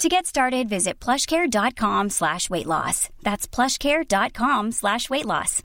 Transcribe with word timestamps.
To 0.00 0.08
get 0.08 0.24
started, 0.24 0.66
visit 0.66 0.98
plushcare.com 0.98 2.08
slash 2.08 2.48
weight 2.48 2.64
loss. 2.64 3.10
That's 3.22 3.46
plushcare.com 3.46 4.72
slash 4.72 5.10
weight 5.10 5.26
loss. 5.26 5.62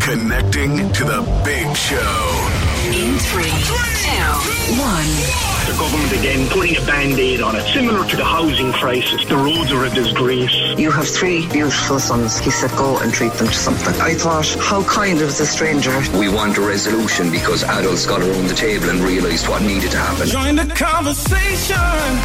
Connecting 0.00 0.90
to 0.94 1.04
the 1.04 1.20
big 1.44 1.76
show. 1.76 2.48
In 2.86 3.18
three, 3.18 3.52
two, 4.08 4.80
one. 4.80 5.48
The 5.68 5.76
government 5.76 6.12
again 6.12 6.48
putting 6.48 6.76
a 6.76 6.80
band-aid 6.86 7.42
on 7.42 7.54
it, 7.54 7.62
similar 7.74 8.08
to 8.08 8.16
the 8.16 8.24
housing 8.24 8.72
crisis. 8.72 9.24
The 9.26 9.36
roads 9.36 9.70
are 9.70 9.84
a 9.84 9.90
disgrace. 9.90 10.54
You 10.78 10.90
have 10.90 11.06
three 11.06 11.46
beautiful 11.48 11.98
sons. 11.98 12.38
He 12.38 12.50
said, 12.50 12.70
go 12.70 12.96
and 12.98 13.12
treat 13.12 13.32
them 13.34 13.48
to 13.48 13.54
something. 13.54 13.94
I 14.00 14.14
thought, 14.14 14.48
how 14.60 14.82
kind 14.84 15.20
of 15.20 15.36
the 15.36 15.44
stranger. 15.44 15.92
We 16.16 16.30
want 16.30 16.56
a 16.56 16.62
resolution 16.62 17.30
because 17.30 17.64
adults 17.64 18.06
got 18.06 18.22
around 18.22 18.48
the 18.48 18.54
table 18.54 18.88
and 18.88 19.00
realised 19.00 19.46
what 19.48 19.60
needed 19.60 19.90
to 19.90 19.98
happen. 19.98 20.28
Join 20.28 20.56
the 20.56 20.64
conversation. 20.74 21.76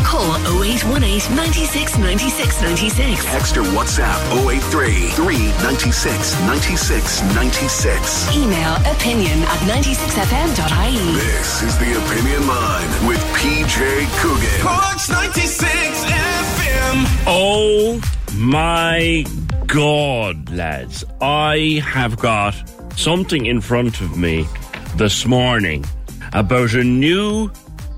Call 0.07 0.31
0818 0.63 1.35
96 1.35 1.97
96 1.97 2.61
96. 2.61 3.25
Text 3.25 3.57
or 3.57 3.63
WhatsApp 3.75 4.19
083 4.47 5.11
396 5.19 6.39
96 6.47 7.21
96. 7.35 8.37
Email 8.37 8.75
opinion 8.87 9.39
at 9.51 9.59
96fm.ie. 9.67 11.11
This 11.19 11.61
is 11.63 11.72
the 11.79 12.05
Opinion 12.05 12.47
Line 12.47 13.07
with 13.07 13.19
PJ 13.33 14.07
Coogan. 14.19 14.61
Corks 14.61 15.09
96 15.09 16.03
FM. 16.03 17.23
Oh 17.25 18.01
my 18.35 19.25
God, 19.67 20.49
lads. 20.51 21.03
I 21.21 21.81
have 21.85 22.17
got 22.19 22.53
something 22.95 23.45
in 23.45 23.61
front 23.61 24.01
of 24.01 24.17
me 24.17 24.47
this 24.95 25.25
morning 25.25 25.85
about 26.33 26.73
a 26.73 26.83
new 26.83 27.49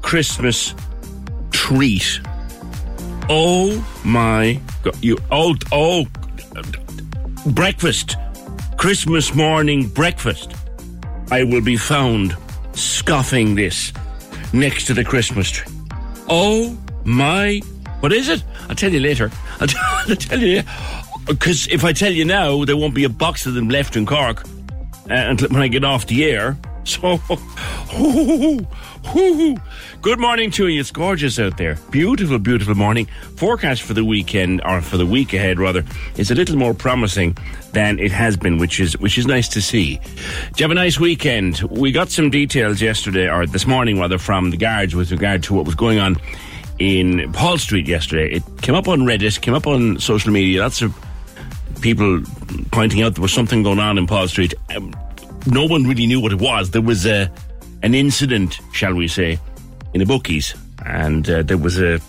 Christmas 0.01 0.75
treat. 1.51 2.19
Oh 3.29 3.85
my 4.03 4.59
God. 4.83 5.03
You, 5.03 5.17
oh, 5.31 5.55
oh, 5.71 6.05
breakfast. 7.47 8.15
Christmas 8.77 9.33
morning 9.33 9.87
breakfast. 9.87 10.53
I 11.31 11.43
will 11.43 11.61
be 11.61 11.77
found 11.77 12.35
scoffing 12.75 13.55
this 13.55 13.91
next 14.53 14.85
to 14.87 14.93
the 14.93 15.03
Christmas 15.03 15.49
tree. 15.49 15.71
Oh 16.29 16.77
my, 17.03 17.61
what 17.99 18.13
is 18.13 18.29
it? 18.29 18.43
I'll 18.69 18.75
tell 18.75 18.91
you 18.91 18.99
later. 18.99 19.31
I'll, 19.59 19.67
tell 20.15 20.39
you, 20.39 20.63
because 21.27 21.67
if 21.67 21.83
I 21.83 21.93
tell 21.93 22.11
you 22.11 22.25
now, 22.25 22.65
there 22.65 22.77
won't 22.77 22.95
be 22.95 23.03
a 23.03 23.09
box 23.09 23.45
of 23.45 23.53
them 23.53 23.69
left 23.69 23.95
in 23.95 24.05
Cork 24.05 24.45
uh, 24.45 25.13
until 25.13 25.49
when 25.49 25.61
I 25.61 25.67
get 25.67 25.83
off 25.83 26.07
the 26.07 26.25
air. 26.25 26.57
So, 26.85 27.19
good 30.01 30.19
morning 30.19 30.51
to 30.51 30.67
you. 30.67 30.79
It's 30.79 30.91
gorgeous 30.91 31.39
out 31.39 31.57
there. 31.57 31.79
Beautiful, 31.89 32.37
beautiful 32.37 32.75
morning. 32.75 33.07
Forecast 33.37 33.81
for 33.81 33.95
the 33.95 34.05
weekend, 34.05 34.61
or 34.63 34.81
for 34.81 34.97
the 34.97 35.05
week 35.05 35.33
ahead 35.33 35.57
rather, 35.57 35.83
is 36.17 36.29
a 36.29 36.35
little 36.35 36.57
more 36.57 36.75
promising 36.75 37.35
than 37.71 37.97
it 37.97 38.11
has 38.11 38.37
been, 38.37 38.59
which 38.59 38.79
is 38.79 38.95
which 38.99 39.17
is 39.17 39.25
nice 39.25 39.47
to 39.49 39.63
see. 39.63 39.95
Do 39.95 40.03
you 40.57 40.63
have 40.63 40.71
a 40.71 40.75
nice 40.75 40.99
weekend? 40.99 41.59
We 41.71 41.91
got 41.91 42.11
some 42.11 42.29
details 42.29 42.79
yesterday, 42.81 43.27
or 43.29 43.47
this 43.47 43.65
morning 43.65 43.99
rather, 43.99 44.19
from 44.19 44.51
the 44.51 44.57
guards 44.57 44.95
with 44.95 45.11
regard 45.11 45.41
to 45.43 45.55
what 45.55 45.65
was 45.65 45.73
going 45.73 45.97
on 45.97 46.17
in 46.77 47.33
Paul 47.33 47.57
Street 47.57 47.87
yesterday. 47.87 48.31
It 48.31 48.43
came 48.61 48.75
up 48.75 48.87
on 48.87 49.01
Reddit, 49.01 49.41
came 49.41 49.55
up 49.55 49.65
on 49.65 49.99
social 49.99 50.31
media. 50.31 50.61
Lots 50.61 50.83
of 50.83 50.95
people 51.81 52.21
pointing 52.71 53.01
out 53.01 53.15
there 53.15 53.23
was 53.23 53.33
something 53.33 53.63
going 53.63 53.79
on 53.79 53.97
in 53.97 54.05
Paul 54.05 54.27
Street. 54.27 54.53
Um, 54.75 54.93
no 55.45 55.65
one 55.65 55.83
really 55.83 56.07
knew 56.07 56.19
what 56.19 56.31
it 56.31 56.39
was. 56.41 56.71
There 56.71 56.81
was 56.81 57.05
a 57.05 57.31
an 57.83 57.93
incident, 57.93 58.59
shall 58.73 58.93
we 58.93 59.07
say, 59.07 59.39
in 59.93 59.99
the 59.99 60.05
bookies, 60.05 60.55
and 60.85 61.29
uh, 61.29 61.43
there 61.43 61.57
was 61.57 61.79
a. 61.79 61.99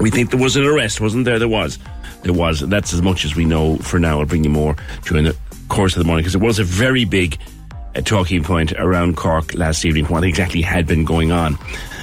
We 0.00 0.10
think 0.10 0.30
there 0.30 0.40
was 0.40 0.56
an 0.56 0.64
arrest, 0.64 1.00
wasn't 1.00 1.24
there? 1.24 1.38
There 1.38 1.48
was. 1.48 1.78
There 2.22 2.32
was. 2.32 2.60
That's 2.60 2.92
as 2.92 3.02
much 3.02 3.24
as 3.24 3.34
we 3.34 3.44
know 3.44 3.76
for 3.78 3.98
now. 3.98 4.20
I'll 4.20 4.26
bring 4.26 4.44
you 4.44 4.50
more 4.50 4.76
during 5.04 5.24
the 5.24 5.36
course 5.68 5.94
of 5.96 6.00
the 6.00 6.06
morning 6.06 6.22
because 6.22 6.34
it 6.34 6.40
was 6.40 6.58
a 6.58 6.64
very 6.64 7.04
big 7.04 7.38
uh, 7.94 8.00
talking 8.00 8.42
point 8.42 8.72
around 8.72 9.16
Cork 9.16 9.54
last 9.54 9.84
evening. 9.84 10.06
What 10.06 10.24
exactly 10.24 10.62
had 10.62 10.86
been 10.86 11.04
going 11.04 11.32
on 11.32 11.56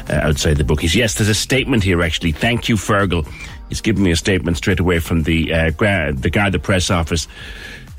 uh, 0.10 0.20
outside 0.22 0.58
the 0.58 0.64
bookies? 0.64 0.96
Yes, 0.96 1.16
there's 1.16 1.30
a 1.30 1.36
statement 1.36 1.84
here. 1.84 2.02
Actually, 2.02 2.34
thank 2.34 2.70
you, 2.70 2.76
Fergal. 2.76 3.28
He's 3.70 3.82
given 3.82 4.04
me 4.04 4.12
a 4.12 4.16
statement 4.16 4.58
straight 4.58 4.80
away 4.80 5.00
from 5.00 5.24
the 5.24 5.54
uh, 5.54 5.70
gra- 5.72 6.12
the 6.14 6.60
press 6.62 6.90
office. 6.90 7.28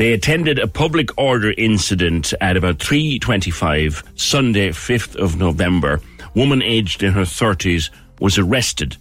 They 0.01 0.15
attended 0.15 0.59
a 0.59 0.67
public 0.67 1.11
order 1.19 1.53
incident 1.59 2.33
at 2.41 2.57
about 2.57 2.79
3.25 2.79 4.03
Sunday, 4.19 4.71
5th 4.71 5.15
of 5.17 5.37
November. 5.37 6.01
Woman 6.35 6.63
aged 6.63 7.03
in 7.03 7.13
her 7.13 7.27
30s 7.27 7.91
was 8.19 8.39
arrested. 8.39 8.97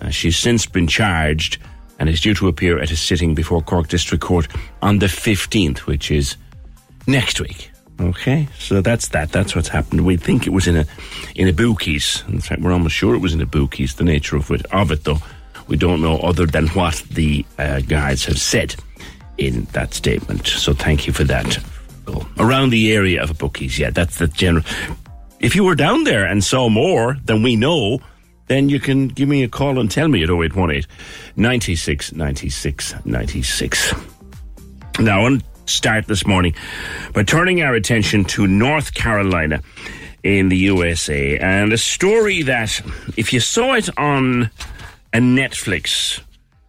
Uh, 0.00 0.10
she's 0.10 0.38
since 0.38 0.64
been 0.64 0.86
charged 0.86 1.58
and 1.98 2.08
is 2.08 2.20
due 2.20 2.34
to 2.34 2.46
appear 2.46 2.78
at 2.78 2.92
a 2.92 2.96
sitting 2.96 3.34
before 3.34 3.62
Cork 3.62 3.88
District 3.88 4.22
Court 4.22 4.46
on 4.80 5.00
the 5.00 5.06
15th, 5.06 5.78
which 5.88 6.12
is 6.12 6.36
next 7.08 7.40
week. 7.40 7.72
Okay, 8.00 8.46
so 8.56 8.80
that's 8.80 9.08
that. 9.08 9.32
That's 9.32 9.56
what's 9.56 9.66
happened. 9.66 10.06
We 10.06 10.16
think 10.16 10.46
it 10.46 10.50
was 10.50 10.68
in 10.68 10.76
a 10.76 10.86
in 11.34 11.48
a 11.48 11.52
bookies. 11.52 12.22
In 12.28 12.40
fact, 12.40 12.62
we're 12.62 12.72
almost 12.72 12.94
sure 12.94 13.16
it 13.16 13.22
was 13.22 13.34
in 13.34 13.40
a 13.40 13.46
bookies. 13.46 13.96
The 13.96 14.04
nature 14.04 14.36
of 14.36 14.52
it, 14.52 14.66
of 14.66 14.92
it 14.92 15.02
though, 15.02 15.18
we 15.66 15.76
don't 15.76 16.00
know 16.00 16.18
other 16.18 16.46
than 16.46 16.68
what 16.68 17.02
the 17.10 17.44
uh, 17.58 17.80
guards 17.80 18.26
have 18.26 18.38
said 18.38 18.76
in 19.38 19.64
that 19.72 19.94
statement. 19.94 20.46
So 20.46 20.72
thank 20.72 21.06
you 21.06 21.12
for 21.12 21.24
that. 21.24 21.58
Around 22.38 22.70
the 22.70 22.92
area 22.92 23.22
of 23.22 23.36
bookies, 23.38 23.78
yeah, 23.78 23.90
that's 23.90 24.18
the 24.18 24.28
general. 24.28 24.64
If 25.40 25.54
you 25.54 25.64
were 25.64 25.74
down 25.74 26.04
there 26.04 26.24
and 26.24 26.42
saw 26.42 26.68
more 26.68 27.16
than 27.24 27.42
we 27.42 27.56
know, 27.56 28.00
then 28.46 28.68
you 28.68 28.78
can 28.78 29.08
give 29.08 29.28
me 29.28 29.42
a 29.42 29.48
call 29.48 29.78
and 29.78 29.90
tell 29.90 30.08
me 30.08 30.22
at 30.22 30.30
0818 30.30 30.84
96 31.36 32.12
96 32.12 32.94
96. 33.04 33.94
Now, 35.00 35.18
I 35.18 35.22
want 35.22 35.42
to 35.42 35.72
start 35.72 36.06
this 36.06 36.26
morning 36.26 36.54
by 37.12 37.24
turning 37.24 37.62
our 37.62 37.74
attention 37.74 38.24
to 38.24 38.46
North 38.46 38.94
Carolina 38.94 39.60
in 40.22 40.48
the 40.48 40.56
USA 40.56 41.38
and 41.38 41.72
a 41.72 41.78
story 41.78 42.42
that, 42.42 42.80
if 43.16 43.32
you 43.32 43.40
saw 43.40 43.74
it 43.74 43.88
on 43.98 44.50
a 45.12 45.18
Netflix 45.18 46.20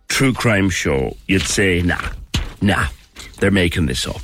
true 0.08 0.34
crime 0.34 0.70
show, 0.70 1.16
you'd 1.28 1.42
say, 1.42 1.82
nah, 1.82 2.10
nah, 2.66 2.88
they're 3.40 3.52
making 3.52 3.86
this 3.86 4.08
up. 4.08 4.22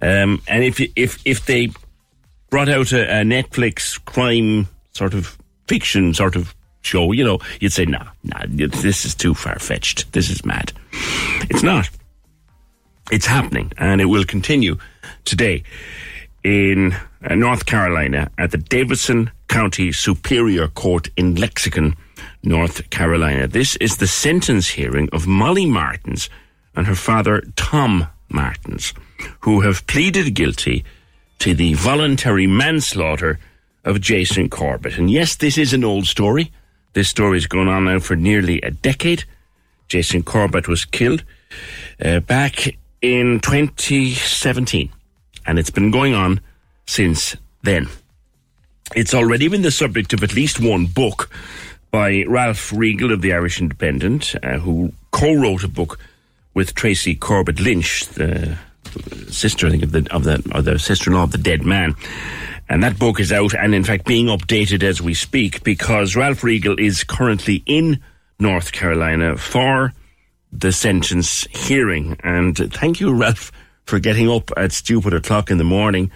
Um, 0.00 0.42
and 0.48 0.64
if 0.64 0.80
if 0.96 1.20
if 1.24 1.46
they 1.46 1.70
brought 2.50 2.68
out 2.68 2.92
a, 2.92 3.20
a, 3.20 3.22
Netflix 3.22 4.02
crime 4.04 4.68
sort 4.92 5.14
of 5.14 5.36
fiction 5.66 6.14
sort 6.14 6.36
of 6.36 6.54
show, 6.82 7.12
you 7.12 7.24
know, 7.24 7.38
you'd 7.60 7.72
say, 7.72 7.84
nah, 7.84 8.08
nah, 8.22 8.44
this 8.48 9.04
is 9.04 9.14
too 9.14 9.34
far 9.34 9.58
fetched. 9.58 10.12
This 10.12 10.30
is 10.30 10.44
mad. 10.44 10.72
It's 11.50 11.62
not. 11.62 11.88
It's 13.10 13.26
happening, 13.26 13.72
and 13.78 14.00
it 14.00 14.06
will 14.06 14.24
continue 14.24 14.78
today 15.24 15.62
in 16.42 16.94
uh, 17.22 17.34
North 17.34 17.66
Carolina 17.66 18.30
at 18.38 18.50
the 18.50 18.58
Davidson 18.58 19.30
County 19.48 19.92
Superior 19.92 20.68
Court 20.68 21.08
in 21.16 21.34
Lexington, 21.34 21.96
North 22.42 22.88
Carolina. 22.90 23.46
This 23.46 23.76
is 23.76 23.96
the 23.96 24.06
sentence 24.06 24.68
hearing 24.68 25.08
of 25.12 25.26
Molly 25.26 25.66
Martens 25.66 26.28
and 26.76 26.86
her 26.86 26.94
father, 26.94 27.42
Tom 27.56 28.06
Martens, 28.28 28.92
who 29.40 29.60
have 29.60 29.86
pleaded 29.86 30.34
guilty 30.34 30.84
to 31.38 31.54
the 31.54 31.74
voluntary 31.74 32.46
manslaughter 32.46 33.38
of 33.84 34.00
Jason 34.00 34.48
Corbett. 34.48 34.98
And 34.98 35.10
yes, 35.10 35.36
this 35.36 35.58
is 35.58 35.72
an 35.72 35.84
old 35.84 36.06
story. 36.06 36.50
This 36.94 37.08
story 37.08 37.36
has 37.36 37.46
gone 37.46 37.68
on 37.68 37.84
now 37.84 37.98
for 37.98 38.16
nearly 38.16 38.60
a 38.62 38.70
decade. 38.70 39.24
Jason 39.88 40.22
Corbett 40.22 40.68
was 40.68 40.84
killed 40.84 41.24
uh, 42.02 42.20
back 42.20 42.76
in 43.02 43.40
2017, 43.40 44.90
and 45.46 45.58
it's 45.58 45.70
been 45.70 45.90
going 45.90 46.14
on 46.14 46.40
since 46.86 47.36
then. 47.62 47.88
It's 48.94 49.14
already 49.14 49.48
been 49.48 49.62
the 49.62 49.70
subject 49.70 50.12
of 50.12 50.22
at 50.22 50.34
least 50.34 50.60
one 50.60 50.86
book 50.86 51.30
by 51.90 52.24
Ralph 52.26 52.72
Riegel 52.72 53.12
of 53.12 53.20
the 53.20 53.32
Irish 53.32 53.60
Independent, 53.60 54.34
uh, 54.42 54.58
who 54.58 54.92
co-wrote 55.10 55.64
a 55.64 55.68
book 55.68 55.98
with 56.54 56.74
Tracy 56.74 57.14
Corbett 57.14 57.60
Lynch, 57.60 58.06
the 58.06 58.56
sister, 59.28 59.66
I 59.66 59.70
think, 59.70 59.82
of 59.82 59.92
the 59.92 60.06
of 60.10 60.24
the 60.24 60.50
or 60.54 60.62
the 60.62 60.78
sister-in-law 60.78 61.24
of 61.24 61.32
the 61.32 61.38
dead 61.38 61.64
man. 61.64 61.94
And 62.68 62.82
that 62.82 62.98
book 62.98 63.20
is 63.20 63.30
out 63.30 63.54
and, 63.54 63.74
in 63.74 63.84
fact, 63.84 64.06
being 64.06 64.26
updated 64.26 64.82
as 64.82 65.02
we 65.02 65.12
speak 65.12 65.62
because 65.64 66.16
Ralph 66.16 66.42
Riegel 66.42 66.78
is 66.78 67.04
currently 67.04 67.62
in 67.66 68.00
North 68.38 68.72
Carolina 68.72 69.36
for 69.36 69.92
the 70.50 70.72
sentence 70.72 71.46
hearing. 71.50 72.16
And 72.22 72.56
thank 72.72 73.00
you, 73.00 73.12
Ralph, 73.12 73.52
for 73.84 73.98
getting 73.98 74.30
up 74.30 74.50
at 74.56 74.72
stupid 74.72 75.12
o'clock 75.12 75.50
in 75.50 75.58
the 75.58 75.64
morning 75.64 76.10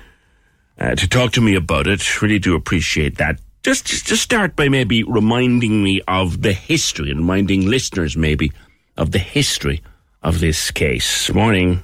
uh, 0.78 0.94
to 0.94 1.08
talk 1.08 1.32
to 1.32 1.42
me 1.42 1.54
about 1.54 1.86
it. 1.86 2.22
Really 2.22 2.38
do 2.38 2.54
appreciate 2.54 3.18
that. 3.18 3.40
Just, 3.62 3.86
just 3.86 4.22
start 4.22 4.56
by 4.56 4.68
maybe 4.68 5.02
reminding 5.02 5.82
me 5.82 6.00
of 6.08 6.40
the 6.40 6.52
history 6.52 7.10
and 7.10 7.20
reminding 7.20 7.66
listeners 7.66 8.16
maybe 8.16 8.52
of 8.96 9.10
the 9.10 9.18
history 9.18 9.82
of 10.22 10.40
this 10.40 10.70
case. 10.70 11.32
Morning. 11.32 11.82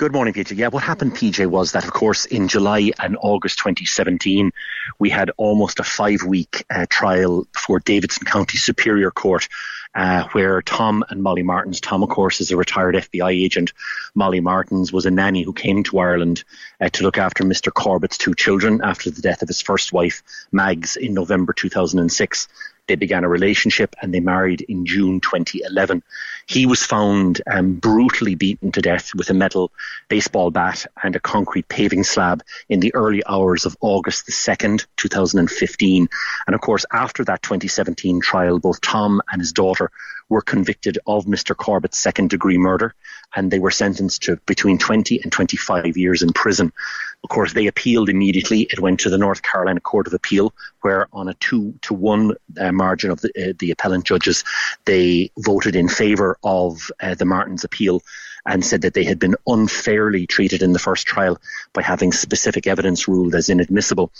Good 0.00 0.12
morning, 0.12 0.32
PJ. 0.32 0.56
Yeah, 0.56 0.68
what 0.68 0.82
happened, 0.82 1.14
PJ, 1.14 1.46
was 1.46 1.72
that, 1.72 1.84
of 1.84 1.92
course, 1.92 2.24
in 2.24 2.48
July 2.48 2.90
and 2.98 3.18
August 3.20 3.58
2017, 3.58 4.50
we 4.98 5.10
had 5.10 5.30
almost 5.36 5.78
a 5.78 5.84
five 5.84 6.22
week 6.22 6.64
uh, 6.70 6.86
trial 6.88 7.46
before 7.52 7.80
Davidson 7.80 8.24
County 8.24 8.56
Superior 8.56 9.10
Court, 9.10 9.46
uh, 9.94 10.24
where 10.32 10.62
Tom 10.62 11.04
and 11.10 11.22
Molly 11.22 11.42
Martens, 11.42 11.82
Tom, 11.82 12.02
of 12.02 12.08
course, 12.08 12.40
is 12.40 12.50
a 12.50 12.56
retired 12.56 12.94
FBI 12.94 13.30
agent. 13.44 13.74
Molly 14.14 14.40
Martens 14.40 14.90
was 14.90 15.04
a 15.04 15.10
nanny 15.10 15.42
who 15.42 15.52
came 15.52 15.82
to 15.84 15.98
Ireland 15.98 16.44
uh, 16.80 16.88
to 16.88 17.02
look 17.02 17.18
after 17.18 17.44
Mr. 17.44 17.70
Corbett's 17.70 18.16
two 18.16 18.34
children 18.34 18.80
after 18.82 19.10
the 19.10 19.20
death 19.20 19.42
of 19.42 19.48
his 19.48 19.60
first 19.60 19.92
wife, 19.92 20.22
Mags, 20.50 20.96
in 20.96 21.12
November 21.12 21.52
2006. 21.52 22.48
They 22.86 22.96
began 22.96 23.24
a 23.24 23.28
relationship 23.28 23.94
and 24.00 24.14
they 24.14 24.20
married 24.20 24.62
in 24.62 24.86
June 24.86 25.20
2011. 25.20 26.02
He 26.50 26.66
was 26.66 26.82
found 26.82 27.40
um, 27.48 27.74
brutally 27.74 28.34
beaten 28.34 28.72
to 28.72 28.82
death 28.82 29.14
with 29.14 29.30
a 29.30 29.34
metal 29.34 29.70
baseball 30.08 30.50
bat 30.50 30.84
and 31.00 31.14
a 31.14 31.20
concrete 31.20 31.68
paving 31.68 32.02
slab 32.02 32.42
in 32.68 32.80
the 32.80 32.92
early 32.92 33.22
hours 33.24 33.66
of 33.66 33.76
August 33.80 34.26
the 34.26 34.32
2nd, 34.32 34.84
2015. 34.96 36.08
And 36.48 36.54
of 36.54 36.60
course, 36.60 36.84
after 36.92 37.24
that 37.26 37.42
2017 37.42 38.20
trial, 38.20 38.58
both 38.58 38.80
Tom 38.80 39.22
and 39.30 39.40
his 39.40 39.52
daughter 39.52 39.92
were 40.28 40.40
convicted 40.40 40.98
of 41.06 41.26
Mr. 41.26 41.56
Corbett's 41.56 42.00
second 42.00 42.30
degree 42.30 42.58
murder 42.58 42.96
and 43.36 43.48
they 43.48 43.60
were 43.60 43.70
sentenced 43.70 44.24
to 44.24 44.34
between 44.46 44.78
20 44.78 45.20
and 45.22 45.30
25 45.30 45.96
years 45.96 46.22
in 46.22 46.32
prison. 46.32 46.72
Of 47.22 47.28
course, 47.28 47.52
they 47.52 47.66
appealed 47.66 48.08
immediately. 48.08 48.62
It 48.62 48.80
went 48.80 48.98
to 49.00 49.10
the 49.10 49.18
North 49.18 49.42
Carolina 49.42 49.80
Court 49.80 50.06
of 50.06 50.14
Appeal, 50.14 50.54
where 50.80 51.06
on 51.12 51.28
a 51.28 51.34
two 51.34 51.74
to 51.82 51.94
one 51.94 52.34
uh, 52.58 52.72
margin 52.72 53.10
of 53.10 53.20
the, 53.20 53.30
uh, 53.38 53.52
the 53.58 53.70
appellant 53.70 54.04
judges, 54.04 54.42
they 54.86 55.30
voted 55.38 55.76
in 55.76 55.88
favour 55.88 56.38
of 56.42 56.90
uh, 57.00 57.14
the 57.14 57.26
Martens 57.26 57.62
appeal 57.62 58.02
and 58.46 58.64
said 58.64 58.82
that 58.82 58.94
they 58.94 59.04
had 59.04 59.18
been 59.18 59.36
unfairly 59.46 60.26
treated 60.26 60.62
in 60.62 60.72
the 60.72 60.78
first 60.78 61.06
trial 61.06 61.38
by 61.72 61.82
having 61.82 62.12
specific 62.12 62.66
evidence 62.66 63.08
ruled 63.08 63.34
as 63.34 63.48
inadmissible. 63.48 64.12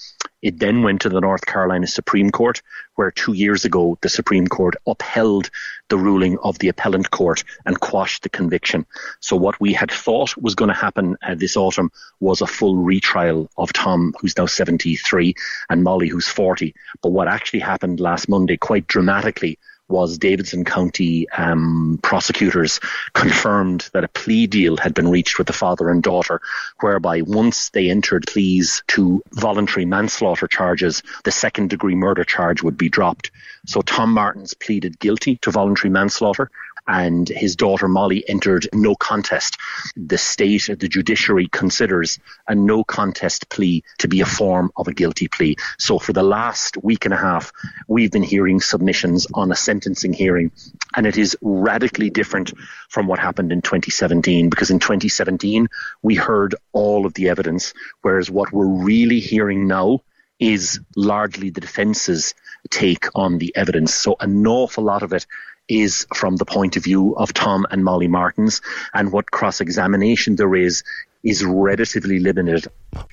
It 0.43 0.59
then 0.59 0.83
went 0.83 1.03
to 1.03 1.09
the 1.09 1.21
North 1.21 1.45
Carolina 1.45 1.87
Supreme 1.87 2.31
Court, 2.31 2.63
where 2.95 3.11
two 3.11 3.35
years 3.35 3.65
ago 3.65 3.99
the 4.01 4.09
Supreme 4.09 4.47
Court 4.47 4.77
upheld 4.87 5.51
the 5.89 5.99
ruling 5.99 6.39
of 6.39 6.59
the 6.59 6.69
appellant 6.69 7.11
court 7.11 7.45
and 7.67 7.79
quashed 7.79 8.23
the 8.23 8.29
conviction. 8.29 8.87
So 9.21 9.37
what 9.37 9.61
we 9.61 9.73
had 9.73 9.91
thought 9.91 10.37
was 10.37 10.55
going 10.55 10.69
to 10.69 10.75
happen 10.75 11.17
uh, 11.23 11.35
this 11.35 11.57
autumn 11.57 11.91
was 12.21 12.41
a 12.41 12.47
full 12.47 12.77
retrial 12.77 13.51
of 13.57 13.73
Tom, 13.73 14.15
who's 14.21 14.37
now 14.37 14.47
73, 14.47 15.35
and 15.69 15.83
Molly, 15.83 16.09
who's 16.09 16.29
40. 16.29 16.75
But 17.03 17.11
what 17.11 17.29
actually 17.29 17.61
happened 17.61 18.01
last 18.01 18.29
Monday, 18.29 18.57
quite 18.57 18.87
dramatically, 18.87 19.59
was 19.91 20.19
Davidson 20.19 20.65
County 20.65 21.29
um, 21.31 21.99
prosecutors 22.03 22.81
confirmed 23.13 23.89
that 23.93 24.05
a 24.05 24.09
plea 24.09 24.47
deal 24.47 24.77
had 24.77 24.95
been 24.95 25.09
reached 25.09 25.39
with 25.39 25.47
the 25.47 25.53
father 25.53 25.91
and 25.91 26.03
daughter, 26.03 26.41
whereby 26.81 27.23
once 27.23 27.71
they 27.71 27.91
entered 27.91 28.27
pleas 28.27 28.83
to 28.89 29.23
voluntary 29.33 29.85
manslaughter 29.85 30.47
charges, 30.47 31.03
the 31.25 31.33
second 31.33 31.71
degree 31.71 31.95
murder 31.95 32.25
charge 32.25 32.63
would 32.63 32.77
be 32.77 32.89
dropped. 32.89 33.31
So 33.67 33.83
Tom 33.83 34.13
Martens 34.13 34.55
pleaded 34.55 34.99
guilty 34.99 35.37
to 35.37 35.51
voluntary 35.51 35.91
manslaughter, 35.91 36.51
and 36.87 37.29
his 37.29 37.57
daughter 37.57 37.89
Molly 37.89 38.29
entered 38.29 38.69
no 38.73 38.95
contest. 38.95 39.57
The 39.97 40.19
state, 40.19 40.69
the 40.79 40.89
judiciary 40.89 41.49
considers 41.49 42.19
a 42.49 42.55
no 42.55 42.85
contest 42.85 43.49
plea 43.49 43.85
to 43.99 44.09
be 44.09 44.21
a 44.21 44.27
form 44.27 44.71
of 44.77 44.89
a 44.89 44.95
guilty 44.95 45.29
plea. 45.29 45.57
So 45.79 45.99
for 45.99 46.13
the 46.13 46.23
last 46.23 46.77
week 46.83 47.05
and 47.05 47.15
a 47.15 47.17
half, 47.17 47.53
we've 47.89 48.11
been 48.11 48.23
hearing 48.23 48.61
submissions 48.61 49.27
on 49.35 49.53
a 49.53 49.57
sentencing 49.57 50.13
hearing, 50.13 50.51
and 50.95 51.07
it 51.07 51.17
is 51.17 51.37
radically 51.41 52.11
different 52.11 52.53
from 52.89 53.07
what 53.07 53.19
happened 53.19 53.53
in 53.53 53.63
2017 53.63 54.51
because 54.51 54.71
in 54.71 54.81
2017 54.81 55.69
we 56.03 56.15
heard 56.15 56.55
all 56.73 57.07
of 57.07 57.15
the 57.15 57.29
evidence, 57.29 57.73
whereas 58.03 58.31
what 58.31 58.53
we're 58.53 58.67
really 58.67 59.21
hearing 59.21 59.67
now 59.67 60.01
is 60.41 60.81
largely 60.97 61.51
the 61.51 61.61
defence's 61.61 62.35
take 62.71 63.07
on 63.15 63.39
the 63.39 63.55
evidence. 63.55 63.95
So 63.95 64.17
an 64.21 64.47
awful 64.47 64.85
lot 64.85 65.03
of 65.03 65.13
it 65.13 65.27
is 65.71 66.07
from 66.15 66.37
the 66.37 66.45
point 66.45 66.77
of 66.77 66.85
view 66.85 67.15
of 67.17 67.33
Tom 67.33 67.67
and 67.71 67.85
Molly 67.85 68.09
Martens, 68.09 68.61
and 68.93 69.13
what 69.13 69.31
cross 69.31 69.61
examination 69.61 70.37
there 70.37 70.55
is 70.55 70.83
is 71.23 71.45
relatively 71.45 72.19
limited. 72.19 72.67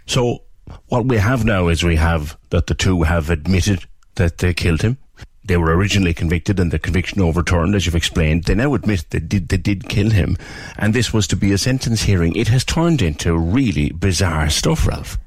So, 0.06 0.44
what 0.88 1.06
we 1.06 1.18
have 1.18 1.46
now 1.46 1.68
is 1.68 1.84
we 1.84 1.96
have 1.98 2.38
that 2.50 2.68
the 2.68 2.74
two 2.74 3.04
have 3.04 3.30
admitted 3.30 3.86
that 4.16 4.40
they 4.40 4.54
killed 4.54 4.82
him. 4.82 4.98
They 5.46 5.56
were 5.56 5.76
originally 5.76 6.14
convicted 6.14 6.60
and 6.60 6.72
the 6.72 6.80
conviction 6.80 7.22
overturned, 7.22 7.74
as 7.74 7.86
you've 7.86 7.96
explained. 7.96 8.44
They 8.44 8.56
now 8.56 8.74
admit 8.74 9.06
they 9.12 9.20
did, 9.20 9.48
they 9.48 9.58
did 9.58 9.88
kill 9.88 10.10
him. 10.10 10.36
And 10.78 10.94
this 10.94 11.14
was 11.14 11.26
to 11.28 11.38
be 11.38 11.54
a 11.54 11.58
sentence 11.58 12.02
hearing. 12.02 12.36
It 12.36 12.50
has 12.50 12.66
turned 12.66 13.02
into 13.02 13.38
really 13.38 13.92
bizarre 13.92 14.50
stuff, 14.50 14.86
Ralph. 14.86 15.18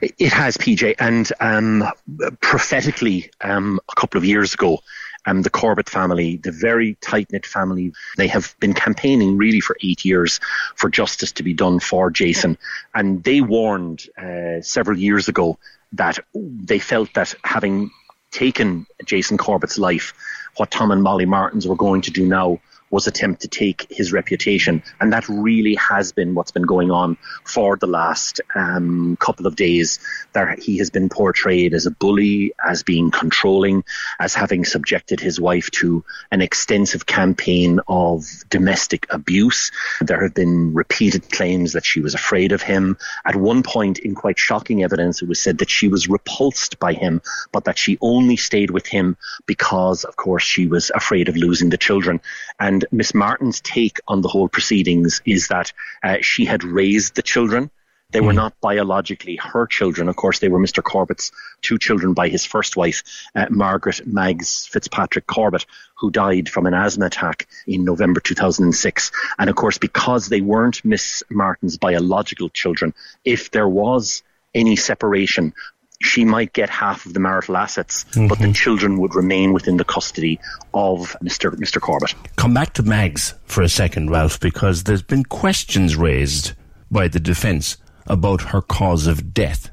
It 0.00 0.32
has, 0.32 0.56
PJ. 0.56 0.94
And 0.98 1.30
um, 1.40 1.84
prophetically, 2.40 3.30
um, 3.42 3.80
a 3.90 3.94
couple 3.94 4.16
of 4.16 4.24
years 4.24 4.54
ago, 4.54 4.80
um, 5.26 5.42
the 5.42 5.50
Corbett 5.50 5.88
family, 5.88 6.36
the 6.36 6.52
very 6.52 6.96
tight 7.00 7.30
knit 7.32 7.46
family, 7.46 7.92
they 8.16 8.28
have 8.28 8.54
been 8.60 8.74
campaigning 8.74 9.36
really 9.36 9.60
for 9.60 9.76
eight 9.82 10.04
years 10.04 10.40
for 10.76 10.90
justice 10.90 11.32
to 11.32 11.42
be 11.42 11.54
done 11.54 11.80
for 11.80 12.10
Jason. 12.10 12.58
And 12.94 13.22
they 13.22 13.40
warned 13.40 14.06
uh, 14.18 14.60
several 14.62 14.98
years 14.98 15.28
ago 15.28 15.58
that 15.92 16.18
they 16.34 16.78
felt 16.78 17.12
that 17.14 17.34
having 17.44 17.90
taken 18.30 18.86
Jason 19.04 19.36
Corbett's 19.36 19.78
life, 19.78 20.14
what 20.56 20.70
Tom 20.70 20.90
and 20.90 21.02
Molly 21.02 21.26
Martens 21.26 21.68
were 21.68 21.76
going 21.76 22.02
to 22.02 22.10
do 22.10 22.26
now 22.26 22.60
was 22.92 23.06
attempt 23.06 23.40
to 23.42 23.48
take 23.48 23.86
his 23.90 24.12
reputation. 24.12 24.82
And 25.00 25.12
that 25.12 25.28
really 25.28 25.74
has 25.76 26.12
been 26.12 26.34
what's 26.34 26.52
been 26.52 26.62
going 26.62 26.90
on 26.90 27.16
for 27.44 27.76
the 27.76 27.86
last 27.86 28.40
um, 28.54 29.16
couple 29.18 29.46
of 29.46 29.56
days. 29.56 29.98
There, 30.34 30.54
he 30.60 30.78
has 30.78 30.90
been 30.90 31.08
portrayed 31.08 31.74
as 31.74 31.86
a 31.86 31.90
bully, 31.90 32.52
as 32.64 32.82
being 32.82 33.10
controlling, 33.10 33.82
as 34.20 34.34
having 34.34 34.64
subjected 34.64 35.18
his 35.18 35.40
wife 35.40 35.70
to 35.72 36.04
an 36.30 36.42
extensive 36.42 37.06
campaign 37.06 37.80
of 37.88 38.26
domestic 38.50 39.06
abuse. 39.10 39.72
There 40.02 40.22
have 40.22 40.34
been 40.34 40.74
repeated 40.74 41.32
claims 41.32 41.72
that 41.72 41.86
she 41.86 42.00
was 42.00 42.14
afraid 42.14 42.52
of 42.52 42.60
him. 42.60 42.98
At 43.24 43.36
one 43.36 43.62
point, 43.62 43.98
in 44.00 44.14
quite 44.14 44.38
shocking 44.38 44.84
evidence, 44.84 45.22
it 45.22 45.28
was 45.28 45.40
said 45.40 45.58
that 45.58 45.70
she 45.70 45.88
was 45.88 46.08
repulsed 46.08 46.78
by 46.78 46.92
him, 46.92 47.22
but 47.52 47.64
that 47.64 47.78
she 47.78 47.96
only 48.02 48.36
stayed 48.36 48.70
with 48.70 48.86
him 48.86 49.16
because, 49.46 50.04
of 50.04 50.16
course, 50.16 50.42
she 50.42 50.66
was 50.66 50.90
afraid 50.94 51.30
of 51.30 51.36
losing 51.36 51.70
the 51.70 51.78
children. 51.78 52.20
And 52.60 52.81
Miss 52.90 53.14
Martens' 53.14 53.60
take 53.60 53.98
on 54.08 54.22
the 54.22 54.28
whole 54.28 54.48
proceedings 54.48 55.20
is 55.24 55.48
that 55.48 55.72
uh, 56.02 56.18
she 56.20 56.44
had 56.44 56.64
raised 56.64 57.14
the 57.14 57.22
children. 57.22 57.70
They 58.10 58.20
were 58.20 58.32
hmm. 58.32 58.36
not 58.36 58.60
biologically 58.60 59.36
her 59.36 59.66
children. 59.66 60.08
Of 60.08 60.16
course, 60.16 60.38
they 60.38 60.48
were 60.48 60.60
Mr. 60.60 60.82
Corbett's 60.82 61.32
two 61.62 61.78
children 61.78 62.12
by 62.12 62.28
his 62.28 62.44
first 62.44 62.76
wife, 62.76 63.02
uh, 63.34 63.46
Margaret 63.50 64.06
Mags 64.06 64.66
Fitzpatrick 64.66 65.26
Corbett, 65.26 65.66
who 65.94 66.10
died 66.10 66.48
from 66.48 66.66
an 66.66 66.74
asthma 66.74 67.06
attack 67.06 67.48
in 67.66 67.84
November 67.84 68.20
2006. 68.20 69.12
And 69.38 69.48
of 69.48 69.56
course, 69.56 69.78
because 69.78 70.28
they 70.28 70.42
weren't 70.42 70.84
Miss 70.84 71.22
Martens' 71.30 71.78
biological 71.78 72.50
children, 72.50 72.92
if 73.24 73.50
there 73.50 73.68
was 73.68 74.22
any 74.54 74.76
separation 74.76 75.54
she 76.02 76.24
might 76.24 76.52
get 76.52 76.68
half 76.68 77.06
of 77.06 77.14
the 77.14 77.20
marital 77.20 77.56
assets, 77.56 78.04
mm-hmm. 78.10 78.28
but 78.28 78.38
the 78.38 78.44
mm-hmm. 78.44 78.52
children 78.52 78.98
would 78.98 79.14
remain 79.14 79.52
within 79.52 79.76
the 79.76 79.84
custody 79.84 80.38
of 80.74 81.16
Mr. 81.22 81.50
Mr. 81.56 81.80
Corbett. 81.80 82.14
Come 82.36 82.54
back 82.54 82.74
to 82.74 82.82
Mags 82.82 83.34
for 83.44 83.62
a 83.62 83.68
second, 83.68 84.10
Ralph, 84.10 84.40
because 84.40 84.84
there's 84.84 85.02
been 85.02 85.24
questions 85.24 85.96
raised 85.96 86.52
by 86.90 87.08
the 87.08 87.20
defence 87.20 87.76
about 88.06 88.42
her 88.42 88.60
cause 88.60 89.06
of 89.06 89.32
death. 89.32 89.70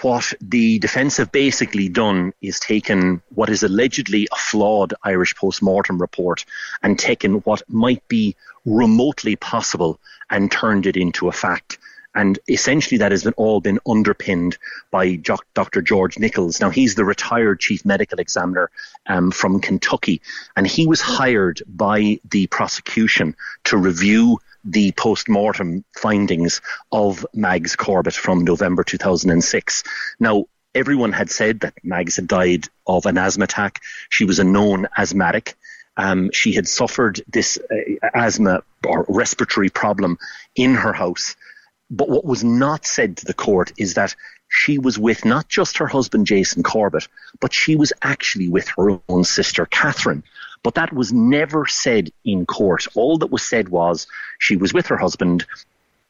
what 0.00 0.32
the 0.40 0.78
defence 0.78 1.18
have 1.18 1.30
basically 1.30 1.88
done 1.88 2.32
is 2.40 2.58
taken 2.58 3.22
what 3.34 3.50
is 3.50 3.62
allegedly 3.62 4.26
a 4.32 4.36
flawed 4.36 4.94
Irish 5.04 5.34
post-mortem 5.36 6.00
report 6.00 6.44
and 6.82 6.98
taken 6.98 7.34
what 7.44 7.62
might 7.68 8.06
be 8.08 8.34
remotely 8.64 9.36
possible 9.36 10.00
and 10.30 10.50
turned 10.50 10.86
it 10.86 10.96
into 10.96 11.28
a 11.28 11.32
fact. 11.32 11.78
And 12.14 12.38
essentially, 12.48 12.98
that 12.98 13.12
has 13.12 13.24
been 13.24 13.32
all 13.36 13.60
been 13.60 13.78
underpinned 13.86 14.58
by 14.90 15.16
Dr. 15.16 15.80
George 15.80 16.18
Nichols. 16.18 16.60
Now, 16.60 16.70
he's 16.70 16.94
the 16.94 17.04
retired 17.04 17.60
chief 17.60 17.84
medical 17.84 18.20
examiner 18.20 18.70
um, 19.06 19.30
from 19.30 19.60
Kentucky, 19.60 20.20
and 20.56 20.66
he 20.66 20.86
was 20.86 21.00
hired 21.00 21.62
by 21.66 22.20
the 22.30 22.46
prosecution 22.48 23.34
to 23.64 23.76
review 23.76 24.38
the 24.64 24.92
post-mortem 24.92 25.84
findings 25.96 26.60
of 26.92 27.26
Mags 27.34 27.76
Corbett 27.76 28.14
from 28.14 28.44
November 28.44 28.84
2006. 28.84 29.82
Now, 30.20 30.44
everyone 30.74 31.12
had 31.12 31.30
said 31.30 31.60
that 31.60 31.74
Mags 31.82 32.16
had 32.16 32.28
died 32.28 32.68
of 32.86 33.06
an 33.06 33.18
asthma 33.18 33.44
attack. 33.44 33.80
She 34.10 34.24
was 34.24 34.38
a 34.38 34.44
known 34.44 34.86
asthmatic. 34.96 35.54
Um, 35.96 36.30
she 36.32 36.52
had 36.52 36.68
suffered 36.68 37.20
this 37.28 37.58
uh, 37.70 38.08
asthma 38.14 38.62
or 38.86 39.04
respiratory 39.08 39.68
problem 39.68 40.18
in 40.54 40.74
her 40.74 40.92
house. 40.92 41.36
But 41.94 42.08
what 42.08 42.24
was 42.24 42.42
not 42.42 42.86
said 42.86 43.18
to 43.18 43.26
the 43.26 43.34
court 43.34 43.70
is 43.76 43.94
that 43.94 44.16
she 44.48 44.78
was 44.78 44.98
with 44.98 45.26
not 45.26 45.48
just 45.48 45.76
her 45.76 45.86
husband, 45.86 46.26
Jason 46.26 46.62
Corbett, 46.62 47.06
but 47.38 47.52
she 47.52 47.76
was 47.76 47.92
actually 48.00 48.48
with 48.48 48.66
her 48.78 48.98
own 49.10 49.24
sister, 49.24 49.66
Catherine. 49.66 50.24
But 50.62 50.74
that 50.76 50.92
was 50.92 51.12
never 51.12 51.66
said 51.66 52.10
in 52.24 52.46
court. 52.46 52.86
All 52.94 53.18
that 53.18 53.30
was 53.30 53.42
said 53.42 53.68
was 53.68 54.06
she 54.38 54.56
was 54.56 54.72
with 54.72 54.86
her 54.86 54.96
husband 54.96 55.44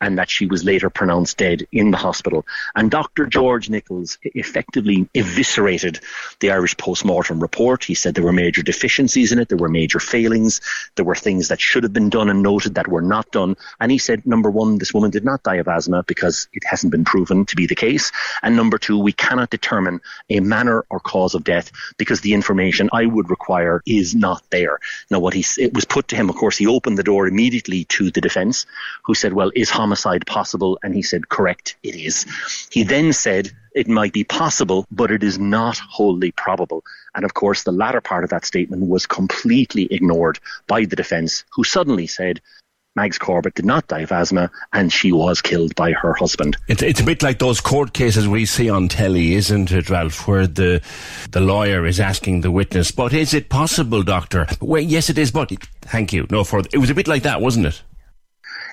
and 0.02 0.18
that 0.18 0.28
she 0.28 0.46
was 0.46 0.64
later 0.64 0.90
pronounced 0.90 1.38
dead 1.38 1.66
in 1.70 1.92
the 1.92 1.96
hospital. 1.96 2.44
And 2.74 2.90
Dr. 2.90 3.24
George 3.24 3.70
Nichols 3.70 4.18
effectively 4.22 5.08
eviscerated 5.14 6.00
the 6.40 6.50
Irish 6.50 6.76
post-mortem 6.76 7.40
report. 7.40 7.84
He 7.84 7.94
said 7.94 8.14
there 8.14 8.24
were 8.24 8.32
major 8.32 8.62
deficiencies 8.62 9.30
in 9.30 9.38
it, 9.38 9.48
there 9.48 9.56
were 9.56 9.68
major 9.68 10.00
failings, 10.00 10.60
there 10.96 11.04
were 11.04 11.14
things 11.14 11.48
that 11.48 11.60
should 11.60 11.84
have 11.84 11.92
been 11.92 12.10
done 12.10 12.28
and 12.28 12.42
noted 12.42 12.74
that 12.74 12.88
were 12.88 13.00
not 13.00 13.30
done. 13.30 13.56
And 13.80 13.92
he 13.92 13.98
said, 13.98 14.26
number 14.26 14.50
one, 14.50 14.78
this 14.78 14.92
woman 14.92 15.12
did 15.12 15.24
not 15.24 15.44
die 15.44 15.56
of 15.56 15.68
asthma 15.68 16.02
because 16.02 16.48
it 16.52 16.64
hasn't 16.66 16.90
been 16.90 17.04
proven 17.04 17.46
to 17.46 17.54
be 17.54 17.66
the 17.66 17.76
case. 17.76 18.10
And 18.42 18.56
number 18.56 18.78
two, 18.78 18.98
we 18.98 19.12
cannot 19.12 19.50
determine 19.50 20.00
a 20.28 20.40
manner 20.40 20.84
or 20.90 20.98
cause 20.98 21.36
of 21.36 21.44
death 21.44 21.70
because 21.96 22.20
the 22.22 22.34
information 22.34 22.90
I 22.92 23.06
would 23.06 23.30
require 23.30 23.82
is 23.86 24.16
not 24.16 24.42
there. 24.50 24.80
Now, 25.10 25.20
what 25.20 25.34
he 25.34 25.44
it 25.58 25.74
was 25.74 25.84
put 25.84 26.08
to 26.08 26.16
him, 26.16 26.28
of 26.28 26.34
course, 26.36 26.56
he 26.56 26.66
opened 26.66 26.98
the 26.98 27.04
door 27.04 27.28
immediately 27.28 27.84
to 27.84 28.10
the 28.10 28.20
defence, 28.20 28.66
who 29.04 29.14
said, 29.14 29.32
well, 29.32 29.52
is 29.54 29.70
homicide 29.70 29.91
homicide 29.92 30.24
possible? 30.26 30.78
And 30.82 30.94
he 30.94 31.02
said, 31.02 31.28
correct, 31.28 31.76
it 31.82 31.94
is. 31.94 32.24
He 32.70 32.82
then 32.82 33.12
said, 33.12 33.50
it 33.74 33.88
might 33.88 34.14
be 34.14 34.24
possible, 34.24 34.86
but 34.90 35.10
it 35.10 35.22
is 35.22 35.38
not 35.38 35.76
wholly 35.78 36.32
probable. 36.32 36.82
And 37.14 37.26
of 37.26 37.34
course, 37.34 37.64
the 37.64 37.72
latter 37.72 38.00
part 38.00 38.24
of 38.24 38.30
that 38.30 38.46
statement 38.46 38.86
was 38.86 39.06
completely 39.06 39.86
ignored 39.90 40.38
by 40.66 40.86
the 40.86 40.96
defence, 40.96 41.44
who 41.52 41.62
suddenly 41.62 42.06
said, 42.06 42.40
Mags 42.94 43.18
Corbett 43.18 43.54
did 43.54 43.64
not 43.64 43.86
die 43.88 44.00
of 44.00 44.12
asthma 44.12 44.50
and 44.72 44.92
she 44.92 45.12
was 45.12 45.40
killed 45.40 45.74
by 45.74 45.92
her 45.92 46.12
husband. 46.12 46.56
It's, 46.68 46.82
it's 46.82 47.00
a 47.00 47.04
bit 47.04 47.22
like 47.22 47.38
those 47.38 47.60
court 47.60 47.94
cases 47.94 48.28
we 48.28 48.44
see 48.44 48.68
on 48.68 48.88
telly, 48.88 49.34
isn't 49.34 49.72
it, 49.72 49.88
Ralph, 49.88 50.28
where 50.28 50.46
the 50.46 50.82
the 51.30 51.40
lawyer 51.40 51.86
is 51.86 52.00
asking 52.00 52.42
the 52.42 52.50
witness, 52.50 52.90
but 52.90 53.14
is 53.14 53.32
it 53.32 53.48
possible, 53.48 54.02
doctor? 54.02 54.46
Well, 54.60 54.82
yes, 54.82 55.08
it 55.08 55.16
is, 55.16 55.30
but 55.30 55.50
thank 55.80 56.12
you. 56.12 56.26
No 56.30 56.44
further. 56.44 56.68
It 56.70 56.78
was 56.78 56.90
a 56.90 56.94
bit 56.94 57.08
like 57.08 57.22
that, 57.22 57.40
wasn't 57.40 57.66
it? 57.66 57.82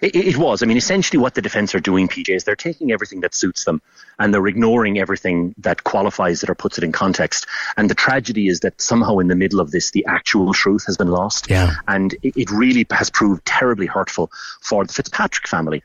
It, 0.01 0.15
it, 0.15 0.37
was. 0.37 0.63
I 0.63 0.65
mean, 0.65 0.77
essentially, 0.77 1.19
what 1.19 1.35
the 1.35 1.41
defence 1.41 1.75
are 1.75 1.79
doing, 1.79 2.07
PJ, 2.07 2.35
is 2.35 2.43
they're 2.43 2.55
taking 2.55 2.91
everything 2.91 3.21
that 3.21 3.35
suits 3.35 3.65
them 3.65 3.81
and 4.17 4.33
they're 4.33 4.47
ignoring 4.47 4.99
everything 4.99 5.53
that 5.59 5.83
qualifies 5.83 6.43
it 6.43 6.49
or 6.49 6.55
puts 6.55 6.77
it 6.77 6.83
in 6.83 6.91
context. 6.91 7.47
And 7.77 7.89
the 7.89 7.95
tragedy 7.95 8.47
is 8.47 8.61
that 8.61 8.81
somehow 8.81 9.19
in 9.19 9.27
the 9.27 9.35
middle 9.35 9.59
of 9.59 9.71
this, 9.71 9.91
the 9.91 10.05
actual 10.05 10.53
truth 10.53 10.85
has 10.85 10.97
been 10.97 11.09
lost. 11.09 11.49
Yeah. 11.49 11.75
And 11.87 12.13
it, 12.21 12.35
it 12.37 12.51
really 12.51 12.85
has 12.91 13.09
proved 13.09 13.45
terribly 13.45 13.87
hurtful 13.87 14.31
for 14.61 14.85
the 14.85 14.93
Fitzpatrick 14.93 15.47
family. 15.47 15.83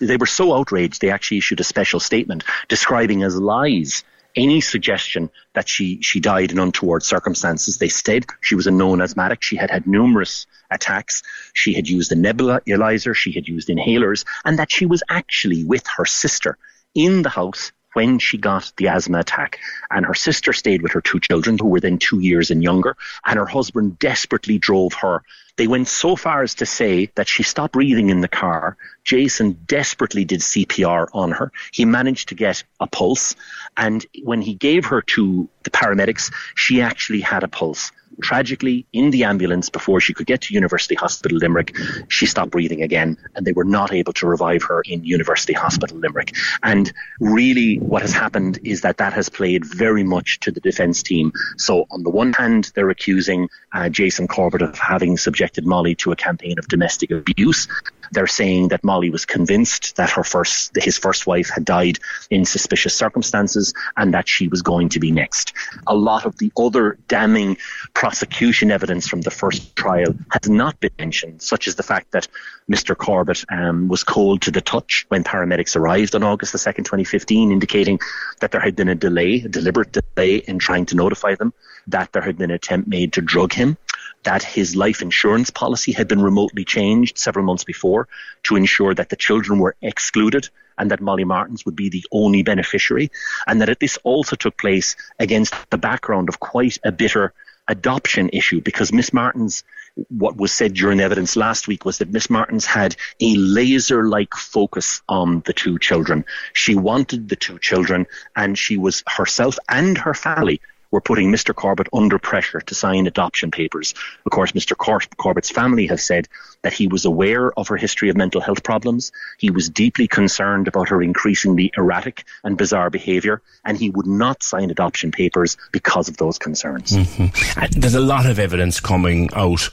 They 0.00 0.16
were 0.16 0.26
so 0.26 0.54
outraged, 0.54 1.00
they 1.00 1.10
actually 1.10 1.38
issued 1.38 1.60
a 1.60 1.64
special 1.64 1.98
statement 1.98 2.44
describing 2.68 3.24
as 3.24 3.36
lies 3.36 4.04
any 4.34 4.60
suggestion 4.60 5.30
that 5.54 5.68
she, 5.68 6.00
she 6.02 6.20
died 6.20 6.52
in 6.52 6.58
untoward 6.58 7.02
circumstances. 7.02 7.78
They 7.78 7.88
said 7.88 8.26
she 8.40 8.54
was 8.54 8.66
a 8.66 8.70
known 8.70 9.00
asthmatic. 9.00 9.42
She 9.42 9.56
had 9.56 9.70
had 9.70 9.86
numerous 9.86 10.46
attacks. 10.70 11.22
She 11.52 11.74
had 11.74 11.88
used 11.88 12.12
a 12.12 12.16
nebulizer. 12.16 13.14
She 13.14 13.32
had 13.32 13.48
used 13.48 13.68
inhalers 13.68 14.24
and 14.44 14.58
that 14.58 14.72
she 14.72 14.86
was 14.86 15.02
actually 15.08 15.64
with 15.64 15.86
her 15.96 16.04
sister 16.04 16.58
in 16.94 17.22
the 17.22 17.28
house 17.28 17.72
when 17.94 18.18
she 18.18 18.38
got 18.38 18.72
the 18.76 18.88
asthma 18.88 19.20
attack. 19.20 19.58
And 19.90 20.06
her 20.06 20.14
sister 20.14 20.52
stayed 20.52 20.82
with 20.82 20.92
her 20.92 21.00
two 21.00 21.20
children, 21.20 21.58
who 21.58 21.68
were 21.68 21.80
then 21.80 21.98
two 21.98 22.20
years 22.20 22.50
and 22.50 22.62
younger, 22.62 22.96
and 23.26 23.38
her 23.38 23.46
husband 23.46 23.98
desperately 23.98 24.58
drove 24.58 24.94
her. 24.94 25.22
They 25.56 25.66
went 25.66 25.88
so 25.88 26.16
far 26.16 26.42
as 26.42 26.54
to 26.56 26.66
say 26.66 27.10
that 27.14 27.28
she 27.28 27.42
stopped 27.42 27.74
breathing 27.74 28.08
in 28.10 28.20
the 28.20 28.28
car. 28.28 28.76
Jason 29.04 29.52
desperately 29.66 30.24
did 30.24 30.40
CPR 30.40 31.08
on 31.12 31.32
her. 31.32 31.52
He 31.72 31.84
managed 31.84 32.28
to 32.28 32.34
get 32.34 32.64
a 32.80 32.86
pulse. 32.86 33.36
And 33.76 34.04
when 34.22 34.40
he 34.40 34.54
gave 34.54 34.86
her 34.86 35.02
to 35.02 35.48
the 35.64 35.70
paramedics, 35.70 36.32
she 36.54 36.80
actually 36.80 37.20
had 37.20 37.42
a 37.42 37.48
pulse. 37.48 37.92
Tragically, 38.20 38.86
in 38.92 39.10
the 39.10 39.24
ambulance 39.24 39.70
before 39.70 40.00
she 40.00 40.12
could 40.12 40.26
get 40.26 40.42
to 40.42 40.54
University 40.54 40.94
Hospital 40.94 41.38
Limerick, 41.38 41.74
she 42.08 42.26
stopped 42.26 42.50
breathing 42.50 42.82
again, 42.82 43.16
and 43.34 43.46
they 43.46 43.52
were 43.52 43.64
not 43.64 43.92
able 43.92 44.12
to 44.14 44.26
revive 44.26 44.62
her 44.64 44.82
in 44.82 45.02
University 45.02 45.54
Hospital 45.54 45.96
Limerick. 45.96 46.34
And 46.62 46.92
really, 47.20 47.76
what 47.76 48.02
has 48.02 48.12
happened 48.12 48.58
is 48.64 48.82
that 48.82 48.98
that 48.98 49.14
has 49.14 49.30
played 49.30 49.64
very 49.64 50.04
much 50.04 50.40
to 50.40 50.50
the 50.50 50.60
defence 50.60 51.02
team. 51.02 51.32
So, 51.56 51.86
on 51.90 52.02
the 52.02 52.10
one 52.10 52.34
hand, 52.34 52.70
they're 52.74 52.90
accusing 52.90 53.48
uh, 53.72 53.88
Jason 53.88 54.28
Corbett 54.28 54.62
of 54.62 54.76
having 54.76 55.16
subjected 55.16 55.41
Molly 55.64 55.94
to 55.96 56.12
a 56.12 56.16
campaign 56.16 56.58
of 56.58 56.68
domestic 56.68 57.10
abuse. 57.10 57.68
They're 58.12 58.26
saying 58.26 58.68
that 58.68 58.84
Molly 58.84 59.10
was 59.10 59.24
convinced 59.24 59.96
that 59.96 60.10
her 60.10 60.24
first, 60.24 60.76
his 60.76 60.98
first 60.98 61.26
wife 61.26 61.48
had 61.48 61.64
died 61.64 61.98
in 62.30 62.44
suspicious 62.44 62.94
circumstances 62.94 63.72
and 63.96 64.12
that 64.12 64.28
she 64.28 64.48
was 64.48 64.60
going 64.60 64.90
to 64.90 65.00
be 65.00 65.10
next. 65.10 65.54
A 65.86 65.94
lot 65.94 66.26
of 66.26 66.36
the 66.38 66.52
other 66.58 66.98
damning 67.08 67.56
prosecution 67.94 68.70
evidence 68.70 69.08
from 69.08 69.22
the 69.22 69.30
first 69.30 69.74
trial 69.76 70.14
has 70.30 70.50
not 70.50 70.78
been 70.80 70.92
mentioned, 70.98 71.40
such 71.40 71.66
as 71.66 71.76
the 71.76 71.82
fact 71.82 72.12
that 72.12 72.28
Mr. 72.70 72.96
Corbett 72.96 73.44
um, 73.50 73.88
was 73.88 74.04
cold 74.04 74.42
to 74.42 74.50
the 74.50 74.60
touch 74.60 75.06
when 75.08 75.24
paramedics 75.24 75.74
arrived 75.74 76.14
on 76.14 76.22
August 76.22 76.52
the 76.52 76.58
2nd, 76.58 76.84
2015, 76.84 77.50
indicating 77.50 77.98
that 78.40 78.50
there 78.50 78.60
had 78.60 78.76
been 78.76 78.88
a 78.88 78.94
delay, 78.94 79.36
a 79.36 79.48
deliberate 79.48 79.92
delay 79.92 80.36
in 80.36 80.58
trying 80.58 80.86
to 80.86 80.96
notify 80.96 81.34
them, 81.34 81.52
that 81.86 82.12
there 82.12 82.22
had 82.22 82.36
been 82.36 82.50
an 82.50 82.56
attempt 82.56 82.88
made 82.88 83.14
to 83.14 83.20
drug 83.20 83.52
him 83.52 83.76
that 84.24 84.42
his 84.42 84.76
life 84.76 85.02
insurance 85.02 85.50
policy 85.50 85.92
had 85.92 86.08
been 86.08 86.22
remotely 86.22 86.64
changed 86.64 87.18
several 87.18 87.44
months 87.44 87.64
before 87.64 88.08
to 88.44 88.56
ensure 88.56 88.94
that 88.94 89.08
the 89.08 89.16
children 89.16 89.58
were 89.58 89.76
excluded 89.82 90.48
and 90.78 90.90
that 90.90 91.00
Molly 91.00 91.24
Martens 91.24 91.64
would 91.64 91.76
be 91.76 91.90
the 91.90 92.04
only 92.10 92.42
beneficiary, 92.42 93.10
and 93.46 93.60
that 93.60 93.78
this 93.78 93.98
also 94.04 94.36
took 94.36 94.56
place 94.56 94.96
against 95.18 95.54
the 95.70 95.78
background 95.78 96.28
of 96.28 96.40
quite 96.40 96.78
a 96.84 96.92
bitter 96.92 97.34
adoption 97.68 98.30
issue 98.32 98.60
because 98.60 98.92
Miss 98.92 99.12
Martens, 99.12 99.64
what 100.08 100.36
was 100.36 100.52
said 100.52 100.74
during 100.74 101.00
evidence 101.00 101.36
last 101.36 101.68
week 101.68 101.84
was 101.84 101.98
that 101.98 102.10
Miss 102.10 102.28
Martens 102.30 102.64
had 102.64 102.96
a 103.20 103.36
laser 103.36 104.08
like 104.08 104.34
focus 104.34 105.02
on 105.08 105.42
the 105.46 105.52
two 105.52 105.78
children. 105.78 106.24
She 106.52 106.74
wanted 106.74 107.28
the 107.28 107.36
two 107.36 107.58
children 107.58 108.06
and 108.34 108.58
she 108.58 108.78
was 108.78 109.04
herself 109.06 109.58
and 109.68 109.96
her 109.98 110.14
family 110.14 110.60
were 110.92 111.00
putting 111.00 111.32
Mr. 111.32 111.52
Corbett 111.52 111.88
under 111.92 112.20
pressure 112.20 112.60
to 112.60 112.74
sign 112.74 113.08
adoption 113.08 113.50
papers. 113.50 113.94
Of 114.24 114.30
course, 114.30 114.52
Mr. 114.52 114.76
Cor- 114.76 115.00
Corbett's 115.16 115.50
family 115.50 115.88
have 115.88 116.00
said 116.00 116.28
that 116.62 116.72
he 116.72 116.86
was 116.86 117.04
aware 117.04 117.50
of 117.58 117.66
her 117.68 117.76
history 117.76 118.10
of 118.10 118.16
mental 118.16 118.40
health 118.40 118.62
problems. 118.62 119.10
He 119.38 119.50
was 119.50 119.68
deeply 119.68 120.06
concerned 120.06 120.68
about 120.68 120.90
her 120.90 121.02
increasingly 121.02 121.72
erratic 121.76 122.24
and 122.44 122.56
bizarre 122.56 122.90
behaviour, 122.90 123.42
and 123.64 123.76
he 123.76 123.90
would 123.90 124.06
not 124.06 124.44
sign 124.44 124.70
adoption 124.70 125.10
papers 125.10 125.56
because 125.72 126.08
of 126.08 126.18
those 126.18 126.38
concerns. 126.38 126.92
Mm-hmm. 126.92 127.80
There's 127.80 127.94
a 127.94 128.00
lot 128.00 128.26
of 128.26 128.38
evidence 128.38 128.78
coming 128.78 129.28
out 129.32 129.70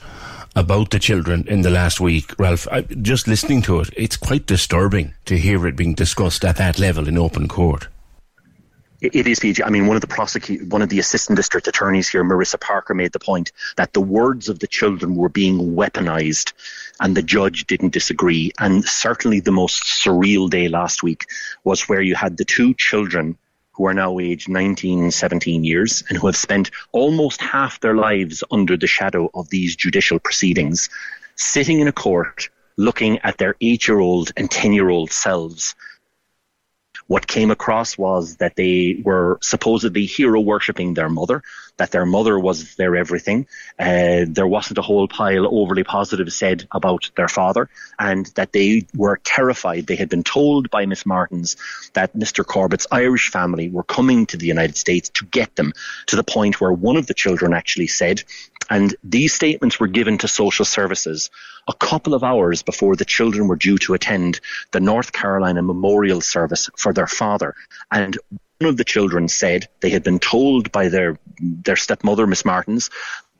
about 0.56 0.90
the 0.90 0.98
children 0.98 1.46
in 1.46 1.62
the 1.62 1.70
last 1.70 2.00
week, 2.00 2.34
Ralph. 2.38 2.66
I, 2.72 2.82
just 2.82 3.28
listening 3.28 3.62
to 3.62 3.80
it, 3.80 3.90
it's 3.96 4.16
quite 4.16 4.46
disturbing 4.46 5.14
to 5.26 5.38
hear 5.38 5.66
it 5.66 5.76
being 5.76 5.94
discussed 5.94 6.44
at 6.44 6.56
that 6.56 6.78
level 6.78 7.06
in 7.06 7.18
open 7.18 7.46
court. 7.46 7.88
It 9.00 9.26
is, 9.26 9.40
PJ. 9.40 9.62
I 9.64 9.70
mean, 9.70 9.86
one 9.86 9.96
of 9.96 10.02
the 10.02 10.06
prosecute, 10.06 10.68
one 10.68 10.82
of 10.82 10.90
the 10.90 10.98
assistant 10.98 11.36
district 11.36 11.66
attorneys 11.66 12.10
here, 12.10 12.22
Marissa 12.22 12.60
Parker, 12.60 12.92
made 12.92 13.12
the 13.12 13.18
point 13.18 13.50
that 13.76 13.94
the 13.94 14.00
words 14.00 14.50
of 14.50 14.58
the 14.58 14.66
children 14.66 15.16
were 15.16 15.30
being 15.30 15.74
weaponized, 15.74 16.52
and 17.00 17.16
the 17.16 17.22
judge 17.22 17.66
didn't 17.66 17.94
disagree. 17.94 18.52
And 18.58 18.84
certainly, 18.84 19.40
the 19.40 19.52
most 19.52 19.84
surreal 19.84 20.50
day 20.50 20.68
last 20.68 21.02
week 21.02 21.24
was 21.64 21.88
where 21.88 22.02
you 22.02 22.14
had 22.14 22.36
the 22.36 22.44
two 22.44 22.74
children 22.74 23.38
who 23.72 23.86
are 23.86 23.94
now 23.94 24.18
aged 24.18 24.50
19, 24.50 25.10
17 25.10 25.64
years, 25.64 26.04
and 26.10 26.18
who 26.18 26.26
have 26.26 26.36
spent 26.36 26.70
almost 26.92 27.40
half 27.40 27.80
their 27.80 27.94
lives 27.94 28.44
under 28.50 28.76
the 28.76 28.86
shadow 28.86 29.30
of 29.32 29.48
these 29.48 29.76
judicial 29.76 30.18
proceedings, 30.18 30.90
sitting 31.36 31.80
in 31.80 31.88
a 31.88 31.92
court 31.92 32.50
looking 32.76 33.18
at 33.20 33.38
their 33.38 33.56
eight 33.62 33.88
year 33.88 33.98
old 33.98 34.30
and 34.36 34.50
10 34.50 34.74
year 34.74 34.90
old 34.90 35.10
selves 35.10 35.74
What 37.10 37.26
came 37.26 37.50
across 37.50 37.98
was 37.98 38.36
that 38.36 38.54
they 38.54 39.02
were 39.02 39.40
supposedly 39.42 40.06
hero 40.06 40.38
worshipping 40.38 40.94
their 40.94 41.08
mother, 41.08 41.42
that 41.80 41.92
their 41.92 42.04
mother 42.04 42.38
was 42.38 42.74
their 42.74 42.94
everything. 42.94 43.46
Uh, 43.78 44.26
there 44.28 44.46
wasn't 44.46 44.76
a 44.76 44.82
whole 44.82 45.08
pile 45.08 45.46
overly 45.46 45.82
positive 45.82 46.30
said 46.30 46.68
about 46.72 47.10
their 47.16 47.26
father, 47.26 47.70
and 47.98 48.26
that 48.36 48.52
they 48.52 48.86
were 48.94 49.18
terrified. 49.24 49.86
They 49.86 49.96
had 49.96 50.10
been 50.10 50.22
told 50.22 50.70
by 50.70 50.84
Miss 50.84 51.06
Martens 51.06 51.56
that 51.94 52.14
Mr. 52.14 52.44
Corbett's 52.44 52.86
Irish 52.92 53.30
family 53.30 53.70
were 53.70 53.82
coming 53.82 54.26
to 54.26 54.36
the 54.36 54.46
United 54.46 54.76
States 54.76 55.08
to 55.14 55.24
get 55.24 55.56
them 55.56 55.72
to 56.08 56.16
the 56.16 56.22
point 56.22 56.60
where 56.60 56.70
one 56.70 56.98
of 56.98 57.06
the 57.06 57.14
children 57.14 57.54
actually 57.54 57.86
said, 57.86 58.24
and 58.68 58.94
these 59.02 59.32
statements 59.32 59.80
were 59.80 59.88
given 59.88 60.18
to 60.18 60.28
social 60.28 60.66
services 60.66 61.30
a 61.66 61.72
couple 61.72 62.12
of 62.12 62.22
hours 62.22 62.62
before 62.62 62.94
the 62.94 63.06
children 63.06 63.48
were 63.48 63.56
due 63.56 63.78
to 63.78 63.94
attend 63.94 64.40
the 64.72 64.80
North 64.80 65.12
Carolina 65.12 65.62
memorial 65.62 66.20
service 66.20 66.68
for 66.76 66.92
their 66.92 67.06
father. 67.06 67.54
And 67.90 68.18
of 68.68 68.76
the 68.76 68.84
children 68.84 69.28
said 69.28 69.68
they 69.80 69.90
had 69.90 70.02
been 70.02 70.18
told 70.18 70.70
by 70.70 70.88
their 70.88 71.18
their 71.40 71.76
stepmother, 71.76 72.26
Miss 72.26 72.44
Martens, 72.44 72.90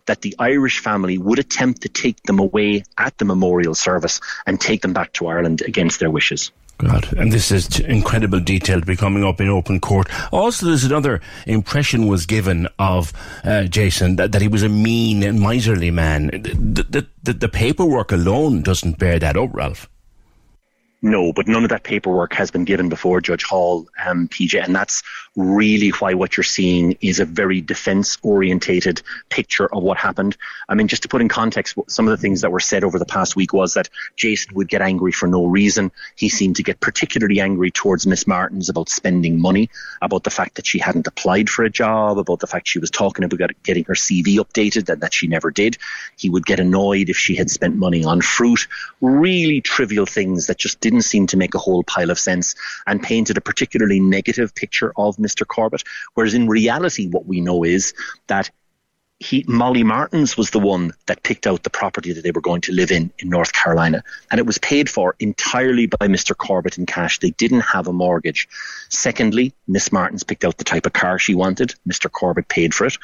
that 0.06 0.22
the 0.22 0.34
Irish 0.38 0.78
family 0.78 1.18
would 1.18 1.38
attempt 1.38 1.82
to 1.82 1.88
take 1.88 2.22
them 2.22 2.38
away 2.38 2.84
at 2.96 3.16
the 3.18 3.24
memorial 3.24 3.74
service 3.74 4.20
and 4.46 4.60
take 4.60 4.80
them 4.80 4.94
back 4.94 5.12
to 5.14 5.26
Ireland 5.26 5.62
against 5.62 6.00
their 6.00 6.10
wishes. 6.10 6.50
God, 6.78 7.12
and 7.18 7.30
this 7.30 7.50
is 7.50 7.78
incredible 7.80 8.40
detail 8.40 8.80
to 8.80 8.86
be 8.86 8.96
coming 8.96 9.22
up 9.22 9.38
in 9.42 9.50
open 9.50 9.80
court. 9.80 10.08
Also, 10.32 10.64
there's 10.64 10.84
another 10.84 11.20
impression 11.46 12.06
was 12.06 12.24
given 12.24 12.66
of 12.78 13.12
uh, 13.44 13.64
Jason 13.64 14.16
that, 14.16 14.32
that 14.32 14.40
he 14.40 14.48
was 14.48 14.62
a 14.62 14.70
mean 14.70 15.22
and 15.22 15.38
miserly 15.38 15.90
man. 15.90 16.28
The, 16.28 16.86
the, 16.88 17.06
the, 17.22 17.32
the 17.34 17.48
paperwork 17.50 18.12
alone 18.12 18.62
doesn't 18.62 18.98
bear 18.98 19.18
that 19.18 19.36
up, 19.36 19.50
Ralph. 19.52 19.90
No, 21.02 21.32
but 21.32 21.48
none 21.48 21.62
of 21.64 21.70
that 21.70 21.82
paperwork 21.82 22.34
has 22.34 22.50
been 22.50 22.64
given 22.64 22.90
before 22.90 23.20
Judge 23.22 23.42
Hall, 23.42 23.88
um, 24.04 24.28
PJ, 24.28 24.62
and 24.62 24.74
that's 24.76 25.02
really 25.36 25.90
why 25.90 26.14
what 26.14 26.36
you're 26.36 26.44
seeing 26.44 26.96
is 27.00 27.20
a 27.20 27.24
very 27.24 27.60
defence 27.60 28.18
orientated 28.22 29.00
picture 29.28 29.72
of 29.72 29.82
what 29.82 29.96
happened. 29.96 30.36
I 30.68 30.74
mean, 30.74 30.88
just 30.88 31.02
to 31.02 31.08
put 31.08 31.20
in 31.20 31.28
context, 31.28 31.76
some 31.88 32.08
of 32.08 32.10
the 32.10 32.20
things 32.20 32.40
that 32.40 32.50
were 32.50 32.60
said 32.60 32.82
over 32.82 32.98
the 32.98 33.06
past 33.06 33.36
week 33.36 33.52
was 33.52 33.74
that 33.74 33.88
Jason 34.16 34.54
would 34.54 34.68
get 34.68 34.82
angry 34.82 35.12
for 35.12 35.28
no 35.28 35.46
reason. 35.46 35.92
He 36.16 36.28
seemed 36.28 36.56
to 36.56 36.64
get 36.64 36.80
particularly 36.80 37.40
angry 37.40 37.70
towards 37.70 38.06
Miss 38.06 38.26
Martens 38.26 38.68
about 38.68 38.88
spending 38.88 39.40
money, 39.40 39.70
about 40.02 40.24
the 40.24 40.30
fact 40.30 40.56
that 40.56 40.66
she 40.66 40.80
hadn't 40.80 41.06
applied 41.06 41.48
for 41.48 41.64
a 41.64 41.70
job, 41.70 42.18
about 42.18 42.40
the 42.40 42.48
fact 42.48 42.66
she 42.66 42.80
was 42.80 42.90
talking 42.90 43.24
about 43.24 43.40
getting 43.62 43.84
her 43.84 43.94
CV 43.94 44.36
updated 44.36 44.88
and 44.88 45.00
that 45.00 45.14
she 45.14 45.28
never 45.28 45.52
did. 45.52 45.78
He 46.16 46.28
would 46.28 46.44
get 46.44 46.58
annoyed 46.58 47.08
if 47.08 47.16
she 47.16 47.36
had 47.36 47.50
spent 47.50 47.76
money 47.76 48.04
on 48.04 48.20
fruit. 48.20 48.66
Really 49.00 49.60
trivial 49.60 50.06
things 50.06 50.48
that 50.48 50.58
just 50.58 50.80
didn't 50.80 51.02
seem 51.02 51.28
to 51.28 51.36
make 51.36 51.54
a 51.54 51.58
whole 51.58 51.84
pile 51.84 52.10
of 52.10 52.18
sense 52.18 52.56
and 52.86 53.00
painted 53.00 53.36
a 53.36 53.40
particularly 53.40 54.00
negative 54.00 54.54
picture 54.54 54.92
of 54.96 55.19
Mr. 55.20 55.46
Corbett. 55.46 55.84
Whereas 56.14 56.34
in 56.34 56.48
reality, 56.48 57.08
what 57.08 57.26
we 57.26 57.40
know 57.40 57.64
is 57.64 57.94
that 58.26 58.50
he, 59.20 59.44
Molly 59.46 59.82
Martens 59.82 60.34
was 60.38 60.48
the 60.50 60.58
one 60.58 60.92
that 61.06 61.22
picked 61.22 61.46
out 61.46 61.62
the 61.62 61.70
property 61.70 62.14
that 62.14 62.24
they 62.24 62.30
were 62.30 62.40
going 62.40 62.62
to 62.62 62.72
live 62.72 62.90
in 62.90 63.12
in 63.18 63.28
North 63.28 63.52
Carolina. 63.52 64.02
And 64.30 64.38
it 64.38 64.46
was 64.46 64.56
paid 64.56 64.88
for 64.88 65.14
entirely 65.20 65.86
by 65.86 66.08
Mr. 66.08 66.34
Corbett 66.34 66.78
in 66.78 66.86
cash. 66.86 67.18
They 67.18 67.30
didn't 67.30 67.60
have 67.60 67.86
a 67.86 67.92
mortgage. 67.92 68.48
Secondly, 68.88 69.52
Miss 69.68 69.92
Martens 69.92 70.24
picked 70.24 70.42
out 70.42 70.56
the 70.56 70.64
type 70.64 70.86
of 70.86 70.94
car 70.94 71.18
she 71.18 71.34
wanted. 71.34 71.74
Mr. 71.86 72.10
Corbett 72.10 72.48
paid 72.48 72.74
for 72.74 72.86
it. 72.86 72.96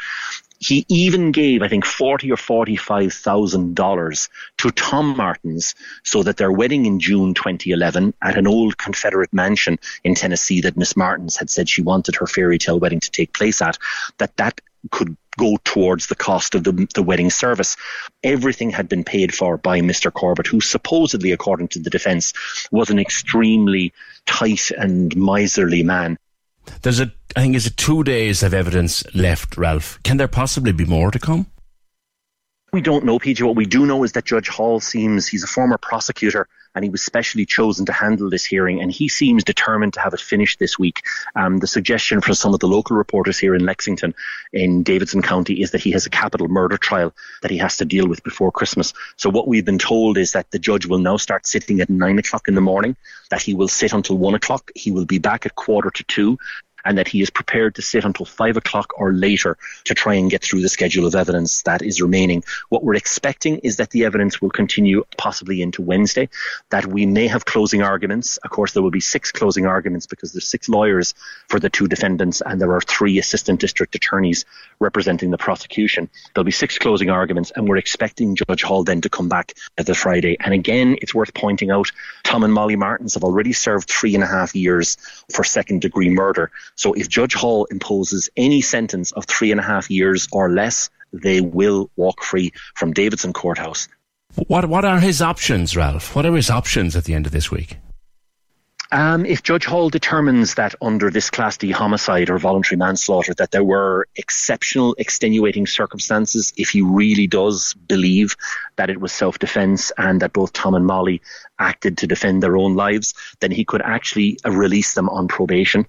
He 0.58 0.84
even 0.88 1.32
gave, 1.32 1.62
I 1.62 1.68
think, 1.68 1.84
forty 1.84 2.30
or 2.32 2.36
forty-five 2.36 3.12
thousand 3.12 3.74
dollars 3.74 4.28
to 4.58 4.70
Tom 4.70 5.16
Martens 5.16 5.74
so 6.02 6.22
that 6.22 6.36
their 6.36 6.52
wedding 6.52 6.86
in 6.86 7.00
June 7.00 7.34
2011 7.34 8.14
at 8.22 8.38
an 8.38 8.46
old 8.46 8.78
Confederate 8.78 9.32
mansion 9.32 9.78
in 10.04 10.14
Tennessee 10.14 10.62
that 10.62 10.76
Miss 10.76 10.96
Martens 10.96 11.36
had 11.36 11.50
said 11.50 11.68
she 11.68 11.82
wanted 11.82 12.16
her 12.16 12.26
fairy 12.26 12.58
tale 12.58 12.80
wedding 12.80 13.00
to 13.00 13.10
take 13.10 13.32
place 13.32 13.60
at, 13.60 13.78
that 14.18 14.36
that 14.36 14.60
could 14.90 15.16
go 15.38 15.56
towards 15.64 16.06
the 16.06 16.14
cost 16.14 16.54
of 16.54 16.64
the, 16.64 16.88
the 16.94 17.02
wedding 17.02 17.30
service. 17.30 17.76
Everything 18.22 18.70
had 18.70 18.88
been 18.88 19.04
paid 19.04 19.34
for 19.34 19.56
by 19.56 19.80
Mr. 19.80 20.12
Corbett, 20.12 20.46
who 20.46 20.60
supposedly, 20.60 21.32
according 21.32 21.68
to 21.68 21.78
the 21.78 21.90
defence, 21.90 22.32
was 22.70 22.90
an 22.90 22.98
extremely 22.98 23.92
tight 24.24 24.70
and 24.70 25.14
miserly 25.16 25.82
man. 25.82 26.18
There's 26.82 27.00
a, 27.00 27.12
I 27.36 27.40
think, 27.40 27.54
is 27.54 27.66
it 27.66 27.76
two 27.76 28.02
days 28.02 28.42
of 28.42 28.54
evidence 28.54 29.04
left, 29.14 29.58
Ralph? 29.58 30.02
Can 30.02 30.16
there 30.16 30.26
possibly 30.26 30.72
be 30.72 30.86
more 30.86 31.10
to 31.10 31.18
come? 31.18 31.46
We 32.72 32.80
don't 32.80 33.04
know, 33.04 33.18
PJ. 33.18 33.42
What 33.42 33.56
we 33.56 33.66
do 33.66 33.84
know 33.84 34.04
is 34.04 34.12
that 34.12 34.24
Judge 34.24 34.48
Hall 34.48 34.80
seems, 34.80 35.28
he's 35.28 35.44
a 35.44 35.46
former 35.46 35.76
prosecutor 35.76 36.48
and 36.74 36.82
he 36.82 36.90
was 36.90 37.04
specially 37.04 37.44
chosen 37.44 37.86
to 37.86 37.92
handle 37.92 38.30
this 38.30 38.44
hearing 38.44 38.80
and 38.80 38.90
he 38.90 39.08
seems 39.08 39.44
determined 39.44 39.94
to 39.94 40.00
have 40.00 40.14
it 40.14 40.20
finished 40.20 40.58
this 40.58 40.78
week. 40.78 41.02
Um, 41.34 41.58
the 41.58 41.66
suggestion 41.66 42.22
from 42.22 42.34
some 42.34 42.54
of 42.54 42.60
the 42.60 42.68
local 42.68 42.96
reporters 42.96 43.38
here 43.38 43.54
in 43.54 43.66
Lexington 43.66 44.14
in 44.52 44.82
Davidson 44.82 45.20
County 45.20 45.60
is 45.60 45.72
that 45.72 45.82
he 45.82 45.90
has 45.92 46.06
a 46.06 46.10
capital 46.10 46.48
murder 46.48 46.78
trial 46.78 47.14
that 47.42 47.50
he 47.50 47.58
has 47.58 47.76
to 47.78 47.84
deal 47.84 48.08
with 48.08 48.22
before 48.24 48.50
Christmas. 48.50 48.94
So 49.16 49.28
what 49.28 49.46
we've 49.46 49.64
been 49.64 49.78
told 49.78 50.16
is 50.16 50.32
that 50.32 50.50
the 50.50 50.58
judge 50.58 50.86
will 50.86 50.98
now 50.98 51.18
start 51.18 51.46
sitting 51.46 51.80
at 51.80 51.90
nine 51.90 52.18
o'clock 52.18 52.48
in 52.48 52.54
the 52.54 52.60
morning, 52.62 52.96
that 53.30 53.42
he 53.42 53.54
will 53.54 53.68
sit 53.68 53.92
until 53.92 54.16
one 54.18 54.34
o'clock. 54.34 54.70
He 54.74 54.90
will 54.90 55.06
be 55.06 55.18
back 55.18 55.46
at 55.46 55.54
quarter 55.54 55.90
to 55.90 56.04
two 56.04 56.38
and 56.86 56.96
that 56.98 57.08
he 57.08 57.20
is 57.20 57.30
prepared 57.30 57.74
to 57.74 57.82
sit 57.82 58.04
until 58.04 58.24
five 58.24 58.56
o'clock 58.56 58.92
or 58.96 59.12
later 59.12 59.58
to 59.84 59.94
try 59.94 60.14
and 60.14 60.30
get 60.30 60.42
through 60.42 60.62
the 60.62 60.68
schedule 60.68 61.06
of 61.06 61.14
evidence 61.14 61.62
that 61.62 61.82
is 61.82 62.00
remaining. 62.00 62.42
What 62.68 62.84
we're 62.84 62.94
expecting 62.94 63.58
is 63.58 63.76
that 63.76 63.90
the 63.90 64.04
evidence 64.04 64.40
will 64.40 64.50
continue 64.50 65.04
possibly 65.18 65.60
into 65.62 65.82
Wednesday, 65.82 66.28
that 66.70 66.86
we 66.86 67.04
may 67.04 67.26
have 67.26 67.44
closing 67.44 67.82
arguments. 67.82 68.36
Of 68.38 68.50
course, 68.50 68.72
there 68.72 68.82
will 68.82 68.90
be 68.90 69.00
six 69.00 69.32
closing 69.32 69.66
arguments 69.66 70.06
because 70.06 70.32
there's 70.32 70.48
six 70.48 70.68
lawyers 70.68 71.14
for 71.48 71.60
the 71.60 71.68
two 71.68 71.88
defendants 71.88 72.40
and 72.40 72.60
there 72.60 72.72
are 72.72 72.80
three 72.80 73.18
assistant 73.18 73.60
district 73.60 73.94
attorneys 73.94 74.44
representing 74.78 75.30
the 75.30 75.38
prosecution. 75.38 76.08
There'll 76.34 76.44
be 76.44 76.52
six 76.52 76.78
closing 76.78 77.10
arguments 77.10 77.52
and 77.54 77.68
we're 77.68 77.76
expecting 77.76 78.36
Judge 78.36 78.62
Hall 78.62 78.84
then 78.84 79.00
to 79.00 79.08
come 79.08 79.28
back 79.28 79.54
at 79.76 79.86
the 79.86 79.94
Friday. 79.94 80.36
And 80.40 80.54
again, 80.54 80.96
it's 81.02 81.14
worth 81.14 81.34
pointing 81.34 81.70
out 81.70 81.90
Tom 82.22 82.44
and 82.44 82.52
Molly 82.52 82.76
Martens 82.76 83.14
have 83.14 83.24
already 83.24 83.52
served 83.52 83.88
three 83.88 84.14
and 84.14 84.22
a 84.22 84.26
half 84.26 84.54
years 84.54 84.96
for 85.32 85.44
second 85.44 85.80
degree 85.80 86.10
murder. 86.10 86.50
So 86.76 86.92
if 86.92 87.08
Judge 87.08 87.34
Hall 87.34 87.64
imposes 87.66 88.30
any 88.36 88.60
sentence 88.60 89.12
of 89.12 89.24
three 89.24 89.50
and 89.50 89.60
a 89.60 89.64
half 89.64 89.90
years 89.90 90.28
or 90.30 90.50
less, 90.50 90.88
they 91.12 91.40
will 91.40 91.90
walk 91.96 92.22
free 92.22 92.52
from 92.74 92.92
Davidson 92.92 93.32
Courthouse. 93.32 93.88
What 94.48 94.68
what 94.68 94.84
are 94.84 95.00
his 95.00 95.22
options, 95.22 95.76
Ralph? 95.76 96.14
What 96.14 96.26
are 96.26 96.34
his 96.34 96.50
options 96.50 96.94
at 96.94 97.04
the 97.04 97.14
end 97.14 97.26
of 97.26 97.32
this 97.32 97.50
week? 97.50 97.78
Um, 98.92 99.26
if 99.26 99.42
Judge 99.42 99.64
Hall 99.64 99.90
determines 99.90 100.54
that 100.54 100.74
under 100.80 101.10
this 101.10 101.28
Class 101.28 101.56
D 101.56 101.72
homicide 101.72 102.30
or 102.30 102.38
voluntary 102.38 102.76
manslaughter 102.76 103.34
that 103.34 103.50
there 103.50 103.64
were 103.64 104.06
exceptional 104.14 104.94
extenuating 104.96 105.66
circumstances, 105.66 106.52
if 106.56 106.70
he 106.70 106.82
really 106.82 107.26
does 107.26 107.74
believe 107.74 108.36
that 108.76 108.90
it 108.90 109.00
was 109.00 109.12
self-defense 109.12 109.90
and 109.98 110.22
that 110.22 110.32
both 110.32 110.52
Tom 110.52 110.74
and 110.74 110.86
Molly 110.86 111.20
acted 111.58 111.98
to 111.98 112.06
defend 112.06 112.42
their 112.42 112.56
own 112.56 112.74
lives, 112.74 113.14
then 113.40 113.50
he 113.50 113.64
could 113.64 113.82
actually 113.82 114.38
uh, 114.44 114.52
release 114.52 114.94
them 114.94 115.08
on 115.08 115.26
probation. 115.26 115.86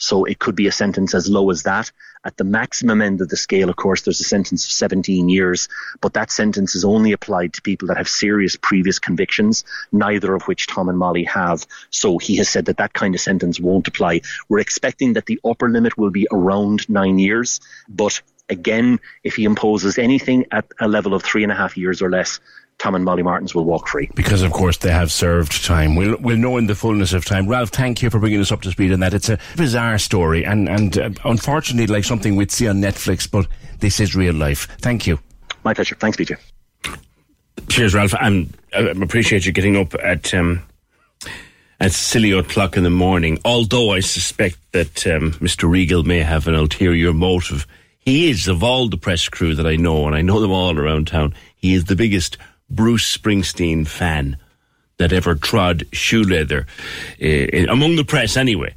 So 0.00 0.24
it 0.24 0.38
could 0.38 0.56
be 0.56 0.66
a 0.66 0.72
sentence 0.72 1.14
as 1.14 1.28
low 1.28 1.50
as 1.50 1.64
that. 1.64 1.92
At 2.24 2.38
the 2.38 2.44
maximum 2.44 3.02
end 3.02 3.20
of 3.20 3.28
the 3.28 3.36
scale, 3.36 3.68
of 3.68 3.76
course, 3.76 4.00
there's 4.00 4.20
a 4.20 4.24
sentence 4.24 4.64
of 4.64 4.72
17 4.72 5.28
years, 5.28 5.68
but 6.00 6.14
that 6.14 6.30
sentence 6.30 6.74
is 6.74 6.86
only 6.86 7.12
applied 7.12 7.52
to 7.52 7.62
people 7.62 7.88
that 7.88 7.98
have 7.98 8.08
serious 8.08 8.56
previous 8.56 8.98
convictions, 8.98 9.62
neither 9.92 10.34
of 10.34 10.44
which 10.44 10.66
Tom 10.66 10.88
and 10.88 10.98
Molly 10.98 11.24
have. 11.24 11.66
So 11.90 12.16
he 12.16 12.36
has 12.36 12.48
said 12.48 12.64
that 12.64 12.78
that 12.78 12.94
kind 12.94 13.14
of 13.14 13.20
sentence 13.20 13.60
won't 13.60 13.88
apply. 13.88 14.22
We're 14.48 14.60
expecting 14.60 15.12
that 15.14 15.26
the 15.26 15.38
upper 15.44 15.68
limit 15.68 15.98
will 15.98 16.10
be 16.10 16.26
around 16.32 16.88
nine 16.88 17.18
years, 17.18 17.60
but 17.86 18.22
again, 18.50 19.00
if 19.22 19.36
he 19.36 19.44
imposes 19.44 19.98
anything 19.98 20.46
at 20.50 20.66
a 20.80 20.88
level 20.88 21.14
of 21.14 21.22
three 21.22 21.42
and 21.42 21.52
a 21.52 21.54
half 21.54 21.76
years 21.76 22.02
or 22.02 22.10
less, 22.10 22.40
Tom 22.80 22.94
and 22.94 23.04
Molly 23.04 23.22
Martens 23.22 23.54
will 23.54 23.66
walk 23.66 23.88
free. 23.88 24.08
Because, 24.14 24.40
of 24.40 24.52
course, 24.52 24.78
they 24.78 24.90
have 24.90 25.12
served 25.12 25.66
time. 25.66 25.96
We'll, 25.96 26.16
we'll 26.18 26.38
know 26.38 26.56
in 26.56 26.66
the 26.66 26.74
fullness 26.74 27.12
of 27.12 27.26
time. 27.26 27.46
Ralph, 27.46 27.68
thank 27.68 28.00
you 28.00 28.08
for 28.08 28.18
bringing 28.18 28.40
us 28.40 28.50
up 28.50 28.62
to 28.62 28.70
speed 28.70 28.90
on 28.90 29.00
that. 29.00 29.12
It's 29.12 29.28
a 29.28 29.38
bizarre 29.54 29.98
story 29.98 30.46
and, 30.46 30.66
and 30.66 30.98
uh, 30.98 31.10
unfortunately 31.26 31.86
like 31.94 32.04
something 32.04 32.36
we'd 32.36 32.50
see 32.50 32.66
on 32.68 32.76
Netflix, 32.76 33.30
but 33.30 33.46
this 33.80 34.00
is 34.00 34.16
real 34.16 34.34
life. 34.34 34.66
Thank 34.80 35.06
you. 35.06 35.18
My 35.62 35.74
pleasure. 35.74 35.94
Thanks, 35.96 36.16
PJ. 36.16 36.38
Cheers, 37.68 37.94
Ralph. 37.94 38.14
I'm, 38.18 38.50
I 38.74 38.80
appreciate 38.80 39.44
you 39.44 39.52
getting 39.52 39.76
up 39.76 39.94
at 40.02 40.32
um, 40.32 40.62
at 41.80 41.92
silly 41.92 42.32
o'clock 42.32 42.78
in 42.78 42.82
the 42.82 42.90
morning. 42.90 43.38
Although 43.44 43.92
I 43.92 44.00
suspect 44.00 44.56
that 44.72 45.06
um, 45.06 45.32
Mr. 45.32 45.70
Riegel 45.70 46.02
may 46.04 46.20
have 46.20 46.48
an 46.48 46.54
ulterior 46.54 47.12
motive. 47.12 47.66
He 47.98 48.30
is 48.30 48.48
of 48.48 48.62
all 48.62 48.88
the 48.88 48.96
press 48.96 49.28
crew 49.28 49.54
that 49.54 49.66
I 49.66 49.76
know, 49.76 50.06
and 50.06 50.16
I 50.16 50.22
know 50.22 50.40
them 50.40 50.50
all 50.50 50.78
around 50.78 51.08
town. 51.08 51.34
He 51.56 51.74
is 51.74 51.84
the 51.84 51.96
biggest 51.96 52.38
Bruce 52.70 53.16
Springsteen 53.16 53.86
fan 53.86 54.36
that 55.00 55.12
ever 55.14 55.34
trod 55.34 55.84
shoe 55.92 56.22
leather, 56.22 56.66
uh, 57.22 57.72
among 57.72 57.96
the 57.96 58.04
press 58.04 58.36
anyway, 58.36 58.74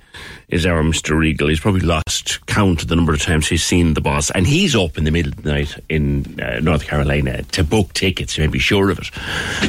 is 0.47 0.65
our 0.65 0.81
Mr. 0.81 1.17
Riegel. 1.17 1.49
He's 1.49 1.59
probably 1.59 1.81
lost 1.81 2.45
count 2.45 2.81
of 2.81 2.87
the 2.87 2.95
number 2.95 3.13
of 3.13 3.21
times 3.21 3.49
he's 3.49 3.63
seen 3.63 3.93
the 3.93 4.01
boss, 4.01 4.31
and 4.31 4.47
he's 4.47 4.73
up 4.73 4.97
in 4.97 5.03
the 5.03 5.11
middle 5.11 5.33
of 5.33 5.43
the 5.43 5.51
night 5.51 5.77
in 5.89 6.39
uh, 6.39 6.59
North 6.61 6.85
Carolina 6.85 7.43
to 7.43 7.63
book 7.63 7.91
tickets, 7.91 8.37
you 8.37 8.43
may 8.45 8.47
be 8.47 8.59
sure 8.59 8.89
of 8.89 8.99
it, 8.99 9.07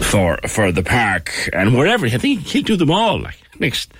for 0.04 0.38
for 0.46 0.70
the 0.70 0.84
park 0.84 1.32
and 1.52 1.74
wherever. 1.74 2.06
I 2.06 2.18
think 2.18 2.40
he'll 2.46 2.62
do 2.62 2.76
them 2.76 2.92
all. 2.92 3.20
Like 3.20 3.38
next 3.58 3.92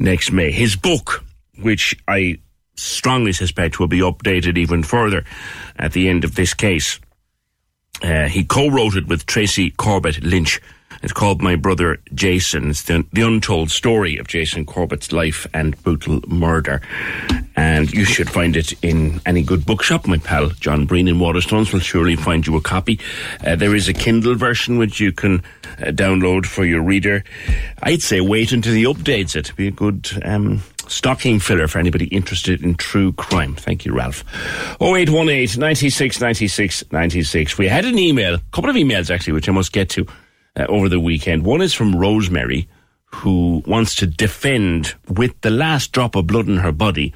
next 0.00 0.32
May. 0.32 0.50
His 0.50 0.74
book, 0.74 1.24
which 1.60 1.96
I 2.08 2.38
strongly 2.74 3.32
suspect 3.32 3.78
will 3.78 3.86
be 3.86 4.00
updated 4.00 4.58
even 4.58 4.82
further 4.82 5.24
at 5.76 5.92
the 5.92 6.08
end 6.08 6.24
of 6.24 6.34
this 6.34 6.52
case. 6.52 6.98
Uh, 8.02 8.28
he 8.28 8.44
co-wrote 8.44 8.96
it 8.96 9.06
with 9.08 9.26
Tracy 9.26 9.70
Corbett 9.70 10.22
Lynch. 10.22 10.60
It's 11.02 11.12
called 11.12 11.42
My 11.42 11.56
Brother 11.56 11.98
Jason. 12.14 12.70
It's 12.70 12.82
the, 12.82 13.04
the, 13.12 13.22
untold 13.22 13.70
story 13.70 14.16
of 14.16 14.28
Jason 14.28 14.64
Corbett's 14.64 15.12
life 15.12 15.46
and 15.52 15.80
brutal 15.82 16.20
murder. 16.26 16.80
And 17.54 17.90
you 17.92 18.04
should 18.04 18.30
find 18.30 18.56
it 18.56 18.72
in 18.82 19.20
any 19.26 19.42
good 19.42 19.66
bookshop. 19.66 20.06
My 20.06 20.18
pal 20.18 20.48
John 20.50 20.86
Breen 20.86 21.08
in 21.08 21.16
Waterstones 21.16 21.72
will 21.72 21.80
surely 21.80 22.16
find 22.16 22.46
you 22.46 22.56
a 22.56 22.60
copy. 22.60 22.98
Uh, 23.46 23.56
there 23.56 23.74
is 23.74 23.88
a 23.88 23.92
Kindle 23.92 24.34
version 24.34 24.78
which 24.78 24.98
you 24.98 25.12
can 25.12 25.42
uh, 25.78 25.86
download 25.86 26.46
for 26.46 26.64
your 26.64 26.82
reader. 26.82 27.24
I'd 27.82 28.02
say 28.02 28.20
wait 28.20 28.52
until 28.52 28.74
he 28.74 28.84
updates 28.84 29.36
it. 29.36 29.46
To 29.46 29.54
be 29.54 29.68
a 29.68 29.72
good 29.72 30.10
um, 30.24 30.62
stocking 30.88 31.40
filler 31.40 31.68
for 31.68 31.78
anybody 31.78 32.06
interested 32.06 32.62
in 32.62 32.74
true 32.74 33.12
crime. 33.12 33.54
Thank 33.54 33.84
you, 33.84 33.92
Ralph. 33.92 34.24
0818 34.80 35.60
96 35.60 36.20
96 36.20 36.84
96. 36.92 37.58
We 37.58 37.68
had 37.68 37.84
an 37.84 37.98
email, 37.98 38.34
a 38.34 38.42
couple 38.52 38.70
of 38.70 38.76
emails 38.76 39.10
actually, 39.12 39.34
which 39.34 39.48
I 39.48 39.52
must 39.52 39.72
get 39.72 39.88
to 39.90 40.06
uh, 40.56 40.66
over 40.68 40.88
the 40.88 41.00
weekend. 41.00 41.44
One 41.44 41.60
is 41.60 41.74
from 41.74 41.96
Rosemary, 41.96 42.68
who 43.06 43.62
wants 43.66 43.94
to 43.96 44.06
defend, 44.06 44.94
with 45.08 45.40
the 45.40 45.50
last 45.50 45.92
drop 45.92 46.14
of 46.16 46.26
blood 46.26 46.48
in 46.48 46.58
her 46.58 46.72
body, 46.72 47.14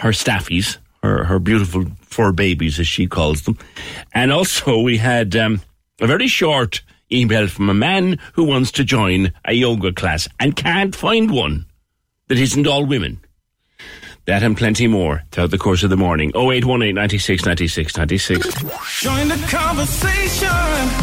her 0.00 0.10
staffies, 0.10 0.78
her, 1.02 1.24
her 1.24 1.38
beautiful 1.38 1.86
fur 2.02 2.32
babies, 2.32 2.78
as 2.78 2.86
she 2.86 3.06
calls 3.06 3.42
them. 3.42 3.58
And 4.12 4.32
also, 4.32 4.80
we 4.80 4.98
had 4.98 5.36
um, 5.36 5.60
a 6.00 6.06
very 6.06 6.28
short 6.28 6.82
email 7.12 7.48
from 7.48 7.68
a 7.68 7.74
man 7.74 8.18
who 8.34 8.44
wants 8.44 8.70
to 8.72 8.84
join 8.84 9.32
a 9.44 9.52
yoga 9.52 9.92
class 9.92 10.28
and 10.38 10.56
can't 10.56 10.94
find 10.94 11.30
one 11.30 11.66
that 12.30 12.38
isn't 12.38 12.66
all 12.68 12.86
women. 12.86 13.18
That 14.26 14.44
and 14.44 14.56
plenty 14.56 14.86
more 14.86 15.24
throughout 15.32 15.50
the 15.50 15.58
course 15.58 15.82
of 15.82 15.90
the 15.90 15.96
morning. 15.96 16.30
0818 16.36 16.94
96 16.94 17.44
96 17.44 17.96
96. 17.96 18.54
Join 19.02 19.26
the 19.26 19.46
conversation. 19.50 20.48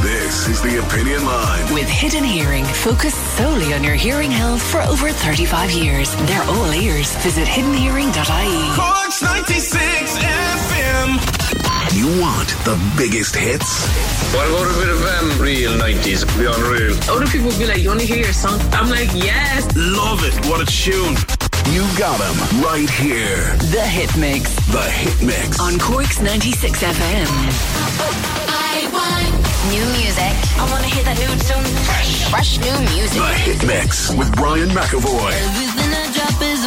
This 0.02 0.48
is 0.48 0.62
the 0.62 0.80
Opinion 0.80 1.26
Line. 1.26 1.74
With 1.74 1.90
Hidden 1.90 2.24
Hearing, 2.24 2.64
focused 2.64 3.22
solely 3.38 3.74
on 3.74 3.84
your 3.84 3.96
hearing 3.96 4.32
health 4.32 4.62
for 4.62 4.82
over 4.84 5.12
35 5.12 5.72
years. 5.72 6.16
They're 6.28 6.44
all 6.44 6.72
ears. 6.74 7.14
Visit 7.18 7.48
hiddenhearing.ie. 7.48 8.76
Corks 8.78 9.22
96 9.22 10.18
FM. 10.18 11.67
You 11.98 12.06
want 12.22 12.50
the 12.62 12.78
biggest 12.96 13.36
hits? 13.36 13.82
What 14.30 14.46
about 14.46 14.70
a 14.70 14.78
bit 14.78 14.90
of 14.94 15.02
um, 15.02 15.42
real 15.42 15.72
90s? 15.72 16.30
Be 16.38 16.46
unreal. 16.46 16.94
Older 17.10 17.26
people 17.26 17.50
be 17.58 17.66
like, 17.66 17.82
you 17.82 17.90
want 17.90 18.02
to 18.02 18.06
hear 18.06 18.22
your 18.22 18.34
song? 18.38 18.62
I'm 18.72 18.88
like, 18.88 19.10
yes. 19.16 19.66
Love 19.76 20.22
it. 20.22 20.38
What 20.46 20.62
a 20.62 20.70
tune. 20.70 21.18
You 21.74 21.82
got 21.98 22.22
them 22.22 22.38
right 22.62 22.88
here. 23.02 23.42
The 23.74 23.82
Hit 23.82 24.16
Mix. 24.16 24.54
The 24.70 24.86
Hit 24.94 25.26
Mix. 25.26 25.60
On 25.60 25.80
Corks 25.80 26.22
96 26.22 26.70
FM. 26.84 27.26
I 28.46 28.86
want 28.94 29.34
new 29.74 29.82
music. 29.98 30.38
I 30.62 30.70
want 30.70 30.86
to 30.86 30.90
hear 30.94 31.02
that 31.02 31.18
new 31.18 31.34
tune. 31.50 31.66
Fresh. 31.90 32.30
Fresh 32.30 32.52
new 32.62 32.78
music. 32.94 33.18
The 33.18 33.34
Hit 33.42 33.66
Mix 33.66 34.14
with 34.14 34.30
Brian 34.36 34.70
McAvoy. 34.70 35.34
Everything 35.34 35.90
I 35.98 36.06
drop 36.14 36.38
is 36.46 36.62
a 36.62 36.67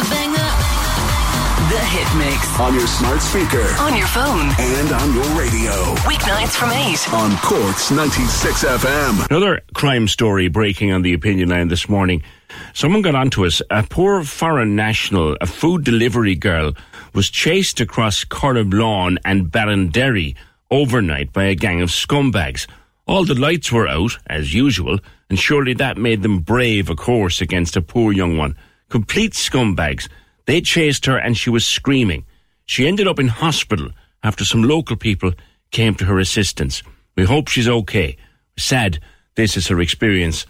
The 1.71 1.79
Hit 1.79 2.17
Mix. 2.17 2.59
On 2.59 2.73
your 2.73 2.85
smart 2.85 3.21
speaker. 3.21 3.63
On 3.79 3.95
your 3.95 4.07
phone. 4.07 4.49
And 4.59 4.91
on 4.91 5.13
your 5.15 5.39
radio. 5.39 5.71
Weeknights 6.03 6.49
from 6.49 6.69
8. 6.69 7.13
On 7.13 7.37
Corks 7.37 7.91
96 7.91 8.65
FM. 8.65 9.29
Another 9.29 9.61
crime 9.73 10.09
story 10.09 10.49
breaking 10.49 10.91
on 10.91 11.01
the 11.01 11.13
opinion 11.13 11.47
line 11.47 11.69
this 11.69 11.87
morning. 11.87 12.23
Someone 12.73 13.01
got 13.01 13.15
onto 13.15 13.45
us. 13.45 13.61
A 13.69 13.83
poor 13.83 14.25
foreign 14.25 14.75
national, 14.75 15.37
a 15.39 15.45
food 15.45 15.85
delivery 15.85 16.35
girl, 16.35 16.73
was 17.13 17.29
chased 17.29 17.79
across 17.79 18.25
Corriblawn 18.25 19.15
and 19.23 19.49
Ballinderry 19.49 20.35
overnight 20.71 21.31
by 21.31 21.45
a 21.45 21.55
gang 21.55 21.81
of 21.81 21.89
scumbags. 21.89 22.67
All 23.07 23.23
the 23.23 23.33
lights 23.33 23.71
were 23.71 23.87
out, 23.87 24.17
as 24.27 24.53
usual, 24.53 24.99
and 25.29 25.39
surely 25.39 25.73
that 25.75 25.97
made 25.97 26.21
them 26.21 26.39
brave 26.39 26.89
a 26.89 26.97
course 26.97 27.39
against 27.39 27.77
a 27.77 27.81
poor 27.81 28.11
young 28.11 28.37
one. 28.37 28.57
Complete 28.89 29.31
scumbags. 29.31 30.09
They 30.45 30.61
chased 30.61 31.05
her 31.05 31.17
and 31.17 31.37
she 31.37 31.49
was 31.49 31.67
screaming. 31.67 32.25
She 32.65 32.87
ended 32.87 33.07
up 33.07 33.19
in 33.19 33.27
hospital 33.27 33.89
after 34.23 34.45
some 34.45 34.63
local 34.63 34.95
people 34.95 35.33
came 35.71 35.95
to 35.95 36.05
her 36.05 36.19
assistance. 36.19 36.83
We 37.15 37.25
hope 37.25 37.47
she's 37.47 37.67
okay. 37.69 38.17
Sad 38.57 38.99
this 39.35 39.55
is 39.55 39.67
her 39.67 39.79
experience 39.79 40.45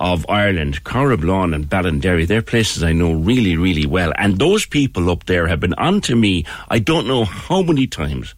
of 0.00 0.26
Ireland. 0.28 0.84
Corriblawn 0.84 1.54
and 1.54 1.68
Ballinderry, 1.68 2.26
they're 2.26 2.42
places 2.42 2.82
I 2.82 2.92
know 2.92 3.12
really, 3.12 3.56
really 3.56 3.86
well. 3.86 4.12
And 4.16 4.38
those 4.38 4.66
people 4.66 5.10
up 5.10 5.26
there 5.26 5.46
have 5.46 5.60
been 5.60 5.74
on 5.74 6.00
to 6.02 6.16
me, 6.16 6.44
I 6.68 6.78
don't 6.78 7.06
know 7.06 7.24
how 7.24 7.62
many 7.62 7.86
times, 7.86 8.34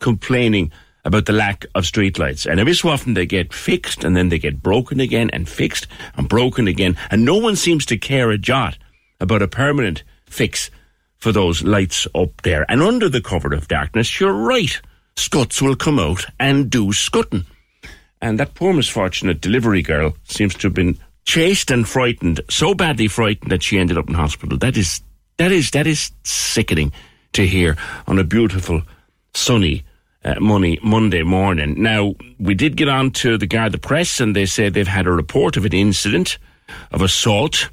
complaining 0.00 0.72
about 1.04 1.26
the 1.26 1.32
lack 1.32 1.64
of 1.74 1.84
streetlights. 1.84 2.50
And 2.50 2.58
every 2.58 2.74
so 2.74 2.88
often 2.88 3.14
they 3.14 3.26
get 3.26 3.54
fixed 3.54 4.02
and 4.02 4.16
then 4.16 4.28
they 4.28 4.38
get 4.38 4.62
broken 4.62 4.98
again 4.98 5.30
and 5.32 5.48
fixed 5.48 5.86
and 6.16 6.28
broken 6.28 6.66
again. 6.66 6.96
And 7.10 7.24
no 7.24 7.36
one 7.36 7.54
seems 7.54 7.86
to 7.86 7.96
care 7.96 8.30
a 8.30 8.38
jot 8.38 8.76
about 9.20 9.42
a 9.42 9.48
permanent 9.48 10.02
fix 10.26 10.70
for 11.18 11.32
those 11.32 11.62
lights 11.62 12.06
up 12.14 12.42
there. 12.42 12.64
And 12.70 12.82
under 12.82 13.08
the 13.08 13.20
cover 13.20 13.54
of 13.54 13.68
darkness, 13.68 14.20
you're 14.20 14.32
right. 14.32 14.80
Scuts 15.16 15.62
will 15.62 15.76
come 15.76 15.98
out 15.98 16.26
and 16.38 16.70
do 16.70 16.92
scutting. 16.92 17.46
And 18.20 18.38
that 18.38 18.54
poor 18.54 18.72
misfortunate 18.72 19.40
delivery 19.40 19.82
girl 19.82 20.16
seems 20.24 20.54
to 20.54 20.66
have 20.68 20.74
been 20.74 20.98
chased 21.24 21.70
and 21.70 21.88
frightened, 21.88 22.40
so 22.48 22.74
badly 22.74 23.08
frightened 23.08 23.50
that 23.50 23.62
she 23.62 23.78
ended 23.78 23.98
up 23.98 24.08
in 24.08 24.14
hospital. 24.14 24.58
That 24.58 24.76
is, 24.76 25.00
that 25.38 25.52
is, 25.52 25.70
that 25.72 25.86
is 25.86 26.12
sickening 26.22 26.92
to 27.32 27.46
hear 27.46 27.76
on 28.06 28.18
a 28.18 28.24
beautiful, 28.24 28.82
sunny, 29.34 29.84
uh, 30.24 30.40
money 30.40 30.78
Monday 30.82 31.22
morning. 31.22 31.82
Now, 31.82 32.14
we 32.38 32.54
did 32.54 32.76
get 32.76 32.88
on 32.88 33.10
to 33.12 33.38
the 33.38 33.46
Garda 33.46 33.78
Press 33.78 34.20
and 34.20 34.34
they 34.34 34.46
said 34.46 34.74
they've 34.74 34.86
had 34.86 35.06
a 35.06 35.12
report 35.12 35.56
of 35.56 35.64
an 35.64 35.72
incident 35.72 36.38
of 36.90 37.02
assault 37.02 37.68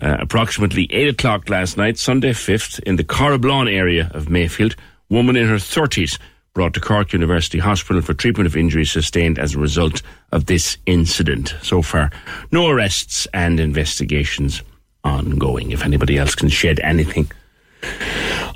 uh, 0.00 0.16
approximately 0.20 0.86
8 0.90 1.08
o'clock 1.08 1.48
last 1.48 1.76
night, 1.76 1.98
Sunday 1.98 2.32
5th, 2.32 2.80
in 2.80 2.96
the 2.96 3.04
Corriblawn 3.04 3.72
area 3.72 4.10
of 4.12 4.28
Mayfield. 4.28 4.76
Woman 5.08 5.36
in 5.36 5.48
her 5.48 5.56
30s 5.56 6.18
brought 6.54 6.74
to 6.74 6.80
Cork 6.80 7.12
University 7.12 7.58
Hospital 7.58 8.00
for 8.00 8.14
treatment 8.14 8.46
of 8.46 8.56
injuries 8.56 8.90
sustained 8.90 9.38
as 9.38 9.54
a 9.54 9.58
result 9.58 10.02
of 10.32 10.46
this 10.46 10.78
incident. 10.86 11.54
So 11.62 11.82
far, 11.82 12.10
no 12.50 12.68
arrests 12.68 13.26
and 13.34 13.58
investigations 13.58 14.62
ongoing. 15.02 15.72
If 15.72 15.84
anybody 15.84 16.16
else 16.16 16.34
can 16.34 16.48
shed 16.48 16.80
anything 16.80 17.30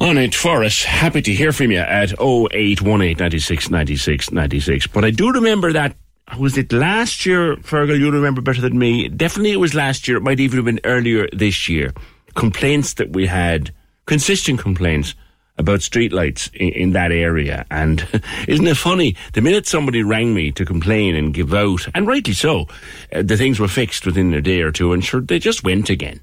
on 0.00 0.16
it 0.16 0.34
for 0.34 0.64
us, 0.64 0.84
happy 0.84 1.22
to 1.22 1.32
hear 1.32 1.52
from 1.52 1.72
you 1.72 1.78
at 1.78 2.12
0818 2.20 3.16
96 3.18 3.70
96 3.70 4.32
96. 4.32 4.86
But 4.86 5.04
I 5.04 5.10
do 5.10 5.32
remember 5.32 5.72
that 5.72 5.96
was 6.36 6.58
it 6.58 6.72
last 6.72 7.24
year, 7.24 7.56
Fergal? 7.56 7.98
You 7.98 8.10
remember 8.10 8.40
better 8.40 8.60
than 8.60 8.78
me. 8.78 9.08
Definitely, 9.08 9.52
it 9.52 9.60
was 9.60 9.74
last 9.74 10.06
year. 10.06 10.18
It 10.18 10.22
might 10.22 10.40
even 10.40 10.58
have 10.58 10.64
been 10.64 10.80
earlier 10.84 11.28
this 11.32 11.68
year. 11.68 11.92
Complaints 12.34 12.94
that 12.94 13.10
we 13.10 13.26
had, 13.26 13.72
consistent 14.06 14.60
complaints 14.60 15.14
about 15.56 15.80
streetlights 15.80 16.54
in, 16.54 16.68
in 16.68 16.90
that 16.92 17.12
area. 17.12 17.66
And 17.70 18.06
isn't 18.48 18.66
it 18.66 18.76
funny? 18.76 19.16
The 19.32 19.40
minute 19.40 19.66
somebody 19.66 20.02
rang 20.02 20.34
me 20.34 20.52
to 20.52 20.64
complain 20.64 21.16
and 21.16 21.34
give 21.34 21.54
out, 21.54 21.88
and 21.94 22.06
rightly 22.06 22.34
so, 22.34 22.66
uh, 23.12 23.22
the 23.22 23.36
things 23.36 23.58
were 23.58 23.68
fixed 23.68 24.06
within 24.06 24.32
a 24.34 24.40
day 24.40 24.60
or 24.60 24.70
two, 24.70 24.92
and 24.92 25.04
sure, 25.04 25.20
they 25.20 25.38
just 25.38 25.64
went 25.64 25.90
again. 25.90 26.20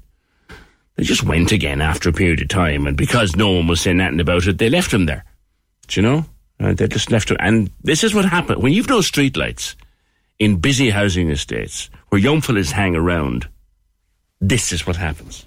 They 0.96 1.02
just 1.02 1.24
went 1.24 1.52
again 1.52 1.82
after 1.82 2.08
a 2.08 2.12
period 2.12 2.40
of 2.40 2.48
time, 2.48 2.86
and 2.86 2.96
because 2.96 3.36
no 3.36 3.50
one 3.50 3.66
was 3.66 3.82
saying 3.82 3.98
nothing 3.98 4.20
about 4.20 4.46
it, 4.46 4.58
they 4.58 4.70
left 4.70 4.90
them 4.90 5.06
there. 5.06 5.24
Do 5.88 6.00
you 6.00 6.06
know? 6.06 6.24
Uh, 6.58 6.72
they 6.72 6.88
just 6.88 7.10
left 7.10 7.28
them. 7.28 7.36
And 7.38 7.70
this 7.82 8.02
is 8.02 8.14
what 8.14 8.24
happened 8.24 8.62
when 8.62 8.72
you've 8.72 8.88
no 8.88 9.00
streetlights 9.00 9.74
in 10.38 10.56
busy 10.56 10.90
housing 10.90 11.30
estates 11.30 11.90
where 12.08 12.20
young 12.20 12.40
fellas 12.40 12.72
hang 12.72 12.94
around, 12.94 13.48
this 14.40 14.72
is 14.72 14.86
what 14.86 14.96
happens. 14.96 15.46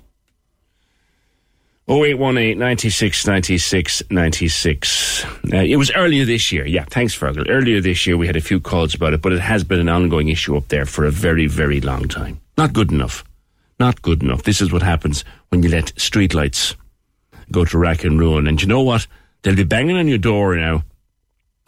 0818 1.88 2.60
96 2.60 3.26
96 3.26 4.04
96. 4.12 5.26
Uh, 5.26 5.58
it 5.58 5.76
was 5.78 5.92
earlier 5.94 6.24
this 6.24 6.52
year. 6.52 6.66
Yeah, 6.68 6.86
thanks, 6.86 7.18
Fergal. 7.18 7.50
Earlier 7.50 7.82
this 7.82 8.06
year, 8.06 8.16
we 8.16 8.28
had 8.28 8.36
a 8.36 8.42
few 8.42 8.60
calls 8.60 8.94
about 8.94 9.14
it, 9.14 9.24
but 9.24 9.34
it 9.34 9.40
has 9.40 9.64
been 9.64 9.80
an 9.80 9.90
ongoing 9.90 10.30
issue 10.30 10.56
up 10.56 10.68
there 10.68 10.86
for 10.86 11.06
a 11.06 11.12
very, 11.12 11.48
very 11.48 11.82
long 11.82 12.08
time. 12.08 12.40
Not 12.58 12.74
good 12.74 12.92
enough. 12.92 13.24
Not 13.80 14.04
good 14.04 14.22
enough. 14.22 14.44
This 14.44 14.62
is 14.62 14.72
what 14.72 14.84
happens 14.84 15.24
when 15.50 15.64
you 15.64 15.70
let 15.70 15.86
streetlights 15.96 16.76
go 17.52 17.66
to 17.66 17.78
rack 17.80 18.04
and 18.04 18.20
ruin. 18.20 18.46
And 18.46 18.62
you 18.62 18.68
know 18.68 18.82
what? 18.82 19.08
They'll 19.42 19.56
be 19.56 19.64
banging 19.64 19.98
on 19.98 20.08
your 20.08 20.18
door 20.20 20.56
now 20.58 20.84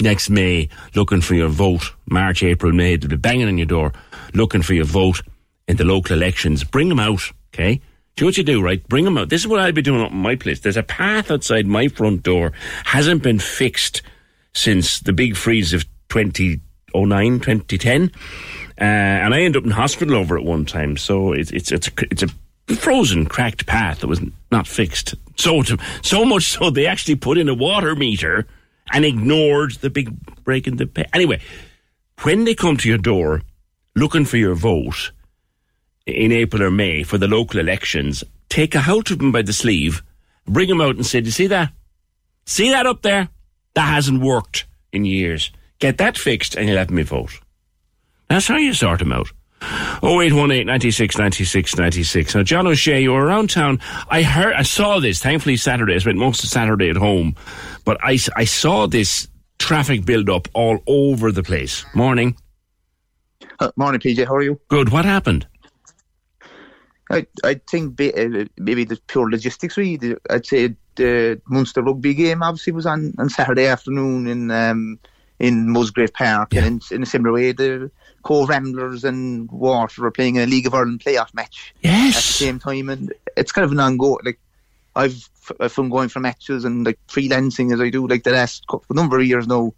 next 0.02 0.30
May 0.30 0.70
looking 0.96 1.22
for 1.22 1.36
your 1.36 1.50
vote, 1.50 1.94
March, 2.06 2.44
April, 2.44 2.72
May, 2.72 2.96
they'll 2.96 3.10
be 3.10 3.16
banging 3.16 3.48
on 3.48 3.58
your 3.58 3.68
door 3.68 3.94
looking 4.34 4.62
for 4.62 4.74
your 4.74 4.86
vote 4.86 5.22
in 5.68 5.78
the 5.78 5.84
local 5.84 6.16
elections. 6.16 6.64
Bring 6.64 6.90
them 6.90 7.00
out, 7.00 7.32
okay? 7.54 7.82
Do 8.16 8.26
what 8.26 8.38
you 8.38 8.44
do, 8.44 8.62
right? 8.62 8.86
Bring 8.88 9.06
them 9.06 9.18
out. 9.18 9.30
This 9.30 9.42
is 9.42 9.48
what 9.48 9.60
I'll 9.60 9.72
be 9.72 9.82
doing 9.82 10.02
up 10.02 10.12
in 10.12 10.18
my 10.18 10.36
place. 10.36 10.60
There's 10.60 10.78
a 10.78 10.84
path 10.84 11.32
outside 11.32 11.66
my 11.66 11.88
front 11.88 12.24
door, 12.24 12.52
hasn't 12.86 13.24
been 13.24 13.40
fixed 13.40 14.02
since 14.54 15.00
the 15.00 15.14
big 15.14 15.36
freeze 15.36 15.74
of 15.74 15.86
2009, 16.10 17.40
2010. 17.40 18.12
Uh, 18.80 18.84
and 18.84 19.34
I 19.34 19.42
ended 19.42 19.62
up 19.62 19.66
in 19.66 19.72
hospital 19.72 20.16
over 20.16 20.38
it 20.38 20.44
one 20.44 20.66
time. 20.66 20.98
So 20.98 21.32
it's, 21.34 21.52
it's, 21.52 21.72
it's, 21.72 21.88
a, 21.88 21.92
it's 22.10 22.24
a 22.24 22.76
frozen, 22.76 23.26
cracked 23.26 23.66
path 23.66 24.00
that 24.00 24.08
was 24.08 24.22
not 24.52 24.68
fixed. 24.68 25.16
So 25.38 25.62
to, 25.64 25.78
so 26.02 26.26
much 26.26 26.46
so 26.46 26.70
they 26.70 26.88
actually 26.88 27.16
put 27.16 27.38
in 27.38 27.48
a 27.48 27.54
water 27.54 27.96
meter 27.96 28.48
and 28.92 29.06
ignored 29.06 29.74
the 29.82 29.90
big 29.90 30.14
break 30.44 30.68
in 30.68 30.78
the 30.78 30.88
path. 30.88 31.10
Anyway, 31.14 31.40
when 32.22 32.44
they 32.44 32.56
come 32.56 32.78
to 32.78 32.90
your 32.90 32.98
door 32.98 33.42
looking 33.96 34.26
for 34.26 34.38
your 34.38 34.56
vote 34.56 35.12
in 36.06 36.32
April 36.32 36.64
or 36.64 36.72
May 36.72 37.04
for 37.04 37.18
the 37.18 37.28
local 37.28 37.60
elections, 37.60 38.24
take 38.50 38.76
a 38.76 38.82
hold 38.82 39.12
of 39.12 39.20
them 39.20 39.32
by 39.32 39.42
the 39.42 39.54
sleeve, 39.54 40.04
bring 40.46 40.68
them 40.68 40.82
out 40.82 40.96
and 40.96 41.06
say, 41.06 41.22
"Do 41.22 41.28
you 41.28 41.32
see 41.32 41.48
that? 41.48 41.74
See 42.46 42.70
that 42.72 42.86
up 42.86 43.02
there? 43.02 43.30
That 43.74 43.88
hasn't 43.88 44.22
worked 44.22 44.66
in 44.92 45.06
years. 45.06 45.52
Get 45.80 45.98
that 45.98 46.18
fixed, 46.18 46.56
and 46.56 46.68
you'll 46.68 46.78
have 46.78 46.90
me 46.90 47.04
vote." 47.04 47.40
That's 48.28 48.48
how 48.48 48.58
you 48.58 48.74
sort 48.74 49.00
them 49.00 49.14
out. 49.14 49.32
0818 49.62 50.66
96 50.66 51.18
96 51.18 51.78
96. 51.78 52.36
Now, 52.36 52.44
John 52.44 52.68
O'Shea, 52.68 53.02
you 53.02 53.12
were 53.12 53.26
around 53.26 53.50
town. 53.50 53.80
I 54.10 54.24
heard, 54.24 54.54
I 54.54 54.64
saw 54.64 55.00
this, 55.00 55.20
thankfully 55.20 55.58
Saturday. 55.58 55.96
I 55.96 55.98
spent 56.00 56.18
most 56.18 56.44
of 56.44 56.50
Saturday 56.50 56.90
at 56.90 56.98
home. 56.98 57.36
But 57.86 57.98
I, 58.02 58.18
I 58.36 58.46
saw 58.46 58.88
this 58.88 59.28
traffic 59.60 60.06
build 60.06 60.30
up 60.30 60.48
all 60.54 60.80
over 60.88 61.32
the 61.32 61.44
place. 61.44 61.86
Morning. 61.94 62.36
Uh, 63.60 63.72
morning, 63.76 64.02
PJ. 64.02 64.26
How 64.26 64.36
are 64.36 64.42
you? 64.42 64.60
Good. 64.68 64.90
What 64.90 65.06
happened? 65.06 65.48
I 67.12 67.28
I 67.44 67.60
think 67.70 68.00
uh, 68.02 68.46
maybe 68.58 68.86
the 68.86 69.00
pure 69.08 69.30
logistics. 69.30 69.78
Really, 69.78 70.16
I'd 70.30 70.46
say 70.46 70.76
the 70.96 71.42
Munster 71.48 71.82
rugby 71.82 72.14
game 72.14 72.42
obviously 72.42 72.74
was 72.74 72.86
on, 72.86 73.14
on 73.18 73.30
Saturday 73.30 73.68
afternoon 73.68 74.28
in 74.28 74.50
um, 74.50 75.00
in 75.40 75.72
Musgrave 75.72 76.14
Park, 76.14 76.54
yeah. 76.54 76.66
and 76.66 76.82
in, 76.90 76.98
in, 76.98 77.04
a 77.04 77.06
similar 77.06 77.34
way, 77.34 77.52
the 77.52 77.92
Cobh 78.24 78.50
Ramblers 78.50 79.04
and 79.04 79.50
Water 79.52 80.06
are 80.06 80.12
playing 80.12 80.38
a 80.38 80.46
League 80.46 80.68
of 80.68 80.74
Ireland 80.74 81.00
playoff 81.00 81.34
match 81.34 81.74
yes. 81.82 82.10
at 82.10 82.16
the 82.16 82.46
same 82.46 82.60
time, 82.60 82.90
and 82.90 83.14
it's 83.38 83.52
kind 83.52 83.66
of 83.66 83.72
an 83.72 83.80
ongoing. 83.80 84.20
Like 84.24 84.40
I've 84.96 85.30
from 85.70 85.90
going 85.90 86.10
for 86.10 86.20
matches 86.20 86.66
and 86.66 86.86
like 86.86 87.00
freelancing 87.08 87.74
as 87.74 87.82
I 87.82 87.90
do, 87.90 88.08
like 88.08 88.24
the 88.24 88.32
last 88.32 88.68
couple, 88.68 88.96
number 88.96 89.20
of 89.20 89.26
years 89.26 89.48
now. 89.48 89.74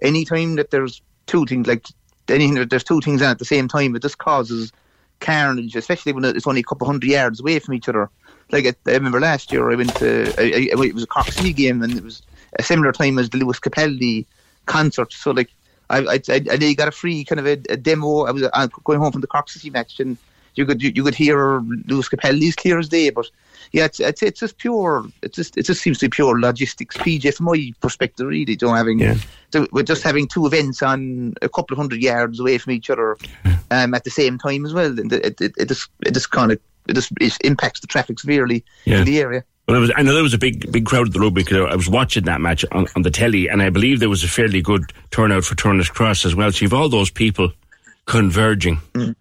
Anytime 0.00 0.56
that 0.56 0.70
there's 0.70 1.02
two 1.26 1.44
things, 1.44 1.66
like 1.66 1.86
anything 2.28 2.54
that 2.54 2.70
there's 2.70 2.84
two 2.84 3.00
things 3.00 3.20
on 3.20 3.30
at 3.30 3.38
the 3.38 3.44
same 3.44 3.68
time, 3.68 3.96
it 3.96 4.02
just 4.02 4.18
causes 4.18 4.72
carnage, 5.20 5.74
especially 5.74 6.12
when 6.12 6.24
it's 6.24 6.46
only 6.46 6.60
a 6.60 6.64
couple 6.64 6.86
hundred 6.86 7.10
yards 7.10 7.40
away 7.40 7.58
from 7.58 7.74
each 7.74 7.88
other. 7.88 8.08
Like 8.50 8.66
I 8.66 8.92
remember 8.92 9.20
last 9.20 9.52
year, 9.52 9.70
I 9.70 9.74
went 9.74 9.94
to 9.96 10.32
I, 10.38 10.42
I, 10.42 10.86
it 10.86 10.94
was 10.94 11.02
a 11.02 11.08
Cork 11.08 11.26
City 11.26 11.52
game, 11.52 11.82
and 11.82 11.96
it 11.96 12.04
was 12.04 12.22
a 12.58 12.62
similar 12.62 12.92
time 12.92 13.18
as 13.18 13.28
the 13.30 13.38
Lewis 13.38 13.58
Capaldi 13.58 14.24
concert. 14.66 15.12
So 15.12 15.32
like 15.32 15.50
I 15.90 15.98
I, 15.98 16.20
I, 16.28 16.40
I 16.50 16.72
got 16.74 16.88
a 16.88 16.92
free 16.92 17.24
kind 17.24 17.40
of 17.40 17.46
a, 17.46 17.58
a 17.70 17.76
demo. 17.76 18.24
I 18.24 18.30
was 18.30 18.42
uh, 18.42 18.66
going 18.84 19.00
home 19.00 19.12
from 19.12 19.20
the 19.20 19.26
Cork 19.26 19.48
City 19.48 19.70
match, 19.70 20.00
and 20.00 20.16
you 20.54 20.66
could 20.66 20.82
you, 20.82 20.92
you 20.94 21.04
could 21.04 21.14
hear 21.14 21.60
Lewis 21.86 22.08
Capaldi's 22.08 22.56
clear 22.56 22.78
as 22.78 22.88
day. 22.88 23.10
But 23.10 23.30
yeah, 23.72 23.84
it's, 23.84 24.00
it's 24.00 24.22
it's 24.22 24.40
just 24.40 24.58
pure. 24.58 25.06
It 25.22 25.32
just 25.32 25.56
it 25.56 25.64
just 25.64 25.80
seems 25.80 25.98
to 25.98 26.06
be 26.06 26.10
pure 26.10 26.38
logistics. 26.38 26.96
PJ, 26.96 27.34
from 27.34 27.46
my 27.46 27.72
perspective, 27.80 28.26
really, 28.26 28.56
don't 28.56 28.76
having 28.76 28.98
yeah. 28.98 29.16
we're 29.72 29.82
just 29.82 30.02
having 30.02 30.26
two 30.26 30.46
events 30.46 30.82
on 30.82 31.34
a 31.42 31.48
couple 31.48 31.74
of 31.74 31.78
hundred 31.78 32.02
yards 32.02 32.40
away 32.40 32.58
from 32.58 32.72
each 32.72 32.90
other 32.90 33.16
um, 33.70 33.94
at 33.94 34.04
the 34.04 34.10
same 34.10 34.38
time 34.38 34.66
as 34.66 34.74
well, 34.74 34.98
and 34.98 35.12
it 35.12 35.40
it, 35.40 35.54
it 35.56 35.68
just 35.68 35.88
it 36.04 36.12
just 36.12 36.30
kind 36.30 36.52
of 36.52 36.60
it 36.88 36.94
just 36.94 37.12
it 37.20 37.36
impacts 37.42 37.80
the 37.80 37.86
traffic 37.86 38.18
severely 38.18 38.64
yeah. 38.84 38.98
in 38.98 39.04
the 39.04 39.20
area. 39.20 39.44
Well, 39.68 39.80
was, 39.80 39.92
I 39.94 40.02
know 40.02 40.14
there 40.14 40.22
was 40.22 40.32
a 40.32 40.38
big, 40.38 40.72
big 40.72 40.86
crowd 40.86 41.08
at 41.08 41.12
the 41.12 41.20
rugby 41.20 41.42
because 41.42 41.70
I 41.70 41.76
was 41.76 41.90
watching 41.90 42.24
that 42.24 42.40
match 42.40 42.64
on, 42.72 42.86
on, 42.96 43.02
the 43.02 43.10
telly, 43.10 43.48
and 43.48 43.60
I 43.60 43.68
believe 43.68 44.00
there 44.00 44.08
was 44.08 44.24
a 44.24 44.28
fairly 44.28 44.62
good 44.62 44.94
turnout 45.10 45.44
for 45.44 45.54
Turner's 45.56 45.90
Cross 45.90 46.24
as 46.24 46.34
well. 46.34 46.50
So 46.50 46.64
you've 46.64 46.72
all 46.72 46.88
those 46.88 47.10
people 47.10 47.52
converging. 48.06 48.78
Mm. 48.94 49.14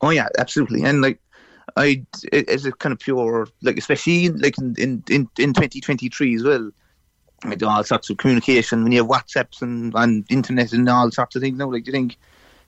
Oh 0.00 0.08
yeah, 0.08 0.28
absolutely, 0.38 0.84
and 0.84 1.02
like 1.02 1.20
I, 1.76 2.02
it's 2.32 2.64
a 2.64 2.72
kind 2.72 2.94
of 2.94 2.98
pure, 2.98 3.46
like 3.60 3.76
especially 3.76 4.30
like 4.30 4.56
in 4.56 4.74
in 4.78 5.04
in, 5.10 5.28
in 5.38 5.52
2023 5.52 6.36
as 6.36 6.42
well. 6.42 6.70
I 7.44 7.54
do 7.54 7.68
all 7.68 7.84
sorts 7.84 8.08
of 8.08 8.16
communication 8.16 8.82
when 8.82 8.92
you 8.92 9.02
have 9.02 9.10
WhatsApps 9.10 9.60
and 9.60 9.92
and 9.96 10.24
internet 10.30 10.72
and 10.72 10.88
all 10.88 11.10
sorts 11.10 11.36
of 11.36 11.42
things. 11.42 11.58
Now, 11.58 11.70
like, 11.70 11.84
do 11.84 11.90
you 11.90 11.92
think 11.92 12.16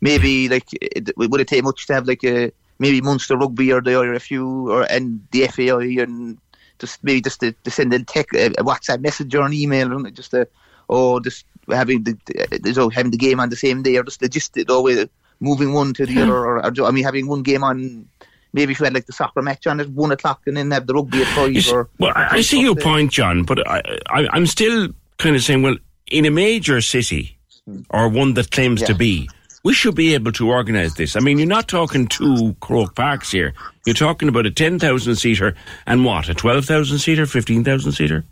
maybe 0.03 0.51
like 0.51 0.67
it, 0.83 1.17
would 1.17 1.41
it 1.41 1.49
take 1.49 1.65
much 1.65 1.87
to 1.87 1.95
have 1.95 2.07
like 2.07 2.25
a 2.25 2.53
maybe 2.79 3.01
Munster 3.01 3.37
Rugby 3.37 3.73
or 3.73 3.81
the 3.81 3.91
IRFU 3.91 4.69
or 4.69 4.83
and 4.85 5.27
the 5.31 5.47
FAI 5.47 6.03
and 6.03 6.39
just 6.79 7.03
maybe 7.05 7.21
just 7.21 7.41
to, 7.41 7.53
to 7.53 7.71
send 7.71 7.95
a, 7.95 8.03
tech, 8.03 8.27
a, 8.33 8.51
WhatsApp 8.65 9.01
message 9.01 9.35
or 9.35 9.47
an 9.47 9.53
email 9.53 9.93
or 9.93 10.11
just 10.11 10.33
to, 10.33 10.49
or 10.89 11.21
just 11.21 11.47
having 11.71 12.03
the 12.03 12.73
so 12.73 12.91
having 12.91 13.13
the 13.13 13.17
game 13.17 13.39
on 13.39 13.51
the 13.51 13.57
same 13.57 13.83
day 13.83 13.97
or 13.97 14.03
just 14.03 14.21
logistic 14.21 14.69
always 14.69 15.07
moving 15.41 15.73
one 15.73 15.95
to 15.95 16.07
the 16.07 16.23
other 16.23 16.35
or, 16.35 16.65
or 16.65 16.85
I 16.85 16.91
mean 16.91 17.05
having 17.05 17.29
one 17.29 17.43
game 17.43 17.63
on 17.63 18.09
maybe 18.53 18.73
if 18.73 18.81
you 18.81 18.85
had 18.85 18.95
like 18.95 19.07
the 19.07 19.13
soccer 19.13 19.43
match 19.43 19.67
on 19.67 19.81
at 19.81 19.89
one 19.91 20.13
o'clock 20.13 20.41
and 20.47 20.57
then 20.57 20.71
have 20.71 20.87
the 20.87 20.95
rugby 20.95 21.23
at 21.23 21.29
five. 21.29 21.63
See, 21.63 21.73
or 21.73 21.89
well, 21.99 22.13
I, 22.15 22.37
I 22.37 22.41
see 22.43 22.61
your 22.61 22.77
point, 22.77 23.11
John, 23.13 23.45
but 23.45 23.67
I, 23.67 23.99
I, 24.09 24.37
am 24.37 24.47
still 24.47 24.89
kind 25.19 25.37
of 25.37 25.43
saying, 25.43 25.63
well, 25.63 25.77
in 26.09 26.27
a 26.27 26.31
major 26.31 26.81
city 26.81 27.39
mm. 27.69 27.85
or 27.91 28.09
one 28.09 28.35
that 28.35 28.51
claims 28.51 28.81
yeah. 28.81 28.89
to 28.89 28.95
be, 28.95 29.29
we 29.65 29.73
should 29.73 29.95
be 29.95 30.15
able 30.15 30.33
to 30.33 30.51
organise 30.51 30.95
this. 30.95 31.17
I 31.17 31.21
mean, 31.21 31.39
you're 31.39 31.47
not 31.47 31.69
talking 31.69 32.07
two 32.07 32.57
Croke 32.61 32.95
Parks 32.95 33.31
here. 33.31 33.55
You're 33.87 33.95
talking 33.95 34.29
about 34.29 34.47
a 34.47 34.51
10,000 34.51 35.17
seater 35.17 35.55
and 35.87 36.05
what, 36.05 36.29
a 36.29 36.35
12,000 36.35 36.99
seater, 36.99 37.27
15,000 37.27 37.93
seater? 37.93 38.25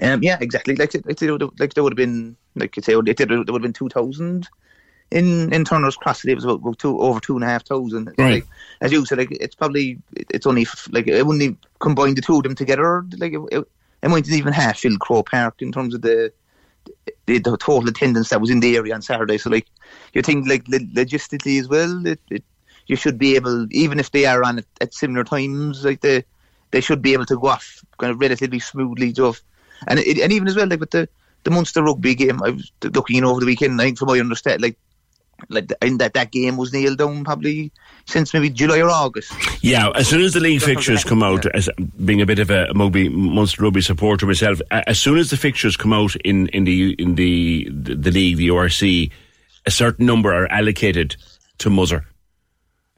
Um, 0.00 0.22
yeah, 0.22 0.38
exactly. 0.40 0.74
Like, 0.74 0.94
like, 0.94 1.20
like 1.58 1.74
there 1.74 1.82
would 1.82 1.92
have 1.92 1.96
been, 1.96 2.36
like 2.54 2.76
you 2.76 2.82
say, 2.82 2.92
there 2.92 2.98
would 2.98 3.48
have 3.48 3.62
been 3.62 3.72
2,000 3.72 4.48
in 5.12 5.52
in 5.52 5.64
Turner's 5.64 5.96
Cross 5.96 6.24
it 6.24 6.34
was 6.34 6.44
about, 6.44 6.60
about 6.60 6.78
two 6.78 6.98
over 6.98 7.20
two 7.20 7.34
and 7.34 7.44
a 7.44 7.46
half 7.46 7.66
thousand. 7.66 8.12
Right. 8.18 8.34
Like, 8.34 8.46
as 8.80 8.92
you 8.92 9.04
said, 9.04 9.18
like 9.18 9.28
it's 9.30 9.54
probably 9.54 9.98
it's 10.30 10.46
only 10.46 10.66
like 10.90 11.06
it 11.06 11.24
wouldn't 11.24 11.42
even 11.42 11.58
combine 11.78 12.14
the 12.14 12.22
two 12.22 12.38
of 12.38 12.42
them 12.42 12.54
together. 12.54 13.04
Like 13.18 13.34
it, 13.34 13.40
it, 13.52 13.64
it 14.02 14.08
might 14.08 14.28
even 14.28 14.52
half 14.52 14.78
fill 14.78 14.96
Croke 14.98 15.30
Park 15.30 15.62
in 15.62 15.70
terms 15.70 15.94
of 15.94 16.02
the, 16.02 16.32
the, 17.26 17.38
the 17.38 17.56
total 17.56 17.88
attendance 17.88 18.30
that 18.30 18.40
was 18.40 18.50
in 18.50 18.60
the 18.60 18.76
area 18.76 18.94
on 18.94 19.02
Saturday. 19.02 19.38
So 19.38 19.50
like 19.50 19.66
you 20.12 20.22
think 20.22 20.48
like 20.48 20.64
logistically 20.64 21.60
as 21.60 21.68
well, 21.68 22.06
it, 22.06 22.20
it 22.30 22.44
you 22.86 22.96
should 22.96 23.18
be 23.18 23.36
able 23.36 23.66
even 23.70 24.00
if 24.00 24.10
they 24.10 24.26
are 24.26 24.42
on 24.44 24.58
at, 24.58 24.64
at 24.80 24.94
similar 24.94 25.24
times, 25.24 25.84
like 25.84 26.00
the 26.00 26.24
they 26.70 26.80
should 26.80 27.02
be 27.02 27.12
able 27.12 27.26
to 27.26 27.38
go 27.38 27.48
off 27.48 27.84
kind 27.98 28.10
of 28.10 28.20
relatively 28.20 28.58
smoothly. 28.58 29.12
Just 29.12 29.42
and 29.86 29.98
it, 29.98 30.18
and 30.18 30.32
even 30.32 30.48
as 30.48 30.56
well 30.56 30.68
like 30.68 30.80
with 30.80 30.90
the 30.90 31.08
the 31.44 31.50
Munster 31.50 31.82
rugby 31.82 32.14
game, 32.14 32.40
I 32.42 32.50
was 32.50 32.70
looking 32.82 33.24
over 33.24 33.40
the 33.40 33.46
weekend. 33.46 33.80
I 33.80 33.84
think 33.84 33.98
from 33.98 34.08
my 34.08 34.20
understanding, 34.20 34.62
like 34.62 34.78
like 35.48 35.72
in 35.82 35.98
that 35.98 36.14
that 36.14 36.30
game 36.30 36.56
was 36.56 36.72
nailed 36.72 36.98
down 36.98 37.24
probably 37.24 37.72
since 38.06 38.32
maybe 38.34 38.50
July 38.50 38.80
or 38.80 38.90
August. 38.90 39.32
Yeah, 39.62 39.90
as 39.94 40.08
soon 40.08 40.22
as 40.22 40.34
the 40.34 40.40
league 40.40 40.62
fixtures 40.62 41.04
come 41.04 41.22
out, 41.22 41.46
as 41.46 41.68
being 42.04 42.20
a 42.20 42.26
bit 42.26 42.38
of 42.38 42.50
a 42.50 42.72
Moby 42.74 43.08
Munster 43.08 43.62
Rugby 43.62 43.80
supporter 43.80 44.26
myself, 44.26 44.60
as 44.70 44.98
soon 44.98 45.18
as 45.18 45.30
the 45.30 45.36
fixtures 45.36 45.76
come 45.76 45.92
out 45.92 46.16
in, 46.16 46.48
in 46.48 46.64
the 46.64 46.92
in 46.94 47.14
the, 47.14 47.68
the, 47.70 47.94
the 47.94 48.10
league, 48.10 48.36
the 48.36 48.48
URC, 48.48 49.10
a 49.66 49.70
certain 49.70 50.06
number 50.06 50.32
are 50.32 50.50
allocated 50.50 51.16
to 51.58 51.70
Musser, 51.70 52.06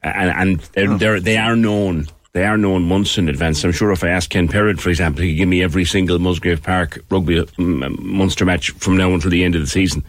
and 0.01 0.29
and 0.29 0.59
they're, 0.73 0.91
oh. 0.91 0.97
they're 0.97 1.19
they 1.19 1.37
are 1.37 1.55
known. 1.55 2.07
They 2.33 2.43
are 2.43 2.57
known 2.57 2.83
months 2.83 3.17
in 3.17 3.29
advance. 3.29 3.63
I'm 3.63 3.71
sure 3.71 3.93
if 3.93 4.03
I 4.03 4.09
ask 4.09 4.29
Ken 4.29 4.49
Perrin, 4.49 4.75
for 4.75 4.89
example, 4.89 5.21
he 5.21 5.31
could 5.31 5.37
give 5.37 5.47
me 5.47 5.63
every 5.63 5.85
single 5.85 6.19
Musgrave 6.19 6.61
Park 6.61 6.99
rugby 7.09 7.39
um, 7.57 7.95
Munster 7.97 8.43
match 8.43 8.71
from 8.71 8.97
now 8.97 9.13
until 9.13 9.31
the 9.31 9.45
end 9.45 9.55
of 9.55 9.61
the 9.61 9.67
season. 9.67 10.03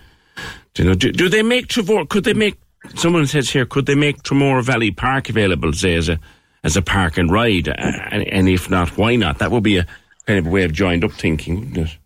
Do, 0.77 0.83
you 0.83 0.89
know, 0.91 0.95
do, 0.95 1.11
do 1.11 1.31
they 1.31 1.43
make 1.43 1.69
Tramore? 1.69 2.07
Could 2.07 2.25
they 2.25 2.35
make? 2.35 2.61
Someone 2.97 3.27
says 3.27 3.49
here, 3.49 3.65
could 3.65 3.87
they 3.87 3.95
make 3.95 4.23
Tramore 4.23 4.63
Valley 4.63 4.91
Park 4.91 5.31
available, 5.31 5.73
say 5.73 5.95
as 5.95 6.11
a 6.11 6.21
as 6.63 6.77
a 6.77 6.83
park 6.83 7.17
and 7.17 7.31
ride? 7.31 7.69
And, 7.69 8.29
and 8.29 8.47
if 8.47 8.69
not, 8.69 8.99
why 8.99 9.17
not? 9.17 9.39
That 9.39 9.51
would 9.51 9.63
be 9.63 9.79
a 9.79 9.87
kind 10.27 10.39
of 10.39 10.53
way 10.53 10.65
of 10.65 10.75
joined 10.75 11.03
up 11.03 11.13
thinking, 11.13 11.61
wouldn't 11.61 11.79
it? 11.79 11.99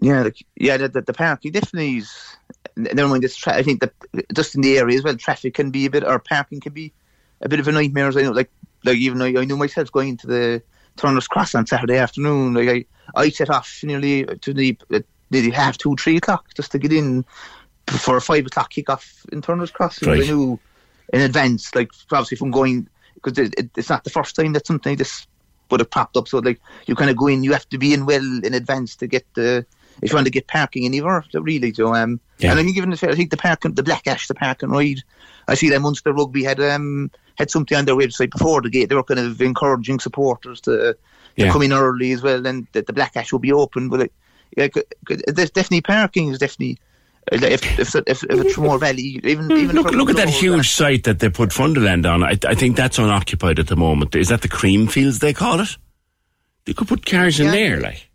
Yeah, 0.00 0.24
the, 0.24 0.34
yeah, 0.56 0.76
the, 0.76 0.88
the, 0.90 1.00
the 1.00 1.14
park 1.14 1.40
definitely 1.40 1.96
is. 1.96 2.36
Never 2.76 3.08
mind 3.08 3.22
this. 3.22 3.34
Tra- 3.34 3.54
I 3.56 3.62
think 3.62 3.80
that 3.80 3.94
just 4.34 4.54
in 4.54 4.60
the 4.60 4.76
area 4.76 4.98
as 4.98 5.02
well, 5.02 5.16
traffic 5.16 5.54
can 5.54 5.70
be 5.70 5.86
a 5.86 5.90
bit, 5.90 6.04
or 6.04 6.18
parking 6.18 6.60
can 6.60 6.74
be 6.74 6.92
a 7.40 7.48
bit 7.48 7.60
of 7.60 7.68
a 7.68 7.72
nightmare. 7.72 8.08
As 8.08 8.16
I 8.18 8.22
know, 8.22 8.32
like 8.32 8.50
like 8.84 8.98
even 8.98 9.22
I, 9.22 9.40
I 9.40 9.46
knew 9.46 9.56
myself 9.56 9.90
going 9.90 10.10
into 10.10 10.26
the 10.26 10.62
Turner's 10.98 11.28
Cross 11.28 11.54
on 11.54 11.66
Saturday 11.66 11.96
afternoon. 11.96 12.52
Like 12.52 12.68
I, 12.68 12.84
I 13.18 13.30
set 13.30 13.48
off 13.48 13.80
nearly 13.82 14.26
to 14.26 14.52
the 14.52 14.78
uh, 14.92 15.00
nearly 15.30 15.50
half 15.50 15.78
two, 15.78 15.96
three 15.96 16.16
o'clock 16.16 16.46
just 16.54 16.72
to 16.72 16.78
get 16.78 16.92
in 16.92 17.24
for 17.88 18.16
a 18.16 18.20
five 18.20 18.46
o'clock 18.46 18.72
kickoff 18.72 19.28
in 19.32 19.42
Turner's 19.42 19.70
Cross. 19.70 20.02
Right. 20.02 20.22
I 20.22 20.24
knew 20.26 20.58
in 21.12 21.20
advance, 21.20 21.74
like 21.74 21.90
obviously 22.10 22.36
from 22.36 22.50
going 22.50 22.88
because 23.14 23.38
it, 23.38 23.54
it, 23.58 23.70
it's 23.76 23.88
not 23.90 24.04
the 24.04 24.10
first 24.10 24.36
time 24.36 24.52
that 24.52 24.66
something 24.66 24.92
like 24.92 24.98
this 24.98 25.26
would 25.70 25.80
have 25.80 25.90
popped 25.90 26.16
up. 26.16 26.28
So 26.28 26.38
like 26.38 26.60
you 26.86 26.94
kind 26.94 27.10
of 27.10 27.16
go 27.16 27.26
in, 27.26 27.42
you 27.42 27.52
have 27.52 27.68
to 27.70 27.78
be 27.78 27.92
in 27.94 28.06
well 28.06 28.40
in 28.44 28.54
advance 28.54 28.96
to 28.96 29.06
get 29.06 29.26
the 29.34 29.64
if 30.02 30.10
you 30.10 30.14
want 30.16 30.26
to 30.26 30.30
get 30.30 30.48
parking 30.48 30.84
anywhere. 30.84 31.24
Really, 31.34 31.72
Joe. 31.72 31.94
Um, 31.94 32.20
yeah. 32.38 32.50
and 32.50 32.60
I 32.60 32.64
think 32.64 32.76
even 32.76 32.90
the, 32.90 33.10
I 33.10 33.14
think 33.14 33.30
the 33.30 33.36
park, 33.36 33.60
the 33.62 33.82
Black 33.82 34.06
Ash, 34.06 34.26
the 34.26 34.34
park 34.34 34.62
and 34.62 34.72
ride. 34.72 35.02
I 35.46 35.54
see 35.54 35.68
that 35.70 35.80
Munster 35.80 36.12
Rugby 36.12 36.42
had 36.42 36.60
um 36.60 37.10
had 37.36 37.50
something 37.50 37.76
on 37.76 37.84
their 37.84 37.96
website 37.96 38.30
before 38.30 38.62
the 38.62 38.70
gate. 38.70 38.88
They 38.88 38.94
were 38.94 39.02
kind 39.02 39.20
of 39.20 39.40
encouraging 39.40 40.00
supporters 40.00 40.60
to, 40.62 40.70
to 40.94 40.96
Yeah. 41.36 41.50
come 41.52 41.62
in 41.62 41.72
early 41.72 42.12
as 42.12 42.22
well, 42.22 42.46
and 42.46 42.66
that 42.72 42.86
the 42.86 42.92
Black 42.92 43.16
Ash 43.16 43.32
will 43.32 43.40
be 43.40 43.52
open. 43.52 43.88
But 43.88 44.00
it, 44.02 44.12
yeah, 44.56 44.68
c- 44.74 44.82
c- 45.08 45.22
there's 45.26 45.50
definitely 45.50 45.80
parking 45.82 46.30
is 46.32 46.38
definitely 46.38 46.78
Uh, 47.32 47.38
If 47.40 47.62
if 47.78 47.94
if, 47.94 48.22
if 48.24 48.44
it's 48.44 48.58
more 48.58 48.78
Valley, 48.78 49.18
even 49.24 49.50
even 49.52 49.70
Hmm, 49.70 49.76
Look, 49.76 49.92
look 49.92 50.10
at 50.10 50.16
that 50.16 50.28
Lower- 50.28 50.40
huge 50.40 50.68
site 50.70 51.04
that 51.04 51.18
they 51.20 51.30
put 51.30 51.50
Funderland 51.50 52.04
on. 52.06 52.22
I, 52.22 52.36
I 52.46 52.54
think 52.54 52.76
that's 52.76 52.98
unoccupied 52.98 53.58
at 53.58 53.66
the 53.68 53.76
moment. 53.76 54.14
Is 54.14 54.28
that 54.28 54.42
the 54.42 54.48
cream 54.48 54.86
fields 54.88 55.18
they 55.20 55.32
call 55.32 55.60
it? 55.60 55.76
They 56.66 56.74
could 56.74 56.88
put 56.88 57.06
cars 57.06 57.40
in 57.40 57.46
there, 57.50 57.80
like. 57.80 58.10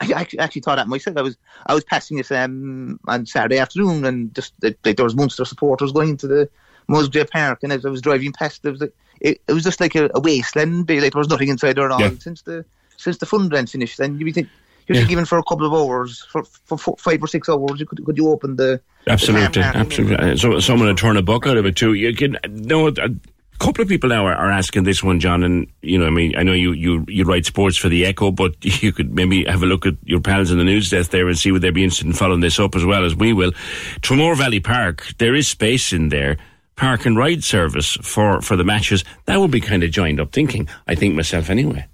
I 0.00 0.10
actually, 0.12 0.40
actually 0.40 0.62
thought 0.62 0.76
that 0.76 0.88
myself. 0.88 1.16
I 1.16 1.22
was 1.22 1.36
I 1.66 1.74
was 1.74 1.84
passing 1.84 2.18
it 2.18 2.30
um, 2.32 2.98
on 3.06 3.26
Saturday 3.26 3.58
afternoon, 3.58 4.04
and 4.04 4.34
just 4.34 4.52
like, 4.62 4.78
like 4.84 4.96
there 4.96 5.04
was 5.04 5.14
Munster 5.14 5.44
supporters 5.44 5.92
going 5.92 6.10
into 6.10 6.26
the 6.26 6.48
Musgrave 6.88 7.30
Park, 7.30 7.60
and 7.62 7.72
as 7.72 7.84
I 7.86 7.90
was 7.90 8.02
driving 8.02 8.32
past, 8.32 8.62
there 8.62 8.72
was 8.72 8.80
like, 8.80 8.94
it, 9.20 9.40
it 9.48 9.52
was 9.52 9.62
just 9.62 9.80
like 9.80 9.94
a, 9.94 10.10
a 10.14 10.20
wasteland. 10.20 10.88
Like 10.88 11.12
there 11.12 11.18
was 11.18 11.28
nothing 11.28 11.48
inside 11.48 11.76
there 11.76 11.86
at 11.86 11.92
all 11.92 12.00
Yeah. 12.00 12.10
since 12.18 12.42
the 12.42 12.64
since 12.96 13.18
the 13.18 13.26
Funland 13.26 13.70
finished. 13.70 14.00
And 14.00 14.20
you 14.20 14.32
think 14.32 14.48
you 14.86 14.94
think 14.94 15.10
even 15.10 15.24
for 15.24 15.38
a 15.38 15.42
couple 15.42 15.66
of 15.66 15.72
hours, 15.72 16.24
for, 16.30 16.44
for, 16.44 16.76
for 16.76 16.96
five 16.96 17.22
or 17.22 17.26
six 17.26 17.48
hours, 17.48 17.80
you 17.80 17.86
could 17.86 18.04
could 18.04 18.16
you 18.16 18.28
open 18.28 18.56
the 18.56 18.80
Absolutely, 19.06 19.62
the 19.62 19.76
absolutely. 19.76 20.32
Uh, 20.32 20.36
So 20.36 20.60
someone 20.60 20.88
would 20.88 20.98
turn 20.98 21.16
a 21.16 21.22
buck 21.22 21.46
out 21.46 21.56
of 21.56 21.66
it 21.66 21.76
too. 21.76 21.94
You 21.94 22.14
can 22.14 22.38
no. 22.48 22.88
A 22.88 23.58
couple 23.58 23.82
of 23.82 23.88
people 23.88 24.08
now 24.08 24.26
are, 24.26 24.34
are 24.34 24.50
asking 24.50 24.82
this 24.82 25.02
one, 25.02 25.20
John, 25.20 25.44
and 25.44 25.68
you 25.80 25.98
know, 25.98 26.06
I 26.06 26.10
mean, 26.10 26.36
I 26.36 26.42
know 26.42 26.52
you, 26.52 26.72
you 26.72 27.04
you 27.08 27.24
write 27.24 27.46
sports 27.46 27.76
for 27.76 27.88
the 27.88 28.04
Echo, 28.04 28.30
but 28.30 28.54
you 28.82 28.92
could 28.92 29.14
maybe 29.14 29.44
have 29.44 29.62
a 29.62 29.66
look 29.66 29.86
at 29.86 29.94
your 30.04 30.20
pals 30.20 30.50
in 30.50 30.58
the 30.58 30.64
news 30.64 30.90
desk 30.90 31.10
there 31.10 31.28
and 31.28 31.38
see 31.38 31.52
would 31.52 31.62
they 31.62 31.70
be 31.70 31.84
interested 31.84 32.06
in 32.06 32.12
following 32.12 32.40
this 32.40 32.58
up 32.58 32.74
as 32.74 32.84
well 32.84 33.04
as 33.04 33.14
we 33.14 33.32
will. 33.32 33.52
Tramore 34.00 34.36
Valley 34.36 34.60
Park, 34.60 35.06
there 35.18 35.34
is 35.34 35.48
space 35.48 35.92
in 35.92 36.08
there. 36.08 36.36
Park 36.76 37.06
and 37.06 37.16
ride 37.16 37.44
service 37.44 37.96
for, 38.02 38.40
for 38.40 38.56
the 38.56 38.64
matches. 38.64 39.04
That 39.26 39.38
would 39.38 39.52
be 39.52 39.60
kind 39.60 39.84
of 39.84 39.92
joined 39.92 40.18
up 40.18 40.32
thinking. 40.32 40.68
I 40.88 40.96
think 40.96 41.14
myself 41.14 41.48
anyway. 41.48 41.86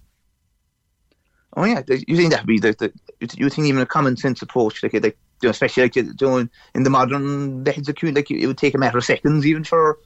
Oh 1.57 1.65
yeah, 1.65 1.83
you 1.89 2.17
think 2.17 2.31
that'd 2.31 2.47
be 2.47 2.61
the, 2.61 2.73
the 2.79 2.93
you 3.37 3.49
think 3.51 3.67
even 3.67 3.81
a 3.81 3.87
common 3.87 4.17
sense 4.17 4.41
approach, 4.41 4.83
like 4.83 4.95
like 4.95 5.19
you 5.43 5.47
know, 5.47 5.51
especially 5.51 5.83
like 5.85 5.97
you 5.97 6.13
doing 6.15 6.49
in 6.75 6.85
the 6.85 6.91
modern 6.91 7.65
days 7.65 7.89
of 7.89 7.97
community, 7.97 8.35
like 8.35 8.43
it 8.43 8.47
would 8.47 8.59
take 8.59 8.75
a 8.75 8.79
matter 8.79 8.99
of 8.99 9.05
seconds 9.05 9.47
even 9.47 9.65
for 9.65 9.99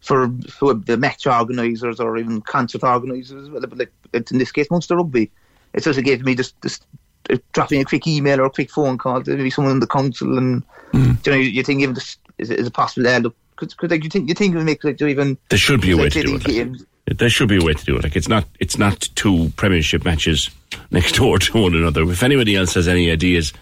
for, 0.00 0.28
for 0.50 0.74
the 0.74 0.96
match 0.96 1.26
organisers 1.26 2.00
or 2.00 2.18
even 2.18 2.40
concert 2.42 2.84
organisers. 2.84 3.48
But 3.48 3.76
like 3.78 3.92
in 4.12 4.38
this 4.38 4.52
case, 4.52 4.70
Munster 4.70 4.96
Rugby, 4.96 5.30
it's 5.74 5.84
just 5.84 5.98
a 5.98 6.02
case 6.02 6.20
me 6.22 6.34
just 6.34 6.60
just 6.62 6.86
uh, 7.30 7.38
dropping 7.52 7.80
a 7.80 7.84
quick 7.84 8.06
email 8.06 8.40
or 8.40 8.44
a 8.44 8.50
quick 8.50 8.70
phone 8.70 8.98
call 8.98 9.22
to 9.22 9.36
maybe 9.36 9.50
someone 9.50 9.72
in 9.72 9.80
the 9.80 9.86
council, 9.86 10.38
and 10.38 10.62
you 10.92 11.16
know 11.26 11.34
you, 11.36 11.50
you 11.50 11.62
think 11.64 11.80
even 11.82 11.94
this 11.94 12.16
is, 12.38 12.50
is 12.50 12.66
it 12.66 12.72
possible? 12.74 13.08
Uh, 13.08 13.18
look, 13.18 13.36
because 13.58 13.74
like 13.90 14.04
you 14.04 14.10
think 14.10 14.28
you 14.28 14.34
think 14.34 14.54
it 14.54 14.56
would 14.56 14.66
make 14.66 14.84
like 14.84 15.00
even 15.02 15.38
There 15.48 15.58
should 15.58 15.80
be 15.80 15.92
a 15.92 15.96
way 15.96 16.04
like, 16.04 16.12
to 16.12 16.22
do 16.22 16.36
it. 16.36 16.44
games- 16.44 16.86
There 17.06 17.28
should 17.28 17.48
be 17.48 17.58
a 17.58 17.64
way 17.64 17.74
to 17.74 17.84
do 17.84 17.96
it. 17.96 18.04
Like 18.04 18.16
it's 18.16 18.28
not 18.28 18.46
it's 18.60 18.78
not 18.78 19.08
two 19.14 19.52
premiership 19.56 20.04
matches 20.04 20.50
next 20.90 21.12
door 21.16 21.38
to 21.38 21.62
one 21.62 21.74
another. 21.74 22.02
If 22.10 22.22
anybody 22.22 22.56
else 22.56 22.74
has 22.74 22.88
any 22.88 23.10
ideas, 23.10 23.52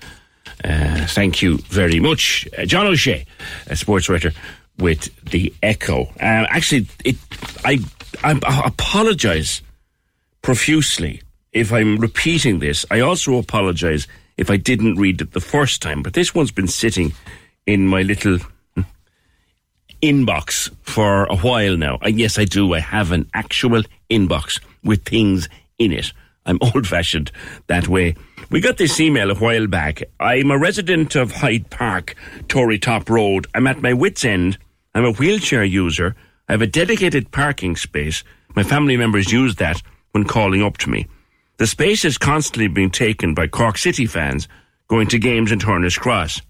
uh, 0.65 1.07
thank 1.07 1.43
you 1.43 1.59
very 1.59 2.01
much, 2.01 2.47
uh, 2.59 2.65
John 2.67 2.87
O'Shea, 2.87 3.25
a 3.67 3.77
sports 3.77 4.09
writer 4.09 4.33
with 4.79 5.09
the 5.25 5.53
Echo. 5.63 6.05
Uh, 6.21 6.47
actually, 6.49 6.87
it 7.05 7.17
I 7.65 7.79
I, 8.23 8.39
I 8.47 8.67
apologise 8.67 9.63
profusely 10.43 11.23
if 11.53 11.73
I'm 11.73 11.97
repeating 11.97 12.59
this. 12.59 12.85
I 12.91 13.01
also 13.01 13.37
apologise 13.39 14.07
if 14.37 14.51
I 14.51 14.57
didn't 14.57 14.97
read 14.97 15.21
it 15.21 15.33
the 15.33 15.41
first 15.41 15.83
time. 15.83 16.03
But 16.03 16.15
this 16.15 16.35
one's 16.35 16.53
been 16.53 16.69
sitting 16.69 17.13
in 17.67 17.87
my 17.87 18.03
little 18.03 18.39
inbox 20.01 20.71
for 20.83 21.25
a 21.25 21.37
while 21.37 21.77
now. 21.77 21.99
Yes, 22.05 22.39
I 22.39 22.45
do. 22.45 22.75
I 22.75 22.81
have 22.81 23.13
an 23.13 23.29
actual 23.35 23.83
inbox 24.11 24.61
with 24.83 25.05
things 25.05 25.49
in 25.79 25.93
it. 25.93 26.13
I'm 26.47 26.59
old 26.75 26.87
fashioned 26.87 27.31
that 27.67 27.89
way. 27.89 28.17
We 28.51 28.61
got 28.61 28.79
this 28.79 28.99
email 29.01 29.31
a 29.31 29.35
while 29.35 29.67
back. 29.67 30.03
I'm 30.19 30.51
a 30.51 30.59
resident 30.59 31.15
of 31.15 31.33
Hyde 31.33 31.71
Park, 31.71 32.15
Tory 32.49 32.79
Top 32.79 33.09
Road. 33.09 33.47
I'm 33.55 33.67
at 33.67 33.83
my 33.83 33.93
wits' 33.93 34.25
end. 34.25 34.59
I'm 34.95 35.05
a 35.05 35.13
wheelchair 35.13 35.65
user. 35.65 36.17
I 36.49 36.53
have 36.53 36.63
a 36.63 36.67
dedicated 36.67 37.31
parking 37.31 37.77
space. 37.77 38.25
My 38.57 38.65
family 38.65 38.97
members 38.97 39.31
use 39.31 39.55
that 39.57 39.83
when 40.11 40.25
calling 40.25 40.63
up 40.63 40.79
to 40.79 40.91
me. 40.91 41.07
The 41.59 41.67
space 41.67 42.05
is 42.05 42.19
constantly 42.19 42.69
being 42.69 42.91
taken 42.91 43.35
by 43.35 43.47
Cork 43.47 43.79
City 43.79 44.07
fans 44.07 44.49
going 44.89 45.07
to 45.09 45.19
games 45.19 45.53
in 45.53 45.61
Turner's 45.61 45.97
Cross. 45.97 46.41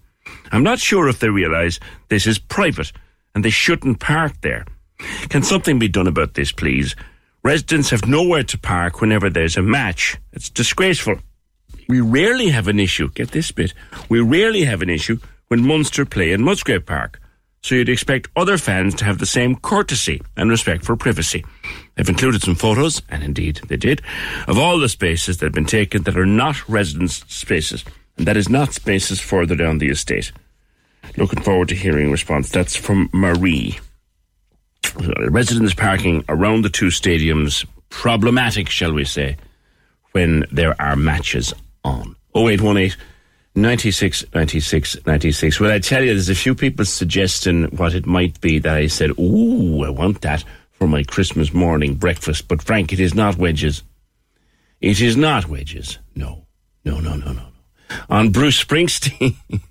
I'm 0.51 0.63
not 0.63 0.79
sure 0.79 1.07
if 1.07 1.19
they 1.19 1.29
realise 1.29 1.79
this 2.09 2.25
is 2.25 2.39
private 2.39 2.91
and 3.33 3.45
they 3.45 3.49
shouldn't 3.49 3.99
park 3.99 4.33
there. 4.41 4.65
Can 5.29 5.43
something 5.43 5.79
be 5.79 5.87
done 5.87 6.07
about 6.07 6.33
this, 6.33 6.51
please? 6.51 6.95
Residents 7.43 7.89
have 7.89 8.07
nowhere 8.07 8.43
to 8.43 8.57
park 8.57 9.01
whenever 9.01 9.29
there's 9.29 9.57
a 9.57 9.61
match. 9.61 10.17
It's 10.31 10.49
disgraceful. 10.49 11.15
We 11.87 11.99
rarely 11.99 12.49
have 12.49 12.67
an 12.67 12.79
issue. 12.79 13.09
Get 13.09 13.31
this 13.31 13.51
bit. 13.51 13.73
We 14.09 14.21
rarely 14.21 14.63
have 14.65 14.81
an 14.81 14.89
issue 14.89 15.19
when 15.47 15.65
Munster 15.65 16.05
play 16.05 16.31
in 16.31 16.43
Musgrave 16.43 16.85
Park. 16.85 17.19
So 17.63 17.75
you'd 17.75 17.89
expect 17.89 18.29
other 18.35 18.57
fans 18.57 18.95
to 18.95 19.05
have 19.05 19.19
the 19.19 19.25
same 19.25 19.55
courtesy 19.55 20.21
and 20.35 20.49
respect 20.49 20.83
for 20.83 20.95
privacy. 20.95 21.45
I've 21.97 22.09
included 22.09 22.41
some 22.41 22.55
photos, 22.55 23.01
and 23.09 23.23
indeed 23.23 23.61
they 23.67 23.77
did, 23.77 24.01
of 24.47 24.57
all 24.57 24.79
the 24.79 24.89
spaces 24.89 25.37
that 25.37 25.47
have 25.47 25.53
been 25.53 25.65
taken 25.65 26.03
that 26.03 26.17
are 26.17 26.25
not 26.25 26.67
residence 26.67 27.23
spaces, 27.27 27.85
and 28.17 28.25
that 28.25 28.37
is 28.37 28.49
not 28.49 28.73
spaces 28.73 29.19
further 29.19 29.55
down 29.55 29.77
the 29.77 29.89
estate. 29.89 30.31
Looking 31.17 31.41
forward 31.43 31.69
to 31.69 31.75
hearing 31.75 32.07
a 32.07 32.11
response. 32.11 32.49
That's 32.49 32.75
from 32.75 33.09
Marie. 33.13 33.79
Residents 35.29 35.73
parking 35.73 36.23
around 36.27 36.63
the 36.63 36.69
two 36.69 36.87
stadiums, 36.87 37.65
problematic, 37.89 38.69
shall 38.69 38.93
we 38.93 39.05
say, 39.05 39.37
when 40.11 40.45
there 40.51 40.79
are 40.81 40.95
matches 40.95 41.53
on. 41.83 42.15
0818 42.35 42.97
96 43.53 44.25
96 44.33 45.05
96. 45.05 45.59
Well, 45.59 45.71
I 45.71 45.79
tell 45.79 46.03
you, 46.03 46.13
there's 46.13 46.29
a 46.29 46.35
few 46.35 46.55
people 46.55 46.85
suggesting 46.85 47.65
what 47.75 47.93
it 47.93 48.05
might 48.05 48.39
be 48.39 48.59
that 48.59 48.75
I 48.75 48.87
said, 48.87 49.11
ooh, 49.19 49.83
I 49.83 49.89
want 49.89 50.21
that 50.21 50.43
for 50.71 50.87
my 50.87 51.03
Christmas 51.03 51.53
morning 51.53 51.95
breakfast. 51.95 52.47
But 52.47 52.61
Frank, 52.61 52.93
it 52.93 52.99
is 52.99 53.13
not 53.13 53.37
wedges. 53.37 53.83
It 54.79 55.01
is 55.01 55.17
not 55.17 55.47
wedges. 55.47 55.99
No, 56.15 56.45
no, 56.85 56.99
no, 56.99 57.15
no, 57.15 57.33
no. 57.33 57.33
no. 57.33 57.97
On 58.09 58.31
Bruce 58.31 58.63
Springsteen. 58.63 59.35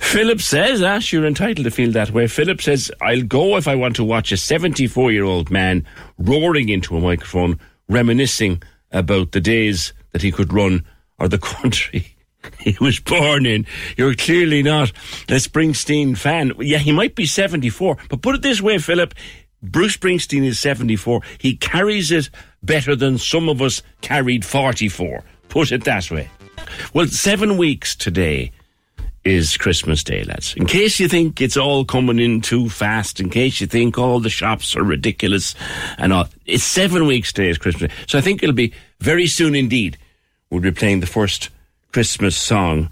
Philip 0.00 0.40
says, 0.40 0.82
Ash, 0.82 1.12
you're 1.12 1.26
entitled 1.26 1.64
to 1.64 1.70
feel 1.70 1.92
that 1.92 2.10
way. 2.10 2.26
Philip 2.26 2.60
says, 2.60 2.90
I'll 3.00 3.22
go 3.22 3.56
if 3.56 3.66
I 3.66 3.74
want 3.74 3.96
to 3.96 4.04
watch 4.04 4.32
a 4.32 4.36
74 4.36 5.12
year 5.12 5.24
old 5.24 5.50
man 5.50 5.86
roaring 6.18 6.68
into 6.68 6.96
a 6.96 7.00
microphone, 7.00 7.58
reminiscing 7.88 8.62
about 8.90 9.32
the 9.32 9.40
days 9.40 9.92
that 10.12 10.22
he 10.22 10.30
could 10.32 10.52
run 10.52 10.84
or 11.18 11.28
the 11.28 11.38
country 11.38 12.16
he 12.58 12.76
was 12.80 13.00
born 13.00 13.46
in. 13.46 13.66
You're 13.96 14.14
clearly 14.14 14.62
not 14.62 14.90
a 15.28 15.34
Springsteen 15.34 16.16
fan. 16.16 16.52
Yeah, 16.58 16.78
he 16.78 16.92
might 16.92 17.14
be 17.14 17.26
74, 17.26 17.96
but 18.08 18.22
put 18.22 18.34
it 18.34 18.42
this 18.42 18.60
way, 18.60 18.78
Philip. 18.78 19.14
Bruce 19.62 19.96
Springsteen 19.96 20.44
is 20.44 20.58
74. 20.58 21.20
He 21.38 21.56
carries 21.56 22.10
it 22.10 22.30
better 22.62 22.96
than 22.96 23.18
some 23.18 23.48
of 23.48 23.62
us 23.62 23.82
carried 24.00 24.44
44. 24.44 25.22
Put 25.48 25.70
it 25.70 25.84
that 25.84 26.10
way. 26.10 26.28
Well, 26.92 27.06
seven 27.06 27.56
weeks 27.56 27.94
today 27.94 28.50
is 29.24 29.56
Christmas 29.56 30.02
Day, 30.02 30.24
lads. 30.24 30.54
In 30.56 30.66
case 30.66 30.98
you 30.98 31.08
think 31.08 31.40
it's 31.40 31.56
all 31.56 31.84
coming 31.84 32.18
in 32.18 32.40
too 32.40 32.68
fast, 32.68 33.20
in 33.20 33.30
case 33.30 33.60
you 33.60 33.66
think 33.66 33.98
all 33.98 34.20
the 34.20 34.30
shops 34.30 34.76
are 34.76 34.82
ridiculous 34.82 35.54
and 35.98 36.12
all, 36.12 36.28
it's 36.46 36.64
seven 36.64 37.06
weeks 37.06 37.32
today 37.32 37.48
is 37.48 37.58
Christmas 37.58 37.90
Day. 37.90 37.96
So 38.06 38.18
I 38.18 38.20
think 38.20 38.42
it'll 38.42 38.54
be 38.54 38.72
very 39.00 39.26
soon 39.26 39.54
indeed. 39.54 39.96
We'll 40.50 40.60
be 40.60 40.72
playing 40.72 41.00
the 41.00 41.06
first 41.06 41.50
Christmas 41.92 42.36
song 42.36 42.90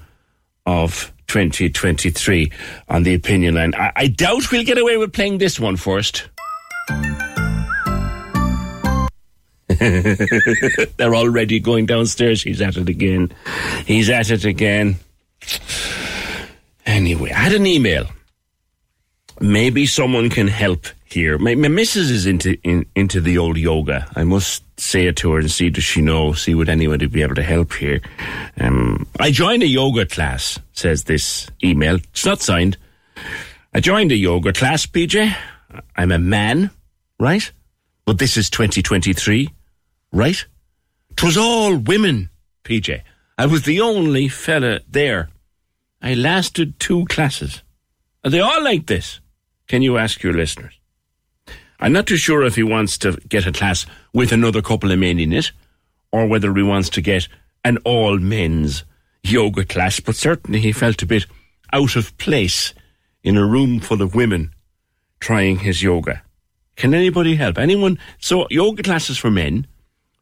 of 0.66 1.12
2023 1.26 2.52
on 2.88 3.02
the 3.02 3.14
opinion 3.14 3.54
line. 3.54 3.74
I, 3.74 3.92
I 3.96 4.06
doubt 4.08 4.50
we'll 4.50 4.64
get 4.64 4.78
away 4.78 4.96
with 4.96 5.12
playing 5.12 5.38
this 5.38 5.58
one 5.58 5.76
first. 5.76 6.28
They're 9.78 11.14
already 11.14 11.60
going 11.60 11.86
downstairs. 11.86 12.42
He's 12.42 12.60
at 12.60 12.76
it 12.76 12.88
again. 12.88 13.32
He's 13.86 14.10
at 14.10 14.30
it 14.30 14.44
again. 14.44 14.96
Anyway, 16.86 17.30
I 17.30 17.38
had 17.38 17.52
an 17.52 17.66
email. 17.66 18.06
Maybe 19.40 19.86
someone 19.86 20.28
can 20.28 20.48
help 20.48 20.86
here. 21.04 21.38
My, 21.38 21.54
my 21.54 21.68
missus 21.68 22.10
is 22.10 22.26
into 22.26 22.58
in, 22.62 22.86
into 22.94 23.20
the 23.20 23.38
old 23.38 23.56
yoga. 23.56 24.06
I 24.14 24.24
must 24.24 24.62
say 24.78 25.06
it 25.06 25.16
to 25.16 25.32
her 25.32 25.40
and 25.40 25.50
see 25.50 25.70
does 25.70 25.84
she 25.84 26.00
know, 26.00 26.32
see 26.32 26.54
would 26.54 26.68
anybody 26.68 27.06
be 27.06 27.22
able 27.22 27.34
to 27.36 27.42
help 27.42 27.72
here. 27.74 28.00
Um, 28.58 29.06
I 29.18 29.30
joined 29.30 29.62
a 29.62 29.66
yoga 29.66 30.06
class, 30.06 30.58
says 30.72 31.04
this 31.04 31.48
email. 31.64 31.96
It's 31.96 32.24
not 32.24 32.40
signed. 32.40 32.76
I 33.74 33.80
joined 33.80 34.12
a 34.12 34.16
yoga 34.16 34.52
class, 34.52 34.86
PJ. 34.86 35.34
I'm 35.96 36.12
a 36.12 36.18
man, 36.18 36.70
right? 37.18 37.50
But 38.04 38.18
this 38.18 38.36
is 38.36 38.50
2023, 38.50 39.48
right? 40.12 40.44
'Twas 41.16 41.36
all 41.36 41.76
women, 41.76 42.30
PJ. 42.64 43.02
I 43.36 43.46
was 43.46 43.62
the 43.62 43.80
only 43.80 44.28
fella 44.28 44.80
there. 44.88 45.28
I 46.02 46.14
lasted 46.14 46.78
two 46.78 47.04
classes. 47.06 47.62
Are 48.24 48.30
they 48.30 48.40
all 48.40 48.62
like 48.62 48.86
this? 48.86 49.20
Can 49.68 49.82
you 49.82 49.98
ask 49.98 50.22
your 50.22 50.32
listeners? 50.32 50.78
I'm 51.78 51.92
not 51.92 52.06
too 52.06 52.16
sure 52.16 52.44
if 52.44 52.56
he 52.56 52.62
wants 52.62 52.98
to 52.98 53.12
get 53.28 53.46
a 53.46 53.52
class 53.52 53.86
with 54.12 54.32
another 54.32 54.62
couple 54.62 54.92
of 54.92 54.98
men 54.98 55.18
in 55.18 55.32
it, 55.32 55.52
or 56.12 56.26
whether 56.26 56.52
he 56.54 56.62
wants 56.62 56.88
to 56.90 57.00
get 57.00 57.28
an 57.64 57.78
all 57.84 58.18
men's 58.18 58.84
yoga 59.22 59.64
class, 59.64 60.00
but 60.00 60.16
certainly 60.16 60.60
he 60.60 60.72
felt 60.72 61.02
a 61.02 61.06
bit 61.06 61.26
out 61.72 61.96
of 61.96 62.16
place 62.18 62.74
in 63.22 63.36
a 63.36 63.46
room 63.46 63.80
full 63.80 64.02
of 64.02 64.14
women 64.14 64.52
trying 65.20 65.58
his 65.58 65.82
yoga? 65.82 66.22
Can 66.76 66.94
anybody 66.94 67.36
help? 67.36 67.58
Anyone? 67.58 67.98
So, 68.18 68.46
yoga 68.50 68.82
classes 68.82 69.18
for 69.18 69.30
men, 69.30 69.66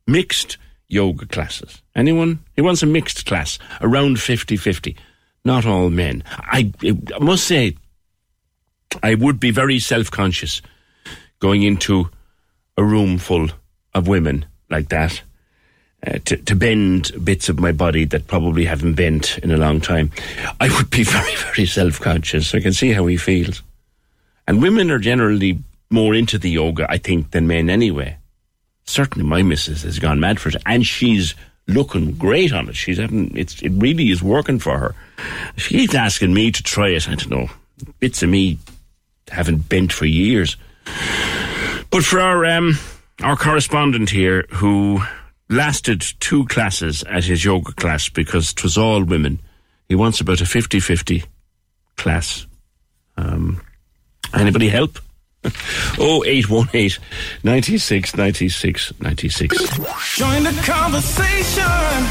mixed 0.06 0.58
yoga 0.88 1.26
classes. 1.26 1.82
Anyone? 1.94 2.40
He 2.56 2.62
wants 2.62 2.82
a 2.82 2.86
mixed 2.86 3.26
class, 3.26 3.58
around 3.80 4.20
50 4.20 4.56
50. 4.56 4.96
Not 5.48 5.64
all 5.64 5.88
men. 5.88 6.24
I, 6.30 6.70
I 6.84 7.18
must 7.20 7.46
say, 7.46 7.74
I 9.02 9.14
would 9.14 9.40
be 9.40 9.50
very 9.50 9.78
self 9.78 10.10
conscious 10.10 10.60
going 11.38 11.62
into 11.62 12.10
a 12.76 12.84
room 12.84 13.16
full 13.16 13.48
of 13.94 14.08
women 14.08 14.44
like 14.68 14.90
that. 14.90 15.22
Uh, 16.06 16.18
to, 16.26 16.36
to 16.36 16.54
bend 16.54 17.12
bits 17.24 17.48
of 17.48 17.58
my 17.58 17.72
body 17.72 18.04
that 18.04 18.26
probably 18.26 18.66
haven't 18.66 18.92
bent 18.92 19.38
in 19.38 19.50
a 19.50 19.56
long 19.56 19.80
time, 19.80 20.10
I 20.60 20.68
would 20.76 20.90
be 20.90 21.02
very, 21.16 21.34
very 21.36 21.64
self 21.64 21.98
conscious. 21.98 22.54
I 22.54 22.60
can 22.60 22.74
see 22.74 22.92
how 22.92 23.06
he 23.06 23.16
feels. 23.16 23.62
And 24.46 24.60
women 24.60 24.90
are 24.90 24.98
generally 24.98 25.60
more 25.88 26.14
into 26.14 26.36
the 26.36 26.50
yoga, 26.50 26.86
I 26.90 26.98
think, 26.98 27.30
than 27.30 27.46
men 27.46 27.70
anyway. 27.70 28.18
Certainly, 28.84 29.26
my 29.26 29.40
missus 29.40 29.82
has 29.84 29.98
gone 29.98 30.20
mad 30.20 30.40
for 30.40 30.50
it, 30.50 30.56
and 30.66 30.84
she's 30.84 31.34
looking 31.68 32.12
great 32.12 32.52
on 32.52 32.68
it. 32.68 32.74
She's 32.74 32.98
having 32.98 33.36
it's 33.36 33.62
it 33.62 33.70
really 33.70 34.10
is 34.10 34.22
working 34.22 34.58
for 34.58 34.78
her. 34.78 34.94
She 35.56 35.78
keeps 35.78 35.94
asking 35.94 36.34
me 36.34 36.50
to 36.50 36.62
try 36.62 36.88
it. 36.88 37.08
I 37.08 37.14
don't 37.14 37.30
know. 37.30 37.50
Bits 38.00 38.22
of 38.22 38.30
me 38.30 38.58
haven't 39.30 39.68
bent 39.68 39.92
for 39.92 40.06
years. 40.06 40.56
But 41.90 42.04
for 42.04 42.18
our 42.18 42.44
um, 42.46 42.78
our 43.22 43.36
correspondent 43.36 44.10
here, 44.10 44.46
who 44.50 45.00
lasted 45.48 46.04
two 46.20 46.46
classes 46.46 47.02
at 47.04 47.24
his 47.24 47.44
yoga 47.44 47.72
class 47.72 48.08
because 48.08 48.50
it 48.52 48.62
was 48.62 48.76
all 48.76 49.02
women, 49.04 49.40
he 49.88 49.94
wants 49.94 50.20
about 50.20 50.40
a 50.40 50.44
50-50 50.44 51.24
class. 51.96 52.46
Um, 53.16 53.62
anybody 54.34 54.68
help? 54.68 54.98
Oh, 56.00 56.22
0818 56.24 57.02
96 57.42 58.16
96 58.16 58.92
96. 59.00 59.58
Join 60.16 60.44
the 60.44 60.62
conversation. 60.64 61.64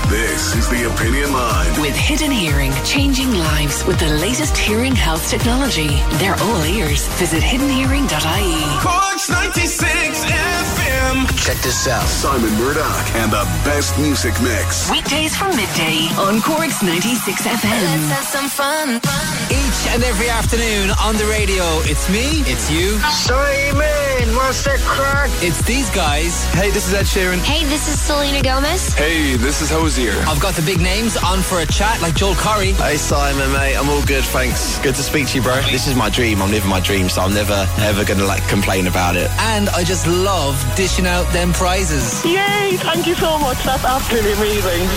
This 0.09 0.55
is 0.55 0.67
the 0.69 0.91
Opinion 0.93 1.32
Line. 1.32 1.82
With 1.82 1.95
Hidden 1.95 2.32
Hearing, 2.32 2.73
changing 2.84 3.32
lives 3.32 3.86
with 3.86 3.99
the 3.99 4.09
latest 4.09 4.57
hearing 4.57 4.95
health 4.95 5.30
technology. 5.30 5.88
They're 6.17 6.36
all 6.36 6.65
ears. 6.65 7.07
Visit 7.19 7.41
hiddenhearing.ie. 7.43 8.82
Corks 8.82 9.30
96 9.30 10.25
FM. 10.25 10.87
Check 11.08 11.55
this 11.64 11.88
out. 11.88 12.05
Simon 12.05 12.51
Murdoch 12.60 13.16
and 13.16 13.32
the 13.32 13.43
best 13.64 13.97
music 13.97 14.34
mix. 14.41 14.91
Weekdays 14.91 15.38
from 15.38 15.55
midday 15.55 16.10
on 16.20 16.41
Corks 16.41 16.84
96 16.84 17.47
FM. 17.47 17.64
Let's 17.64 18.12
have 18.12 18.26
some 18.26 18.49
fun. 18.49 18.99
Each 19.47 19.88
and 19.93 20.03
every 20.03 20.28
afternoon 20.28 20.91
on 21.01 21.16
the 21.16 21.26
radio, 21.28 21.64
it's 21.88 22.10
me, 22.10 22.43
it's 22.43 22.70
you. 22.70 22.99
Simon, 23.24 24.36
what's 24.36 24.66
the 24.66 24.76
crack? 24.84 25.30
It's 25.41 25.62
these 25.64 25.89
guys. 25.91 26.43
Hey, 26.51 26.72
this 26.72 26.89
is 26.89 26.93
Ed 26.93 27.05
Sheeran. 27.05 27.39
Hey, 27.39 27.64
this 27.64 27.88
is 27.88 27.97
Selena 28.01 28.41
Gomez. 28.41 28.93
Hey, 28.93 29.36
this 29.38 29.62
is 29.62 29.70
Hozier. 29.70 30.20
I've 30.28 30.41
got 30.41 30.55
the 30.55 30.62
big 30.64 30.82
names 30.82 31.16
on 31.16 31.39
for 31.41 31.60
a 31.62 31.66
chat 31.66 32.01
like 32.01 32.16
Joel 32.16 32.34
Corry. 32.36 32.74
Hey, 32.74 32.97
Simon, 32.97 33.49
mate. 33.53 33.78
I'm 33.78 33.88
all 33.89 34.03
good, 34.05 34.26
thanks. 34.26 34.78
Good 34.80 34.95
to 34.95 35.03
speak 35.03 35.28
to 35.30 35.38
you, 35.38 35.41
bro. 35.41 35.55
This 35.72 35.88
is 35.88 35.95
my 35.95 36.10
dream. 36.10 36.41
I'm 36.41 36.51
living 36.51 36.70
my 36.70 36.82
dream, 36.82 37.08
so 37.08 37.22
I'm 37.22 37.34
never, 37.34 37.66
ever 37.80 38.03
going 38.03 38.20
to 38.20 38.26
like 38.26 38.45
complain 38.49 38.88
about 38.88 39.16
it. 39.16 39.32
And 39.39 39.70
I 39.70 39.86
just 39.86 40.05
love 40.05 40.58
dishing 40.98 41.08
out 41.08 41.32
them 41.34 41.54
prizes. 41.54 42.26
Yay, 42.26 42.78
thank 42.78 43.08
you 43.08 43.16
so 43.16 43.38
much. 43.39 43.62
That's 43.64 43.84
absolutely 43.86 44.34
amazing. 44.34 44.88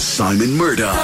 Simon 0.00 0.56
Murdoch. 0.56 0.96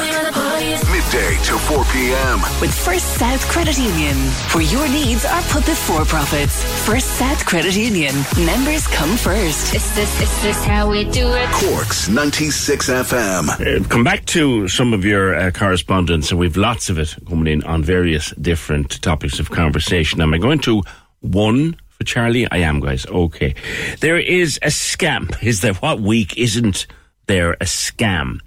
Midday 0.91 1.37
to 1.45 1.59
4 1.59 1.85
p.m. 1.93 2.41
With 2.61 2.73
First 2.73 3.19
South 3.19 3.47
Credit 3.49 3.77
Union, 3.77 4.17
where 4.53 4.65
your 4.65 4.89
needs 4.89 5.27
are 5.27 5.43
put 5.43 5.67
before 5.67 6.05
profits. 6.07 6.65
First 6.87 7.07
South 7.19 7.45
Credit 7.45 7.77
Union. 7.77 8.15
Members 8.39 8.87
come 8.87 9.17
first. 9.19 9.75
Is 9.75 9.95
this, 9.95 10.21
is 10.23 10.43
this 10.43 10.65
how 10.65 10.91
we 10.91 11.05
do 11.05 11.31
it? 11.35 11.49
Corks 11.51 12.09
96 12.09 12.89
FM. 12.89 13.49
Uh, 13.85 13.89
come 13.89 14.03
back 14.03 14.25
to 14.27 14.67
some 14.69 14.95
of 14.95 15.05
your 15.05 15.35
uh, 15.35 15.51
correspondence, 15.51 16.31
and 16.31 16.41
we've 16.41 16.57
lots 16.57 16.89
of 16.89 16.99
it 16.99 17.15
coming 17.29 17.53
in 17.53 17.65
on 17.65 17.83
various 17.85 18.31
different 18.33 19.03
topics 19.03 19.39
of 19.39 19.51
conversation. 19.51 20.23
Am 20.23 20.33
I 20.33 20.39
going 20.39 20.61
to 20.61 20.83
one 21.21 21.77
for 21.97 22.05
Charlie? 22.05 22.51
I 22.51 22.59
am, 22.59 22.81
guys. 22.81 23.07
Okay. 23.07 23.55
There 24.01 24.19
is 24.19 24.59
a 24.63 24.69
scam. 24.69 25.43
Is 25.43 25.61
there 25.61 25.75
what 25.75 26.01
week 26.01 26.37
isn't 26.37 26.87
there 27.27 27.53
a 27.55 27.65
scam? 27.65 28.41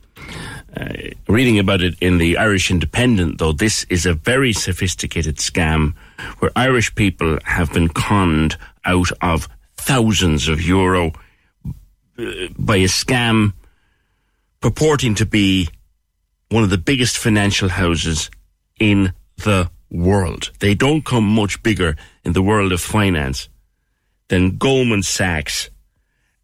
Uh, 0.77 0.93
reading 1.27 1.57
about 1.57 1.81
it 1.81 1.95
in 1.99 2.19
the 2.19 2.37
Irish 2.37 2.69
Independent, 2.69 3.39
though, 3.39 3.51
this 3.51 3.85
is 3.85 4.05
a 4.05 4.13
very 4.13 4.53
sophisticated 4.53 5.37
scam 5.37 5.95
where 6.39 6.51
Irish 6.55 6.93
people 6.93 7.39
have 7.43 7.73
been 7.73 7.89
conned 7.89 8.55
out 8.85 9.11
of 9.21 9.47
thousands 9.77 10.47
of 10.47 10.61
euro 10.61 11.11
uh, 12.19 12.23
by 12.57 12.77
a 12.77 12.87
scam 12.87 13.53
purporting 14.61 15.15
to 15.15 15.25
be 15.25 15.67
one 16.49 16.63
of 16.63 16.69
the 16.69 16.77
biggest 16.77 17.17
financial 17.17 17.69
houses 17.69 18.29
in 18.79 19.13
the 19.37 19.69
world. 19.91 20.51
They 20.59 20.75
don't 20.75 21.05
come 21.05 21.23
much 21.23 21.61
bigger 21.63 21.95
in 22.23 22.33
the 22.33 22.41
world 22.41 22.71
of 22.71 22.81
finance 22.81 23.49
than 24.27 24.57
Goldman 24.57 25.03
Sachs. 25.03 25.69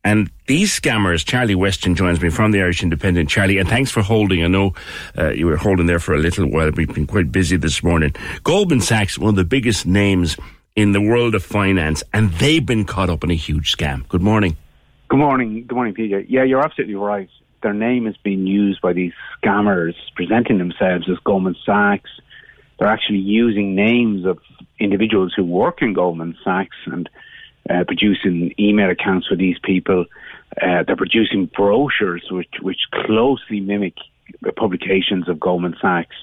And 0.03 0.29
these 0.45 0.79
scammers, 0.79 1.25
Charlie 1.25 1.55
Weston 1.55 1.95
joins 1.95 2.21
me 2.21 2.29
from 2.29 2.51
the 2.51 2.61
Irish 2.61 2.83
Independent. 2.83 3.27
Charlie, 3.27 3.57
and 3.57 3.67
thanks 3.67 3.89
for 3.89 4.03
holding. 4.03 4.43
I 4.43 4.47
know 4.47 4.73
uh, 5.17 5.31
you 5.31 5.47
were 5.47 5.57
holding 5.57 5.87
there 5.87 5.99
for 5.99 6.13
a 6.13 6.19
little 6.19 6.47
while. 6.47 6.69
We've 6.71 6.93
been 6.93 7.07
quite 7.07 7.31
busy 7.31 7.57
this 7.57 7.81
morning. 7.81 8.13
Goldman 8.43 8.81
Sachs, 8.81 9.17
one 9.17 9.29
of 9.29 9.35
the 9.35 9.43
biggest 9.43 9.87
names 9.87 10.37
in 10.75 10.91
the 10.91 11.01
world 11.01 11.33
of 11.33 11.43
finance, 11.43 12.03
and 12.13 12.31
they've 12.33 12.65
been 12.65 12.85
caught 12.85 13.09
up 13.09 13.23
in 13.23 13.31
a 13.31 13.35
huge 13.35 13.75
scam. 13.75 14.07
Good 14.07 14.21
morning. 14.21 14.57
Good 15.07 15.19
morning. 15.19 15.65
Good 15.65 15.75
morning, 15.75 15.93
PJ. 15.95 16.25
Yeah, 16.29 16.43
you're 16.43 16.61
absolutely 16.61 16.95
right. 16.95 17.29
Their 17.63 17.73
name 17.73 18.05
is 18.05 18.15
being 18.17 18.45
used 18.45 18.81
by 18.81 18.93
these 18.93 19.13
scammers 19.41 19.93
presenting 20.15 20.59
themselves 20.59 21.09
as 21.09 21.17
Goldman 21.23 21.55
Sachs. 21.65 22.11
They're 22.78 22.88
actually 22.88 23.19
using 23.19 23.76
names 23.76 24.26
of 24.26 24.39
individuals 24.80 25.34
who 25.36 25.43
work 25.43 25.82
in 25.82 25.93
Goldman 25.93 26.38
Sachs 26.43 26.76
and 26.86 27.09
uh, 27.69 27.84
producing 27.86 28.53
email 28.59 28.89
accounts 28.89 29.28
for 29.28 29.36
these 29.36 29.57
people. 29.63 30.05
Uh, 30.61 30.84
they're 30.84 30.95
producing 30.95 31.47
brochures 31.47 32.23
which 32.30 32.53
which 32.61 32.82
closely 32.93 33.59
mimic 33.59 33.95
publications 34.55 35.28
of 35.28 35.39
Goldman 35.39 35.76
Sachs. 35.82 36.15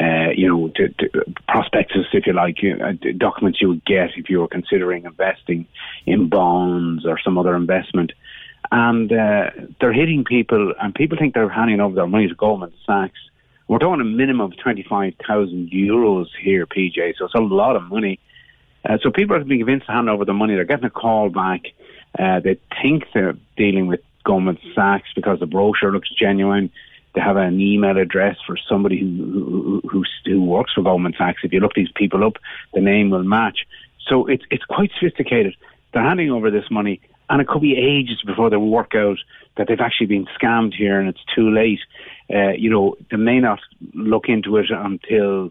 Uh, 0.00 0.30
you 0.36 0.46
know, 0.46 0.68
to, 0.76 0.88
to 0.88 1.24
prospectus, 1.48 2.06
if 2.12 2.24
you 2.24 2.32
like, 2.32 2.62
you 2.62 2.76
know, 2.76 2.92
documents 3.18 3.60
you 3.60 3.68
would 3.68 3.84
get 3.84 4.10
if 4.16 4.30
you 4.30 4.38
were 4.38 4.46
considering 4.46 5.04
investing 5.04 5.66
in 6.06 6.28
bonds 6.28 7.04
or 7.04 7.18
some 7.18 7.36
other 7.36 7.56
investment. 7.56 8.12
And 8.70 9.12
uh, 9.12 9.50
they're 9.80 9.92
hitting 9.92 10.22
people, 10.24 10.74
and 10.80 10.94
people 10.94 11.18
think 11.18 11.34
they're 11.34 11.48
handing 11.48 11.80
over 11.80 11.96
their 11.96 12.06
money 12.06 12.28
to 12.28 12.36
Goldman 12.36 12.72
Sachs. 12.86 13.18
We're 13.70 13.78
talking 13.78 14.00
a 14.00 14.04
minimum 14.04 14.50
of 14.50 14.58
25,000 14.58 15.70
euros 15.70 16.26
here, 16.42 16.66
PJ, 16.66 17.14
so 17.16 17.26
it's 17.26 17.34
a 17.36 17.38
lot 17.38 17.76
of 17.76 17.84
money. 17.84 18.18
Uh, 18.84 18.98
so 19.00 19.12
people 19.12 19.36
are 19.36 19.44
being 19.44 19.60
convinced 19.60 19.86
to 19.86 19.92
hand 19.92 20.10
over 20.10 20.24
the 20.24 20.32
money. 20.32 20.56
They're 20.56 20.64
getting 20.64 20.86
a 20.86 20.90
call 20.90 21.30
back. 21.30 21.60
Uh, 22.18 22.40
they 22.40 22.58
think 22.82 23.04
they're 23.14 23.36
dealing 23.56 23.86
with 23.86 24.00
Goldman 24.24 24.58
Sachs 24.74 25.10
because 25.14 25.38
the 25.38 25.46
brochure 25.46 25.92
looks 25.92 26.08
genuine. 26.10 26.72
They 27.14 27.20
have 27.20 27.36
an 27.36 27.60
email 27.60 27.96
address 27.96 28.38
for 28.44 28.56
somebody 28.68 28.98
who, 28.98 29.80
who, 29.84 29.88
who, 29.88 30.04
who 30.26 30.42
works 30.42 30.72
for 30.74 30.82
Goldman 30.82 31.14
Sachs. 31.16 31.42
If 31.44 31.52
you 31.52 31.60
look 31.60 31.74
these 31.74 31.92
people 31.94 32.24
up, 32.24 32.38
the 32.74 32.80
name 32.80 33.10
will 33.10 33.22
match. 33.22 33.68
So 34.08 34.26
it's 34.26 34.42
it's 34.50 34.64
quite 34.64 34.90
sophisticated. 34.98 35.54
They're 35.92 36.02
handing 36.02 36.32
over 36.32 36.50
this 36.50 36.68
money, 36.72 37.00
and 37.28 37.40
it 37.40 37.46
could 37.46 37.62
be 37.62 37.76
ages 37.76 38.20
before 38.26 38.50
they 38.50 38.56
work 38.56 38.96
out 38.96 39.18
that 39.56 39.68
they've 39.68 39.78
actually 39.78 40.06
been 40.06 40.26
scammed 40.40 40.74
here, 40.74 40.98
and 40.98 41.08
it's 41.08 41.22
too 41.36 41.50
late. 41.50 41.78
Uh, 42.32 42.52
you 42.52 42.70
know, 42.70 42.96
they 43.10 43.16
may 43.16 43.40
not 43.40 43.60
look 43.94 44.28
into 44.28 44.56
it 44.56 44.70
until 44.70 45.50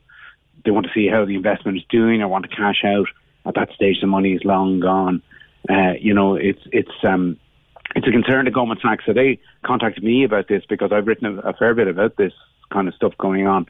they 0.63 0.71
want 0.71 0.85
to 0.85 0.93
see 0.93 1.07
how 1.07 1.25
the 1.25 1.35
investment 1.35 1.77
is 1.77 1.83
doing 1.89 2.21
or 2.21 2.27
want 2.27 2.49
to 2.49 2.55
cash 2.55 2.83
out. 2.85 3.07
At 3.45 3.55
that 3.55 3.71
stage, 3.73 4.01
the 4.01 4.07
money 4.07 4.33
is 4.33 4.43
long 4.43 4.79
gone. 4.79 5.21
Uh, 5.69 5.93
you 5.99 6.13
know, 6.13 6.35
it's 6.35 6.61
it's 6.71 6.91
um, 7.03 7.37
it's 7.95 8.07
a 8.07 8.11
concern 8.11 8.45
to 8.45 8.51
Goldman 8.51 8.77
Sachs. 8.81 9.05
So 9.05 9.13
they 9.13 9.39
contacted 9.63 10.03
me 10.03 10.23
about 10.23 10.47
this 10.47 10.63
because 10.67 10.91
I've 10.91 11.07
written 11.07 11.39
a, 11.39 11.49
a 11.49 11.53
fair 11.53 11.73
bit 11.73 11.87
about 11.87 12.17
this 12.17 12.33
kind 12.71 12.87
of 12.87 12.93
stuff 12.93 13.17
going 13.17 13.47
on, 13.47 13.65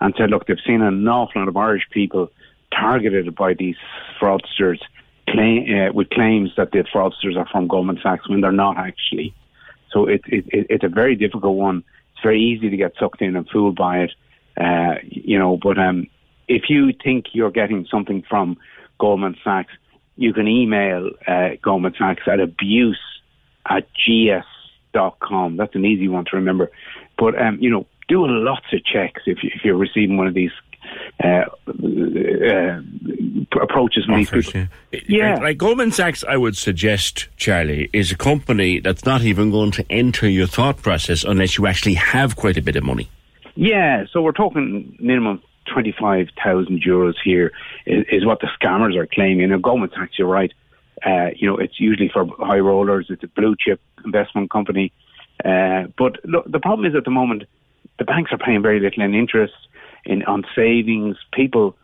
and 0.00 0.14
said, 0.16 0.30
look, 0.30 0.46
they've 0.46 0.56
seen 0.66 0.82
an 0.82 1.06
awful 1.06 1.40
lot 1.40 1.48
of 1.48 1.56
Irish 1.56 1.84
people 1.90 2.30
targeted 2.72 3.34
by 3.34 3.54
these 3.54 3.76
fraudsters 4.20 4.80
claim, 5.28 5.74
uh, 5.74 5.92
with 5.92 6.10
claims 6.10 6.50
that 6.56 6.72
the 6.72 6.84
fraudsters 6.84 7.36
are 7.36 7.46
from 7.50 7.68
Goldman 7.68 7.98
Sachs 8.02 8.28
when 8.28 8.40
they're 8.40 8.52
not 8.52 8.78
actually. 8.78 9.34
So 9.90 10.06
it, 10.06 10.22
it, 10.26 10.44
it, 10.48 10.66
it's 10.70 10.84
a 10.84 10.88
very 10.88 11.16
difficult 11.16 11.56
one. 11.56 11.84
It's 12.18 12.24
very 12.24 12.42
easy 12.42 12.68
to 12.68 12.76
get 12.76 12.94
sucked 12.98 13.22
in 13.22 13.36
and 13.36 13.48
fooled 13.48 13.76
by 13.76 13.98
it, 13.98 14.12
uh, 14.60 14.96
you 15.04 15.38
know. 15.38 15.56
But 15.56 15.78
um, 15.78 16.08
if 16.48 16.64
you 16.68 16.92
think 16.92 17.26
you're 17.32 17.52
getting 17.52 17.86
something 17.88 18.24
from 18.28 18.56
Goldman 18.98 19.36
Sachs, 19.44 19.72
you 20.16 20.32
can 20.32 20.48
email 20.48 21.10
uh, 21.28 21.50
Goldman 21.62 21.94
Sachs 21.96 22.24
at 22.26 22.40
abuse 22.40 22.98
at 23.70 23.86
gs.com. 23.94 25.56
That's 25.56 25.76
an 25.76 25.84
easy 25.84 26.08
one 26.08 26.24
to 26.24 26.36
remember. 26.36 26.72
But, 27.16 27.40
um, 27.40 27.58
you 27.60 27.70
know, 27.70 27.86
do 28.08 28.26
lots 28.26 28.66
of 28.72 28.84
checks 28.84 29.22
if, 29.26 29.44
you, 29.44 29.50
if 29.54 29.64
you're 29.64 29.76
receiving 29.76 30.16
one 30.16 30.26
of 30.26 30.34
these 30.34 30.50
uh, 31.22 31.44
uh, 31.68 32.80
approaches 33.60 34.04
from 34.04 34.16
these 34.16 34.30
people. 34.30 34.66
Yeah. 34.92 35.00
yeah. 35.06 35.34
Like 35.36 35.58
Goldman 35.58 35.92
Sachs, 35.92 36.24
I 36.24 36.36
would 36.36 36.56
suggest, 36.56 37.28
Charlie, 37.36 37.90
is 37.92 38.12
a 38.12 38.16
company 38.16 38.80
that's 38.80 39.04
not 39.04 39.22
even 39.22 39.50
going 39.50 39.72
to 39.72 39.84
enter 39.90 40.28
your 40.28 40.46
thought 40.46 40.80
process 40.82 41.24
unless 41.24 41.58
you 41.58 41.66
actually 41.66 41.94
have 41.94 42.36
quite 42.36 42.56
a 42.56 42.62
bit 42.62 42.76
of 42.76 42.84
money. 42.84 43.08
Yeah, 43.56 44.04
so 44.12 44.22
we're 44.22 44.32
talking 44.32 44.96
minimum 45.00 45.42
25,000 45.72 46.82
euros 46.82 47.14
here 47.22 47.52
is, 47.86 48.04
is, 48.10 48.24
what 48.24 48.40
the 48.40 48.48
scammers 48.60 48.96
are 48.96 49.06
claiming. 49.06 49.52
And 49.52 49.62
Goldman 49.62 49.90
Sachs, 49.90 50.18
you're 50.18 50.28
right. 50.28 50.52
Uh, 51.04 51.30
you 51.34 51.48
know, 51.48 51.56
it's 51.56 51.78
usually 51.78 52.08
for 52.08 52.26
high 52.38 52.58
rollers. 52.58 53.06
It's 53.10 53.22
a 53.22 53.28
blue 53.28 53.56
chip 53.58 53.80
investment 54.04 54.50
company. 54.50 54.92
Uh, 55.44 55.84
but 55.96 56.24
look, 56.24 56.50
the 56.50 56.60
problem 56.60 56.86
is 56.86 56.96
at 56.96 57.04
the 57.04 57.10
moment, 57.10 57.44
the 57.98 58.04
banks 58.04 58.32
are 58.32 58.38
paying 58.38 58.62
very 58.62 58.80
little 58.80 59.02
in 59.02 59.14
interest 59.14 59.54
in 60.08 60.24
on 60.24 60.44
savings. 60.56 61.16
People, 61.32 61.76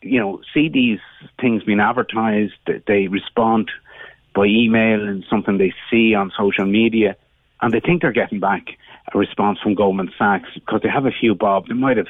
you 0.00 0.18
know, 0.18 0.40
see 0.54 0.70
these 0.70 1.00
things 1.38 1.64
being 1.64 1.80
advertised. 1.80 2.54
They 2.86 3.08
respond 3.08 3.70
by 4.34 4.46
email 4.46 5.06
and 5.06 5.24
something 5.28 5.58
they 5.58 5.74
see 5.90 6.14
on 6.14 6.32
social 6.38 6.64
media, 6.64 7.16
and 7.60 7.74
they 7.74 7.80
think 7.80 8.00
they're 8.00 8.12
getting 8.12 8.40
back 8.40 8.78
a 9.12 9.18
response 9.18 9.58
from 9.60 9.74
Goldman 9.74 10.10
Sachs 10.16 10.48
because 10.54 10.80
they 10.82 10.88
have 10.88 11.04
a 11.06 11.10
few 11.10 11.34
bob. 11.34 11.66
They 11.66 11.74
might 11.74 11.96
have 11.96 12.06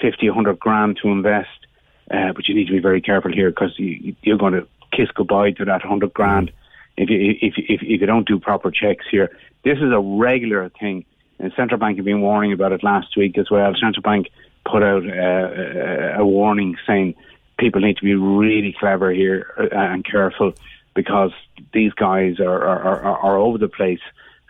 50, 0.00 0.28
100 0.28 0.58
grand 0.58 0.98
to 1.02 1.08
invest, 1.08 1.66
uh, 2.10 2.32
but 2.32 2.48
you 2.48 2.54
need 2.54 2.68
to 2.68 2.72
be 2.72 2.78
very 2.78 3.00
careful 3.00 3.32
here 3.32 3.50
because 3.50 3.78
you, 3.78 4.14
you're 4.22 4.38
going 4.38 4.54
to 4.54 4.66
kiss 4.92 5.08
goodbye 5.14 5.50
to 5.52 5.64
that 5.64 5.82
100 5.82 6.14
grand 6.14 6.52
if 6.96 7.10
you, 7.10 7.36
if, 7.42 7.54
if, 7.56 7.82
if 7.82 8.00
you 8.00 8.06
don't 8.06 8.26
do 8.26 8.38
proper 8.38 8.70
checks 8.70 9.04
here. 9.10 9.36
This 9.64 9.78
is 9.78 9.92
a 9.92 10.00
regular 10.00 10.70
thing. 10.80 11.04
And 11.40 11.52
central 11.56 11.78
bank 11.78 11.96
have 11.98 12.04
been 12.04 12.20
warning 12.20 12.52
about 12.52 12.72
it 12.72 12.82
last 12.82 13.16
week 13.16 13.36
as 13.36 13.50
well. 13.50 13.72
Central 13.74 14.02
bank 14.02 14.28
put 14.70 14.82
out 14.82 15.04
uh, 15.04 16.20
a 16.20 16.26
warning 16.26 16.76
saying 16.86 17.14
people 17.58 17.80
need 17.80 17.96
to 17.96 18.04
be 18.04 18.14
really 18.14 18.74
clever 18.78 19.10
here 19.10 19.54
uh, 19.58 19.68
and 19.72 20.04
careful 20.04 20.52
because 20.94 21.32
these 21.72 21.92
guys 21.92 22.40
are, 22.40 22.64
are, 22.64 22.82
are, 22.82 23.18
are 23.18 23.36
over 23.36 23.58
the 23.58 23.68
place 23.68 24.00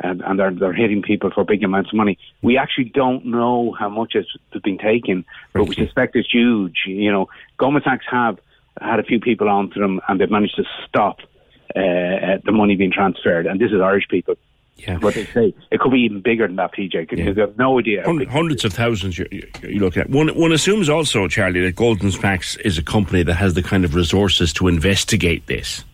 and, 0.01 0.23
and 0.23 0.39
they're, 0.39 0.51
they're 0.51 0.73
hitting 0.73 1.03
people 1.03 1.31
for 1.31 1.45
big 1.45 1.63
amounts 1.65 1.91
of 1.91 1.97
money. 1.97 2.19
We 2.43 2.57
actually 2.57 2.91
don't 2.95 3.27
know 3.27 3.75
how 3.79 3.89
much 3.89 4.15
has 4.15 4.27
been 4.63 4.79
taken, 4.79 5.25
but 5.53 5.65
we 5.65 5.75
suspect 5.75 6.17
it's 6.17 6.31
huge. 6.31 6.85
You 6.87 7.11
know, 7.11 7.29
Sachs 7.61 8.07
have 8.11 8.39
had 8.81 9.01
a 9.01 9.03
few 9.03 9.21
people 9.21 9.49
onto 9.49 9.81
them 9.81 10.01
and 10.09 10.21
they've 10.21 10.31
managed 10.31 10.57
to 10.57 10.65
stop 10.87 11.19
uh, 11.77 11.81
uh 11.81 12.39
the 12.45 12.53
money 12.53 12.77
being 12.77 12.93
transferred. 12.93 13.47
And 13.47 13.61
this 13.61 13.73
is 13.73 13.81
Irish 13.81 14.09
people. 14.09 14.37
Yeah. 14.79 14.99
But 14.99 15.15
they 15.15 15.25
say 15.27 15.55
it 15.71 15.81
could 15.81 15.91
be 15.91 16.01
even 16.01 16.21
bigger 16.21 16.47
than 16.47 16.57
that, 16.57 16.73
PJ, 16.73 16.93
because 16.93 17.19
yeah. 17.19 17.33
they 17.33 17.41
have 17.41 17.59
no 17.59 17.79
idea. 17.79 18.05
Hundreds 18.31 18.65
of 18.65 18.73
thousands 18.73 19.19
you, 19.19 19.27
you 19.63 19.81
look 19.81 19.97
at. 19.97 20.09
One, 20.09 20.29
one 20.29 20.53
assumes 20.53 20.89
also, 20.89 21.27
Charlie, 21.27 21.61
that 21.63 21.75
Goldman 21.75 22.13
Sachs 22.13 22.57
is 22.57 22.79
a 22.79 22.83
company 22.83 23.23
that 23.25 23.35
has 23.35 23.55
the 23.55 23.63
kind 23.63 23.85
of 23.85 23.95
resources 23.95 24.53
to 24.55 24.69
investigate 24.69 25.47
this. 25.47 25.85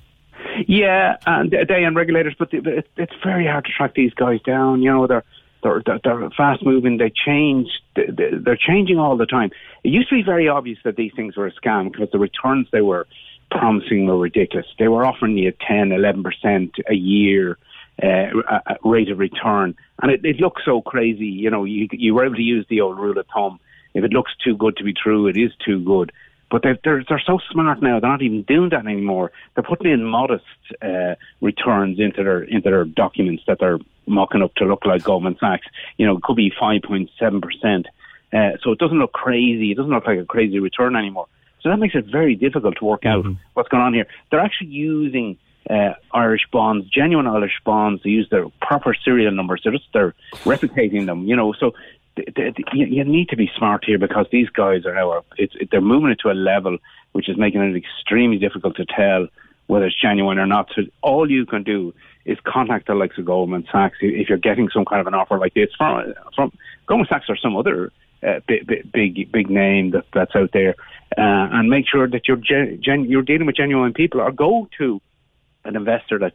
Yeah, 0.68 1.16
and 1.26 1.51
they 1.51 1.85
and 1.85 1.97
regulators, 1.97 2.35
but 2.39 2.51
it's 2.53 3.14
very 3.24 3.47
hard 3.47 3.64
to 3.64 3.72
track 3.72 3.95
these 3.95 4.14
guys 4.14 4.41
down. 4.43 4.82
You 4.82 4.93
know, 4.93 5.07
they're 5.07 5.24
they're, 5.62 5.82
they're 6.05 6.30
fast 6.37 6.64
moving. 6.64 6.99
They 6.99 7.11
change. 7.11 7.68
They're 7.97 8.57
changing 8.57 8.99
all 8.99 9.16
the 9.16 9.26
time. 9.26 9.51
It 9.82 9.89
used 9.89 10.11
to 10.11 10.16
be 10.16 10.22
very 10.22 10.49
obvious 10.49 10.78
that 10.85 10.97
these 10.97 11.12
things 11.16 11.37
were 11.37 11.47
a 11.47 11.53
scam 11.53 11.91
because 11.91 12.11
the 12.12 12.18
returns 12.18 12.68
they 12.70 12.82
were 12.82 13.07
promising 13.51 14.07
were 14.07 14.18
ridiculous. 14.18 14.66
They 14.78 14.89
were 14.89 15.05
offering 15.05 15.37
you 15.39 15.53
10, 15.66 15.93
11 15.93 16.22
percent 16.22 16.74
a 16.89 16.95
year 16.95 17.59
uh, 18.03 18.74
rate 18.84 19.11
of 19.11 19.18
return, 19.18 19.74
and 20.03 20.11
it, 20.11 20.24
it 20.24 20.40
looks 20.40 20.62
so 20.64 20.82
crazy. 20.82 21.26
You 21.26 21.51
know, 21.51 21.64
you 21.64 21.88
you 21.92 22.14
were 22.14 22.24
able 22.24 22.36
to 22.36 22.42
use 22.42 22.66
the 22.68 22.80
old 22.80 22.99
rule 22.99 23.18
of 23.18 23.26
thumb. 23.32 23.61
If 23.95 24.05
it 24.05 24.12
looks 24.12 24.32
too 24.42 24.57
good 24.57 24.76
to 24.78 24.84
be 24.84 24.92
true, 24.92 25.28
it 25.28 25.36
is 25.36 25.53
too 25.64 25.82
good. 25.84 26.11
But 26.51 26.62
they're, 26.62 26.78
they're, 26.84 27.05
they're 27.09 27.22
so 27.24 27.38
smart 27.51 27.82
now; 27.82 28.01
they're 28.01 28.11
not 28.11 28.22
even 28.22 28.42
doing 28.42 28.70
that 28.70 28.86
anymore. 28.86 29.32
They're 29.55 29.64
putting 29.64 29.90
in 29.90 30.05
modest 30.05 30.45
uh, 30.82 31.14
returns 31.40 31.99
into 31.99 32.22
their 32.22 32.42
into 32.42 32.70
their 32.70 32.84
documents 32.84 33.45
that 33.47 33.59
they're 33.61 33.78
mocking 34.07 34.42
up 34.42 34.55
to 34.57 34.64
look 34.64 34.84
like 34.84 35.05
Goldman 35.05 35.36
Sachs. 35.38 35.66
You 35.97 36.07
know, 36.07 36.16
it 36.16 36.22
could 36.22 36.36
be 36.36 36.53
five 36.59 36.82
point 36.82 37.11
seven 37.18 37.40
percent. 37.40 37.86
Uh, 38.32 38.57
so 38.62 38.72
it 38.72 38.78
doesn't 38.80 38.99
look 38.99 39.12
crazy. 39.12 39.70
It 39.70 39.76
doesn't 39.76 39.92
look 39.92 40.07
like 40.07 40.18
a 40.18 40.24
crazy 40.24 40.59
return 40.59 40.97
anymore. 40.97 41.26
So 41.62 41.70
that 41.70 41.78
makes 41.78 41.95
it 41.95 42.07
very 42.07 42.34
difficult 42.34 42.76
to 42.78 42.84
work 42.84 43.07
out 43.07 43.24
mm-hmm. 43.24 43.40
what's 43.55 43.68
going 43.68 43.82
on 43.82 43.95
here. 43.95 44.07
They're 44.30 44.40
actually 44.40 44.68
using 44.68 45.38
uh, 45.70 45.94
Irish 46.12 46.42
bonds, 46.52 46.88
genuine 46.88 47.26
Irish 47.26 47.60
bonds. 47.64 48.02
They 48.02 48.10
use 48.10 48.28
their 48.30 48.48
proper 48.60 48.94
serial 48.94 49.32
numbers. 49.32 49.62
They're 49.62 49.72
just 49.72 49.88
they're 49.92 50.14
replicating 50.44 51.06
them. 51.06 51.26
You 51.26 51.36
know, 51.36 51.52
so 51.52 51.74
you, 52.16 52.86
you, 52.86 53.04
need 53.04 53.28
to 53.30 53.36
be 53.36 53.50
smart 53.56 53.84
here 53.84 53.98
because 53.98 54.26
these 54.30 54.48
guys 54.50 54.86
are 54.86 54.94
now 54.94 55.24
it's, 55.36 55.54
they're 55.70 55.80
moving 55.80 56.10
it 56.10 56.20
to 56.20 56.30
a 56.30 56.32
level 56.34 56.78
which 57.12 57.28
is 57.28 57.36
making 57.36 57.62
it 57.62 57.76
extremely 57.76 58.38
difficult 58.38 58.76
to 58.76 58.84
tell 58.84 59.28
whether 59.66 59.86
it's 59.86 60.00
genuine 60.00 60.38
or 60.38 60.46
not. 60.46 60.68
So 60.74 60.82
all 61.00 61.30
you 61.30 61.46
can 61.46 61.62
do 61.62 61.94
is 62.24 62.38
contact 62.44 62.86
the 62.86 62.94
likes 62.94 63.18
of 63.18 63.24
Goldman 63.24 63.66
Sachs 63.70 63.98
if 64.00 64.28
you're 64.28 64.38
getting 64.38 64.68
some 64.68 64.84
kind 64.84 65.00
of 65.00 65.06
an 65.06 65.14
offer 65.14 65.38
like 65.38 65.54
this 65.54 65.70
from 65.76 66.14
from 66.34 66.52
Goldman 66.86 67.08
Sachs 67.08 67.26
or 67.28 67.36
some 67.36 67.56
other 67.56 67.92
uh, 68.26 68.40
big, 68.46 68.90
big 68.92 69.30
big 69.30 69.50
name 69.50 69.90
that 69.92 70.04
that's 70.12 70.34
out 70.34 70.50
there, 70.52 70.74
uh, 71.16 71.48
and 71.52 71.70
make 71.70 71.86
sure 71.88 72.08
that 72.08 72.26
you're 72.26 72.36
gen, 72.36 73.04
you're 73.04 73.22
dealing 73.22 73.46
with 73.46 73.56
genuine 73.56 73.92
people 73.92 74.20
or 74.20 74.32
go 74.32 74.68
to 74.78 75.00
an 75.64 75.76
investor 75.76 76.18
that 76.18 76.34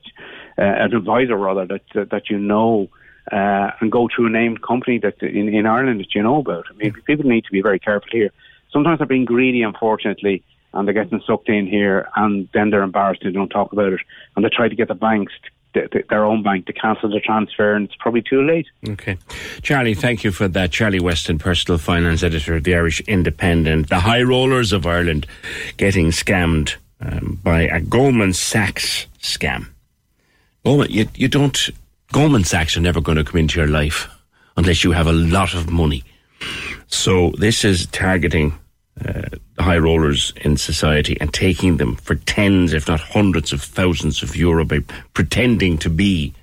uh, 0.58 0.62
an 0.62 0.96
advisor 0.96 1.38
rather 1.38 1.66
that 1.66 2.10
that 2.10 2.30
you 2.30 2.38
know 2.38 2.90
uh, 3.32 3.72
and 3.80 3.92
go 3.92 4.08
to 4.16 4.26
a 4.26 4.30
named 4.30 4.62
company 4.62 4.98
that 5.00 5.22
in, 5.22 5.54
in 5.54 5.66
Ireland 5.66 6.00
that 6.00 6.16
you 6.16 6.24
know 6.24 6.40
about. 6.40 6.66
I 6.70 6.74
mean, 6.74 6.94
people 7.06 7.30
need 7.30 7.46
to 7.46 7.52
be 7.52 7.62
very 7.62 7.80
careful 7.80 8.10
here. 8.12 8.32
Sometimes 8.72 9.00
they're 9.00 9.08
being 9.08 9.26
greedy, 9.26 9.62
unfortunately, 9.62 10.44
and 10.74 10.88
they're 10.88 10.94
getting 10.94 11.22
sucked 11.26 11.50
in 11.50 11.68
here, 11.68 12.08
and 12.16 12.48
then 12.54 12.70
they're 12.70 12.84
embarrassed 12.84 13.24
and 13.24 13.34
they 13.34 13.38
don't 13.38 13.50
talk 13.50 13.72
about 13.72 13.94
it, 13.94 14.00
and 14.36 14.46
they 14.46 14.50
try 14.50 14.68
to 14.68 14.76
get 14.76 14.88
the 14.88 14.96
banks. 14.96 15.34
To, 15.76 15.88
their 16.10 16.26
own 16.26 16.42
bank 16.42 16.66
to 16.66 16.74
cancel 16.74 17.12
the 17.12 17.20
transfer, 17.20 17.76
and 17.76 17.86
it's 17.86 17.96
probably 18.00 18.24
too 18.24 18.42
late. 18.42 18.66
Okay. 18.88 19.20
Charlie, 19.62 19.94
thank 19.94 20.24
you 20.24 20.32
for 20.32 20.48
that. 20.48 20.72
Charlie 20.72 21.00
Weston, 21.00 21.38
personal 21.38 21.78
finance 21.78 22.24
editor 22.24 22.56
of 22.56 22.64
the 22.64 22.74
Irish 22.74 23.02
Independent. 23.02 23.88
The 23.88 24.00
high 24.00 24.24
rollers 24.24 24.74
of 24.74 24.88
Ireland 24.88 25.28
getting 25.78 26.08
scammed 26.08 26.78
um, 27.02 27.40
by 27.44 27.62
a 27.62 27.82
Goldman 27.82 28.34
Sachs 28.34 29.08
scam. 29.22 29.68
Goldman, 30.64 30.92
you, 30.92 31.08
you 31.16 31.28
don't 31.28 31.70
Goldman 32.12 32.44
Sachs 32.44 32.76
are 32.76 32.82
never 32.82 33.02
going 33.02 33.18
to 33.18 33.24
come 33.24 33.40
into 33.40 33.60
your 33.60 33.70
life 33.70 34.08
unless 34.58 34.84
you 34.84 34.92
have 34.92 35.08
a 35.08 35.14
lot 35.14 35.54
of 35.54 35.70
money. 35.70 36.04
So 36.88 37.32
this 37.38 37.64
is 37.64 37.86
targeting 37.88 38.58
uh, 39.06 39.30
high 39.60 39.78
rollers 39.78 40.34
in 40.38 40.58
society 40.58 41.18
and 41.22 41.32
taking 41.32 41.78
them 41.78 41.96
for 41.98 42.16
tens, 42.16 42.74
if 42.74 42.88
not 42.88 43.00
hundreds 43.00 43.54
of 43.54 43.62
thousands 43.62 44.24
of 44.24 44.36
euro 44.36 44.66
by 44.66 44.80
pretending 45.14 45.78
to 45.80 45.90
be 45.90 46.34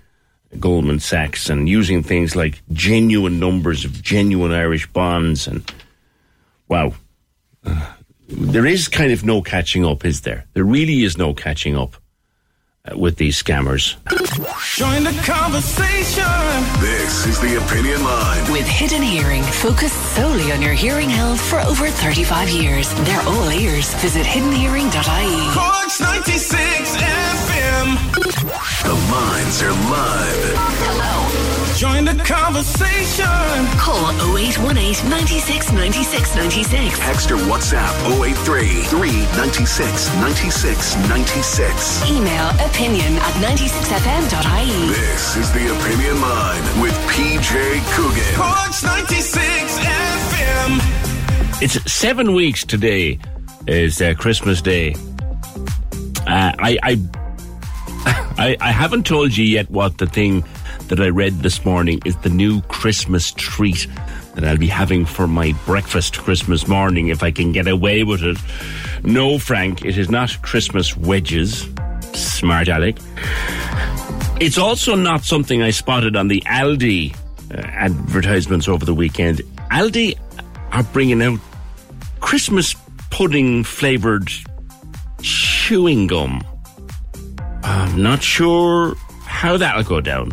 Goldman 0.61 1.01
Sachs 1.01 1.51
and 1.51 1.69
using 1.69 2.03
things 2.03 2.37
like 2.37 2.63
genuine 2.73 3.41
numbers 3.41 3.85
of 3.85 4.01
genuine 4.03 4.53
Irish 4.53 4.87
bonds 4.87 5.47
and 5.47 5.71
wow. 6.69 6.95
Uh, 7.65 7.93
there 8.29 8.67
is 8.67 8.89
kind 8.89 9.13
of 9.13 9.25
no 9.25 9.43
catching 9.43 9.85
up, 9.85 10.05
is 10.05 10.23
there? 10.23 10.47
There 10.55 10.65
really 10.65 11.03
is 11.05 11.17
no 11.17 11.33
catching 11.35 11.77
up 11.77 11.97
uh, 12.85 12.97
with 12.99 13.17
these 13.17 13.41
scammers. 13.41 13.97
Join 14.77 15.05
the 15.05 15.13
conversation. 15.25 16.25
This 16.81 17.27
is 17.27 17.41
the 17.41 17.57
Opinion 17.65 18.03
Line. 18.03 18.53
With 18.53 18.67
Hidden 18.67 19.03
Hearing, 19.03 19.43
focused 19.43 20.01
solely 20.17 20.53
on 20.53 20.61
your 20.61 20.75
hearing 20.75 21.09
health 21.11 21.41
for 21.41 21.61
over 21.61 21.89
35 21.89 22.49
years. 22.49 22.93
They're 23.05 23.23
all 23.23 23.51
ears. 23.51 23.95
Visit 23.97 24.27
hiddenhearing.ie. 24.27 25.53
Corks 25.55 26.01
96 26.01 26.97
FM. 26.97 28.13
The 28.83 28.95
lines 29.13 29.63
are 29.63 29.71
live. 29.71 30.55
Hello. 30.57 31.36
Join 31.77 32.07
the 32.07 32.15
conversation. 32.25 33.27
Call 33.77 34.09
0818 34.35 35.11
96 35.11 35.73
96 35.73 36.35
96. 36.35 36.99
Text 36.99 37.31
or 37.31 37.37
WhatsApp 37.37 37.93
083 38.25 38.81
396 38.85 40.15
96 40.17 40.97
96. 41.11 42.11
Email 42.11 42.49
opinion 42.65 43.13
at 43.17 43.35
96fm.ie. 43.45 44.89
This 44.89 45.37
is 45.37 45.53
the 45.53 45.69
Opinion 45.79 46.19
Line 46.23 46.81
with 46.81 46.95
PJ 47.13 47.85
Coogan. 47.93 48.35
Corks 48.35 48.83
96 48.83 49.79
FM. 49.79 51.63
It's 51.63 51.93
seven 51.93 52.33
weeks 52.33 52.65
today 52.65 53.19
is 53.67 54.01
uh, 54.01 54.15
Christmas 54.17 54.63
Day. 54.63 54.95
Uh, 56.27 56.53
I, 56.59 56.79
I 56.83 56.97
I, 58.39 58.57
I 58.61 58.71
haven't 58.71 59.05
told 59.05 59.37
you 59.37 59.45
yet 59.45 59.71
what 59.71 59.99
the 59.99 60.07
thing 60.07 60.43
that 60.89 61.01
I 61.01 61.09
read 61.09 61.41
this 61.41 61.65
morning 61.65 62.01
is 62.05 62.17
the 62.19 62.29
new 62.29 62.63
Christmas 62.63 63.33
treat 63.33 63.87
that 64.35 64.45
I'll 64.45 64.59
be 64.59 64.69
having 64.69 65.05
for 65.05 65.27
my 65.27 65.55
breakfast 65.65 66.19
Christmas 66.19 66.69
morning 66.69 67.09
if 67.09 67.23
I 67.23 67.31
can 67.31 67.53
get 67.53 67.67
away 67.67 68.05
with 68.05 68.23
it. 68.23 68.37
No, 69.03 69.39
Frank, 69.39 69.85
it 69.85 69.99
is 69.99 70.11
not 70.11 70.41
Christmas 70.43 70.97
wedges. 70.97 71.69
Smart 72.13 72.69
Alec. 72.69 72.99
It's 74.41 74.59
also 74.59 74.95
not 74.95 75.25
something 75.25 75.63
I 75.63 75.71
spotted 75.71 76.17
on 76.17 76.29
the 76.29 76.43
Aldi 76.47 77.15
uh, 77.15 77.57
advertisements 77.57 78.69
over 78.69 78.85
the 78.85 78.95
weekend. 78.95 79.39
Aldi 79.71 80.19
are 80.73 80.83
bringing 80.85 81.23
out 81.23 81.39
Christmas 82.21 82.75
pudding 83.11 83.65
flavored 83.65 84.29
chewing 85.23 86.07
gum. 86.07 86.43
I'm 87.63 88.03
not 88.03 88.23
sure 88.23 88.95
how 89.25 89.57
that'll 89.57 89.83
go 89.83 90.01
down. 90.01 90.33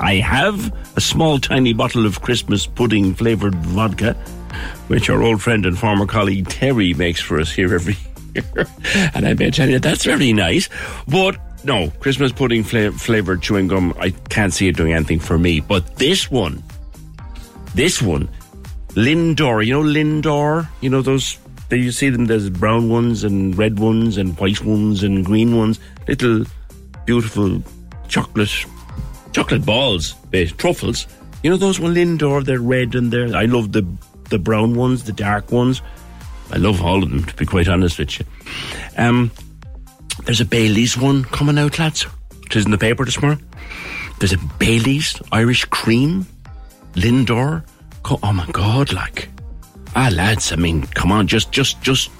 I 0.00 0.14
have 0.14 0.72
a 0.96 1.00
small, 1.00 1.38
tiny 1.38 1.72
bottle 1.74 2.06
of 2.06 2.22
Christmas 2.22 2.66
pudding 2.66 3.14
flavored 3.14 3.54
vodka, 3.56 4.14
which 4.88 5.10
our 5.10 5.22
old 5.22 5.42
friend 5.42 5.66
and 5.66 5.78
former 5.78 6.06
colleague 6.06 6.48
Terry 6.48 6.94
makes 6.94 7.20
for 7.20 7.38
us 7.38 7.52
here 7.52 7.74
every 7.74 7.96
year. 8.34 8.66
and 9.14 9.26
I 9.28 9.34
may 9.34 9.50
tell 9.50 9.68
you 9.68 9.78
that's 9.78 10.04
very 10.04 10.32
nice. 10.32 10.68
But 11.06 11.36
no, 11.64 11.90
Christmas 12.00 12.32
pudding 12.32 12.64
fla- 12.64 12.92
flavored 12.92 13.42
chewing 13.42 13.68
gum, 13.68 13.94
I 14.00 14.10
can't 14.30 14.52
see 14.54 14.68
it 14.68 14.76
doing 14.76 14.94
anything 14.94 15.20
for 15.20 15.38
me. 15.38 15.60
But 15.60 15.96
this 15.96 16.30
one, 16.30 16.62
this 17.74 18.00
one, 18.00 18.28
Lindor, 18.94 19.64
you 19.64 19.74
know 19.74 19.82
Lindor? 19.82 20.66
You 20.80 20.88
know 20.90 21.02
those, 21.02 21.38
you 21.70 21.92
see 21.92 22.08
them, 22.08 22.24
there's 22.24 22.48
brown 22.48 22.88
ones 22.88 23.22
and 23.22 23.56
red 23.56 23.78
ones 23.78 24.16
and 24.16 24.36
white 24.38 24.64
ones 24.64 25.02
and 25.02 25.24
green 25.24 25.56
ones. 25.58 25.78
Little 26.08 26.44
beautiful 27.04 27.62
chocolate 28.08 28.48
chocolate 29.32 29.64
balls, 29.64 30.12
bit 30.30 30.56
truffles. 30.58 31.06
You 31.42 31.50
know 31.50 31.56
those 31.56 31.80
one 31.80 31.94
Lindor, 31.94 32.44
they're 32.44 32.60
red 32.60 32.94
and 32.94 33.12
they're 33.12 33.34
I 33.34 33.46
love 33.46 33.72
the 33.72 33.86
the 34.28 34.38
brown 34.38 34.74
ones, 34.74 35.04
the 35.04 35.12
dark 35.12 35.50
ones. 35.50 35.82
I 36.52 36.56
love 36.56 36.82
all 36.82 37.02
of 37.02 37.10
them 37.10 37.24
to 37.24 37.34
be 37.34 37.46
quite 37.46 37.68
honest 37.68 37.98
with 37.98 38.18
you. 38.18 38.26
Um 38.96 39.30
there's 40.24 40.40
a 40.40 40.44
Bailey's 40.44 40.98
one 40.98 41.24
coming 41.24 41.58
out, 41.58 41.78
lads. 41.78 42.06
It 42.46 42.56
is 42.56 42.64
in 42.64 42.70
the 42.70 42.78
paper 42.78 43.04
this 43.04 43.20
morning. 43.22 43.42
There's 44.18 44.32
a 44.32 44.38
Bailey's 44.58 45.20
Irish 45.32 45.64
cream, 45.66 46.26
Lindor. 46.94 47.64
Oh 48.04 48.32
my 48.32 48.46
god, 48.52 48.92
like 48.92 49.28
ah 49.96 50.10
lads, 50.12 50.52
I 50.52 50.56
mean, 50.56 50.82
come 50.88 51.12
on, 51.12 51.26
just 51.26 51.52
just 51.52 51.80
just 51.80 52.10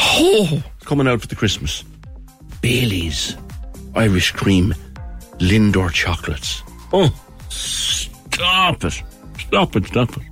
oh 0.00 0.62
coming 0.84 1.08
out 1.08 1.20
for 1.20 1.26
the 1.26 1.36
Christmas. 1.36 1.84
Bailey's 2.60 3.36
Irish 3.94 4.32
cream 4.32 4.74
Lindor 5.40 5.90
chocolates. 5.92 6.62
Oh, 6.92 7.12
stop 7.48 8.84
it. 8.84 9.02
Stop 9.38 9.76
it, 9.76 9.86
stop 9.86 10.16
it. 10.16 10.22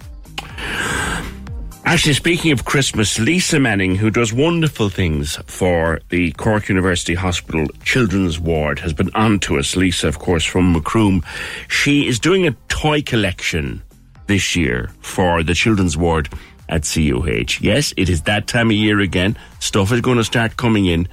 Actually, 1.85 2.13
speaking 2.13 2.53
of 2.53 2.67
Christmas, 2.67 3.19
Lisa 3.19 3.59
Manning, 3.59 3.95
who 3.95 4.11
does 4.11 4.31
wonderful 4.31 4.91
things 4.91 5.37
for 5.47 6.01
the 6.11 6.33
Cork 6.33 6.69
University 6.69 7.15
Hospital 7.15 7.67
Children's 7.83 8.39
Ward, 8.39 8.79
has 8.81 8.93
been 8.93 9.11
on 9.15 9.41
to 9.41 9.59
us. 9.59 9.75
Lisa, 9.75 10.07
of 10.07 10.19
course, 10.19 10.45
from 10.45 10.75
Macroom. 10.75 11.25
She 11.69 12.07
is 12.07 12.19
doing 12.19 12.47
a 12.47 12.53
toy 12.69 13.01
collection 13.01 13.83
this 14.27 14.55
year 14.55 14.91
for 15.01 15.43
the 15.43 15.55
Children's 15.55 15.97
Ward 15.97 16.29
at 16.69 16.83
CUH. 16.83 17.63
Yes, 17.63 17.95
it 17.97 18.11
is 18.11 18.21
that 18.23 18.47
time 18.47 18.69
of 18.69 18.77
year 18.77 19.01
again. 19.01 19.39
Stuff 19.59 19.91
is 19.91 20.03
going 20.03 20.19
to 20.19 20.25
start 20.25 20.59
coming 20.59 20.85
in 20.85 21.09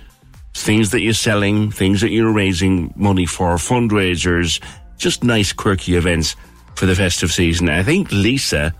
things 0.56 0.92
that 0.92 1.02
you're 1.02 1.14
selling, 1.14 1.70
things 1.70 2.02
that 2.02 2.12
you're 2.12 2.32
raising 2.32 2.94
money 2.96 3.26
for, 3.26 3.56
fundraisers, 3.56 4.62
just 4.98 5.24
nice, 5.24 5.52
quirky 5.52 5.96
events 5.96 6.36
for 6.76 6.86
the 6.86 6.96
festive 6.96 7.32
season. 7.32 7.70
I 7.70 7.84
think 7.84 8.12
Lisa, 8.12 8.74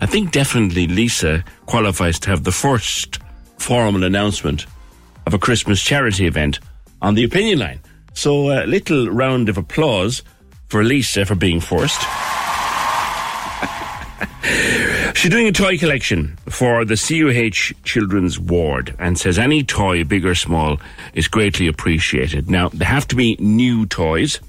I 0.00 0.06
think 0.06 0.32
definitely 0.32 0.88
Lisa 0.88 1.44
qualifies 1.66 2.18
to 2.20 2.30
have 2.30 2.42
the 2.42 2.52
first 2.52 3.20
formal 3.58 4.02
announcement 4.02 4.66
of 5.26 5.32
a 5.32 5.38
Christmas 5.38 5.80
charity 5.80 6.26
event 6.26 6.58
on 7.00 7.14
the 7.14 7.24
opinion 7.24 7.60
line. 7.60 7.80
So 8.14 8.50
a 8.50 8.66
little 8.66 9.08
round 9.08 9.48
of 9.48 9.56
applause 9.56 10.22
for 10.68 10.82
Lisa 10.82 11.24
for 11.24 11.36
being 11.36 11.60
first. 11.60 12.00
She's 15.14 15.30
doing 15.30 15.46
a 15.46 15.52
toy 15.52 15.78
collection 15.78 16.36
for 16.48 16.84
the 16.84 16.96
CUH 16.96 17.74
Children's 17.84 18.40
Ward 18.40 18.94
and 18.98 19.16
says 19.18 19.38
any 19.38 19.62
toy, 19.62 20.04
big 20.04 20.26
or 20.26 20.34
small, 20.34 20.80
is 21.14 21.28
greatly 21.28 21.68
appreciated. 21.68 22.50
Now, 22.50 22.70
they 22.70 22.84
have 22.84 23.06
to 23.08 23.16
be 23.16 23.36
new 23.38 23.86
toys. 23.86 24.40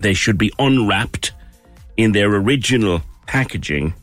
They 0.00 0.14
should 0.14 0.36
be 0.36 0.52
unwrapped 0.58 1.32
in 1.96 2.12
their 2.12 2.28
original 2.28 3.02
packaging 3.26 3.94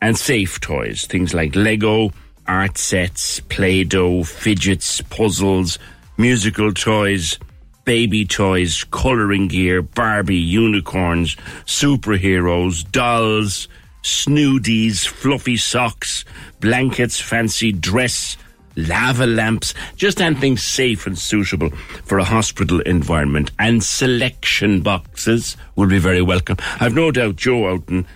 and 0.00 0.16
safe 0.16 0.60
toys. 0.60 1.06
Things 1.06 1.34
like 1.34 1.54
Lego, 1.54 2.12
art 2.46 2.78
sets, 2.78 3.40
Play 3.40 3.84
Doh, 3.84 4.22
fidgets, 4.22 5.00
puzzles, 5.02 5.78
musical 6.16 6.72
toys, 6.72 7.38
baby 7.84 8.24
toys, 8.24 8.84
colouring 8.84 9.48
gear, 9.48 9.82
Barbie, 9.82 10.36
unicorns, 10.36 11.36
superheroes, 11.66 12.90
dolls, 12.90 13.68
snoodies, 14.06 15.04
fluffy 15.04 15.56
socks, 15.56 16.24
blankets, 16.60 17.20
fancy 17.20 17.72
dress, 17.72 18.36
lava 18.76 19.26
lamps, 19.26 19.74
just 19.96 20.20
anything 20.20 20.56
safe 20.56 21.08
and 21.08 21.18
suitable 21.18 21.70
for 22.04 22.18
a 22.18 22.24
hospital 22.24 22.80
environment. 22.82 23.50
And 23.58 23.82
selection 23.82 24.80
boxes 24.80 25.56
will 25.74 25.88
be 25.88 25.98
very 25.98 26.22
welcome. 26.22 26.56
I've 26.78 26.94
no 26.94 27.10
doubt 27.10 27.34
Joe 27.36 27.68
out 27.68 27.88
in 27.88 28.06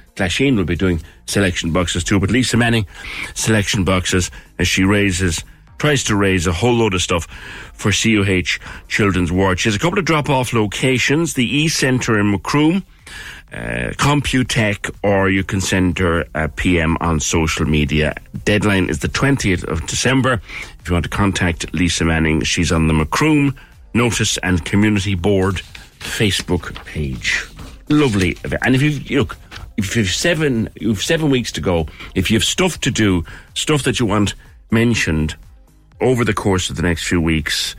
will 0.57 0.65
be 0.65 0.77
doing 0.77 1.01
selection 1.27 1.73
boxes 1.73 2.05
too, 2.05 2.21
but 2.21 2.31
Lisa 2.31 2.59
Manning, 2.59 2.87
selection 3.35 3.85
boxes 3.85 4.31
as 4.59 4.69
she 4.69 4.85
raises 4.85 5.43
tries 5.79 6.05
to 6.05 6.15
raise 6.15 6.47
a 6.47 6.53
whole 6.53 6.75
load 6.75 6.93
of 6.93 7.01
stuff 7.01 7.25
for 7.73 7.91
CUH 7.91 8.61
Children's 8.87 9.33
Ward. 9.33 9.59
She 9.59 9.71
has 9.71 9.77
a 9.77 9.79
couple 9.79 9.99
of 9.99 10.05
drop 10.05 10.29
off 10.29 10.53
locations, 10.53 11.33
the 11.33 11.57
E 11.57 11.69
Centre 11.69 12.21
in 12.21 12.31
Macroom, 12.31 12.85
uh, 13.53 13.93
Computech, 13.97 14.95
or 15.03 15.29
you 15.29 15.43
can 15.43 15.61
send 15.61 15.99
her 15.99 16.25
a 16.35 16.49
PM 16.49 16.97
on 17.01 17.21
social 17.21 17.67
media. 17.67 18.15
Deadline 18.45 18.89
is 18.89 19.01
the 19.01 19.09
20th 19.09 19.65
of 19.65 19.87
December. 19.87 20.41
If 20.79 20.89
you 20.89 20.95
want 20.95 21.05
to 21.05 21.11
contact 21.11 21.73
Lisa 21.75 22.05
Manning, 22.05 22.43
she's 22.43 22.71
on 22.71 22.87
the 22.87 22.95
Macroom 22.95 23.57
Notice 23.93 24.39
and 24.39 24.65
Community 24.65 25.15
Board 25.15 25.57
Facebook 25.99 26.75
page. 26.85 27.45
Lovely. 27.89 28.37
And 28.63 28.75
if 28.75 28.83
you 28.83 29.19
look, 29.19 29.37
if 29.77 29.97
you've 29.97 30.11
seven, 30.11 30.69
you've 30.81 31.03
seven 31.03 31.31
weeks 31.31 31.51
to 31.53 31.61
go. 31.61 31.87
If 32.15 32.31
you 32.31 32.37
have 32.37 32.45
stuff 32.45 32.81
to 32.81 32.91
do, 32.91 33.25
stuff 33.55 33.83
that 33.83 33.99
you 33.99 34.07
want 34.07 34.35
mentioned 34.71 35.35
over 36.01 36.25
the 36.25 36.35
course 36.35 36.71
of 36.71 36.77
the 36.77 36.83
next 36.83 37.07
few 37.07 37.21
weeks, 37.21 37.75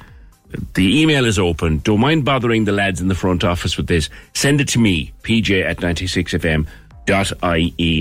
the 0.74 1.02
email 1.02 1.26
is 1.26 1.40
open. 1.40 1.80
Don't 1.80 2.00
mind 2.00 2.24
bothering 2.26 2.66
the 2.66 2.72
lads 2.72 3.02
in 3.02 3.08
the 3.08 3.16
front 3.16 3.44
office 3.44 3.78
with 3.78 3.88
this. 3.88 4.10
Send 4.34 4.62
it 4.62 4.68
to 4.70 4.80
me, 4.80 5.12
pj 5.24 5.64
at 5.66 5.78
96fm.ie, 5.78 6.66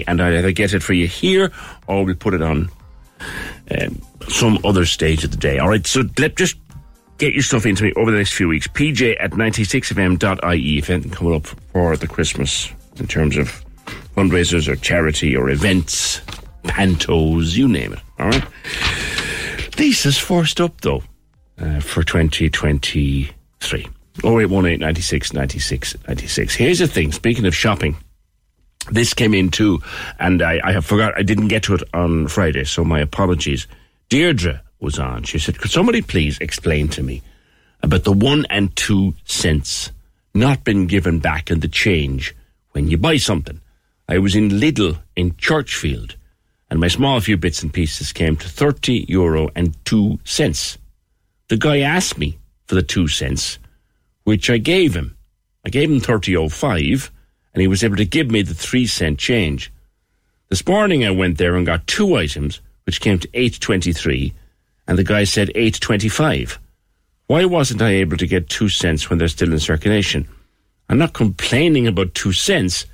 and 0.07 0.23
I'll 0.23 0.37
either 0.37 0.53
get 0.53 0.75
it 0.75 0.83
for 0.83 0.93
you 0.93 1.07
here 1.07 1.51
or 1.87 2.05
we'll 2.05 2.15
put 2.15 2.35
it 2.35 2.43
on 2.43 2.69
um, 3.79 4.03
some 4.29 4.59
other 4.65 4.85
stage 4.85 5.25
of 5.25 5.31
the 5.31 5.37
day. 5.37 5.59
All 5.59 5.69
right, 5.69 5.87
so 5.87 6.03
let 6.19 6.37
just 6.37 6.57
get 7.19 7.35
your 7.35 7.43
stuff 7.43 7.67
into 7.67 7.85
me 7.85 7.93
over 7.97 8.11
the 8.11 8.17
next 8.19 8.33
few 8.33 8.49
weeks. 8.49 8.67
pj 8.67 9.17
at 9.21 9.33
96fm.ie 9.33 10.79
if 10.79 10.89
anything 10.91 11.13
coming 11.13 11.35
up 11.35 11.47
for 11.47 11.97
the 11.97 12.07
Christmas 12.07 12.73
in 12.97 13.07
terms 13.07 13.37
of 13.37 13.65
fundraisers 14.17 14.69
or 14.69 14.77
charity 14.77 15.37
or 15.37 15.51
events, 15.51 16.21
pantos, 16.65 17.57
you 17.57 17.69
name 17.69 17.93
it. 17.93 18.01
All 18.19 18.29
right. 18.29 18.45
Lisa's 19.79 20.19
forced 20.19 20.61
up 20.61 20.81
though 20.81 21.03
uh, 21.61 21.81
for 21.81 22.03
2023. 22.03 23.89
0818 24.25 24.81
96 24.81 25.33
96 25.33 25.97
96. 26.07 26.55
Here's 26.55 26.79
the 26.79 26.89
thing 26.89 27.13
speaking 27.13 27.47
of 27.47 27.55
shopping, 27.55 27.97
this 28.91 29.15
came 29.15 29.35
in 29.35 29.51
too, 29.51 29.81
and 30.19 30.43
I, 30.43 30.61
I 30.63 30.73
have 30.73 30.85
forgot, 30.85 31.17
I 31.17 31.23
didn't 31.23 31.49
get 31.49 31.63
to 31.65 31.75
it 31.75 31.83
on 31.95 32.29
Friday, 32.29 32.65
so 32.65 32.85
my 32.85 33.01
apologies. 33.01 33.67
Deirdre 34.09 34.63
was 34.81 34.99
on. 34.99 35.23
She 35.23 35.39
said, 35.39 35.59
Could 35.59 35.71
somebody 35.71 36.03
please 36.03 36.39
explain 36.39 36.89
to 36.89 37.03
me 37.03 37.23
about 37.83 38.05
the 38.05 38.13
one 38.13 38.47
and 38.51 38.75
two 38.77 39.15
cents 39.25 39.93
not 40.35 40.65
been 40.65 40.87
given 40.87 41.21
back 41.21 41.51
in 41.51 41.61
the 41.61 41.69
change 41.69 42.35
when 42.73 42.89
you 42.89 42.99
buy 42.99 43.17
something? 43.17 43.61
I 44.09 44.19
was 44.19 44.35
in 44.35 44.49
Lidl 44.49 44.99
in 45.15 45.37
Churchfield, 45.37 46.17
and 46.69 46.81
my 46.81 46.89
small 46.89 47.21
few 47.21 47.37
bits 47.37 47.63
and 47.63 47.73
pieces 47.73 48.13
came 48.13 48.37
to 48.37 48.49
30 48.49 49.07
euro 49.09 49.51
and 49.55 49.77
2 49.85 50.19
cents. 50.25 50.79
The 51.51 51.57
guy 51.57 51.81
asked 51.81 52.17
me 52.17 52.39
for 52.67 52.77
the 52.77 52.83
2 52.83 53.09
cents, 53.09 53.59
which 54.23 54.49
I 54.49 54.59
gave 54.59 54.95
him. 54.95 55.17
I 55.67 55.69
gave 55.69 55.91
him 55.91 56.01
30.05, 56.01 57.11
and 57.53 57.61
he 57.61 57.67
was 57.67 57.83
able 57.83 57.97
to 57.97 58.05
give 58.05 58.31
me 58.31 58.43
the 58.43 58.55
3 58.55 58.87
cent 58.87 59.19
change. 59.19 59.73
This 60.49 60.65
morning 60.65 61.05
I 61.05 61.11
went 61.11 61.39
there 61.39 61.57
and 61.57 61.67
got 61.67 61.89
two 61.89 62.15
items, 62.15 62.61
which 62.87 63.01
came 63.01 63.19
to 63.19 63.27
8.23, 63.29 64.33
and 64.87 64.97
the 64.97 65.03
guy 65.03 65.25
said 65.25 65.51
8.25. 65.57 66.59
Why 67.27 67.45
wasn't 67.45 67.83
I 67.83 67.95
able 67.95 68.17
to 68.19 68.29
get 68.29 68.49
2 68.49 68.69
cents 68.69 69.11
when 69.11 69.19
they're 69.19 69.27
still 69.27 69.53
in 69.53 69.59
circulation? 69.59 70.29
I'm 70.89 70.99
not 70.99 71.15
complaining 71.15 71.89
about 71.89 72.15
2 72.15 72.33
cents. 72.33 72.87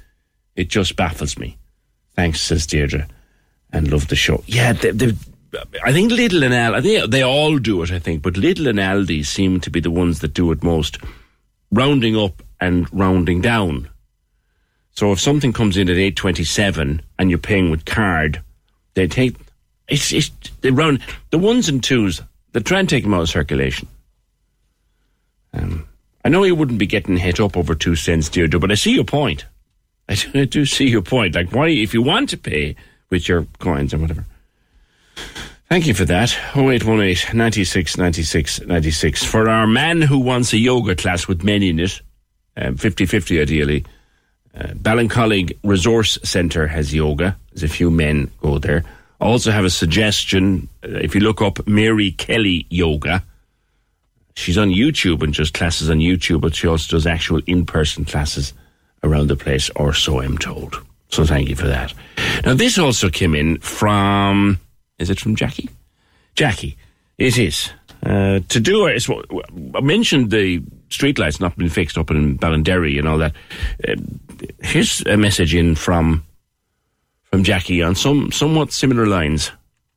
It 0.55 0.69
just 0.69 0.97
baffles 0.97 1.37
me. 1.37 1.59
Thanks, 2.15 2.41
says 2.41 2.67
Deirdre, 2.67 3.07
and 3.71 3.93
love 3.93 4.09
the 4.09 4.17
show. 4.17 4.43
Yeah, 4.47 4.73
I 5.85 5.93
think 5.93 6.13
Lidl 6.13 6.45
and 6.45 6.55
Aldi, 6.55 7.11
they 7.11 7.23
all 7.23 7.59
do 7.59 7.83
it, 7.83 7.91
I 7.91 7.99
think, 7.99 8.23
but 8.23 8.35
Lidl 8.35 8.69
and 8.69 8.79
Aldi 8.79 9.25
seem 9.25 9.61
to 9.61 9.71
be 9.71 9.81
the 9.81 9.91
ones 9.91 10.21
that 10.21 10.35
do 10.35 10.51
it 10.53 10.63
most, 10.63 10.99
rounding 11.71 12.17
up 12.17 12.43
and 12.61 12.93
rounding 12.93 13.41
down. 13.41 13.89
So 14.93 15.13
if 15.13 15.21
something 15.21 15.53
comes 15.53 15.77
in 15.77 15.89
at 15.89 15.97
8.27 15.97 17.01
and 17.19 17.31
you're 17.31 17.39
paying 17.39 17.71
with 17.71 17.85
card, 17.85 18.43
they 18.95 19.07
take 19.07 19.37
It's, 19.89 20.13
it's 20.13 20.31
the 20.63 20.71
round 20.71 21.01
the 21.31 21.39
ones 21.39 21.69
and 21.69 21.85
twos. 21.85 22.23
They 22.53 22.61
try 22.61 22.81
and 22.81 22.89
take 22.89 23.05
them 23.05 23.15
out 23.15 23.23
of 23.23 23.29
circulation. 23.29 23.89
Um, 25.53 25.87
I 26.25 26.29
know 26.29 26.45
you 26.45 26.55
wouldn't 26.55 26.79
be 26.79 26.87
getting 26.87 27.19
hit 27.19 27.41
up 27.41 27.57
over 27.57 27.75
two 27.75 27.95
cents, 27.95 28.29
Deirdre, 28.31 28.59
but 28.59 28.73
I 28.73 28.75
see 28.75 28.95
your 28.95 29.05
point. 29.05 29.45
I 30.09 30.15
do, 30.15 30.31
I 30.35 30.45
do 30.45 30.65
see 30.65 30.89
your 30.89 31.03
point. 31.03 31.35
Like, 31.35 31.53
why, 31.53 31.69
if 31.69 31.93
you 31.93 32.03
want 32.03 32.31
to 32.31 32.39
pay 32.39 32.75
with 33.11 33.29
your 33.29 33.47
coins 33.59 33.93
and 33.93 34.03
whatever. 34.03 34.25
Thank 35.69 35.87
you 35.87 35.95
for 35.95 36.05
that. 36.05 36.31
0818 36.55 37.37
96 37.37 37.97
96 37.97 38.61
96. 38.63 39.25
For 39.25 39.49
our 39.49 39.67
man 39.67 40.01
who 40.01 40.19
wants 40.19 40.53
a 40.53 40.59
yoga 40.59 40.95
class 40.95 41.27
with 41.27 41.43
men 41.43 41.63
in 41.63 41.81
it, 41.81 42.01
50 42.57 43.05
um, 43.05 43.09
50 43.09 43.41
ideally, 43.41 43.85
uh, 44.57 44.69
Ballincollig 44.69 45.59
Resource 45.65 46.19
Centre 46.23 46.67
has 46.67 46.95
yoga. 46.95 47.37
There's 47.53 47.65
a 47.65 47.69
few 47.69 47.91
men 47.91 48.31
go 48.41 48.59
there. 48.59 48.85
I 49.21 49.25
also 49.25 49.51
have 49.51 49.65
a 49.65 49.71
suggestion. 49.71 50.69
Uh, 50.85 50.99
if 51.03 51.15
you 51.15 51.21
look 51.21 51.43
up 51.43 51.67
Mary 51.67 52.13
Kelly 52.13 52.67
Yoga, 52.71 53.23
she's 54.35 54.59
on 54.59 54.69
YouTube 54.69 55.23
and 55.23 55.35
just 55.35 55.53
classes 55.53 55.91
on 55.91 55.99
YouTube, 55.99 56.43
but 56.43 56.55
she 56.55 56.69
also 56.69 56.97
does 56.97 57.07
actual 57.07 57.41
in 57.47 57.67
person 57.67 58.05
classes 58.05 58.53
around 59.03 59.29
the 59.29 59.37
place, 59.37 59.71
or 59.77 59.93
so 59.93 60.21
I'm 60.21 60.39
told. 60.39 60.81
So 61.09 61.25
thank 61.25 61.49
you 61.49 61.57
for 61.57 61.67
that. 61.67 61.93
Now, 62.45 62.55
this 62.55 62.79
also 62.79 63.09
came 63.09 63.35
in 63.35 63.59
from, 63.59 64.59
is 64.99 65.11
it 65.11 65.21
from 65.21 65.37
Jackie? 65.37 65.69
Jackie, 66.35 66.77
it 67.19 67.39
is. 67.39 67.71
Uh, 68.05 68.41
to 68.49 68.61
do 68.61 68.87
it, 68.87 69.05
I 69.75 69.81
mentioned 69.81 70.31
the 70.31 70.61
streetlights 70.91 71.41
not 71.41 71.57
been 71.57 71.69
fixed 71.69 71.99
up 71.99 72.11
in 72.11 72.39
Ballinderry 72.39 72.99
and 72.99 73.09
all 73.09 73.19
that. 73.19 73.35
Uh, 73.87 73.95
here's 74.61 75.01
a 75.07 75.17
message 75.17 75.55
in 75.55 75.75
from 75.75 76.25
from 77.31 77.43
Jackie 77.43 77.83
on 77.83 77.95
some 77.95 78.31
somewhat 78.33 78.73
similar 78.73 79.07
lines. 79.07 79.51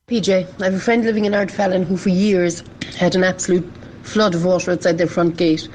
PJ, 0.08 0.62
I 0.62 0.66
have 0.66 0.74
a 0.74 0.80
friend 0.80 1.04
living 1.04 1.26
in 1.26 1.34
Ardfallen 1.34 1.86
who 1.86 1.98
for 1.98 2.10
years 2.10 2.64
had 2.98 3.16
an 3.16 3.24
absolute 3.24 3.70
flood 4.02 4.34
of 4.34 4.44
water 4.44 4.72
outside 4.72 4.98
their 4.98 5.08
front 5.08 5.38
gate. 5.38 5.68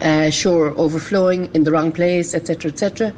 Uh, 0.00 0.28
shore 0.28 0.74
overflowing 0.76 1.48
in 1.54 1.62
the 1.62 1.70
wrong 1.70 1.92
place, 1.92 2.34
etc., 2.34 2.72
etc. 2.72 3.14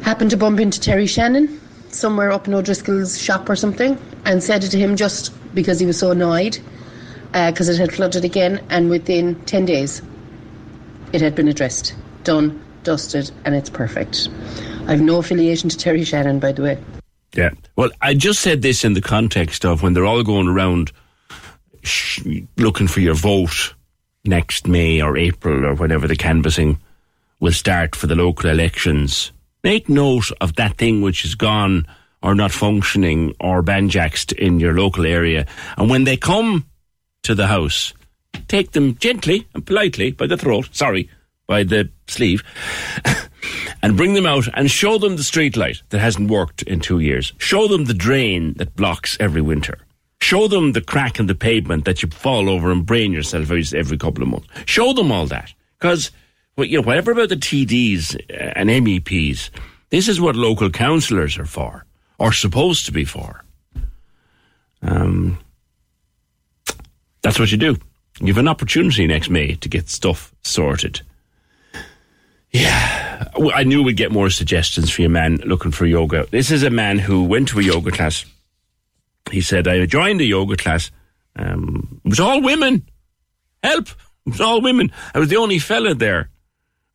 Happened 0.00 0.30
to 0.30 0.36
bump 0.36 0.58
into 0.58 0.80
Terry 0.80 1.06
Shannon 1.06 1.60
somewhere 1.94 2.32
up 2.32 2.48
in 2.48 2.54
O'Driscoll's 2.54 3.20
shop 3.20 3.48
or 3.48 3.56
something 3.56 3.98
and 4.24 4.42
said 4.42 4.64
it 4.64 4.70
to 4.70 4.78
him 4.78 4.96
just 4.96 5.32
because 5.54 5.78
he 5.78 5.86
was 5.86 5.98
so 5.98 6.10
annoyed 6.10 6.58
because 7.34 7.68
uh, 7.68 7.72
it 7.72 7.78
had 7.78 7.92
flooded 7.92 8.24
again, 8.24 8.64
and 8.70 8.88
within 8.88 9.34
10 9.46 9.64
days 9.64 10.02
it 11.12 11.20
had 11.20 11.34
been 11.34 11.48
addressed, 11.48 11.94
done, 12.22 12.62
dusted, 12.84 13.30
and 13.44 13.56
it's 13.56 13.70
perfect. 13.70 14.28
I 14.86 14.92
have 14.92 15.00
no 15.00 15.18
affiliation 15.18 15.68
to 15.68 15.76
Terry 15.76 16.04
Shannon, 16.04 16.38
by 16.38 16.52
the 16.52 16.62
way. 16.62 16.78
Yeah. 17.34 17.50
Well, 17.74 17.90
I 18.00 18.14
just 18.14 18.40
said 18.40 18.62
this 18.62 18.84
in 18.84 18.92
the 18.92 19.00
context 19.00 19.64
of 19.64 19.82
when 19.82 19.94
they're 19.94 20.04
all 20.04 20.22
going 20.22 20.46
around 20.46 20.92
sh- 21.82 22.22
looking 22.56 22.86
for 22.86 23.00
your 23.00 23.14
vote 23.14 23.74
next 24.24 24.68
May 24.68 25.02
or 25.02 25.16
April 25.16 25.66
or 25.66 25.74
whenever 25.74 26.06
the 26.06 26.16
canvassing 26.16 26.78
will 27.40 27.52
start 27.52 27.96
for 27.96 28.06
the 28.06 28.14
local 28.14 28.48
elections. 28.48 29.32
Make 29.64 29.88
note 29.88 30.30
of 30.42 30.56
that 30.56 30.76
thing 30.76 31.00
which 31.00 31.24
is 31.24 31.34
gone 31.34 31.86
or 32.22 32.34
not 32.34 32.52
functioning 32.52 33.34
or 33.40 33.62
banjaxed 33.62 34.34
in 34.34 34.60
your 34.60 34.74
local 34.74 35.06
area. 35.06 35.46
And 35.78 35.88
when 35.88 36.04
they 36.04 36.18
come 36.18 36.66
to 37.22 37.34
the 37.34 37.46
house, 37.46 37.94
take 38.46 38.72
them 38.72 38.96
gently 38.96 39.48
and 39.54 39.64
politely 39.64 40.12
by 40.12 40.26
the 40.26 40.36
throat, 40.36 40.68
sorry, 40.72 41.08
by 41.46 41.64
the 41.64 41.88
sleeve, 42.06 42.42
and 43.82 43.96
bring 43.96 44.12
them 44.12 44.26
out 44.26 44.48
and 44.52 44.70
show 44.70 44.98
them 44.98 45.16
the 45.16 45.24
street 45.24 45.56
light 45.56 45.82
that 45.88 45.98
hasn't 45.98 46.30
worked 46.30 46.62
in 46.62 46.80
two 46.80 46.98
years. 46.98 47.32
Show 47.38 47.66
them 47.66 47.86
the 47.86 47.94
drain 47.94 48.52
that 48.58 48.76
blocks 48.76 49.16
every 49.18 49.40
winter. 49.40 49.78
Show 50.20 50.46
them 50.46 50.72
the 50.72 50.82
crack 50.82 51.18
in 51.18 51.26
the 51.26 51.34
pavement 51.34 51.86
that 51.86 52.02
you 52.02 52.10
fall 52.10 52.50
over 52.50 52.70
and 52.70 52.84
brain 52.84 53.12
yourself 53.12 53.50
every 53.50 53.96
couple 53.96 54.22
of 54.22 54.28
months. 54.28 54.48
Show 54.66 54.92
them 54.92 55.10
all 55.10 55.26
that. 55.26 55.54
Because, 55.78 56.10
well, 56.56 56.66
you 56.66 56.78
know, 56.80 56.86
whatever 56.86 57.12
about 57.12 57.28
the 57.28 57.36
TDs 57.36 58.16
and 58.56 58.70
MEPs, 58.70 59.50
this 59.90 60.08
is 60.08 60.20
what 60.20 60.36
local 60.36 60.70
councillors 60.70 61.38
are 61.38 61.46
for, 61.46 61.84
or 62.18 62.32
supposed 62.32 62.86
to 62.86 62.92
be 62.92 63.04
for. 63.04 63.44
Um, 64.82 65.38
that's 67.22 67.38
what 67.38 67.50
you 67.50 67.58
do. 67.58 67.76
You 68.20 68.28
have 68.28 68.38
an 68.38 68.48
opportunity 68.48 69.06
next 69.06 69.30
May 69.30 69.54
to 69.56 69.68
get 69.68 69.88
stuff 69.88 70.32
sorted. 70.42 71.00
Yeah, 72.50 73.24
I 73.52 73.64
knew 73.64 73.82
we'd 73.82 73.96
get 73.96 74.12
more 74.12 74.30
suggestions 74.30 74.90
for 74.90 75.02
your 75.02 75.10
man 75.10 75.38
looking 75.38 75.72
for 75.72 75.86
yoga. 75.86 76.26
This 76.30 76.52
is 76.52 76.62
a 76.62 76.70
man 76.70 76.98
who 76.98 77.24
went 77.24 77.48
to 77.48 77.58
a 77.58 77.62
yoga 77.62 77.90
class. 77.90 78.24
He 79.30 79.40
said, 79.40 79.66
I 79.66 79.84
joined 79.86 80.20
a 80.20 80.24
yoga 80.24 80.56
class. 80.56 80.92
Um, 81.34 82.00
it 82.04 82.10
was 82.10 82.20
all 82.20 82.40
women. 82.42 82.86
Help! 83.64 83.88
It 84.26 84.30
was 84.30 84.40
all 84.40 84.60
women. 84.60 84.92
I 85.14 85.18
was 85.18 85.28
the 85.28 85.36
only 85.36 85.58
fella 85.58 85.94
there. 85.94 86.30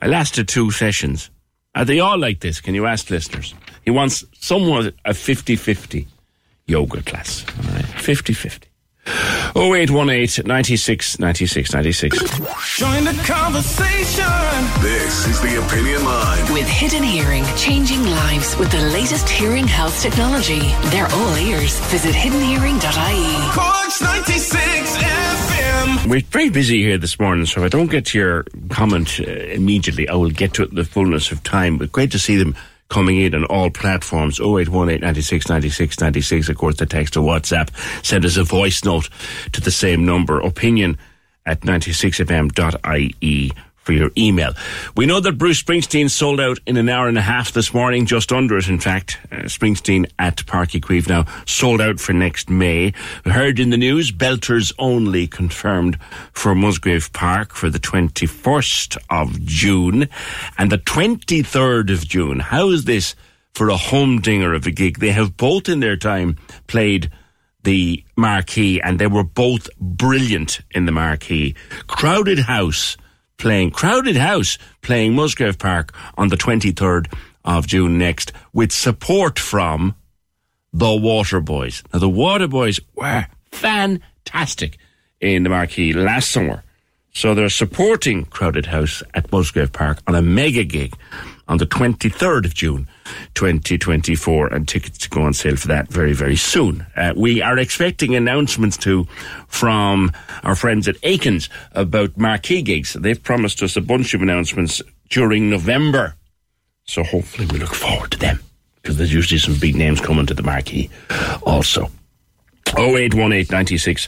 I 0.01 0.07
lasted 0.07 0.47
two 0.47 0.71
sessions. 0.71 1.29
Are 1.75 1.85
they 1.85 1.99
all 1.99 2.17
like 2.17 2.39
this? 2.39 2.61
Can 2.61 2.73
you 2.73 2.85
ask 2.85 3.09
listeners? 3.09 3.53
He 3.83 3.91
wants 3.91 4.23
someone 4.39 4.93
a 5.05 5.13
50 5.13 5.55
50 5.55 6.07
yoga 6.67 7.01
class. 7.01 7.45
All 7.67 7.73
right, 7.73 7.85
50 7.85 8.33
50. 8.33 8.67
0818 9.55 10.45
96 10.45 11.19
96 11.19 11.73
96. 11.73 12.19
Join 12.77 13.03
the 13.05 13.23
conversation. 13.25 14.25
This 14.81 15.27
is 15.27 15.41
the 15.41 15.55
Opinion 15.65 16.03
Line. 16.05 16.53
With 16.53 16.67
Hidden 16.67 17.03
Hearing, 17.03 17.43
changing 17.57 18.03
lives 18.03 18.55
with 18.57 18.71
the 18.71 18.81
latest 18.93 19.27
hearing 19.27 19.67
health 19.67 19.99
technology. 20.01 20.59
They're 20.89 21.07
all 21.11 21.37
ears. 21.37 21.79
Visit 21.89 22.13
hiddenhearing.ie. 22.13 23.51
Corks 23.53 24.01
96 24.01 24.97
FM. 24.97 25.58
We're 26.07 26.21
very 26.21 26.49
busy 26.49 26.81
here 26.81 26.97
this 26.97 27.19
morning, 27.19 27.45
so 27.45 27.61
if 27.61 27.65
I 27.65 27.69
don't 27.69 27.89
get 27.91 28.07
to 28.07 28.17
your 28.17 28.45
comment 28.69 29.19
uh, 29.19 29.23
immediately, 29.29 30.09
I 30.09 30.15
will 30.15 30.31
get 30.31 30.53
to 30.55 30.63
it 30.63 30.69
in 30.69 30.75
the 30.75 30.83
fullness 30.83 31.31
of 31.31 31.43
time. 31.43 31.77
But 31.77 31.91
great 31.91 32.11
to 32.11 32.19
see 32.19 32.37
them 32.37 32.55
coming 32.89 33.17
in 33.21 33.35
on 33.35 33.45
all 33.45 33.69
platforms 33.69 34.39
0818 34.39 35.01
96 35.01 35.49
96 35.49 35.99
96. 35.99 36.49
Of 36.49 36.57
course, 36.57 36.77
the 36.77 36.85
text 36.85 37.13
to 37.13 37.19
WhatsApp. 37.19 37.69
Send 38.03 38.25
us 38.25 38.37
a 38.37 38.43
voice 38.43 38.83
note 38.83 39.09
to 39.51 39.61
the 39.61 39.71
same 39.71 40.05
number. 40.05 40.39
Opinion 40.39 40.97
at 41.45 41.61
96fm.ie 41.61 43.51
for 43.89 43.93
your 43.93 44.11
email. 44.15 44.53
We 44.95 45.07
know 45.07 45.19
that 45.19 45.39
Bruce 45.39 45.63
Springsteen 45.63 46.11
sold 46.11 46.39
out 46.39 46.59
in 46.67 46.77
an 46.77 46.89
hour 46.89 47.07
and 47.07 47.17
a 47.17 47.23
half 47.23 47.53
this 47.53 47.73
morning, 47.73 48.05
just 48.05 48.31
under 48.31 48.55
it, 48.55 48.69
in 48.69 48.79
fact. 48.79 49.17
Uh, 49.31 49.37
Springsteen 49.45 50.05
at 50.19 50.35
Uí 50.35 50.79
Chaoimh 50.79 51.09
now 51.09 51.25
sold 51.47 51.81
out 51.81 51.99
for 51.99 52.13
next 52.13 52.51
May. 52.51 52.93
We 53.25 53.31
heard 53.31 53.59
in 53.59 53.71
the 53.71 53.77
news, 53.77 54.11
Belters 54.11 54.71
only 54.77 55.25
confirmed 55.25 55.97
for 56.33 56.53
Musgrave 56.53 57.11
Park 57.13 57.55
for 57.55 57.71
the 57.71 57.79
21st 57.79 58.97
of 59.09 59.43
June 59.43 60.07
and 60.59 60.71
the 60.71 60.77
23rd 60.77 61.91
of 61.91 62.07
June. 62.07 62.41
How 62.41 62.69
is 62.69 62.85
this 62.85 63.15
for 63.55 63.69
a 63.69 63.77
humdinger 63.77 64.53
of 64.53 64.67
a 64.67 64.71
gig? 64.71 64.99
They 64.99 65.13
have 65.13 65.35
both 65.35 65.67
in 65.67 65.79
their 65.79 65.97
time 65.97 66.37
played 66.67 67.09
the 67.63 68.03
marquee 68.15 68.79
and 68.81 68.99
they 68.99 69.07
were 69.07 69.23
both 69.23 69.67
brilliant 69.79 70.61
in 70.71 70.85
the 70.85 70.91
marquee. 70.91 71.55
Crowded 71.87 72.39
house 72.39 72.95
playing 73.39 73.71
Crowded 73.71 74.17
House, 74.17 74.59
playing 74.81 75.15
Musgrave 75.15 75.57
Park 75.57 75.93
on 76.17 76.27
the 76.27 76.37
23rd 76.37 77.11
of 77.43 77.65
June 77.65 77.97
next, 77.97 78.31
with 78.53 78.71
support 78.71 79.39
from 79.39 79.95
the 80.71 80.85
Waterboys. 80.85 81.81
Now, 81.91 81.99
the 81.99 82.09
Waterboys 82.09 82.79
were 82.95 83.25
fantastic 83.51 84.77
in 85.19 85.43
the 85.43 85.49
marquee 85.49 85.93
last 85.93 86.29
summer. 86.29 86.63
So 87.11 87.33
they're 87.33 87.49
supporting 87.49 88.25
Crowded 88.25 88.67
House 88.67 89.01
at 89.15 89.31
Musgrave 89.31 89.73
Park 89.73 89.99
on 90.05 90.13
a 90.13 90.21
mega 90.21 90.63
gig 90.63 90.93
on 91.49 91.57
the 91.57 91.65
23rd 91.65 92.45
of 92.45 92.53
June 92.53 92.87
2024 93.33 94.53
and 94.53 94.67
tickets 94.67 95.07
go 95.07 95.23
on 95.23 95.33
sale 95.33 95.55
for 95.55 95.67
that 95.67 95.89
very, 95.89 96.13
very 96.13 96.35
soon. 96.35 96.85
Uh, 96.95 97.11
we 97.17 97.41
are 97.41 97.57
expecting 97.57 98.15
announcements 98.15 98.77
too 98.77 99.05
from 99.47 100.11
our 100.43 100.55
friends 100.55 100.87
at 100.87 100.95
Aikens 101.03 101.49
about 101.73 102.15
marquee 102.17 102.61
gigs. 102.61 102.93
They've 102.93 103.21
promised 103.21 103.63
us 103.63 103.75
a 103.75 103.81
bunch 103.81 104.13
of 104.13 104.21
announcements 104.21 104.81
during 105.09 105.49
November. 105.49 106.15
So 106.85 107.03
hopefully 107.03 107.47
we 107.51 107.57
look 107.57 107.73
forward 107.73 108.11
to 108.11 108.19
them 108.19 108.39
because 108.75 108.97
there's 108.97 109.13
usually 109.13 109.39
some 109.39 109.57
big 109.59 109.75
names 109.75 109.99
coming 109.99 110.27
to 110.27 110.33
the 110.35 110.43
marquee 110.43 110.89
also. 111.43 111.89
0818 112.77 113.47
96 113.49 114.07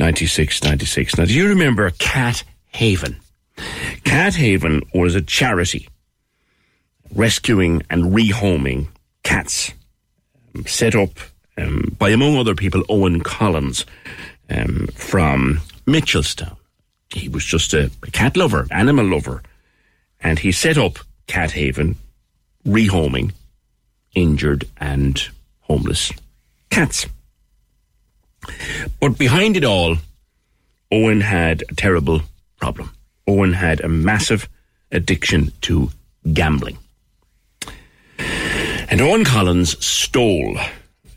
96 0.00 0.64
96. 0.64 1.18
Now, 1.18 1.24
do 1.24 1.32
you 1.32 1.48
remember 1.48 1.88
Cat 1.90 2.42
Haven? 2.66 3.16
Cat 4.02 4.34
Haven 4.34 4.82
was 4.92 5.14
a 5.14 5.22
charity 5.22 5.88
rescuing 7.14 7.82
and 7.90 8.12
rehoming 8.12 8.88
cats 9.22 9.72
um, 10.54 10.66
set 10.66 10.94
up 10.94 11.10
um, 11.58 11.94
by, 11.98 12.10
among 12.10 12.36
other 12.36 12.54
people, 12.54 12.82
Owen 12.88 13.20
Collins 13.20 13.84
um, 14.50 14.88
from 14.94 15.60
Mitchelstown. 15.86 16.56
He 17.10 17.28
was 17.28 17.44
just 17.44 17.74
a, 17.74 17.90
a 18.02 18.10
cat 18.10 18.36
lover, 18.36 18.66
animal 18.70 19.04
lover, 19.04 19.42
and 20.20 20.38
he 20.38 20.52
set 20.52 20.78
up 20.78 20.98
Cat 21.26 21.52
Haven, 21.52 21.96
rehoming 22.66 23.32
injured 24.14 24.64
and 24.78 25.28
homeless 25.60 26.12
cats. 26.70 27.06
But 29.00 29.18
behind 29.18 29.56
it 29.56 29.64
all, 29.64 29.96
Owen 30.90 31.20
had 31.20 31.64
a 31.68 31.74
terrible 31.74 32.22
problem. 32.58 32.94
Owen 33.26 33.52
had 33.52 33.80
a 33.80 33.88
massive 33.88 34.48
addiction 34.90 35.52
to 35.62 35.90
gambling. 36.32 36.78
And 38.92 39.00
Owen 39.00 39.24
Collins 39.24 39.82
stole 39.82 40.58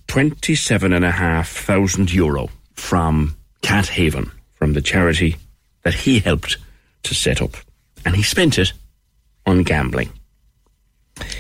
27,500 0.08 2.10
euro 2.10 2.50
from 2.74 3.36
Cat 3.64 3.90
Haven, 3.90 4.32
from 4.54 4.72
the 4.72 4.82
charity 4.82 5.36
that 5.84 5.94
he 5.94 6.20
helped 6.20 6.56
to 7.04 7.14
set 7.14 7.42
up. 7.42 7.58
And 8.06 8.16
he 8.16 8.24
spent 8.24 8.58
it 8.58 8.72
on 9.46 9.64
gambling. 9.64 10.10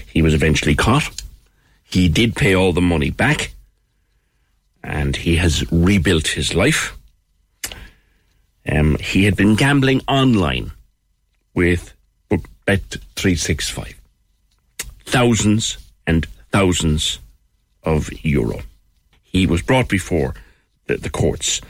He 0.07 0.21
was 0.21 0.33
eventually 0.33 0.75
caught. 0.75 1.09
He 1.85 2.09
did 2.09 2.35
pay 2.35 2.53
all 2.53 2.73
the 2.73 2.81
money 2.81 3.11
back. 3.11 3.53
And 4.83 5.15
he 5.15 5.37
has 5.37 5.63
rebuilt 5.71 6.27
his 6.27 6.53
life. 6.53 6.97
Um, 8.69 8.97
he 8.97 9.23
had 9.23 9.37
been 9.37 9.55
gambling 9.55 10.01
online 10.05 10.73
with 11.53 11.93
Bet365. 12.29 13.93
Thousands 15.05 15.77
and 16.07 16.25
thousands 16.51 17.19
of 17.83 18.11
euro. 18.23 18.61
He 19.23 19.45
was 19.47 19.61
brought 19.61 19.89
before 19.89 20.33
the, 20.87 20.97
the 20.97 21.09
courts. 21.09 21.61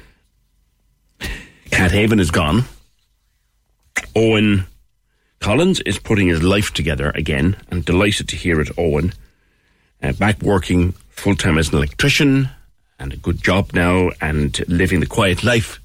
Cat 1.72 1.92
Haven 1.92 2.20
is 2.20 2.32
gone. 2.32 2.66
Owen 4.16 4.66
Collins 5.40 5.80
is 5.82 6.00
putting 6.00 6.28
his 6.28 6.44
life 6.44 6.74
together 6.74 7.12
again. 7.16 7.58
I'm 7.72 7.82
delighted 7.82 8.30
to 8.30 8.36
hear 8.36 8.62
it, 8.62 8.70
Owen. 8.78 9.14
Uh, 10.02 10.14
back 10.14 10.42
working 10.42 10.92
full 11.10 11.36
time 11.36 11.58
as 11.58 11.70
an 11.70 11.78
electrician 11.78 12.50
and 13.00 13.14
a 13.14 13.18
good 13.18 13.44
job 13.44 13.74
now 13.74 14.12
and 14.22 14.58
living 14.68 15.00
the 15.00 15.06
quiet 15.06 15.44
life, 15.44 15.80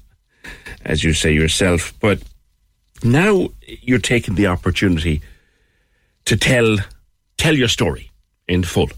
as 0.85 1.03
you 1.03 1.13
say 1.13 1.33
yourself. 1.33 1.93
But 1.99 2.21
now 3.03 3.49
you're 3.65 3.99
taking 3.99 4.35
the 4.35 4.47
opportunity 4.47 5.21
to 6.25 6.37
tell 6.37 6.77
tell 7.37 7.55
your 7.55 7.67
story 7.67 8.10
in 8.51 8.63
full. 8.63 8.89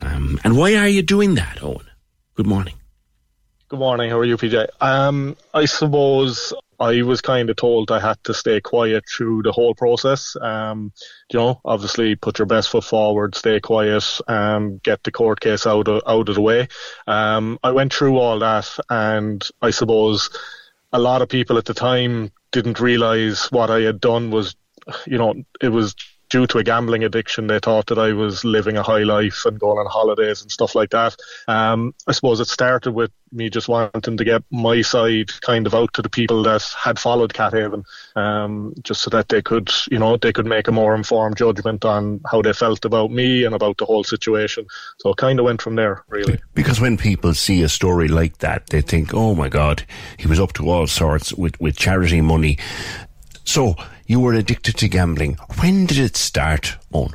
Um, 0.00 0.40
and 0.42 0.56
why 0.56 0.74
are 0.74 0.88
you 0.88 1.02
doing 1.02 1.36
that, 1.36 1.62
Owen? 1.62 1.86
Good 2.34 2.46
morning. 2.46 2.74
Good 3.68 3.78
morning. 3.78 4.10
How 4.10 4.18
are 4.18 4.24
you, 4.24 4.36
PJ? 4.36 4.66
Um, 4.80 5.36
I 5.54 5.66
suppose 5.66 6.52
I 6.80 7.02
was 7.02 7.20
kind 7.20 7.50
of 7.50 7.56
told 7.56 7.92
I 7.92 8.00
had 8.00 8.22
to 8.24 8.34
stay 8.34 8.60
quiet 8.60 9.04
through 9.08 9.42
the 9.42 9.52
whole 9.52 9.74
process. 9.74 10.36
Um, 10.40 10.92
you 11.32 11.38
know, 11.38 11.60
obviously 11.64 12.16
put 12.16 12.38
your 12.38 12.46
best 12.46 12.70
foot 12.70 12.84
forward, 12.84 13.36
stay 13.36 13.60
quiet, 13.60 14.04
um, 14.26 14.78
get 14.82 15.04
the 15.04 15.12
court 15.12 15.40
case 15.40 15.66
out 15.66 15.86
of, 15.86 16.02
out 16.06 16.28
of 16.28 16.34
the 16.34 16.40
way. 16.40 16.66
Um, 17.06 17.58
I 17.62 17.70
went 17.70 17.92
through 17.92 18.18
all 18.18 18.40
that, 18.40 18.76
and 18.90 19.46
I 19.62 19.70
suppose 19.70 20.30
a 20.92 20.98
lot 20.98 21.22
of 21.22 21.28
people 21.28 21.58
at 21.58 21.64
the 21.64 21.74
time 21.74 22.32
didn't 22.50 22.80
realize 22.80 23.52
what 23.52 23.70
I 23.70 23.82
had 23.82 24.00
done 24.00 24.30
was, 24.30 24.56
you 25.06 25.18
know, 25.18 25.34
it 25.60 25.68
was 25.68 25.94
due 26.30 26.46
to 26.46 26.58
a 26.58 26.64
gambling 26.64 27.04
addiction, 27.04 27.46
they 27.46 27.58
thought 27.58 27.86
that 27.86 27.98
I 27.98 28.12
was 28.12 28.44
living 28.44 28.76
a 28.76 28.82
high 28.82 29.02
life 29.02 29.44
and 29.46 29.58
going 29.58 29.78
on 29.78 29.86
holidays 29.86 30.42
and 30.42 30.50
stuff 30.50 30.74
like 30.74 30.90
that. 30.90 31.16
Um, 31.46 31.94
I 32.06 32.12
suppose 32.12 32.40
it 32.40 32.48
started 32.48 32.92
with 32.92 33.10
me 33.32 33.50
just 33.50 33.68
wanting 33.68 34.16
to 34.16 34.24
get 34.24 34.42
my 34.50 34.82
side 34.82 35.30
kind 35.40 35.66
of 35.66 35.74
out 35.74 35.92
to 35.94 36.02
the 36.02 36.08
people 36.08 36.42
that 36.44 36.62
had 36.76 36.98
followed 36.98 37.34
Cat 37.34 37.52
Haven, 37.52 37.84
um, 38.16 38.74
just 38.82 39.02
so 39.02 39.10
that 39.10 39.28
they 39.28 39.42
could, 39.42 39.70
you 39.90 39.98
know, 39.98 40.16
they 40.16 40.32
could 40.32 40.46
make 40.46 40.68
a 40.68 40.72
more 40.72 40.94
informed 40.94 41.36
judgment 41.36 41.84
on 41.84 42.20
how 42.30 42.42
they 42.42 42.52
felt 42.52 42.84
about 42.84 43.10
me 43.10 43.44
and 43.44 43.54
about 43.54 43.78
the 43.78 43.84
whole 43.84 44.04
situation. 44.04 44.66
So 44.98 45.10
it 45.10 45.16
kind 45.16 45.38
of 45.38 45.44
went 45.44 45.62
from 45.62 45.76
there, 45.76 46.04
really. 46.08 46.40
Because 46.54 46.80
when 46.80 46.96
people 46.96 47.34
see 47.34 47.62
a 47.62 47.68
story 47.68 48.08
like 48.08 48.38
that, 48.38 48.68
they 48.68 48.80
think, 48.80 49.12
"Oh 49.14 49.34
my 49.34 49.48
God, 49.48 49.84
he 50.18 50.26
was 50.26 50.40
up 50.40 50.52
to 50.54 50.68
all 50.68 50.86
sorts 50.86 51.32
with 51.32 51.60
with 51.60 51.76
charity 51.76 52.20
money." 52.20 52.58
So 53.44 53.76
you 54.08 54.18
were 54.18 54.32
addicted 54.32 54.76
to 54.78 54.88
gambling. 54.88 55.34
When 55.60 55.86
did 55.86 55.98
it 55.98 56.16
start, 56.16 56.76
Owen? 56.92 57.12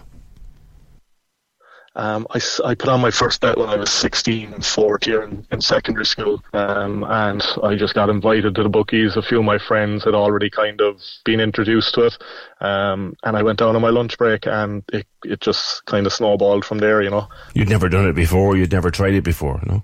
Um, 1.95 2.25
I, 2.31 2.41
I 2.65 2.73
put 2.73 2.89
on 2.89 3.01
my 3.01 3.11
first 3.11 3.41
bet 3.41 3.57
when 3.57 3.69
I 3.69 3.75
was 3.75 3.91
16, 3.91 4.61
fourth 4.61 5.05
year 5.05 5.23
in, 5.23 5.45
in 5.51 5.61
secondary 5.61 6.05
school, 6.05 6.41
um, 6.53 7.03
and 7.03 7.43
I 7.61 7.75
just 7.75 7.93
got 7.93 8.09
invited 8.09 8.55
to 8.55 8.63
the 8.63 8.69
bookies. 8.69 9.15
A 9.15 9.21
few 9.21 9.39
of 9.39 9.45
my 9.45 9.59
friends 9.59 10.03
had 10.03 10.15
already 10.15 10.49
kind 10.49 10.81
of 10.81 11.01
been 11.23 11.39
introduced 11.39 11.93
to 11.95 12.07
it, 12.07 12.17
um, 12.61 13.15
and 13.23 13.37
I 13.37 13.43
went 13.43 13.59
down 13.59 13.75
on 13.75 13.81
my 13.83 13.89
lunch 13.89 14.17
break, 14.17 14.47
and 14.47 14.83
it, 14.91 15.05
it 15.23 15.39
just 15.39 15.85
kind 15.85 16.07
of 16.07 16.13
snowballed 16.13 16.65
from 16.65 16.79
there, 16.79 17.03
you 17.03 17.11
know. 17.11 17.27
You'd 17.53 17.69
never 17.69 17.89
done 17.89 18.07
it 18.07 18.13
before, 18.13 18.55
you'd 18.57 18.71
never 18.71 18.89
tried 18.89 19.13
it 19.13 19.23
before, 19.23 19.61
no? 19.65 19.83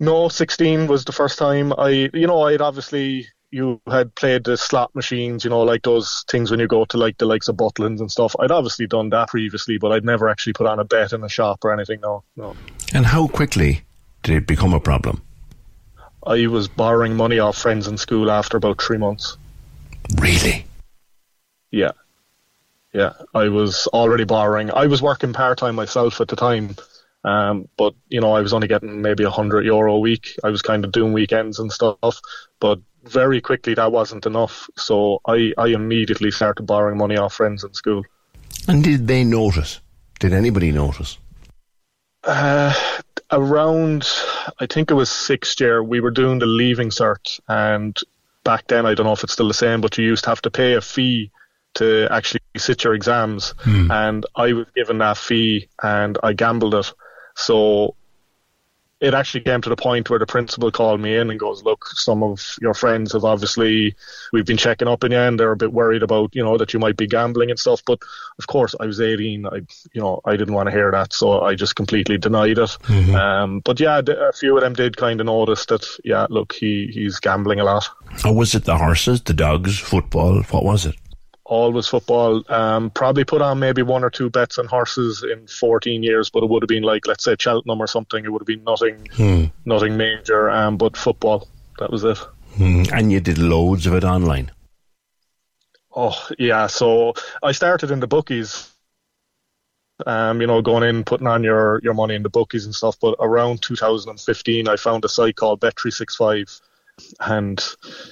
No, 0.00 0.28
16 0.30 0.86
was 0.86 1.04
the 1.04 1.12
first 1.12 1.38
time. 1.38 1.74
I, 1.76 2.10
you 2.14 2.26
know, 2.26 2.42
I'd 2.42 2.62
obviously 2.62 3.28
you 3.52 3.80
had 3.86 4.14
played 4.14 4.44
the 4.44 4.56
slot 4.56 4.92
machines, 4.94 5.44
you 5.44 5.50
know, 5.50 5.60
like 5.60 5.82
those 5.82 6.24
things 6.28 6.50
when 6.50 6.58
you 6.58 6.66
go 6.66 6.86
to 6.86 6.96
like 6.96 7.18
the 7.18 7.26
likes 7.26 7.48
of 7.48 7.56
Butlins 7.56 8.00
and 8.00 8.10
stuff. 8.10 8.34
I'd 8.40 8.50
obviously 8.50 8.86
done 8.86 9.10
that 9.10 9.28
previously, 9.28 9.76
but 9.76 9.92
I'd 9.92 10.06
never 10.06 10.30
actually 10.30 10.54
put 10.54 10.66
on 10.66 10.78
a 10.78 10.84
bet 10.84 11.12
in 11.12 11.22
a 11.22 11.28
shop 11.28 11.62
or 11.62 11.72
anything. 11.72 12.00
No, 12.00 12.24
no. 12.34 12.56
And 12.94 13.04
how 13.04 13.28
quickly 13.28 13.82
did 14.22 14.36
it 14.36 14.46
become 14.46 14.72
a 14.72 14.80
problem? 14.80 15.22
I 16.26 16.46
was 16.46 16.66
borrowing 16.66 17.14
money 17.14 17.38
off 17.38 17.58
friends 17.58 17.86
in 17.86 17.98
school 17.98 18.30
after 18.30 18.56
about 18.56 18.80
three 18.80 18.98
months. 18.98 19.36
Really? 20.18 20.64
Yeah. 21.70 21.92
Yeah, 22.94 23.12
I 23.34 23.48
was 23.48 23.86
already 23.88 24.24
borrowing. 24.24 24.70
I 24.70 24.86
was 24.86 25.02
working 25.02 25.32
part 25.32 25.58
time 25.58 25.74
myself 25.74 26.20
at 26.20 26.28
the 26.28 26.36
time, 26.36 26.76
um, 27.24 27.68
but 27.78 27.94
you 28.08 28.20
know, 28.20 28.34
I 28.34 28.40
was 28.40 28.52
only 28.52 28.68
getting 28.68 29.00
maybe 29.00 29.24
a 29.24 29.30
hundred 29.30 29.64
euro 29.64 29.94
a 29.94 29.98
week. 29.98 30.38
I 30.44 30.50
was 30.50 30.60
kind 30.60 30.84
of 30.84 30.92
doing 30.92 31.14
weekends 31.14 31.58
and 31.58 31.72
stuff, 31.72 32.20
but 32.62 32.78
very 33.02 33.40
quickly 33.40 33.74
that 33.74 33.90
wasn't 33.90 34.24
enough. 34.24 34.70
So 34.76 35.20
I, 35.26 35.52
I 35.58 35.66
immediately 35.66 36.30
started 36.30 36.62
borrowing 36.62 36.96
money 36.96 37.16
off 37.16 37.34
friends 37.34 37.64
in 37.64 37.74
school. 37.74 38.04
And 38.68 38.84
did 38.84 39.08
they 39.08 39.24
notice? 39.24 39.80
Did 40.20 40.32
anybody 40.32 40.70
notice? 40.70 41.18
Uh, 42.22 42.72
around, 43.32 44.08
I 44.60 44.66
think 44.66 44.92
it 44.92 44.94
was 44.94 45.10
sixth 45.10 45.60
year, 45.60 45.82
we 45.82 45.98
were 46.00 46.12
doing 46.12 46.38
the 46.38 46.46
leaving 46.46 46.90
cert, 46.90 47.40
and 47.48 47.98
back 48.44 48.68
then, 48.68 48.86
I 48.86 48.94
don't 48.94 49.06
know 49.06 49.12
if 49.12 49.24
it's 49.24 49.32
still 49.32 49.48
the 49.48 49.54
same, 49.54 49.80
but 49.80 49.98
you 49.98 50.04
used 50.04 50.22
to 50.24 50.30
have 50.30 50.42
to 50.42 50.50
pay 50.50 50.74
a 50.74 50.80
fee 50.80 51.32
to 51.74 52.06
actually 52.12 52.42
sit 52.56 52.84
your 52.84 52.94
exams, 52.94 53.54
Hmm. 53.62 53.90
and 53.90 54.26
I 54.36 54.52
was 54.52 54.66
given 54.76 54.98
that 54.98 55.18
fee, 55.18 55.68
and 55.82 56.16
I 56.22 56.32
gambled 56.32 56.76
it. 56.76 56.92
So 57.34 57.96
it 59.02 59.14
actually 59.14 59.40
came 59.40 59.60
to 59.60 59.68
the 59.68 59.76
point 59.76 60.08
where 60.08 60.20
the 60.20 60.26
principal 60.26 60.70
called 60.70 61.00
me 61.00 61.16
in 61.16 61.28
and 61.28 61.38
goes, 61.38 61.64
"Look, 61.64 61.88
some 61.88 62.22
of 62.22 62.56
your 62.60 62.72
friends 62.72 63.12
have 63.12 63.24
obviously 63.24 63.96
we've 64.32 64.46
been 64.46 64.56
checking 64.56 64.86
up 64.86 65.02
on 65.02 65.10
you, 65.10 65.18
and 65.18 65.38
they're 65.38 65.50
a 65.50 65.56
bit 65.56 65.72
worried 65.72 66.04
about 66.04 66.34
you 66.36 66.42
know 66.42 66.56
that 66.56 66.72
you 66.72 66.78
might 66.78 66.96
be 66.96 67.08
gambling 67.08 67.50
and 67.50 67.58
stuff." 67.58 67.82
But 67.84 67.98
of 68.38 68.46
course, 68.46 68.76
I 68.78 68.86
was 68.86 69.00
18. 69.00 69.44
I 69.46 69.56
you 69.92 70.00
know 70.00 70.20
I 70.24 70.36
didn't 70.36 70.54
want 70.54 70.68
to 70.68 70.74
hear 70.74 70.92
that, 70.92 71.12
so 71.12 71.40
I 71.42 71.56
just 71.56 71.74
completely 71.74 72.16
denied 72.16 72.58
it. 72.58 72.78
Mhm. 72.84 73.14
Um, 73.14 73.60
but 73.64 73.80
yeah, 73.80 74.00
a 74.06 74.32
few 74.32 74.56
of 74.56 74.62
them 74.62 74.74
did 74.74 74.96
kind 74.96 75.20
of 75.20 75.26
notice 75.26 75.66
that. 75.66 75.84
Yeah, 76.04 76.26
look, 76.30 76.52
he 76.52 76.88
he's 76.94 77.18
gambling 77.18 77.58
a 77.58 77.64
lot. 77.64 77.88
Or 78.24 78.34
was 78.34 78.54
it 78.54 78.64
the 78.64 78.76
horses, 78.78 79.20
the 79.22 79.34
dogs, 79.34 79.78
football? 79.80 80.42
What 80.50 80.64
was 80.64 80.86
it? 80.86 80.94
Always 81.44 81.88
football. 81.88 82.44
Um, 82.48 82.90
probably 82.90 83.24
put 83.24 83.42
on 83.42 83.58
maybe 83.58 83.82
one 83.82 84.04
or 84.04 84.10
two 84.10 84.30
bets 84.30 84.58
on 84.58 84.66
horses 84.66 85.24
in 85.24 85.46
14 85.48 86.02
years, 86.02 86.30
but 86.30 86.42
it 86.44 86.48
would 86.48 86.62
have 86.62 86.68
been 86.68 86.84
like 86.84 87.06
let's 87.06 87.24
say 87.24 87.34
Cheltenham 87.38 87.80
or 87.80 87.86
something. 87.88 88.24
It 88.24 88.32
would 88.32 88.42
have 88.42 88.46
been 88.46 88.64
nothing, 88.64 89.08
Hmm. 89.16 89.44
nothing 89.64 89.96
major. 89.96 90.48
Um, 90.50 90.76
but 90.76 90.96
football, 90.96 91.48
that 91.78 91.90
was 91.90 92.04
it. 92.04 92.18
Hmm. 92.56 92.84
And 92.92 93.10
you 93.10 93.20
did 93.20 93.38
loads 93.38 93.86
of 93.86 93.94
it 93.94 94.04
online. 94.04 94.52
Oh 95.94 96.28
yeah, 96.38 96.68
so 96.68 97.14
I 97.42 97.52
started 97.52 97.90
in 97.90 98.00
the 98.00 98.06
bookies. 98.06 98.68
Um, 100.06 100.40
you 100.40 100.46
know, 100.46 100.62
going 100.62 100.82
in, 100.82 101.04
putting 101.04 101.26
on 101.28 101.44
your, 101.44 101.80
your 101.82 101.94
money 101.94 102.14
in 102.14 102.22
the 102.22 102.30
bookies 102.30 102.64
and 102.64 102.74
stuff. 102.74 102.96
But 103.00 103.14
around 103.20 103.62
2015, 103.62 104.66
I 104.66 104.76
found 104.76 105.04
a 105.04 105.08
site 105.08 105.36
called 105.36 105.60
Bet365, 105.60 106.60
and 107.20 107.62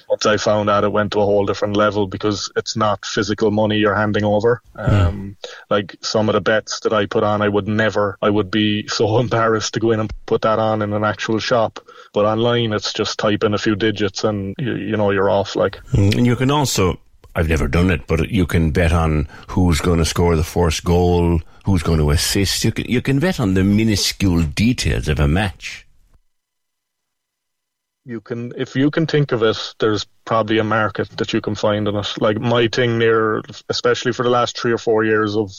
once 0.08 0.26
I 0.26 0.36
found 0.36 0.70
out, 0.70 0.84
it 0.84 0.92
went 0.92 1.12
to 1.12 1.20
a 1.20 1.24
whole 1.24 1.46
different 1.46 1.76
level 1.76 2.06
because 2.06 2.50
it's 2.56 2.76
not 2.76 3.04
physical 3.04 3.50
money 3.50 3.76
you're 3.76 3.94
handing 3.94 4.24
over. 4.24 4.62
Um, 4.74 5.36
like 5.68 5.96
some 6.00 6.28
of 6.28 6.34
the 6.34 6.40
bets 6.40 6.80
that 6.80 6.92
I 6.92 7.06
put 7.06 7.22
on, 7.24 7.42
I 7.42 7.48
would 7.48 7.68
never, 7.68 8.18
I 8.22 8.30
would 8.30 8.50
be 8.50 8.86
so 8.88 9.18
embarrassed 9.18 9.74
to 9.74 9.80
go 9.80 9.90
in 9.90 10.00
and 10.00 10.12
put 10.26 10.42
that 10.42 10.58
on 10.58 10.82
in 10.82 10.92
an 10.92 11.04
actual 11.04 11.38
shop. 11.38 11.80
But 12.12 12.24
online, 12.24 12.72
it's 12.72 12.92
just 12.92 13.18
type 13.18 13.44
in 13.44 13.54
a 13.54 13.58
few 13.58 13.76
digits 13.76 14.24
and 14.24 14.54
you, 14.58 14.74
you 14.74 14.96
know 14.96 15.10
you're 15.10 15.30
off. 15.30 15.56
Like. 15.56 15.76
Mm, 15.92 16.16
And 16.16 16.26
you 16.26 16.36
can 16.36 16.50
also, 16.50 16.98
I've 17.34 17.48
never 17.48 17.68
done 17.68 17.90
it, 17.90 18.06
but 18.06 18.30
you 18.30 18.46
can 18.46 18.70
bet 18.70 18.92
on 18.92 19.28
who's 19.48 19.80
going 19.80 19.98
to 19.98 20.04
score 20.04 20.36
the 20.36 20.44
first 20.44 20.84
goal, 20.84 21.40
who's 21.64 21.82
going 21.82 21.98
to 21.98 22.10
assist. 22.10 22.64
You 22.64 22.72
can, 22.72 22.86
you 22.86 23.02
can 23.02 23.18
bet 23.18 23.38
on 23.38 23.54
the 23.54 23.64
minuscule 23.64 24.42
details 24.42 25.08
of 25.08 25.20
a 25.20 25.28
match. 25.28 25.86
You 28.10 28.20
can 28.20 28.52
if 28.56 28.74
you 28.74 28.90
can 28.90 29.06
think 29.06 29.30
of 29.30 29.42
it 29.42 29.74
there's 29.78 30.04
probably 30.24 30.58
a 30.58 30.64
market 30.64 31.08
that 31.16 31.32
you 31.32 31.40
can 31.40 31.54
find 31.54 31.86
in 31.86 31.94
it 31.94 32.08
like 32.20 32.38
my 32.40 32.66
thing 32.66 32.98
near 32.98 33.40
especially 33.68 34.12
for 34.12 34.24
the 34.24 34.30
last 34.30 34.58
three 34.58 34.72
or 34.72 34.78
four 34.78 35.04
years 35.04 35.36
of 35.36 35.52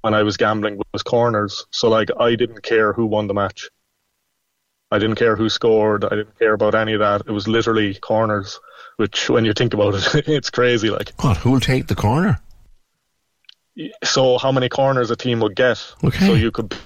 when 0.00 0.12
i 0.12 0.22
was 0.22 0.36
gambling 0.36 0.80
was 0.92 1.04
corners 1.04 1.66
so 1.70 1.88
like 1.88 2.10
i 2.18 2.34
didn't 2.34 2.62
care 2.62 2.92
who 2.92 3.06
won 3.06 3.28
the 3.28 3.34
match 3.34 3.68
I 4.90 4.98
didn't 4.98 5.16
care 5.16 5.34
who 5.34 5.48
scored. 5.48 6.04
I 6.04 6.10
didn't 6.10 6.38
care 6.38 6.54
about 6.54 6.76
any 6.76 6.92
of 6.92 7.00
that. 7.00 7.22
It 7.26 7.32
was 7.32 7.48
literally 7.48 7.94
corners, 7.94 8.60
which 8.96 9.28
when 9.28 9.44
you 9.44 9.52
think 9.52 9.74
about 9.74 9.94
it, 9.94 10.28
it's 10.28 10.50
crazy. 10.50 10.88
Like, 10.88 11.10
what? 11.20 11.38
Who'll 11.38 11.58
take 11.58 11.88
the 11.88 11.96
corner? 11.96 12.38
So, 14.04 14.38
how 14.38 14.52
many 14.52 14.68
corners 14.68 15.10
a 15.10 15.16
team 15.16 15.40
would 15.40 15.56
get? 15.56 15.84
Okay. 16.04 16.26
So 16.26 16.34
you 16.34 16.52
could, 16.52 16.76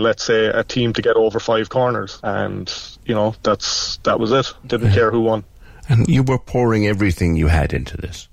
let's 0.00 0.24
say, 0.24 0.46
a 0.46 0.64
team 0.64 0.92
to 0.94 1.02
get 1.02 1.16
over 1.16 1.40
five 1.40 1.68
corners, 1.68 2.20
and 2.22 2.72
you 3.04 3.14
know 3.14 3.34
that's 3.42 3.98
that 3.98 4.18
was 4.20 4.32
it. 4.32 4.52
Didn't 4.66 4.92
care 4.92 5.10
who 5.10 5.20
won. 5.20 5.44
And 5.88 6.06
you 6.08 6.22
were 6.22 6.38
pouring 6.38 6.86
everything 6.86 7.36
you 7.36 7.46
had 7.46 7.72
into 7.72 7.96
this. 7.96 8.28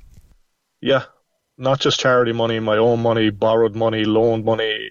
Yeah, 0.81 1.03
not 1.57 1.79
just 1.79 1.99
charity 1.99 2.33
money, 2.33 2.59
my 2.59 2.77
own 2.77 3.01
money, 3.01 3.29
borrowed 3.29 3.75
money, 3.75 4.03
loaned 4.03 4.43
money, 4.45 4.89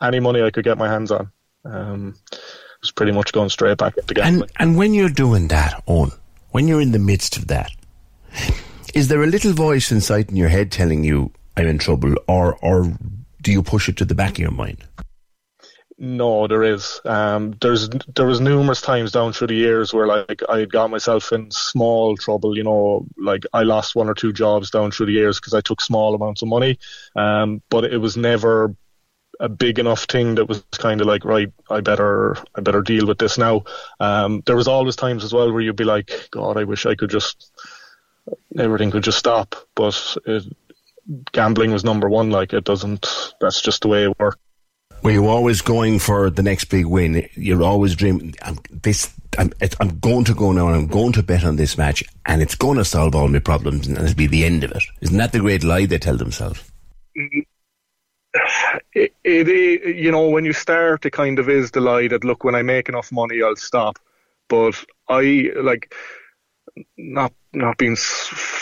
any 0.00 0.20
money 0.20 0.42
I 0.42 0.50
could 0.50 0.64
get 0.64 0.78
my 0.78 0.88
hands 0.88 1.10
on. 1.10 1.32
Um, 1.64 2.14
was 2.80 2.92
pretty 2.92 3.12
much 3.12 3.32
going 3.32 3.48
straight 3.48 3.78
back 3.78 3.96
into 3.96 4.14
gambling. 4.14 4.50
And 4.58 4.70
and 4.70 4.78
when 4.78 4.94
you're 4.94 5.08
doing 5.08 5.48
that, 5.48 5.82
on 5.86 6.12
when 6.50 6.68
you're 6.68 6.80
in 6.80 6.92
the 6.92 6.98
midst 6.98 7.36
of 7.36 7.48
that, 7.48 7.70
is 8.94 9.08
there 9.08 9.22
a 9.22 9.26
little 9.26 9.52
voice 9.52 9.90
inside 9.90 10.30
in 10.30 10.36
your 10.36 10.50
head 10.50 10.70
telling 10.70 11.02
you 11.02 11.32
I'm 11.56 11.66
in 11.66 11.78
trouble, 11.78 12.14
or 12.28 12.56
or 12.62 12.92
do 13.40 13.52
you 13.52 13.62
push 13.62 13.88
it 13.88 13.96
to 13.98 14.04
the 14.04 14.14
back 14.14 14.32
of 14.32 14.38
your 14.38 14.50
mind? 14.50 14.84
No, 15.96 16.48
there 16.48 16.64
is. 16.64 17.00
Um, 17.04 17.52
there's 17.60 17.88
there 17.88 18.26
was 18.26 18.40
numerous 18.40 18.80
times 18.80 19.12
down 19.12 19.32
through 19.32 19.46
the 19.48 19.54
years 19.54 19.94
where 19.94 20.08
like 20.08 20.42
I 20.48 20.64
got 20.64 20.90
myself 20.90 21.30
in 21.32 21.50
small 21.52 22.16
trouble. 22.16 22.56
You 22.56 22.64
know, 22.64 23.06
like 23.16 23.44
I 23.52 23.62
lost 23.62 23.94
one 23.94 24.08
or 24.08 24.14
two 24.14 24.32
jobs 24.32 24.70
down 24.70 24.90
through 24.90 25.06
the 25.06 25.12
years 25.12 25.38
because 25.38 25.54
I 25.54 25.60
took 25.60 25.80
small 25.80 26.14
amounts 26.14 26.42
of 26.42 26.48
money. 26.48 26.78
Um, 27.14 27.62
but 27.70 27.84
it 27.84 27.98
was 27.98 28.16
never 28.16 28.74
a 29.38 29.48
big 29.48 29.78
enough 29.78 30.04
thing 30.04 30.34
that 30.36 30.46
was 30.46 30.64
kind 30.72 31.00
of 31.00 31.06
like 31.06 31.24
right. 31.24 31.52
I 31.70 31.80
better 31.80 32.36
I 32.56 32.60
better 32.60 32.82
deal 32.82 33.06
with 33.06 33.18
this 33.18 33.38
now. 33.38 33.62
Um, 34.00 34.42
there 34.46 34.56
was 34.56 34.68
always 34.68 34.96
times 34.96 35.22
as 35.22 35.32
well 35.32 35.52
where 35.52 35.62
you'd 35.62 35.76
be 35.76 35.84
like, 35.84 36.28
God, 36.32 36.56
I 36.56 36.64
wish 36.64 36.86
I 36.86 36.96
could 36.96 37.10
just 37.10 37.52
everything 38.58 38.90
could 38.90 39.04
just 39.04 39.18
stop. 39.18 39.54
But 39.76 40.16
it, 40.26 40.44
gambling 41.30 41.70
was 41.70 41.84
number 41.84 42.08
one. 42.08 42.30
Like 42.30 42.52
it 42.52 42.64
doesn't. 42.64 43.34
That's 43.40 43.60
just 43.60 43.82
the 43.82 43.88
way 43.88 44.04
it 44.04 44.18
works. 44.18 44.38
Were 45.04 45.10
you 45.10 45.26
always 45.26 45.60
going 45.60 45.98
for 45.98 46.30
the 46.30 46.42
next 46.42 46.64
big 46.70 46.86
win? 46.86 47.28
You're 47.34 47.62
always 47.62 47.94
dreaming. 47.94 48.34
I'm, 48.40 48.56
this, 48.70 49.12
I'm, 49.36 49.52
I'm 49.78 49.98
going 49.98 50.24
to 50.24 50.32
go 50.32 50.50
now, 50.50 50.68
and 50.68 50.76
I'm 50.76 50.86
going 50.86 51.12
to 51.12 51.22
bet 51.22 51.44
on 51.44 51.56
this 51.56 51.76
match, 51.76 52.02
and 52.24 52.40
it's 52.40 52.54
going 52.54 52.78
to 52.78 52.86
solve 52.86 53.14
all 53.14 53.28
my 53.28 53.38
problems, 53.38 53.86
and 53.86 53.98
it'll 53.98 54.14
be 54.14 54.26
the 54.26 54.46
end 54.46 54.64
of 54.64 54.70
it. 54.70 54.82
Isn't 55.02 55.18
that 55.18 55.32
the 55.32 55.40
great 55.40 55.62
lie 55.62 55.84
they 55.84 55.98
tell 55.98 56.16
themselves? 56.16 56.64
It, 58.96 59.14
it, 59.22 59.48
it, 59.48 59.96
you 59.96 60.10
know, 60.10 60.28
when 60.28 60.44
you 60.44 60.52
start, 60.52 61.06
it 61.06 61.12
kind 61.12 61.38
of 61.38 61.48
is 61.48 61.70
the 61.70 61.80
lie 61.80 62.08
that 62.08 62.24
look, 62.24 62.42
when 62.42 62.56
I 62.56 62.62
make 62.62 62.88
enough 62.88 63.12
money, 63.12 63.40
I'll 63.40 63.54
stop. 63.54 63.96
But 64.48 64.84
I 65.08 65.50
like 65.54 65.94
not 66.96 67.32
not 67.54 67.78
being 67.78 67.96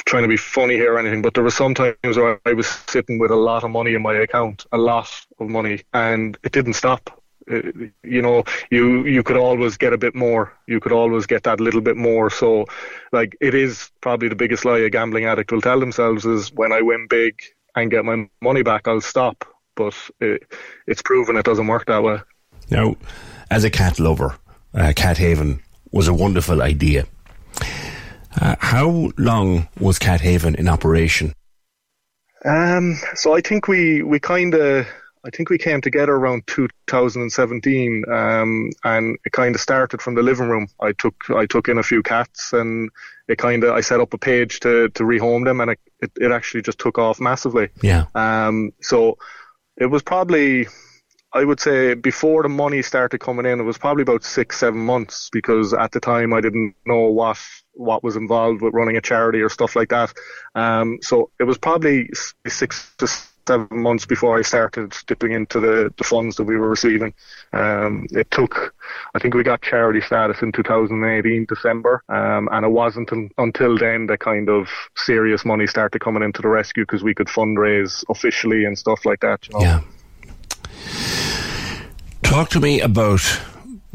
trying 0.05 0.23
to 0.23 0.29
be 0.29 0.37
funny 0.37 0.75
here 0.75 0.95
or 0.95 0.99
anything, 0.99 1.23
but 1.23 1.35
there 1.35 1.45
were 1.45 1.51
some 1.51 1.75
times 1.75 2.17
where 2.17 2.41
I 2.47 2.53
was 2.53 2.67
sitting 2.67 3.19
with 3.19 3.31
a 3.31 3.37
lot 3.37 3.65
of 3.65 3.71
money 3.71 3.95
in 3.95 4.03
my 4.03 4.15
account, 4.15 4.67
a 4.73 4.79
lot 4.79 5.09
of 5.39 5.49
money, 5.49 5.83
and 5.93 6.37
it 6.43 6.53
didn't 6.53 6.75
stop. 6.75 7.23
It, 7.47 7.93
you 8.05 8.23
know, 8.23 8.45
you 8.71 9.05
you 9.05 9.23
could 9.23 9.37
always 9.37 9.77
get 9.77 9.93
a 9.93 9.99
bit 9.99 10.15
more. 10.15 10.53
You 10.67 10.81
could 10.81 10.93
always 10.93 11.27
get 11.27 11.43
that 11.45 11.61
little 11.61 11.81
bit 11.81 11.97
more. 11.97 12.31
So, 12.31 12.67
like, 13.13 13.37
it 13.41 13.55
is 13.55 13.91
probably 14.01 14.29
the 14.29 14.37
biggest 14.37 14.65
lie 14.65 14.79
a 14.79 14.91
gambling 14.91 15.25
addict 15.25 15.51
will 15.51 15.61
tell 15.61 15.81
themselves 15.81 16.25
is 16.25 16.53
when 16.53 16.73
I 16.73 16.83
win 16.83 17.07
big 17.09 17.43
and 17.75 17.91
get 17.91 18.05
my 18.05 18.29
money 18.41 18.63
back, 18.63 18.87
I'll 18.87 19.01
stop. 19.01 19.45
But 19.75 19.95
it, 20.21 20.53
it's 20.87 21.03
proven 21.03 21.37
it 21.37 21.45
doesn't 21.45 21.67
work 21.67 21.87
that 21.87 22.03
way. 22.03 22.21
Now, 22.71 22.97
as 23.51 23.65
a 23.65 23.71
cat 23.71 23.99
lover, 23.99 24.37
uh, 24.75 24.93
Cat 24.95 25.19
Haven 25.19 25.61
was 25.91 26.09
a 26.09 26.15
wonderful 26.15 26.63
idea. 26.63 27.07
Uh, 28.41 28.57
how 28.59 29.11
long 29.19 29.69
was 29.79 29.99
Cat 29.99 30.21
Haven 30.21 30.55
in 30.55 30.69
operation? 30.69 31.35
Um, 32.45 32.99
so 33.15 33.35
I 33.35 33.41
think 33.41 33.69
we, 33.69 34.03
we 34.03 34.19
kind 34.19 34.55
of 34.55 34.87
I 35.25 35.31
think 35.31 35.51
we 35.51 35.59
came 35.59 35.81
together 35.81 36.15
around 36.15 36.49
2017, 36.49 38.05
um, 38.11 38.71
and 38.83 39.17
it 39.25 39.33
kind 39.33 39.55
of 39.55 39.61
started 39.61 40.03
from 40.03 40.17
the 40.17 40.23
living 40.23 40.49
room. 40.49 40.67
I 40.81 40.93
took 40.93 41.15
I 41.31 41.47
took 41.47 41.69
in 41.69 41.79
a 41.79 41.83
few 41.83 42.03
cats, 42.03 42.53
and 42.53 42.91
it 43.29 43.39
kind 43.39 43.63
of 43.63 43.73
I 43.73 43.83
set 43.83 44.01
up 44.01 44.15
a 44.15 44.19
page 44.19 44.61
to 44.61 44.89
to 44.89 45.05
rehome 45.05 45.45
them, 45.45 45.61
and 45.61 45.71
it, 45.73 45.81
it, 46.01 46.13
it 46.21 46.33
actually 46.33 46.63
just 46.63 46.81
took 46.81 46.99
off 46.99 47.21
massively. 47.21 47.69
Yeah. 47.83 48.07
Um, 48.17 48.73
so 48.81 49.19
it 49.77 49.87
was 49.87 50.03
probably 50.03 50.67
I 51.33 51.45
would 51.45 51.61
say 51.61 51.95
before 51.95 52.43
the 52.43 52.49
money 52.49 52.83
started 52.83 53.19
coming 53.19 53.47
in, 53.47 53.61
it 53.61 53.65
was 53.65 53.79
probably 53.79 54.03
about 54.03 54.25
six, 54.25 54.59
seven 54.59 54.81
months 54.81 55.31
because 55.33 55.73
at 55.73 55.93
the 55.93 56.01
time 56.01 56.33
I 56.33 56.41
didn't 56.41 56.75
know 56.85 57.11
what 57.11 57.39
what 57.75 58.03
was 58.03 58.17
involved 58.17 58.63
with 58.63 58.75
running 58.75 58.97
a 58.97 59.01
charity 59.01 59.41
or 59.41 59.49
stuff 59.49 59.77
like 59.77 59.89
that. 59.91 60.13
Um, 60.55 60.99
so 61.03 61.31
it 61.39 61.45
was 61.45 61.59
probably 61.59 62.11
six 62.47 62.93
to 62.99 63.09
seven 63.47 63.83
months 63.83 64.07
before 64.07 64.39
I 64.39 64.43
started 64.43 64.95
dipping 65.07 65.33
into 65.33 65.61
the, 65.61 65.93
the 65.97 66.05
funds 66.05 66.37
that 66.37 66.45
we 66.45 66.57
were 66.57 66.69
receiving. 66.69 67.13
Um, 67.53 68.07
it 68.11 68.31
took, 68.31 68.75
I 69.15 69.19
think 69.19 69.35
we 69.35 69.43
got 69.43 69.63
charity 69.63 70.01
status 70.01 70.43
in 70.43 70.53
2018 70.53 71.47
December, 71.47 72.03
um, 72.09 72.49
and 72.53 72.65
it 72.65 72.71
wasn't 72.71 73.13
un- 73.13 73.31
until 73.39 73.77
then 73.77 74.07
that 74.07 74.21
kind 74.21 74.49
of 74.49 74.69
serious 74.97 75.45
money 75.45 75.67
started 75.67 76.01
coming 76.01 76.23
into 76.23 76.43
the 76.43 76.49
rescue 76.49 76.85
because 76.85 77.03
we 77.03 77.15
could 77.15 77.29
fundraise 77.29 78.05
officially 78.09 78.65
and 78.65 78.79
stuff 78.79 79.05
like 79.05 79.21
that. 79.21 79.49
You 79.49 79.59
know? 79.59 79.65
Yeah. 79.65 79.81
Talk 82.23 82.49
to 82.51 82.61
me 82.61 82.81
about 82.81 83.41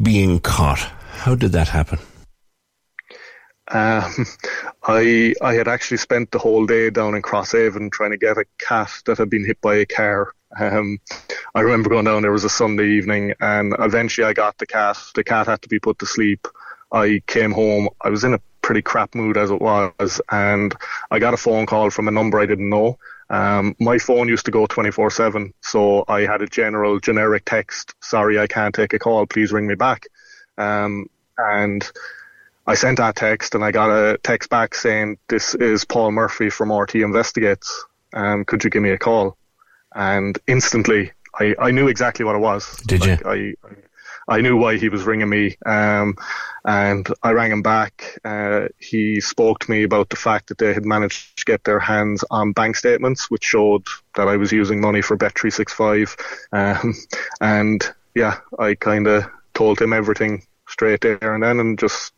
being 0.02 0.40
caught. 0.40 0.80
How 1.12 1.36
did 1.36 1.54
that 1.54 1.70
happen? 1.70 2.00
Um, 3.70 4.26
I 4.84 5.34
I 5.42 5.54
had 5.54 5.68
actually 5.68 5.98
spent 5.98 6.32
the 6.32 6.40
whole 6.40 6.66
day 6.66 6.90
down 6.90 7.16
in 7.16 7.22
Crosshaven 7.22 7.92
trying 7.92 8.12
to 8.12 8.18
get 8.18 8.38
a 8.38 8.46
cat 8.58 8.92
that 9.06 9.18
had 9.18 9.30
been 9.30 9.46
hit 9.46 9.60
by 9.62 9.76
a 9.76 9.86
car. 9.86 10.34
Um, 10.58 11.00
I 11.54 11.62
remember 11.62 11.90
going 11.90 12.06
down 12.06 12.22
there 12.22 12.32
was 12.32 12.46
a 12.46 12.50
Sunday 12.50 12.90
evening, 12.92 13.34
and 13.42 13.76
eventually 13.80 14.26
I 14.26 14.34
got 14.34 14.58
the 14.58 14.68
cat. 14.68 14.98
The 15.16 15.24
cat 15.24 15.48
had 15.48 15.62
to 15.64 15.70
be 15.70 15.80
put 15.80 16.00
to 16.00 16.06
sleep. 16.06 16.48
I 16.92 17.22
came 17.28 17.52
home. 17.52 17.90
I 18.02 18.10
was 18.10 18.24
in 18.24 18.34
a 18.34 18.40
pretty 18.62 18.82
crap 18.82 19.16
mood 19.16 19.38
as 19.38 19.52
it 19.52 19.62
was, 19.62 20.22
and 20.32 20.76
I 21.12 21.20
got 21.20 21.34
a 21.34 21.38
phone 21.38 21.66
call 21.66 21.90
from 21.90 22.08
a 22.08 22.12
number 22.12 22.40
I 22.40 22.46
didn't 22.46 22.70
know. 22.70 22.98
Um, 23.30 23.76
my 23.80 23.98
phone 23.98 24.30
used 24.30 24.46
to 24.46 24.52
go 24.52 24.66
24 24.66 25.12
7, 25.12 25.54
so 25.62 26.06
I 26.08 26.22
had 26.22 26.42
a 26.42 26.48
general 26.48 27.00
generic 27.00 27.44
text, 27.46 27.94
sorry, 28.02 28.40
I 28.40 28.48
can't 28.48 28.74
take 28.74 28.94
a 28.94 29.00
call, 29.00 29.26
please 29.26 29.52
ring 29.52 29.68
me 29.68 29.76
back. 29.76 30.08
Um, 30.58 31.10
and 31.38 31.90
I 32.68 32.76
sent 32.76 32.98
that 32.98 33.16
text 33.16 33.56
and 33.56 33.64
I 33.64 33.72
got 33.72 33.90
a 33.90 34.18
text 34.18 34.50
back 34.50 34.76
saying, 34.76 35.18
this 35.30 35.56
is 35.56 35.86
Paul 35.86 36.12
Murphy 36.12 36.50
from 36.50 36.70
RTÉ 36.70 37.04
Investigates. 37.04 37.86
Um, 38.14 38.44
could 38.44 38.64
you 38.64 38.70
give 38.70 38.84
me 38.84 38.90
a 38.90 38.98
call? 38.98 39.38
And 39.96 40.38
instantly, 40.48 41.12
I, 41.40 41.56
I 41.58 41.72
knew 41.72 41.88
exactly 41.88 42.26
what 42.26 42.36
it 42.36 42.40
was. 42.40 42.76
Did 42.86 43.02
like, 43.02 43.22
you? 43.22 43.56
I, 43.66 43.70
I 44.28 44.42
knew 44.42 44.58
why 44.58 44.78
he 44.78 44.90
was 44.90 45.06
ringing 45.06 45.30
me, 45.30 45.56
um, 45.66 46.18
and 46.66 47.08
I 47.24 47.32
rang 47.32 47.52
him 47.52 47.62
back. 47.62 48.20
Uh, 48.26 48.68
he 48.78 49.22
spoke 49.22 49.60
to 49.60 49.72
me 49.72 49.84
about 49.84 50.10
the 50.10 50.18
fact 50.18 50.50
that 50.50 50.58
they 50.58 50.74
had 50.74 50.84
managed 50.84 51.38
to 51.38 51.46
get 51.46 51.64
their 51.64 51.80
hands 51.80 52.26
on 52.30 52.52
bank 52.52 52.76
statements, 52.76 53.32
which 53.32 53.46
showed 53.46 53.88
that 54.16 54.28
I 54.28 54.36
was 54.36 54.52
using 54.52 54.82
money 54.82 55.02
for 55.02 55.18
Bet365. 55.18 56.20
Um, 56.52 56.94
and 57.40 57.90
yeah, 58.16 58.40
I 58.60 58.76
kind 58.76 59.08
of 59.08 59.26
told 59.54 59.82
him 59.82 59.94
everything 59.94 60.46
straight 60.68 61.00
there 61.00 61.34
and 61.34 61.42
then, 61.42 61.62
and 61.62 61.80
just 61.80 62.12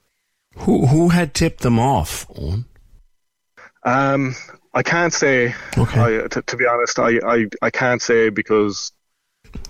Who 0.58 0.88
who 0.88 1.10
had 1.10 1.34
tipped 1.34 1.62
them 1.62 1.80
off? 1.80 2.26
Owen? 2.38 2.66
Um, 3.84 4.36
I 4.74 4.84
can't 4.84 5.14
say. 5.14 5.56
Okay. 5.78 6.24
I, 6.24 6.28
t- 6.28 6.42
to 6.42 6.58
be 6.58 6.66
honest, 6.68 7.00
I, 7.00 7.20
I, 7.26 7.46
I 7.62 7.70
can't 7.70 8.02
say 8.02 8.30
because 8.30 8.92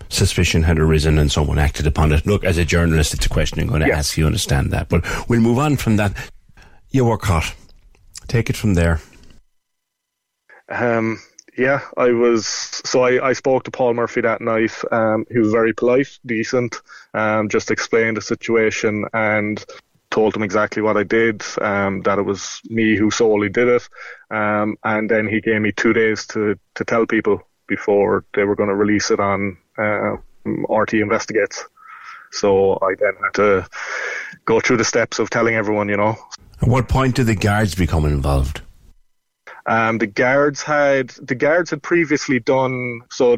Suspicion 0.10 0.64
had 0.64 0.80
arisen 0.80 1.18
and 1.20 1.32
someone 1.32 1.60
acted 1.60 1.86
upon 1.86 2.12
it. 2.12 2.26
Look, 2.26 2.44
as 2.44 2.58
a 2.58 2.66
journalist, 2.66 3.14
it's 3.14 3.26
a 3.26 3.30
question 3.30 3.60
I'm 3.60 3.68
going 3.68 3.82
to 3.82 3.92
ask 3.92 4.18
you. 4.18 4.26
Understand 4.26 4.72
that, 4.72 4.90
but 4.90 5.06
we'll 5.30 5.42
move 5.42 5.60
on 5.60 5.78
from 5.78 5.98
that. 5.98 6.14
You 6.90 7.06
were 7.06 7.18
caught. 7.18 7.54
Take 8.28 8.50
it 8.50 8.58
from 8.58 8.74
there. 8.74 9.00
Um, 10.70 11.20
yeah, 11.58 11.82
I 11.98 12.12
was. 12.12 12.48
So 12.48 13.04
I, 13.04 13.30
I 13.30 13.34
spoke 13.34 13.64
to 13.66 13.72
Paul 13.72 13.94
Murphy 13.94 14.22
that 14.22 14.42
night. 14.42 14.72
Um, 14.92 15.26
he 15.32 15.40
was 15.40 15.52
very 15.52 15.74
polite, 15.74 16.18
decent. 16.26 16.76
Um, 17.14 17.50
just 17.50 17.70
explained 17.70 18.18
the 18.18 18.22
situation 18.22 19.06
and 19.14 19.64
told 20.12 20.36
him 20.36 20.44
exactly 20.44 20.82
what 20.82 20.98
I 20.98 21.04
did. 21.04 21.44
Um, 21.62 22.02
that 22.02 22.20
it 22.20 22.24
was 22.24 22.62
me 22.66 22.96
who 22.96 23.12
solely 23.12 23.50
did 23.50 23.68
it. 23.68 23.90
Um, 24.32 24.78
and 24.84 25.10
then 25.10 25.28
he 25.28 25.42
gave 25.42 25.62
me 25.62 25.72
two 25.72 25.94
days 25.94 26.28
to 26.28 26.60
to 26.76 26.86
tell 26.86 27.06
people 27.06 27.42
before 27.68 28.26
they 28.34 28.44
were 28.44 28.56
going 28.56 28.70
to 28.70 28.76
release 28.76 29.12
it 29.12 29.20
on 29.20 29.58
uh, 29.78 30.18
RTÉ 30.46 31.02
Investigates. 31.02 31.66
So 32.32 32.76
I 32.82 32.96
then 33.00 33.14
had 33.24 33.34
to 33.36 33.68
go 34.46 34.60
through 34.60 34.78
the 34.78 34.84
steps 34.84 35.20
of 35.20 35.30
telling 35.30 35.56
everyone, 35.56 35.90
you 35.90 35.98
know. 35.98 36.16
At 36.62 36.68
what 36.68 36.88
point 36.88 37.16
did 37.16 37.28
the 37.28 37.36
guards 37.36 37.76
become 37.76 38.06
involved? 38.06 38.62
Um, 39.66 39.98
the 40.00 40.08
guards 40.08 40.64
had 40.64 41.10
the 41.10 41.36
guards 41.36 41.70
had 41.70 41.84
previously 41.84 42.40
done 42.40 43.02
so. 43.12 43.38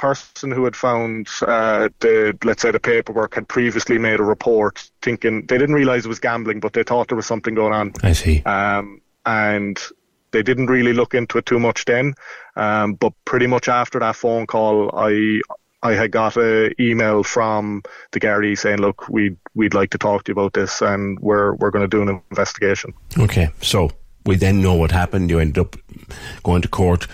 Person 0.00 0.50
who 0.50 0.64
had 0.64 0.74
found 0.74 1.28
uh, 1.42 1.88
the 2.00 2.36
let's 2.42 2.62
say 2.62 2.70
the 2.70 2.80
paperwork 2.80 3.34
had 3.34 3.46
previously 3.46 3.98
made 3.98 4.18
a 4.18 4.22
report 4.22 4.90
thinking 5.02 5.44
they 5.46 5.58
didn't 5.58 5.74
realize 5.74 6.06
it 6.06 6.08
was 6.08 6.18
gambling 6.18 6.58
but 6.58 6.72
they 6.72 6.82
thought 6.82 7.08
there 7.08 7.16
was 7.16 7.26
something 7.26 7.54
going 7.54 7.74
on 7.74 7.92
I 8.02 8.14
see. 8.14 8.42
um, 8.44 9.02
and 9.26 9.78
they 10.32 10.42
didn't 10.42 10.68
really 10.68 10.94
look 10.94 11.12
into 11.14 11.36
it 11.38 11.44
too 11.44 11.60
much 11.60 11.84
then 11.84 12.14
um, 12.56 12.94
but 12.94 13.12
pretty 13.26 13.46
much 13.46 13.68
after 13.68 13.98
that 13.98 14.16
phone 14.16 14.46
call 14.46 14.90
I 14.96 15.40
I 15.82 15.92
had 15.92 16.10
got 16.12 16.36
an 16.36 16.72
email 16.80 17.22
from 17.22 17.82
the 18.12 18.20
Gardaí 18.20 18.56
saying 18.56 18.78
look 18.78 19.06
we 19.10 19.36
we'd 19.54 19.74
like 19.74 19.90
to 19.90 19.98
talk 19.98 20.24
to 20.24 20.30
you 20.30 20.32
about 20.32 20.54
this 20.54 20.80
and 20.80 21.18
we're 21.20 21.54
we're 21.56 21.70
going 21.70 21.88
to 21.88 21.96
do 21.96 22.02
an 22.02 22.22
investigation 22.30 22.94
Okay, 23.18 23.50
so 23.60 23.90
we 24.26 24.36
then 24.36 24.62
know 24.62 24.74
what 24.74 24.92
happened. 24.92 25.30
You 25.30 25.38
ended 25.40 25.58
up 25.58 25.76
going 26.42 26.62
to 26.62 26.68
court. 26.68 27.06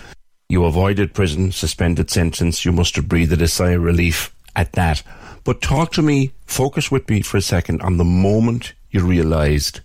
You 0.49 0.63
avoided 0.63 1.13
prison, 1.13 1.51
suspended 1.51 2.09
sentence. 2.09 2.63
You 2.63 2.71
must 2.71 2.95
have 2.95 3.09
breathed 3.09 3.41
a 3.41 3.47
sigh 3.49 3.71
of 3.71 3.83
relief 3.83 4.33
at 4.55 4.71
that. 4.73 5.03
But 5.43 5.61
talk 5.61 5.91
to 5.93 6.01
me, 6.01 6.31
focus 6.45 6.89
with 6.89 7.09
me 7.09 7.21
for 7.21 7.37
a 7.37 7.41
second 7.41 7.81
on 7.81 7.97
the 7.97 8.05
moment 8.05 8.73
you 8.91 9.05
realised 9.05 9.81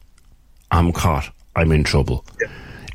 I'm 0.70 0.92
caught, 0.92 1.30
I'm 1.56 1.72
in 1.72 1.82
trouble. 1.82 2.24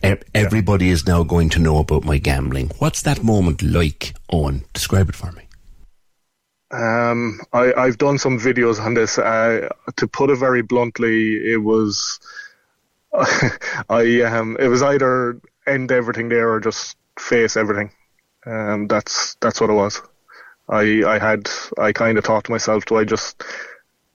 E- 0.03 0.15
Everybody 0.34 0.89
is 0.89 1.05
now 1.05 1.24
going 1.24 1.49
to 1.49 1.59
know 1.59 1.80
about 1.80 2.05
my 2.05 2.18
gambling. 2.18 2.72
What's 2.80 3.01
that 3.01 3.24
moment 3.24 3.61
like, 3.61 4.13
Owen? 4.32 4.63
Describe 4.74 5.09
it 5.09 5.15
for 5.15 5.32
me. 5.34 5.43
Um, 6.72 7.39
I, 7.53 7.74
I've 7.74 7.97
done 7.97 8.18
some 8.18 8.39
videos 8.39 8.80
on 8.80 8.93
this. 8.93 9.18
Uh, 9.18 9.70
to 9.97 10.07
put 10.07 10.30
it 10.30 10.38
very 10.38 10.61
bluntly, 10.61 11.36
it 11.51 11.63
was 11.63 12.20
I 13.89 14.22
um, 14.22 14.55
it 14.59 14.68
was 14.68 14.82
either 14.82 15.39
end 15.65 15.91
everything 15.91 16.30
there 16.30 16.49
or 16.49 16.59
just 16.59 16.95
face 17.18 17.57
everything. 17.57 17.91
Um, 18.45 18.88
that's 18.88 19.36
that's 19.41 19.59
what 19.59 19.70
it 19.70 19.74
was. 19.74 20.01
I 20.70 21.03
I 21.05 21.20
had 21.20 21.49
I 21.78 21.91
kind 21.93 22.18
of 22.18 22.24
thought 22.26 22.45
to 22.45 22.51
myself, 22.51 22.86
do 22.86 22.97
I 22.97 23.03
just 23.03 23.43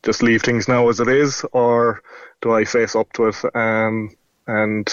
just 0.02 0.22
leave 0.22 0.42
things 0.42 0.68
now 0.68 0.88
as 0.88 1.00
it 1.00 1.08
is, 1.08 1.44
or 1.52 2.02
do 2.40 2.52
I 2.52 2.64
face 2.64 2.96
up 2.96 3.12
to 3.14 3.26
it? 3.28 3.36
Um, 3.54 4.16
and 4.46 4.92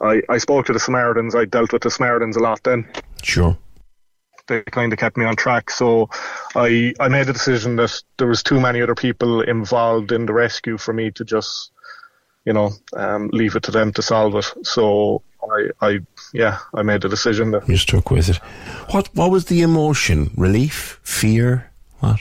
I 0.00 0.22
I 0.28 0.38
spoke 0.38 0.66
to 0.66 0.72
the 0.72 0.80
Samaritans. 0.80 1.34
I 1.34 1.44
dealt 1.44 1.72
with 1.72 1.82
the 1.82 1.90
Samaritans 1.90 2.36
a 2.36 2.40
lot 2.40 2.62
then 2.62 2.88
Sure. 3.22 3.56
they 4.46 4.62
kind 4.62 4.92
of 4.92 4.98
kept 4.98 5.16
me 5.16 5.24
on 5.24 5.36
track. 5.36 5.70
So 5.70 6.08
I 6.54 6.94
I 6.98 7.08
made 7.08 7.28
a 7.28 7.32
decision 7.32 7.76
that 7.76 8.02
there 8.16 8.28
was 8.28 8.42
too 8.42 8.60
many 8.60 8.82
other 8.82 8.94
people 8.94 9.42
involved 9.42 10.12
in 10.12 10.26
the 10.26 10.32
rescue 10.32 10.78
for 10.78 10.92
me 10.92 11.10
to 11.12 11.24
just 11.24 11.69
you 12.50 12.54
know 12.54 12.70
um, 12.96 13.30
leave 13.32 13.54
it 13.54 13.62
to 13.62 13.70
them 13.70 13.92
to 13.92 14.02
solve 14.02 14.34
it. 14.34 14.66
So 14.66 15.22
I 15.56 15.58
I 15.88 16.00
yeah 16.32 16.58
I 16.74 16.82
made 16.82 17.04
a 17.04 17.08
decision 17.08 17.52
that 17.52 17.68
You 17.68 17.76
stuck 17.76 18.10
with 18.10 18.28
it. 18.28 18.38
What 18.92 19.08
What 19.14 19.30
was 19.30 19.44
the 19.44 19.62
emotion? 19.62 20.32
Relief? 20.36 20.98
Fear? 21.04 21.70
What? 22.00 22.20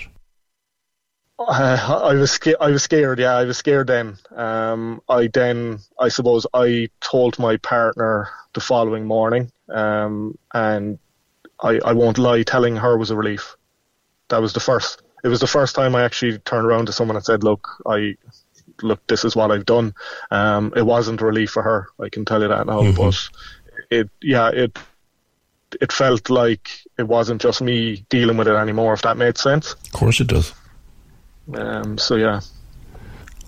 Uh, 1.39 2.09
I 2.11 2.13
was 2.13 2.31
sca- 2.31 2.61
I 2.61 2.69
was 2.69 2.83
scared. 2.83 3.19
Yeah, 3.19 3.35
I 3.41 3.45
was 3.45 3.57
scared 3.57 3.87
then. 3.87 4.17
Um, 4.35 5.01
I 5.09 5.29
then 5.33 5.79
I 6.05 6.09
suppose 6.09 6.45
I 6.53 6.89
told 6.99 7.39
my 7.39 7.57
partner 7.57 8.27
the 8.53 8.61
following 8.61 9.05
morning, 9.05 9.51
um, 9.69 10.37
and 10.53 10.99
I 11.69 11.79
I 11.91 11.93
won't 11.93 12.19
lie, 12.19 12.43
telling 12.43 12.75
her 12.75 12.97
was 12.97 13.11
a 13.11 13.15
relief. 13.15 13.55
That 14.27 14.41
was 14.41 14.53
the 14.53 14.59
first. 14.59 15.01
It 15.23 15.29
was 15.29 15.39
the 15.39 15.53
first 15.57 15.75
time 15.75 15.95
I 15.95 16.03
actually 16.03 16.37
turned 16.39 16.67
around 16.67 16.85
to 16.85 16.93
someone 16.93 17.17
and 17.17 17.25
said, 17.25 17.43
"Look, 17.43 17.67
I 17.87 18.15
look, 18.83 19.05
this 19.07 19.23
is 19.25 19.35
what 19.35 19.51
I've 19.51 19.65
done." 19.65 19.93
Um, 20.31 20.73
it 20.75 20.85
wasn't 20.85 21.21
a 21.21 21.25
relief 21.25 21.51
for 21.51 21.63
her. 21.63 21.87
I 21.99 22.09
can 22.09 22.25
tell 22.25 22.41
you 22.41 22.47
that 22.47 22.65
now, 22.67 22.81
Mhm. 22.81 22.95
but 22.97 23.29
it 23.89 24.09
yeah 24.21 24.49
it 24.49 24.77
it 25.81 25.91
felt 25.91 26.29
like 26.29 26.69
it 26.97 27.07
wasn't 27.07 27.41
just 27.41 27.61
me 27.61 28.05
dealing 28.09 28.37
with 28.37 28.47
it 28.47 28.55
anymore. 28.55 28.93
If 28.93 29.01
that 29.03 29.17
made 29.17 29.37
sense. 29.37 29.73
Of 29.73 29.91
course 29.91 30.19
it 30.19 30.27
does. 30.27 30.53
Um, 31.53 31.97
so 31.97 32.15
yeah. 32.15 32.41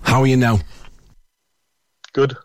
How 0.02 0.20
are 0.22 0.26
you 0.26 0.36
now? 0.36 0.58
Good, 2.12 2.36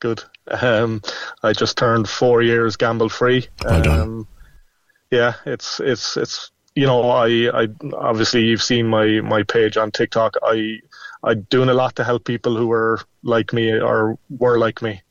good. 0.00 0.22
Um, 0.50 1.02
I 1.42 1.52
just 1.52 1.76
turned 1.78 2.08
four 2.08 2.42
years 2.42 2.76
gamble 2.76 3.08
free. 3.08 3.48
Well 3.64 3.82
done. 3.82 4.00
Um, 4.00 4.28
yeah, 5.10 5.34
it's 5.44 5.80
it's 5.80 6.16
it's 6.16 6.50
you 6.74 6.86
know 6.86 7.10
I 7.10 7.26
I 7.62 7.68
obviously 7.94 8.44
you've 8.44 8.62
seen 8.62 8.86
my 8.86 9.20
my 9.20 9.42
page 9.44 9.76
on 9.76 9.90
TikTok. 9.90 10.36
I 10.42 10.78
I'm 11.26 11.42
doing 11.50 11.68
a 11.68 11.74
lot 11.74 11.96
to 11.96 12.04
help 12.04 12.24
people 12.24 12.56
who 12.56 12.70
are 12.70 13.00
like 13.22 13.52
me 13.52 13.72
or 13.72 14.16
were 14.30 14.58
like 14.58 14.80
me, 14.80 15.02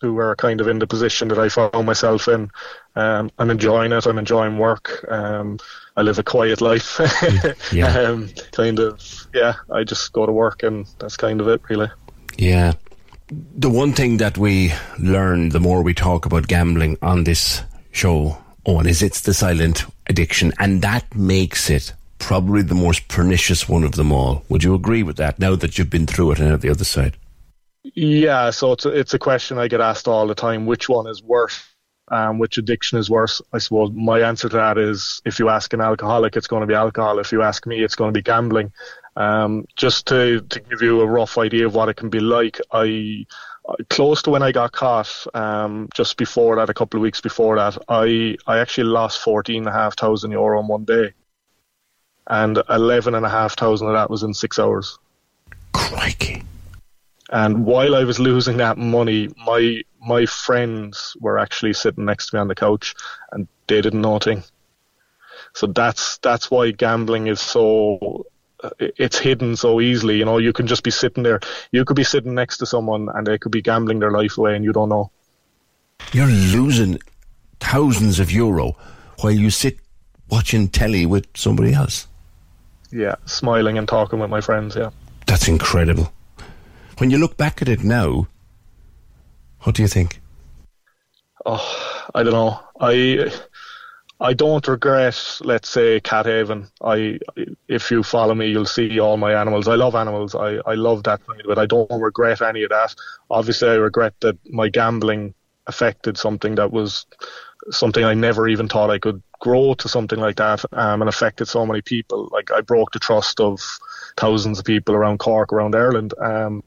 who 0.00 0.18
are 0.18 0.34
kind 0.34 0.60
of 0.62 0.66
in 0.66 0.78
the 0.78 0.86
position 0.86 1.28
that 1.28 1.38
I 1.38 1.50
found 1.50 1.86
myself 1.86 2.26
in. 2.26 2.50
Um, 2.96 3.30
I'm 3.38 3.50
enjoying 3.50 3.92
it. 3.92 4.06
I'm 4.06 4.18
enjoying 4.18 4.56
work. 4.58 5.04
Um, 5.08 5.58
I 5.96 6.02
live 6.02 6.18
a 6.18 6.22
quiet 6.22 6.60
life. 6.60 6.98
Yeah. 7.72 7.98
um, 8.00 8.30
kind 8.52 8.78
of 8.78 9.26
yeah. 9.34 9.54
I 9.70 9.84
just 9.84 10.12
go 10.12 10.24
to 10.24 10.32
work 10.32 10.62
and 10.62 10.86
that's 10.98 11.16
kind 11.18 11.40
of 11.40 11.48
it 11.48 11.60
really. 11.68 11.90
Yeah. 12.38 12.72
The 13.30 13.68
one 13.68 13.92
thing 13.92 14.16
that 14.16 14.38
we 14.38 14.72
learn 14.98 15.50
the 15.50 15.60
more 15.60 15.82
we 15.82 15.92
talk 15.92 16.24
about 16.24 16.48
gambling 16.48 16.96
on 17.02 17.24
this 17.24 17.62
show, 17.92 18.38
Owen, 18.64 18.86
is 18.86 19.02
it's 19.02 19.20
the 19.20 19.34
silent 19.34 19.84
addiction, 20.06 20.52
and 20.58 20.80
that 20.80 21.14
makes 21.14 21.68
it 21.68 21.92
probably 22.18 22.62
the 22.62 22.74
most 22.74 23.08
pernicious 23.08 23.68
one 23.68 23.84
of 23.84 23.92
them 23.92 24.12
all. 24.12 24.44
Would 24.48 24.64
you 24.64 24.74
agree 24.74 25.02
with 25.02 25.16
that 25.16 25.38
now 25.38 25.56
that 25.56 25.78
you've 25.78 25.90
been 25.90 26.06
through 26.06 26.32
it 26.32 26.40
and 26.40 26.52
at 26.52 26.60
the 26.60 26.70
other 26.70 26.84
side? 26.84 27.16
Yeah, 27.82 28.50
so 28.50 28.72
it's 28.72 28.84
a, 28.84 28.90
it's 28.90 29.14
a 29.14 29.18
question 29.18 29.58
I 29.58 29.68
get 29.68 29.80
asked 29.80 30.08
all 30.08 30.26
the 30.26 30.34
time. 30.34 30.66
Which 30.66 30.88
one 30.88 31.06
is 31.06 31.22
worse? 31.22 31.64
Um, 32.10 32.38
which 32.38 32.58
addiction 32.58 32.98
is 32.98 33.10
worse? 33.10 33.42
I 33.52 33.58
suppose 33.58 33.90
my 33.92 34.20
answer 34.20 34.48
to 34.48 34.56
that 34.56 34.78
is 34.78 35.20
if 35.24 35.38
you 35.38 35.48
ask 35.48 35.72
an 35.72 35.80
alcoholic, 35.80 36.36
it's 36.36 36.46
going 36.46 36.62
to 36.62 36.66
be 36.66 36.74
alcohol. 36.74 37.18
If 37.18 37.32
you 37.32 37.42
ask 37.42 37.66
me, 37.66 37.82
it's 37.82 37.94
going 37.94 38.12
to 38.12 38.18
be 38.18 38.22
gambling. 38.22 38.72
Um, 39.16 39.66
just 39.76 40.06
to, 40.06 40.40
to 40.40 40.60
give 40.60 40.80
you 40.80 41.00
a 41.00 41.06
rough 41.06 41.38
idea 41.38 41.66
of 41.66 41.74
what 41.74 41.88
it 41.88 41.96
can 41.96 42.08
be 42.08 42.20
like, 42.20 42.60
I 42.72 43.26
close 43.90 44.22
to 44.22 44.30
when 44.30 44.42
I 44.42 44.52
got 44.52 44.72
caught, 44.72 45.26
um, 45.34 45.88
just 45.94 46.16
before 46.16 46.56
that, 46.56 46.70
a 46.70 46.74
couple 46.74 46.98
of 46.98 47.02
weeks 47.02 47.20
before 47.20 47.56
that, 47.56 47.76
I 47.88 48.36
I 48.46 48.58
actually 48.58 48.84
lost 48.84 49.20
fourteen 49.20 49.58
and 49.58 49.68
a 49.68 49.72
half 49.72 49.96
thousand 49.96 50.30
euro 50.30 50.60
in 50.60 50.68
one 50.68 50.84
day, 50.84 51.12
and 52.28 52.62
eleven 52.68 53.14
and 53.14 53.26
a 53.26 53.28
half 53.28 53.56
thousand 53.56 53.88
of 53.88 53.94
that 53.94 54.10
was 54.10 54.22
in 54.22 54.34
six 54.34 54.58
hours. 54.58 54.98
Crikey! 55.72 56.42
And 57.30 57.64
while 57.66 57.94
I 57.94 58.04
was 58.04 58.18
losing 58.18 58.56
that 58.58 58.78
money, 58.78 59.28
my 59.44 59.82
my 60.00 60.26
friends 60.26 61.16
were 61.20 61.38
actually 61.38 61.72
sitting 61.72 62.04
next 62.04 62.30
to 62.30 62.36
me 62.36 62.40
on 62.40 62.48
the 62.48 62.54
couch, 62.54 62.94
and 63.32 63.46
they 63.66 63.80
didn't 63.80 64.00
know 64.00 64.16
a 64.16 64.20
thing. 64.20 64.42
So 65.54 65.66
that's 65.66 66.18
that's 66.18 66.50
why 66.50 66.70
gambling 66.70 67.26
is 67.26 67.40
so 67.40 68.26
uh, 68.62 68.70
it's 68.80 69.18
hidden 69.18 69.56
so 69.56 69.80
easily. 69.80 70.18
You 70.18 70.24
know, 70.24 70.38
you 70.38 70.52
can 70.52 70.66
just 70.66 70.82
be 70.82 70.90
sitting 70.90 71.22
there. 71.22 71.40
You 71.70 71.84
could 71.84 71.96
be 71.96 72.04
sitting 72.04 72.34
next 72.34 72.58
to 72.58 72.66
someone, 72.66 73.08
and 73.14 73.26
they 73.26 73.38
could 73.38 73.52
be 73.52 73.62
gambling 73.62 74.00
their 74.00 74.10
life 74.10 74.36
away, 74.38 74.56
and 74.56 74.64
you 74.64 74.72
don't 74.72 74.88
know. 74.88 75.10
You're 76.12 76.26
losing 76.26 76.98
thousands 77.60 78.20
of 78.20 78.30
euro 78.30 78.76
while 79.20 79.32
you 79.32 79.50
sit 79.50 79.78
watching 80.30 80.68
telly 80.68 81.06
with 81.06 81.26
somebody 81.34 81.72
else. 81.72 82.07
Yeah, 82.90 83.16
smiling 83.26 83.78
and 83.78 83.86
talking 83.86 84.18
with 84.18 84.30
my 84.30 84.40
friends. 84.40 84.76
Yeah. 84.76 84.90
That's 85.26 85.48
incredible. 85.48 86.12
When 86.98 87.10
you 87.10 87.18
look 87.18 87.36
back 87.36 87.62
at 87.62 87.68
it 87.68 87.84
now, 87.84 88.28
what 89.62 89.74
do 89.74 89.82
you 89.82 89.88
think? 89.88 90.20
Oh, 91.44 92.02
I 92.14 92.22
don't 92.22 92.32
know. 92.32 92.60
I 92.80 93.30
I 94.20 94.32
don't 94.32 94.66
regret, 94.66 95.40
let's 95.42 95.68
say, 95.68 96.00
Cat 96.00 96.26
Haven. 96.26 96.68
I, 96.82 97.20
if 97.68 97.90
you 97.90 98.02
follow 98.02 98.34
me, 98.34 98.48
you'll 98.48 98.64
see 98.64 98.98
all 98.98 99.16
my 99.16 99.32
animals. 99.32 99.68
I 99.68 99.76
love 99.76 99.94
animals. 99.94 100.34
I, 100.34 100.56
I 100.66 100.74
love 100.74 101.04
that 101.04 101.24
side 101.24 101.44
of 101.44 101.50
it. 101.50 101.58
I 101.58 101.66
don't 101.66 101.90
regret 101.90 102.42
any 102.42 102.64
of 102.64 102.70
that. 102.70 102.96
Obviously, 103.30 103.68
I 103.68 103.74
regret 103.74 104.14
that 104.20 104.36
my 104.50 104.68
gambling 104.68 105.34
affected 105.68 106.18
something 106.18 106.56
that 106.56 106.72
was 106.72 107.06
something 107.70 108.04
I 108.04 108.14
never 108.14 108.48
even 108.48 108.68
thought 108.68 108.90
I 108.90 108.98
could 108.98 109.22
grow 109.38 109.74
to 109.74 109.88
something 109.88 110.18
like 110.18 110.36
that, 110.36 110.64
um, 110.72 111.02
and 111.02 111.08
affected 111.08 111.46
so 111.46 111.64
many 111.64 111.80
people. 111.80 112.28
Like 112.32 112.50
I 112.50 112.60
broke 112.60 112.92
the 112.92 112.98
trust 112.98 113.40
of 113.40 113.60
thousands 114.16 114.58
of 114.58 114.64
people 114.64 114.94
around 114.94 115.18
Cork, 115.18 115.52
around 115.52 115.74
Ireland. 115.74 116.14
Um, 116.18 116.62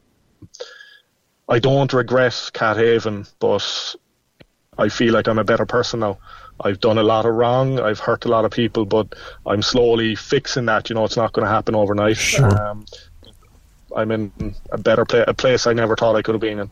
I 1.48 1.58
don't 1.58 1.92
regret 1.92 2.50
Cat 2.52 2.76
Haven, 2.76 3.26
but 3.38 3.94
I 4.78 4.88
feel 4.88 5.12
like 5.12 5.28
I'm 5.28 5.38
a 5.38 5.44
better 5.44 5.66
person 5.66 6.00
now. 6.00 6.18
I've 6.60 6.80
done 6.80 6.98
a 6.98 7.02
lot 7.02 7.26
of 7.26 7.34
wrong. 7.34 7.80
I've 7.80 7.98
hurt 7.98 8.24
a 8.24 8.28
lot 8.28 8.44
of 8.44 8.52
people, 8.52 8.84
but 8.84 9.14
I'm 9.46 9.62
slowly 9.62 10.14
fixing 10.14 10.66
that. 10.66 10.88
You 10.88 10.94
know, 10.94 11.04
it's 11.04 11.16
not 11.16 11.32
going 11.32 11.44
to 11.44 11.50
happen 11.50 11.74
overnight. 11.74 12.16
Sure. 12.16 12.62
Um, 12.62 12.86
I'm 13.94 14.10
in 14.10 14.54
a 14.70 14.78
better 14.78 15.04
place, 15.04 15.24
a 15.26 15.34
place 15.34 15.66
I 15.66 15.72
never 15.72 15.96
thought 15.96 16.16
I 16.16 16.22
could 16.22 16.34
have 16.34 16.40
been 16.40 16.58
in. 16.58 16.70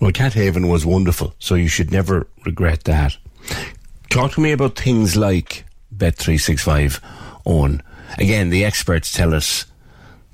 Well, 0.00 0.12
Cat 0.12 0.32
Haven 0.34 0.68
was 0.68 0.86
wonderful, 0.86 1.34
so 1.38 1.54
you 1.54 1.68
should 1.68 1.90
never 1.90 2.26
regret 2.44 2.84
that. 2.84 3.16
Talk 4.12 4.32
to 4.32 4.42
me 4.42 4.52
about 4.52 4.78
things 4.78 5.16
like 5.16 5.64
Bet365 5.96 7.00
Owen. 7.46 7.82
Again, 8.18 8.50
the 8.50 8.62
experts 8.62 9.10
tell 9.10 9.32
us 9.32 9.64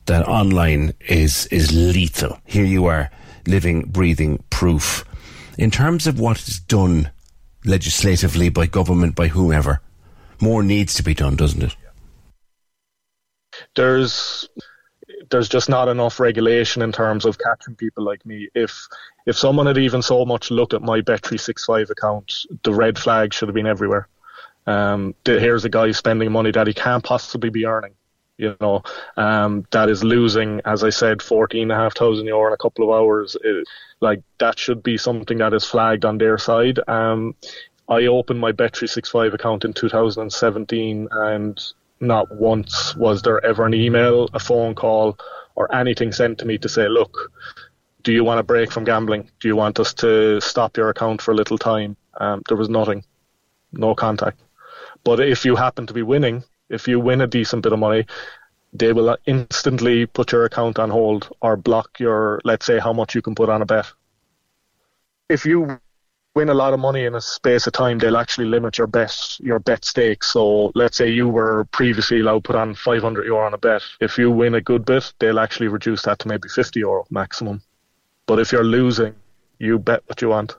that 0.06 0.26
online 0.26 0.94
is, 1.06 1.46
is 1.52 1.72
lethal. 1.72 2.40
Here 2.44 2.64
you 2.64 2.86
are, 2.86 3.08
living, 3.46 3.82
breathing 3.82 4.42
proof. 4.50 5.04
In 5.56 5.70
terms 5.70 6.08
of 6.08 6.18
what 6.18 6.38
is 6.48 6.58
done 6.58 7.12
legislatively 7.64 8.48
by 8.48 8.66
government, 8.66 9.14
by 9.14 9.28
whomever, 9.28 9.80
more 10.40 10.64
needs 10.64 10.94
to 10.94 11.04
be 11.04 11.14
done, 11.14 11.36
doesn't 11.36 11.62
it? 11.62 11.76
There's 13.76 14.48
there's 15.30 15.48
just 15.48 15.68
not 15.68 15.88
enough 15.88 16.20
regulation 16.20 16.82
in 16.82 16.92
terms 16.92 17.24
of 17.24 17.38
catching 17.38 17.74
people 17.74 18.04
like 18.04 18.24
me. 18.24 18.48
If 18.54 18.88
if 19.26 19.36
someone 19.36 19.66
had 19.66 19.78
even 19.78 20.02
so 20.02 20.24
much 20.24 20.50
looked 20.50 20.74
at 20.74 20.82
my 20.82 21.00
Bet365 21.00 21.90
account, 21.90 22.32
the 22.62 22.72
red 22.72 22.98
flag 22.98 23.32
should 23.32 23.48
have 23.48 23.54
been 23.54 23.66
everywhere. 23.66 24.08
Um, 24.66 25.14
here's 25.24 25.64
a 25.64 25.70
guy 25.70 25.90
spending 25.92 26.30
money 26.32 26.50
that 26.50 26.66
he 26.66 26.74
can't 26.74 27.04
possibly 27.04 27.50
be 27.50 27.66
earning. 27.66 27.94
You 28.36 28.56
know, 28.60 28.82
um, 29.16 29.66
that 29.72 29.88
is 29.88 30.04
losing, 30.04 30.60
as 30.64 30.84
I 30.84 30.90
said, 30.90 31.22
fourteen 31.22 31.62
and 31.62 31.72
a 31.72 31.76
half 31.76 31.96
thousand 31.96 32.26
euro 32.26 32.46
in 32.48 32.52
a 32.52 32.56
couple 32.56 32.84
of 32.84 32.96
hours. 32.96 33.36
It, 33.42 33.66
like 34.00 34.22
that 34.38 34.58
should 34.58 34.82
be 34.82 34.96
something 34.96 35.38
that 35.38 35.54
is 35.54 35.64
flagged 35.64 36.04
on 36.04 36.18
their 36.18 36.38
side. 36.38 36.78
Um, 36.86 37.34
I 37.88 38.06
opened 38.06 38.38
my 38.38 38.52
Bet365 38.52 39.34
account 39.34 39.64
in 39.64 39.72
2017 39.72 41.08
and 41.10 41.72
not 42.00 42.34
once 42.34 42.94
was 42.96 43.22
there 43.22 43.44
ever 43.44 43.66
an 43.66 43.74
email, 43.74 44.28
a 44.32 44.38
phone 44.38 44.74
call, 44.74 45.18
or 45.54 45.74
anything 45.74 46.12
sent 46.12 46.38
to 46.38 46.46
me 46.46 46.58
to 46.58 46.68
say, 46.68 46.88
look, 46.88 47.32
do 48.02 48.12
you 48.12 48.24
want 48.24 48.40
a 48.40 48.44
break 48.44 48.70
from 48.70 48.84
gambling? 48.84 49.30
Do 49.40 49.48
you 49.48 49.56
want 49.56 49.80
us 49.80 49.92
to 49.94 50.40
stop 50.40 50.76
your 50.76 50.88
account 50.88 51.20
for 51.20 51.32
a 51.32 51.34
little 51.34 51.58
time? 51.58 51.96
Um, 52.18 52.42
there 52.48 52.56
was 52.56 52.68
nothing, 52.68 53.04
no 53.72 53.94
contact. 53.94 54.40
But 55.04 55.20
if 55.20 55.44
you 55.44 55.56
happen 55.56 55.86
to 55.86 55.94
be 55.94 56.02
winning, 56.02 56.44
if 56.68 56.86
you 56.86 57.00
win 57.00 57.20
a 57.20 57.26
decent 57.26 57.62
bit 57.62 57.72
of 57.72 57.78
money, 57.78 58.06
they 58.72 58.92
will 58.92 59.16
instantly 59.26 60.06
put 60.06 60.32
your 60.32 60.44
account 60.44 60.78
on 60.78 60.90
hold 60.90 61.28
or 61.40 61.56
block 61.56 61.98
your, 61.98 62.40
let's 62.44 62.66
say, 62.66 62.78
how 62.78 62.92
much 62.92 63.14
you 63.14 63.22
can 63.22 63.34
put 63.34 63.48
on 63.48 63.62
a 63.62 63.66
bet. 63.66 63.90
If 65.28 65.44
you 65.44 65.80
win 66.38 66.48
a 66.48 66.54
lot 66.54 66.72
of 66.72 66.78
money 66.78 67.04
in 67.04 67.14
a 67.16 67.20
space 67.20 67.66
of 67.66 67.72
time, 67.72 67.98
they'll 67.98 68.16
actually 68.24 68.46
limit 68.46 68.78
your 68.78 68.86
bet 68.86 69.12
your 69.40 69.58
bet 69.58 69.84
stakes. 69.84 70.30
So 70.32 70.70
let's 70.76 70.96
say 70.96 71.08
you 71.10 71.28
were 71.28 71.64
previously 71.72 72.20
allowed 72.20 72.44
to 72.44 72.48
put 72.48 72.56
on 72.56 72.74
500 72.74 73.26
euro 73.26 73.44
on 73.44 73.54
a 73.54 73.58
bet. 73.58 73.82
If 74.00 74.18
you 74.18 74.30
win 74.30 74.54
a 74.54 74.60
good 74.60 74.84
bit, 74.84 75.12
they'll 75.18 75.40
actually 75.40 75.66
reduce 75.68 76.02
that 76.02 76.20
to 76.20 76.28
maybe 76.28 76.48
50 76.48 76.78
euro 76.80 77.04
maximum. 77.10 77.60
But 78.26 78.38
if 78.38 78.52
you're 78.52 78.70
losing, 78.78 79.14
you 79.58 79.78
bet 79.80 80.02
what 80.06 80.22
you 80.22 80.28
want. 80.28 80.54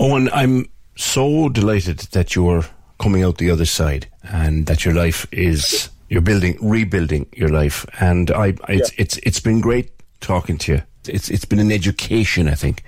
Owen, 0.00 0.28
I'm 0.32 0.68
so 0.96 1.48
delighted 1.48 1.98
that 2.10 2.34
you're 2.34 2.64
coming 2.98 3.22
out 3.22 3.38
the 3.38 3.50
other 3.52 3.66
side 3.66 4.08
and 4.24 4.66
that 4.66 4.84
your 4.84 4.94
life 4.94 5.26
is 5.30 5.90
you're 6.08 6.26
building 6.30 6.58
rebuilding 6.60 7.26
your 7.32 7.50
life 7.60 7.86
and 8.00 8.30
I, 8.30 8.46
I 8.46 8.72
it's, 8.80 8.90
Yeah. 8.90 9.02
it's 9.02 9.16
it's 9.28 9.40
been 9.40 9.60
great 9.60 9.90
talking 10.20 10.58
to 10.58 10.72
you. 10.72 10.82
It's 11.14 11.28
it's 11.30 11.44
been 11.44 11.60
an 11.60 11.70
education, 11.70 12.48
I 12.48 12.56
think. 12.56 12.82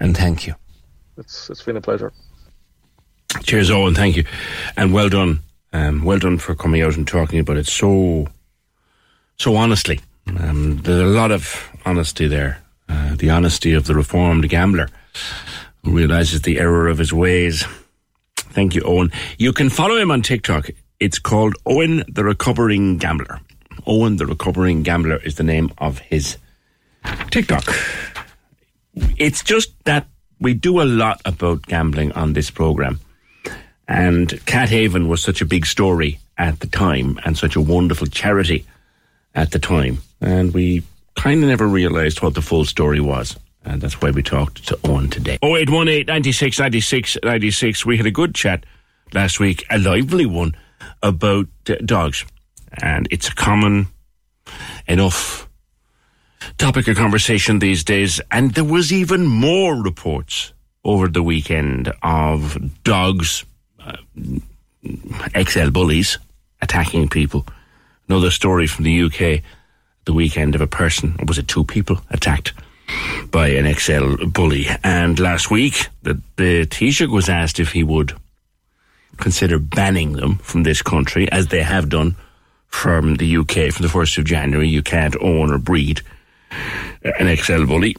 And 0.00 0.16
thank 0.16 0.46
you. 0.46 0.54
It's 1.20 1.50
it's 1.50 1.62
been 1.62 1.76
a 1.76 1.80
pleasure. 1.80 2.12
Cheers, 3.42 3.70
Owen. 3.70 3.94
Thank 3.94 4.16
you, 4.16 4.24
and 4.76 4.92
well 4.92 5.08
done. 5.08 5.40
Um, 5.72 6.02
well 6.02 6.18
done 6.18 6.38
for 6.38 6.54
coming 6.56 6.82
out 6.82 6.96
and 6.96 7.06
talking 7.06 7.38
about 7.38 7.56
it 7.56 7.66
so, 7.66 8.26
so 9.36 9.54
honestly. 9.54 10.00
Um, 10.26 10.78
there's 10.78 11.02
a 11.02 11.04
lot 11.04 11.30
of 11.30 11.70
honesty 11.84 12.26
there. 12.26 12.60
Uh, 12.88 13.14
the 13.14 13.30
honesty 13.30 13.72
of 13.72 13.86
the 13.86 13.94
reformed 13.94 14.48
gambler 14.48 14.88
who 15.84 15.92
realizes 15.92 16.42
the 16.42 16.58
error 16.58 16.88
of 16.88 16.98
his 16.98 17.12
ways. 17.12 17.64
Thank 18.36 18.74
you, 18.74 18.82
Owen. 18.82 19.12
You 19.38 19.52
can 19.52 19.70
follow 19.70 19.96
him 19.96 20.10
on 20.10 20.22
TikTok. 20.22 20.70
It's 20.98 21.20
called 21.20 21.54
Owen 21.66 22.02
the 22.08 22.24
Recovering 22.24 22.98
Gambler. 22.98 23.40
Owen 23.86 24.16
the 24.16 24.26
Recovering 24.26 24.82
Gambler 24.82 25.18
is 25.18 25.36
the 25.36 25.44
name 25.44 25.72
of 25.78 25.98
his 26.00 26.36
TikTok. 27.30 27.64
It's 29.16 29.42
just 29.44 29.72
that 29.84 30.08
we 30.40 30.54
do 30.54 30.80
a 30.80 30.84
lot 30.84 31.20
about 31.24 31.62
gambling 31.62 32.12
on 32.12 32.32
this 32.32 32.50
program. 32.50 33.00
And 33.86 34.44
Cat 34.46 34.68
Haven 34.70 35.08
was 35.08 35.22
such 35.22 35.42
a 35.42 35.44
big 35.44 35.66
story 35.66 36.18
at 36.38 36.60
the 36.60 36.66
time 36.66 37.18
and 37.24 37.36
such 37.36 37.56
a 37.56 37.60
wonderful 37.60 38.06
charity 38.06 38.64
at 39.34 39.50
the 39.50 39.58
time. 39.58 39.98
And 40.20 40.54
we 40.54 40.82
kind 41.16 41.42
of 41.42 41.48
never 41.48 41.66
realized 41.66 42.22
what 42.22 42.34
the 42.34 42.42
full 42.42 42.64
story 42.64 43.00
was. 43.00 43.36
And 43.64 43.80
that's 43.82 44.00
why 44.00 44.10
we 44.10 44.22
talked 44.22 44.66
to 44.68 44.78
Owen 44.84 45.10
today. 45.10 45.38
0818 45.42 46.06
96 46.06 46.58
96 46.58 47.18
96. 47.22 47.84
We 47.84 47.96
had 47.98 48.06
a 48.06 48.10
good 48.10 48.34
chat 48.34 48.64
last 49.12 49.38
week, 49.38 49.66
a 49.70 49.78
lively 49.78 50.24
one 50.24 50.56
about 51.02 51.48
uh, 51.68 51.74
dogs. 51.84 52.24
And 52.80 53.06
it's 53.10 53.28
a 53.28 53.34
common 53.34 53.88
enough 54.86 55.49
topic 56.58 56.88
of 56.88 56.96
conversation 56.96 57.58
these 57.58 57.84
days. 57.84 58.20
And 58.30 58.54
there 58.54 58.64
was 58.64 58.92
even 58.92 59.26
more 59.26 59.74
reports 59.74 60.52
over 60.84 61.08
the 61.08 61.22
weekend 61.22 61.92
of 62.02 62.82
dogs, 62.84 63.44
uh, 63.84 63.96
XL 65.38 65.70
bullies, 65.70 66.18
attacking 66.62 67.08
people. 67.08 67.46
Another 68.08 68.30
story 68.30 68.66
from 68.66 68.84
the 68.84 69.02
UK 69.02 69.42
the 70.04 70.12
weekend 70.12 70.54
of 70.54 70.60
a 70.60 70.66
person, 70.66 71.14
or 71.18 71.24
was 71.26 71.38
it 71.38 71.46
two 71.46 71.64
people, 71.64 72.00
attacked 72.10 72.52
by 73.30 73.48
an 73.48 73.72
XL 73.72 74.26
bully. 74.26 74.66
And 74.82 75.18
last 75.18 75.50
week, 75.50 75.88
the, 76.02 76.20
the 76.36 76.66
Taoiseach 76.66 77.08
was 77.08 77.28
asked 77.28 77.60
if 77.60 77.72
he 77.72 77.84
would 77.84 78.12
consider 79.18 79.58
banning 79.58 80.14
them 80.14 80.36
from 80.38 80.62
this 80.62 80.82
country, 80.82 81.30
as 81.30 81.48
they 81.48 81.62
have 81.62 81.88
done 81.88 82.16
from 82.66 83.16
the 83.16 83.36
UK 83.36 83.72
from 83.72 83.86
the 83.86 83.92
1st 83.92 84.18
of 84.18 84.24
January. 84.24 84.68
You 84.68 84.82
can't 84.82 85.16
own 85.20 85.52
or 85.52 85.58
breed 85.58 86.02
an 87.02 87.36
XL 87.36 87.64
bully. 87.66 87.96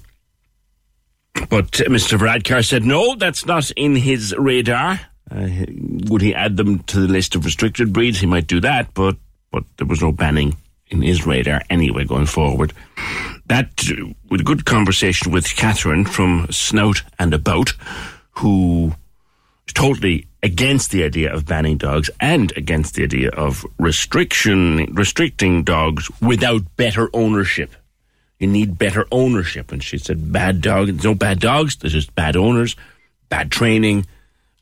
But 1.50 1.72
Mr. 1.72 2.20
Varadkar 2.20 2.66
said 2.66 2.84
no, 2.84 3.16
that's 3.16 3.46
not 3.46 3.72
in 3.72 3.96
his 3.96 4.36
radar. 4.38 5.00
Uh, 5.30 5.48
would 6.10 6.22
he 6.22 6.36
add 6.36 6.58
them 6.58 6.80
to 6.84 7.00
the 7.00 7.08
list 7.08 7.36
of 7.36 7.46
restricted 7.46 7.94
breeds? 7.94 8.20
He 8.20 8.26
might 8.26 8.48
do 8.48 8.60
that, 8.62 8.94
but 8.94 9.16
but 9.52 9.64
there 9.78 9.88
was 9.88 10.02
no 10.02 10.12
banning 10.12 10.58
in 10.88 11.02
his 11.02 11.26
radar 11.26 11.62
anyway 11.70 12.06
going 12.06 12.26
forward. 12.26 12.74
That, 13.48 13.72
uh, 13.90 14.14
with 14.30 14.42
a 14.42 14.46
good 14.46 14.66
conversation 14.66 15.32
with 15.32 15.56
Catherine 15.56 16.06
from 16.06 16.48
Snout 16.52 17.02
and 17.20 17.34
About, 17.34 17.74
who 18.32 18.94
is 19.68 19.74
totally 19.74 20.28
against 20.44 20.92
the 20.92 21.04
idea 21.04 21.34
of 21.34 21.46
banning 21.46 21.78
dogs 21.78 22.10
and 22.20 22.56
against 22.58 22.96
the 22.96 23.04
idea 23.04 23.30
of 23.30 23.66
restriction 23.78 24.94
restricting 24.94 25.64
dogs 25.64 26.10
without 26.22 26.76
better 26.78 27.10
ownership. 27.14 27.76
You 28.42 28.48
need 28.48 28.80
better 28.80 29.06
ownership. 29.12 29.72
And 29.72 29.84
she 29.84 30.00
said, 30.00 30.34
bad 30.34 30.62
dog, 30.62 30.88
there's 30.88 31.04
no 31.04 31.14
bad 31.14 31.40
dogs, 31.40 31.76
there's 31.76 31.94
just 31.94 32.16
bad 32.16 32.36
owners, 32.36 32.76
bad 33.30 33.52
training, 33.52 34.08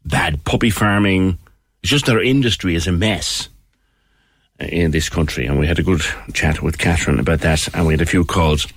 bad 0.04 0.44
puppy 0.44 0.70
farming. 0.70 1.38
It's 1.82 1.90
just 1.90 2.10
our 2.10 2.22
industry 2.22 2.76
is 2.76 2.88
a 2.88 2.92
mess 2.92 3.48
in 4.60 4.92
this 4.92 5.08
country. 5.08 5.46
And 5.46 5.58
we 5.58 5.66
had 5.66 5.80
a 5.80 5.84
good 5.84 6.02
chat 6.34 6.62
with 6.62 6.78
Catherine 6.78 7.22
about 7.22 7.40
that, 7.40 7.74
and 7.74 7.88
we 7.88 7.94
had 7.94 8.02
a 8.02 8.06
few 8.06 8.26
calls 8.26 8.68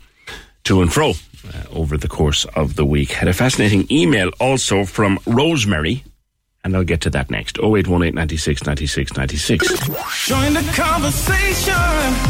to 0.64 0.82
and 0.82 0.92
fro 0.92 1.10
uh, 1.10 1.64
over 1.72 1.96
the 1.96 2.06
course 2.06 2.44
of 2.54 2.76
the 2.76 2.84
week. 2.84 3.10
Had 3.10 3.26
a 3.26 3.32
fascinating 3.32 3.90
email 3.90 4.30
also 4.38 4.84
from 4.84 5.18
Rosemary, 5.26 6.04
And 6.64 6.76
I'll 6.76 6.84
get 6.84 7.00
to 7.02 7.10
that 7.10 7.28
next. 7.28 7.58
0818 7.58 8.14
96 8.14 8.66
96 8.66 9.16
96. 9.16 9.68
Join 10.26 10.54
the 10.54 10.62
conversation. 10.76 11.74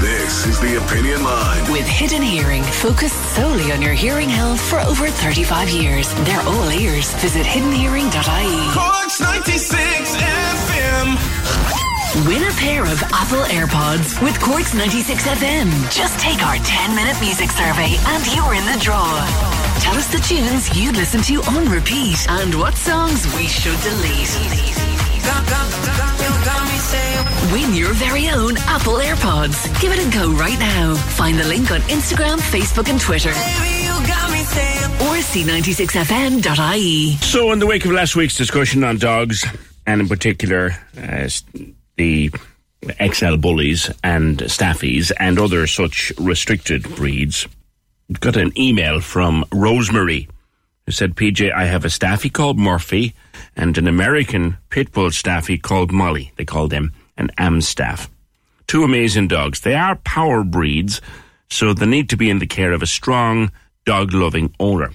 This 0.01 0.47
is 0.47 0.59
the 0.61 0.83
Opinion 0.83 1.23
Line. 1.23 1.71
With 1.71 1.87
Hidden 1.87 2.23
Hearing, 2.23 2.63
focused 2.63 3.21
solely 3.37 3.73
on 3.73 3.83
your 3.83 3.93
hearing 3.93 4.31
health 4.31 4.61
for 4.61 4.81
over 4.81 5.07
35 5.09 5.69
years. 5.69 6.13
They're 6.25 6.41
all 6.41 6.71
ears. 6.71 7.13
Visit 7.17 7.45
hiddenhearing.ie. 7.45 8.73
Corks 8.73 9.21
96 9.21 10.17
FM. 10.17 11.92
Win 12.27 12.43
a 12.45 12.51
pair 12.61 12.85
of 12.85 13.03
Apple 13.05 13.41
AirPods 13.49 14.23
with 14.23 14.39
Corks 14.39 14.75
96 14.75 15.27
FM. 15.27 15.71
Just 15.91 16.21
take 16.21 16.45
our 16.45 16.57
10 16.57 16.95
minute 16.95 17.17
music 17.23 17.51
survey 17.51 17.97
and 17.97 18.27
you're 18.37 18.53
in 18.53 18.67
the 18.67 18.79
draw. 18.85 19.09
Tell 19.81 19.95
us 19.95 20.13
the 20.13 20.19
tunes 20.19 20.69
you'd 20.79 20.95
listen 20.95 21.23
to 21.23 21.37
on 21.57 21.71
repeat 21.71 22.19
and 22.29 22.55
what 22.57 22.75
songs 22.75 23.25
we 23.35 23.47
should 23.47 23.81
delete. 23.81 24.29
Win 27.51 27.75
your 27.75 27.95
very 27.95 28.29
own 28.29 28.59
Apple 28.69 28.97
AirPods. 28.97 29.81
Give 29.81 29.91
it 29.93 30.07
a 30.07 30.11
go 30.15 30.33
right 30.33 30.59
now. 30.59 30.95
Find 30.95 31.39
the 31.39 31.45
link 31.49 31.71
on 31.71 31.81
Instagram, 31.89 32.39
Facebook, 32.41 32.91
and 32.91 33.01
Twitter. 33.01 33.31
Or 35.01 35.17
c96fm.ie. 35.17 37.17
So, 37.23 37.53
in 37.53 37.59
the 37.59 37.67
wake 37.67 37.87
of 37.87 37.93
last 37.93 38.17
week's 38.17 38.37
discussion 38.37 38.85
on 38.85 38.99
dogs, 38.99 39.47
and 39.87 40.03
in 40.03 40.09
particular 40.09 40.73
uh, 40.97 41.29
the 41.97 42.31
XL 43.13 43.37
bullies 43.37 43.91
and 44.03 44.39
staffies 44.39 45.13
and 45.19 45.39
other 45.39 45.67
such 45.67 46.13
restricted 46.19 46.83
breeds, 46.97 47.47
got 48.21 48.37
an 48.37 48.53
email 48.59 49.01
from 49.01 49.45
Rosemary 49.53 50.29
who 50.87 50.93
said, 50.93 51.15
PJ, 51.15 51.53
I 51.53 51.67
have 51.67 51.85
a 51.85 51.91
staffy 51.91 52.29
called 52.29 52.59
Murphy 52.59 53.15
and 53.57 53.77
an 53.79 53.87
American 53.87 54.59
pit 54.71 54.93
bull 54.93 55.11
staffy 55.11 55.59
called 55.59 55.93
Molly. 55.93 56.33
They 56.37 56.45
call 56.45 56.69
them 56.69 56.93
an 57.17 57.31
Amstaff. 57.39 58.11
Two 58.67 58.83
amazing 58.83 59.29
dogs. 59.29 59.61
They 59.61 59.75
are 59.75 59.97
power 59.97 60.43
breeds, 60.43 61.01
so 61.51 61.73
they 61.73 61.87
need 61.87 62.09
to 62.11 62.17
be 62.17 62.31
in 62.31 62.39
the 62.39 62.47
care 62.47 62.73
of 62.73 62.83
a 62.83 62.87
strong, 62.87 63.53
dog 63.85 64.13
loving 64.13 64.55
owner. 64.59 64.93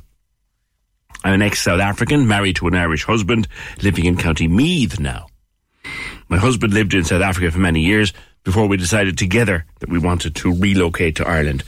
I'm 1.24 1.36
an 1.36 1.42
ex 1.42 1.62
South 1.62 1.80
African, 1.80 2.28
married 2.28 2.58
to 2.58 2.68
an 2.68 2.76
Irish 2.76 3.04
husband, 3.06 3.48
living 3.82 4.06
in 4.06 4.18
County 4.18 4.48
Meath 4.48 5.00
now. 5.00 5.28
My 6.30 6.38
husband 6.38 6.74
lived 6.74 6.94
in 6.94 7.04
South 7.04 7.22
Africa 7.22 7.52
for 7.52 7.60
many 7.60 7.82
years 7.82 8.14
before 8.44 8.68
we 8.68 8.78
decided 8.78 9.18
together 9.18 9.66
that 9.80 9.90
we 9.90 10.00
wanted 10.00 10.36
to 10.36 10.54
relocate 10.54 11.16
to 11.18 11.28
Ireland 11.28 11.64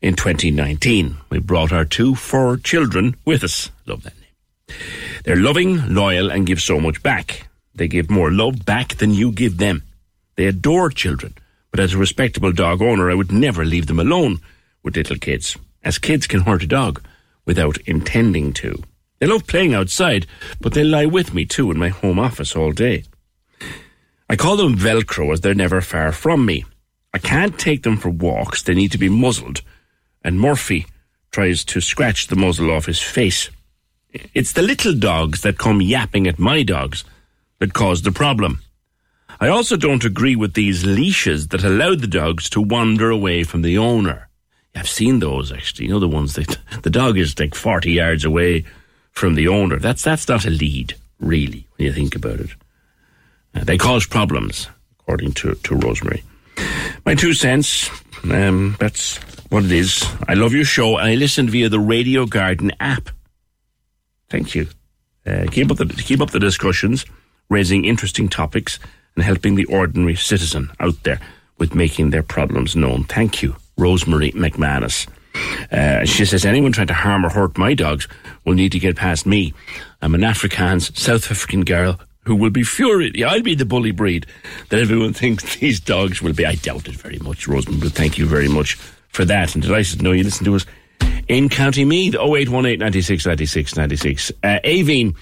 in 0.00 0.14
2019. 0.14 1.16
We 1.30 1.38
brought 1.38 1.72
our 1.72 1.84
two 1.84 2.14
four 2.14 2.56
children 2.56 3.16
with 3.24 3.44
us. 3.44 3.70
Love 3.86 4.02
that 4.02 4.14
name. 4.20 4.78
They're 5.24 5.36
loving, 5.36 5.94
loyal, 5.94 6.30
and 6.30 6.46
give 6.46 6.60
so 6.60 6.80
much 6.80 7.02
back. 7.02 7.48
They 7.74 7.88
give 7.88 8.10
more 8.10 8.30
love 8.30 8.64
back 8.64 8.96
than 8.96 9.14
you 9.14 9.32
give 9.32 9.58
them. 9.58 9.82
They 10.36 10.46
adore 10.46 10.90
children, 10.90 11.34
but 11.70 11.80
as 11.80 11.94
a 11.94 11.98
respectable 11.98 12.52
dog 12.52 12.82
owner, 12.82 13.10
I 13.10 13.14
would 13.14 13.32
never 13.32 13.64
leave 13.64 13.86
them 13.86 14.00
alone 14.00 14.40
with 14.82 14.96
little 14.96 15.16
kids, 15.16 15.56
as 15.84 15.98
kids 15.98 16.26
can 16.26 16.40
hurt 16.40 16.62
a 16.62 16.66
dog 16.66 17.02
without 17.44 17.78
intending 17.86 18.52
to. 18.54 18.82
They 19.18 19.26
love 19.26 19.46
playing 19.46 19.74
outside, 19.74 20.26
but 20.60 20.72
they 20.72 20.82
lie 20.82 21.06
with 21.06 21.34
me 21.34 21.44
too 21.44 21.70
in 21.70 21.78
my 21.78 21.88
home 21.88 22.18
office 22.18 22.56
all 22.56 22.72
day. 22.72 23.04
I 24.30 24.36
call 24.36 24.56
them 24.56 24.76
Velcro 24.76 25.32
as 25.32 25.40
they're 25.40 25.56
never 25.56 25.80
far 25.80 26.12
from 26.12 26.46
me. 26.46 26.64
I 27.12 27.18
can't 27.18 27.58
take 27.58 27.82
them 27.82 27.96
for 27.96 28.10
walks, 28.10 28.62
they 28.62 28.74
need 28.74 28.92
to 28.92 28.98
be 28.98 29.08
muzzled, 29.08 29.60
and 30.22 30.38
Murphy 30.38 30.86
tries 31.32 31.64
to 31.64 31.80
scratch 31.80 32.28
the 32.28 32.36
muzzle 32.36 32.70
off 32.70 32.86
his 32.86 33.02
face. 33.02 33.50
It's 34.32 34.52
the 34.52 34.62
little 34.62 34.94
dogs 34.94 35.40
that 35.40 35.58
come 35.58 35.82
yapping 35.82 36.28
at 36.28 36.38
my 36.38 36.62
dogs 36.62 37.02
that 37.58 37.74
cause 37.74 38.02
the 38.02 38.12
problem. 38.12 38.60
I 39.40 39.48
also 39.48 39.76
don't 39.76 40.04
agree 40.04 40.36
with 40.36 40.54
these 40.54 40.86
leashes 40.86 41.48
that 41.48 41.64
allow 41.64 41.96
the 41.96 42.06
dogs 42.06 42.48
to 42.50 42.60
wander 42.60 43.10
away 43.10 43.42
from 43.42 43.62
the 43.62 43.78
owner. 43.78 44.28
I've 44.76 44.88
seen 44.88 45.18
those 45.18 45.50
actually. 45.50 45.86
You 45.86 45.94
know 45.94 45.98
the 45.98 46.06
ones 46.06 46.34
that 46.34 46.56
the 46.82 46.90
dog 46.90 47.18
is 47.18 47.36
like 47.36 47.56
forty 47.56 47.90
yards 47.94 48.24
away 48.24 48.64
from 49.10 49.34
the 49.34 49.48
owner. 49.48 49.80
That's 49.80 50.04
that's 50.04 50.28
not 50.28 50.46
a 50.46 50.50
lead, 50.50 50.94
really, 51.18 51.66
when 51.74 51.86
you 51.86 51.92
think 51.92 52.14
about 52.14 52.38
it. 52.38 52.50
Uh, 53.54 53.64
they 53.64 53.78
cause 53.78 54.06
problems, 54.06 54.68
according 55.00 55.32
to, 55.32 55.54
to 55.54 55.74
Rosemary. 55.74 56.22
My 57.04 57.14
two 57.14 57.34
cents. 57.34 57.90
Um, 58.24 58.76
that's 58.78 59.16
what 59.48 59.64
it 59.64 59.72
is. 59.72 60.04
I 60.28 60.34
love 60.34 60.52
your 60.52 60.64
show, 60.64 60.98
and 60.98 61.08
I 61.08 61.14
listen 61.14 61.48
via 61.48 61.68
the 61.68 61.80
Radio 61.80 62.26
Garden 62.26 62.72
app. 62.80 63.08
Thank 64.28 64.54
you. 64.54 64.68
Uh, 65.26 65.46
keep 65.50 65.70
up 65.70 65.78
the 65.78 65.86
keep 65.86 66.20
up 66.20 66.30
the 66.30 66.38
discussions, 66.38 67.04
raising 67.48 67.84
interesting 67.84 68.28
topics, 68.28 68.78
and 69.16 69.24
helping 69.24 69.54
the 69.54 69.64
ordinary 69.66 70.16
citizen 70.16 70.70
out 70.80 71.02
there 71.02 71.20
with 71.58 71.74
making 71.74 72.10
their 72.10 72.22
problems 72.22 72.76
known. 72.76 73.04
Thank 73.04 73.42
you, 73.42 73.56
Rosemary 73.76 74.32
McManus. 74.32 75.06
Uh, 75.70 76.04
she 76.04 76.24
says 76.24 76.44
anyone 76.44 76.72
trying 76.72 76.88
to 76.88 76.94
harm 76.94 77.24
or 77.24 77.28
hurt 77.28 77.56
my 77.56 77.74
dogs 77.74 78.08
will 78.44 78.54
need 78.54 78.72
to 78.72 78.78
get 78.78 78.96
past 78.96 79.26
me. 79.26 79.54
I'm 80.02 80.14
an 80.14 80.22
Afrikaans 80.22 80.96
South 80.96 81.30
African 81.30 81.64
girl 81.64 82.00
who 82.30 82.36
will 82.36 82.50
be 82.50 82.62
furious. 82.62 83.10
Yeah, 83.16 83.26
I'll 83.26 83.42
be 83.42 83.56
the 83.56 83.64
bully 83.64 83.90
breed 83.90 84.24
that 84.68 84.78
everyone 84.78 85.12
thinks 85.14 85.56
these 85.56 85.80
dogs 85.80 86.22
will 86.22 86.32
be. 86.32 86.46
I 86.46 86.54
doubt 86.54 86.86
it 86.86 86.94
very 86.94 87.18
much, 87.18 87.48
Rosemary, 87.48 87.80
but 87.80 87.92
thank 87.92 88.18
you 88.18 88.26
very 88.26 88.46
much 88.46 88.74
for 89.08 89.24
that. 89.24 89.54
And 89.54 89.64
delighted 89.64 89.98
to 89.98 90.04
know 90.04 90.12
you 90.12 90.22
listen 90.22 90.44
to 90.44 90.54
us 90.54 90.64
in 91.26 91.48
County 91.48 91.84
Meath, 91.84 92.14
0818 92.14 92.78
96 92.78 93.26
96 93.26 93.76
96. 93.76 94.30
Uh, 94.44 94.58
Aveen, 94.62 95.16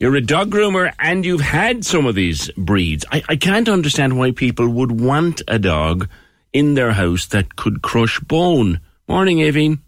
you're 0.00 0.16
a 0.16 0.22
dog 0.22 0.50
groomer 0.50 0.94
and 0.98 1.26
you've 1.26 1.42
had 1.42 1.84
some 1.84 2.06
of 2.06 2.14
these 2.14 2.50
breeds. 2.52 3.04
I, 3.12 3.22
I 3.28 3.36
can't 3.36 3.68
understand 3.68 4.18
why 4.18 4.30
people 4.30 4.66
would 4.66 4.98
want 4.98 5.42
a 5.48 5.58
dog 5.58 6.08
in 6.54 6.72
their 6.72 6.92
house 6.92 7.26
that 7.26 7.56
could 7.56 7.82
crush 7.82 8.18
bone. 8.20 8.80
Morning, 9.06 9.38
Aveen. 9.40 9.80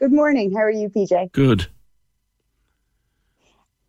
Good 0.00 0.12
morning. 0.12 0.52
How 0.52 0.62
are 0.62 0.70
you, 0.72 0.88
PJ? 0.88 1.30
Good. 1.30 1.68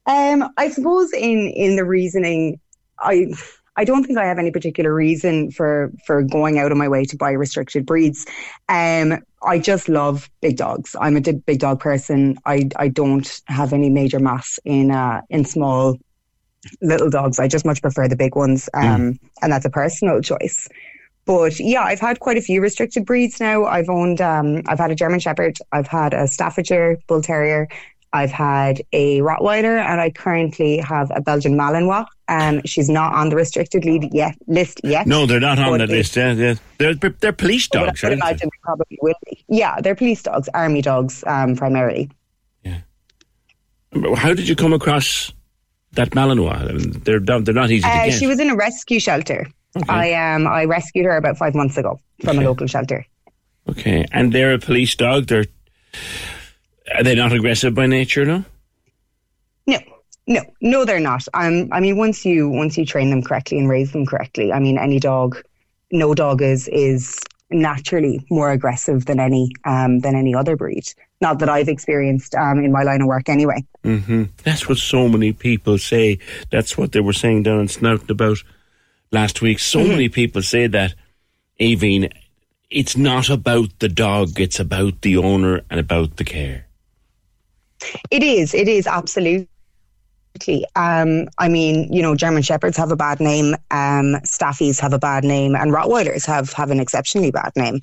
Um, 0.07 0.49
I 0.57 0.69
suppose 0.69 1.11
in 1.13 1.47
in 1.49 1.75
the 1.75 1.85
reasoning, 1.85 2.59
I 2.99 3.27
I 3.75 3.83
don't 3.83 4.03
think 4.05 4.17
I 4.17 4.25
have 4.25 4.39
any 4.39 4.51
particular 4.51 4.93
reason 4.93 5.51
for 5.51 5.91
for 6.05 6.21
going 6.23 6.59
out 6.59 6.71
of 6.71 6.77
my 6.77 6.87
way 6.87 7.05
to 7.05 7.17
buy 7.17 7.31
restricted 7.31 7.85
breeds. 7.85 8.25
Um, 8.69 9.23
I 9.43 9.59
just 9.59 9.89
love 9.89 10.29
big 10.41 10.57
dogs. 10.57 10.95
I'm 10.99 11.17
a 11.17 11.21
big 11.21 11.59
dog 11.59 11.79
person. 11.79 12.37
I 12.45 12.69
I 12.75 12.87
don't 12.87 13.41
have 13.47 13.73
any 13.73 13.89
major 13.89 14.19
mass 14.19 14.59
in 14.65 14.91
uh 14.91 15.21
in 15.29 15.45
small 15.45 15.97
little 16.81 17.09
dogs. 17.09 17.39
I 17.39 17.47
just 17.47 17.65
much 17.65 17.81
prefer 17.81 18.07
the 18.07 18.15
big 18.15 18.35
ones. 18.35 18.69
Um, 18.73 19.19
and 19.41 19.51
that's 19.51 19.65
a 19.65 19.69
personal 19.69 20.21
choice. 20.21 20.67
But 21.25 21.59
yeah, 21.59 21.81
I've 21.81 21.99
had 21.99 22.19
quite 22.19 22.37
a 22.37 22.41
few 22.41 22.61
restricted 22.61 23.05
breeds 23.05 23.39
now. 23.39 23.65
I've 23.65 23.89
owned, 23.89 24.21
um, 24.21 24.61
I've 24.67 24.77
had 24.77 24.91
a 24.91 24.95
German 24.95 25.19
Shepherd, 25.19 25.57
I've 25.71 25.87
had 25.87 26.13
a 26.13 26.27
Staffordshire 26.27 26.97
Bull 27.07 27.21
Terrier, 27.21 27.67
I've 28.19 28.31
had 28.31 28.81
a 28.93 29.19
Rottweiler, 29.29 29.77
and 29.89 29.97
I 30.05 30.09
currently 30.09 30.77
have 30.93 31.07
a 31.13 31.21
Belgian 31.21 31.55
Malinois. 31.61 32.05
Um, 32.27 32.61
she's 32.65 32.89
not 32.89 33.13
on 33.13 33.29
the 33.29 33.35
restricted 33.35 33.85
lead 33.85 34.03
yet, 34.13 34.35
list 34.47 34.81
yet. 34.83 35.05
No, 35.05 35.25
they're 35.27 35.39
not 35.49 35.59
on 35.59 35.77
they- 35.79 35.85
list. 35.97 36.15
Yeah, 36.15 36.31
yeah. 36.33 36.55
They're, 36.79 36.95
they're 37.21 37.31
police 37.45 37.67
dogs, 37.67 38.03
I 38.03 38.11
imagine 38.11 38.49
they 38.53 38.59
probably 38.63 38.97
will 39.01 39.19
be. 39.29 39.43
Yeah, 39.61 39.79
they're 39.81 39.95
police 40.03 40.23
dogs, 40.23 40.47
army 40.53 40.81
dogs, 40.81 41.23
um, 41.27 41.55
primarily. 41.55 42.09
Yeah. 42.63 42.79
How 44.15 44.33
did 44.33 44.47
you 44.47 44.55
come 44.55 44.73
across 44.73 45.31
that 45.93 46.09
Malinois? 46.11 46.69
I 46.69 46.73
mean, 46.73 46.91
They're, 47.05 47.19
they're 47.19 47.53
not 47.63 47.69
easy 47.71 47.83
to 47.83 47.87
Uh, 47.87 48.05
get. 48.05 48.13
she 48.19 48.27
was 48.27 48.39
in 48.39 48.49
a 48.49 48.55
rescue 48.55 48.99
shelter. 48.99 49.47
I 49.89 50.13
um 50.13 50.47
I 50.47 50.63
rescued 50.65 51.03
her 51.05 51.17
about 51.17 51.35
five 51.37 51.53
months 51.53 51.75
ago 51.77 51.99
from 52.23 52.39
a 52.39 52.41
local 52.49 52.65
shelter. 52.65 53.05
Okay, 53.71 54.05
and 54.11 54.31
they're 54.33 54.53
a 54.53 54.59
police 54.59 54.95
dog. 54.95 55.27
They're 55.27 55.47
are 56.93 57.03
they 57.03 57.15
not 57.15 57.33
aggressive 57.33 57.73
by 57.73 57.87
nature? 57.87 58.25
No. 58.25 58.45
No, 59.67 59.79
no, 60.27 60.41
no, 60.61 60.85
they're 60.85 60.99
not. 60.99 61.27
Um, 61.33 61.69
I 61.71 61.79
mean, 61.79 61.97
once 61.97 62.25
you 62.25 62.49
once 62.49 62.77
you 62.77 62.85
train 62.85 63.09
them 63.09 63.21
correctly 63.23 63.57
and 63.57 63.69
raise 63.69 63.91
them 63.91 64.05
correctly, 64.05 64.51
I 64.51 64.59
mean, 64.59 64.77
any 64.77 64.99
dog, 64.99 65.37
no 65.91 66.13
dog 66.13 66.41
is 66.41 66.67
is 66.67 67.19
naturally 67.51 68.25
more 68.29 68.51
aggressive 68.51 69.05
than 69.05 69.19
any 69.19 69.49
um 69.65 69.99
than 69.99 70.15
any 70.15 70.35
other 70.35 70.55
breed. 70.55 70.83
Not 71.21 71.39
that 71.39 71.49
I've 71.49 71.69
experienced 71.69 72.35
um 72.35 72.63
in 72.63 72.71
my 72.71 72.83
line 72.83 73.01
of 73.01 73.07
work 73.07 73.29
anyway. 73.29 73.63
hmm 73.83 74.23
That's 74.43 74.67
what 74.67 74.77
so 74.77 75.07
many 75.07 75.31
people 75.33 75.77
say. 75.77 76.19
That's 76.51 76.77
what 76.77 76.91
they 76.91 77.01
were 77.01 77.13
saying 77.13 77.43
down 77.43 77.61
in 77.61 77.67
Snout 77.67 78.01
and 78.01 78.11
About 78.11 78.43
last 79.11 79.41
week. 79.41 79.59
So 79.59 79.79
Mm-hmm. 79.79 79.91
many 79.91 80.09
people 80.09 80.41
say 80.41 80.67
that, 80.67 80.93
Aveen, 81.59 82.11
it's 82.69 82.97
not 82.97 83.29
about 83.29 83.79
the 83.79 83.89
dog, 83.89 84.39
it's 84.39 84.59
about 84.59 85.01
the 85.01 85.17
owner 85.17 85.61
and 85.69 85.79
about 85.79 86.17
the 86.17 86.23
care. 86.23 86.64
It 88.11 88.23
is. 88.23 88.53
It 88.53 88.67
is 88.67 88.87
absolutely. 88.87 89.47
Um, 90.75 91.27
I 91.37 91.47
mean, 91.47 91.91
you 91.93 92.01
know, 92.01 92.13
German 92.13 92.43
Shepherds 92.43 92.75
have 92.75 92.91
a 92.91 92.95
bad 92.97 93.21
name, 93.21 93.53
um, 93.71 94.19
Staffies 94.25 94.81
have 94.81 94.91
a 94.91 94.99
bad 94.99 95.23
name, 95.23 95.55
and 95.55 95.71
Rottweilers 95.71 96.25
have 96.25 96.51
have 96.53 96.71
an 96.71 96.79
exceptionally 96.81 97.31
bad 97.31 97.53
name. 97.55 97.75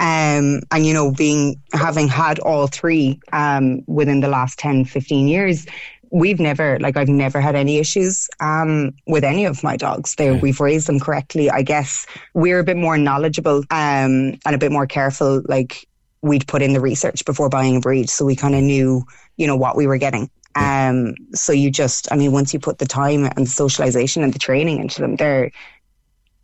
Um, 0.00 0.60
and 0.72 0.84
you 0.84 0.92
know, 0.92 1.12
being 1.12 1.60
having 1.72 2.08
had 2.08 2.40
all 2.40 2.66
three 2.66 3.20
um, 3.32 3.82
within 3.86 4.20
the 4.20 4.28
last 4.28 4.58
10, 4.58 4.86
15 4.86 5.28
years, 5.28 5.66
we've 6.10 6.40
never 6.40 6.78
like 6.80 6.96
I've 6.96 7.08
never 7.08 7.40
had 7.40 7.54
any 7.54 7.78
issues 7.78 8.28
um, 8.40 8.92
with 9.06 9.24
any 9.24 9.44
of 9.44 9.62
my 9.62 9.76
dogs. 9.76 10.14
They 10.16 10.32
we've 10.32 10.60
raised 10.60 10.88
them 10.88 11.00
correctly. 11.00 11.50
I 11.50 11.62
guess 11.62 12.06
we're 12.34 12.58
a 12.58 12.64
bit 12.64 12.76
more 12.76 12.98
knowledgeable 12.98 13.58
um, 13.70 14.38
and 14.44 14.54
a 14.54 14.58
bit 14.58 14.72
more 14.72 14.86
careful. 14.86 15.42
Like 15.46 15.86
we'd 16.22 16.46
put 16.46 16.62
in 16.62 16.72
the 16.72 16.80
research 16.80 17.24
before 17.24 17.48
buying 17.48 17.76
a 17.76 17.80
breed, 17.80 18.10
so 18.10 18.24
we 18.24 18.36
kind 18.36 18.54
of 18.54 18.62
knew 18.62 19.04
you 19.36 19.46
know 19.46 19.56
what 19.56 19.76
we 19.76 19.86
were 19.86 19.98
getting. 19.98 20.30
Um, 20.56 21.14
so 21.32 21.52
you 21.52 21.70
just, 21.70 22.10
I 22.12 22.16
mean, 22.16 22.32
once 22.32 22.52
you 22.52 22.58
put 22.60 22.78
the 22.78 22.86
time 22.86 23.24
and 23.24 23.46
the 23.46 23.50
socialization 23.50 24.24
and 24.24 24.32
the 24.34 24.38
training 24.38 24.80
into 24.80 25.00
them, 25.00 25.16
they're 25.16 25.50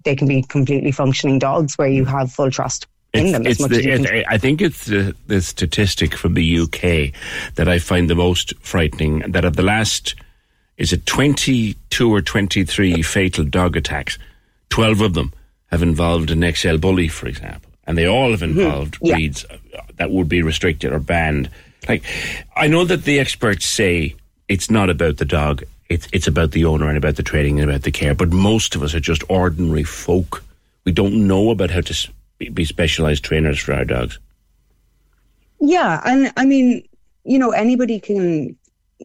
they 0.05 0.15
can 0.15 0.28
be 0.28 0.43
completely 0.43 0.93
functioning 0.93 1.39
dogs 1.40 1.77
where 1.77 1.89
you 1.89 2.05
have 2.05 2.31
full 2.32 2.51
trust 2.51 2.86
in 3.12 3.32
them 3.32 3.44
as 3.44 3.53
It's 3.55 3.61
much 3.61 3.70
the, 3.70 3.78
as 3.78 3.85
you 3.85 3.97
can. 3.97 4.15
it- 4.15 4.27
I 4.28 4.39
think 4.39 4.62
it's 4.62 4.86
the, 4.86 5.16
the 5.27 5.40
statistic 5.43 6.15
from 6.15 6.35
the 6.35 6.61
UK 6.61 7.12
that 7.57 7.69
I 7.69 7.81
find 7.81 8.09
the 8.09 8.15
most 8.15 8.55
frightening. 8.61 9.20
That 9.32 9.44
of 9.44 9.57
the 9.57 9.62
last, 9.65 10.15
is 10.77 10.93
it 10.93 11.07
22 11.07 12.12
or 12.15 12.23
23 12.23 13.03
fatal 13.03 13.44
dog 13.44 13.77
attacks, 13.77 14.16
12 14.70 15.01
of 15.01 15.15
them 15.15 15.32
have 15.73 15.82
involved 15.82 16.31
an 16.31 16.48
XL 16.55 16.77
bully, 16.77 17.09
for 17.09 17.27
example. 17.27 17.65
And 17.87 17.97
they 17.97 18.07
all 18.07 18.31
have 18.31 18.41
mm-hmm. 18.41 18.59
involved 18.61 18.99
Yeah. 19.01 19.15
breeds 19.15 19.45
that 19.97 20.11
would 20.11 20.29
be 20.29 20.43
restricted 20.43 20.93
or 20.93 20.99
banned. 20.99 21.51
Like, 21.89 22.03
I 22.57 22.67
know 22.67 22.85
that 22.85 23.05
the 23.05 23.19
experts 23.19 23.67
say 23.67 24.17
it's 24.49 24.71
not 24.71 24.91
about 24.91 25.19
the 25.19 25.25
dog, 25.25 25.63
it's, 25.89 26.09
it's 26.13 26.27
about 26.27 26.51
the 26.51 26.65
owner 26.65 26.89
and 26.89 26.99
about 26.99 27.17
the 27.17 27.23
training 27.23 27.61
and 27.61 27.71
about 27.71 27.83
the 27.83 27.93
care. 27.93 28.15
But 28.15 28.31
most 28.31 28.75
of 28.75 28.83
us 28.83 28.95
are 28.95 29.01
just 29.01 29.23
ordinary 29.29 29.85
folk. 29.85 30.43
We 30.85 30.93
don't 30.93 31.29
know 31.29 31.51
about 31.51 31.71
how 31.71 31.81
to 31.83 32.09
be- 32.39 32.49
be 32.49 32.65
specialized 32.65 33.25
trainers 33.25 33.59
for 33.59 33.73
our 33.73 33.85
dogs. 33.85 34.19
Yeah, 35.61 36.03
and 36.05 36.33
I 36.37 36.45
mean, 36.45 36.87
you 37.25 37.39
know, 37.39 37.51
anybody 37.51 37.99
can 37.99 38.57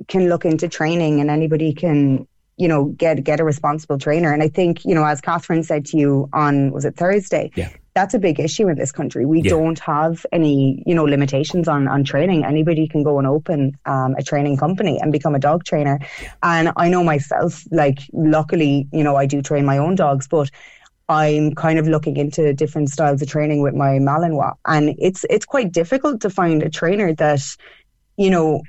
can 0.08 0.30
look 0.30 0.46
into 0.46 0.68
training, 0.68 1.22
and 1.22 1.30
anybody 1.30 1.74
can, 1.74 2.28
you 2.58 2.68
know, 2.68 2.86
get 2.86 3.24
get 3.24 3.40
a 3.40 3.44
responsible 3.44 3.98
trainer. 3.98 4.34
And 4.34 4.44
I 4.44 4.50
think, 4.50 4.84
you 4.84 4.94
know, 4.94 5.06
as 5.06 5.22
Catherine 5.22 5.64
said 5.64 5.86
to 5.88 5.98
you 5.98 6.30
on 6.34 6.72
was 6.72 6.86
it 6.86 6.98
Thursday? 6.98 7.52
Yeah. 7.56 7.70
That's 7.94 8.14
a 8.14 8.20
big 8.20 8.40
issue 8.40 8.70
in 8.70 8.78
this 8.78 8.92
country. 8.92 9.26
We 9.26 9.42
Yeah. 9.42 9.50
don't 9.52 9.80
have 9.80 10.26
any, 10.32 10.82
you 10.86 10.96
know, 10.96 11.04
limitations 11.04 11.68
on 11.68 11.88
on 11.88 12.04
training. 12.04 12.46
Anybody 12.46 12.88
can 12.88 13.04
go 13.04 13.20
and 13.20 13.28
open 13.28 13.74
um, 13.86 14.16
a 14.18 14.24
training 14.24 14.58
company 14.58 15.00
and 15.02 15.12
become 15.12 15.36
a 15.36 15.40
dog 15.40 15.66
trainer. 15.66 16.00
And 16.42 16.72
I 16.78 16.90
know 16.90 17.04
myself, 17.04 17.64
like, 17.72 18.00
luckily, 18.14 18.88
you 18.94 19.04
know, 19.04 19.16
I 19.18 19.26
do 19.26 19.42
train 19.42 19.66
my 19.66 19.78
own 19.78 19.96
dogs, 19.96 20.28
but 20.28 20.50
I'm 21.10 21.54
kind 21.56 21.78
of 21.80 21.88
looking 21.88 22.16
into 22.16 22.54
different 22.54 22.90
styles 22.90 23.22
of 23.22 23.28
training 23.28 23.62
with 23.62 23.74
my 23.74 24.00
Malinois, 24.00 24.54
and 24.66 24.96
it's 24.98 25.26
it's 25.30 25.46
quite 25.46 25.74
difficult 25.74 26.22
to 26.22 26.30
find 26.30 26.64
a 26.64 26.70
trainer 26.70 27.14
that, 27.16 27.42
you 28.16 28.30
know, 28.30 28.62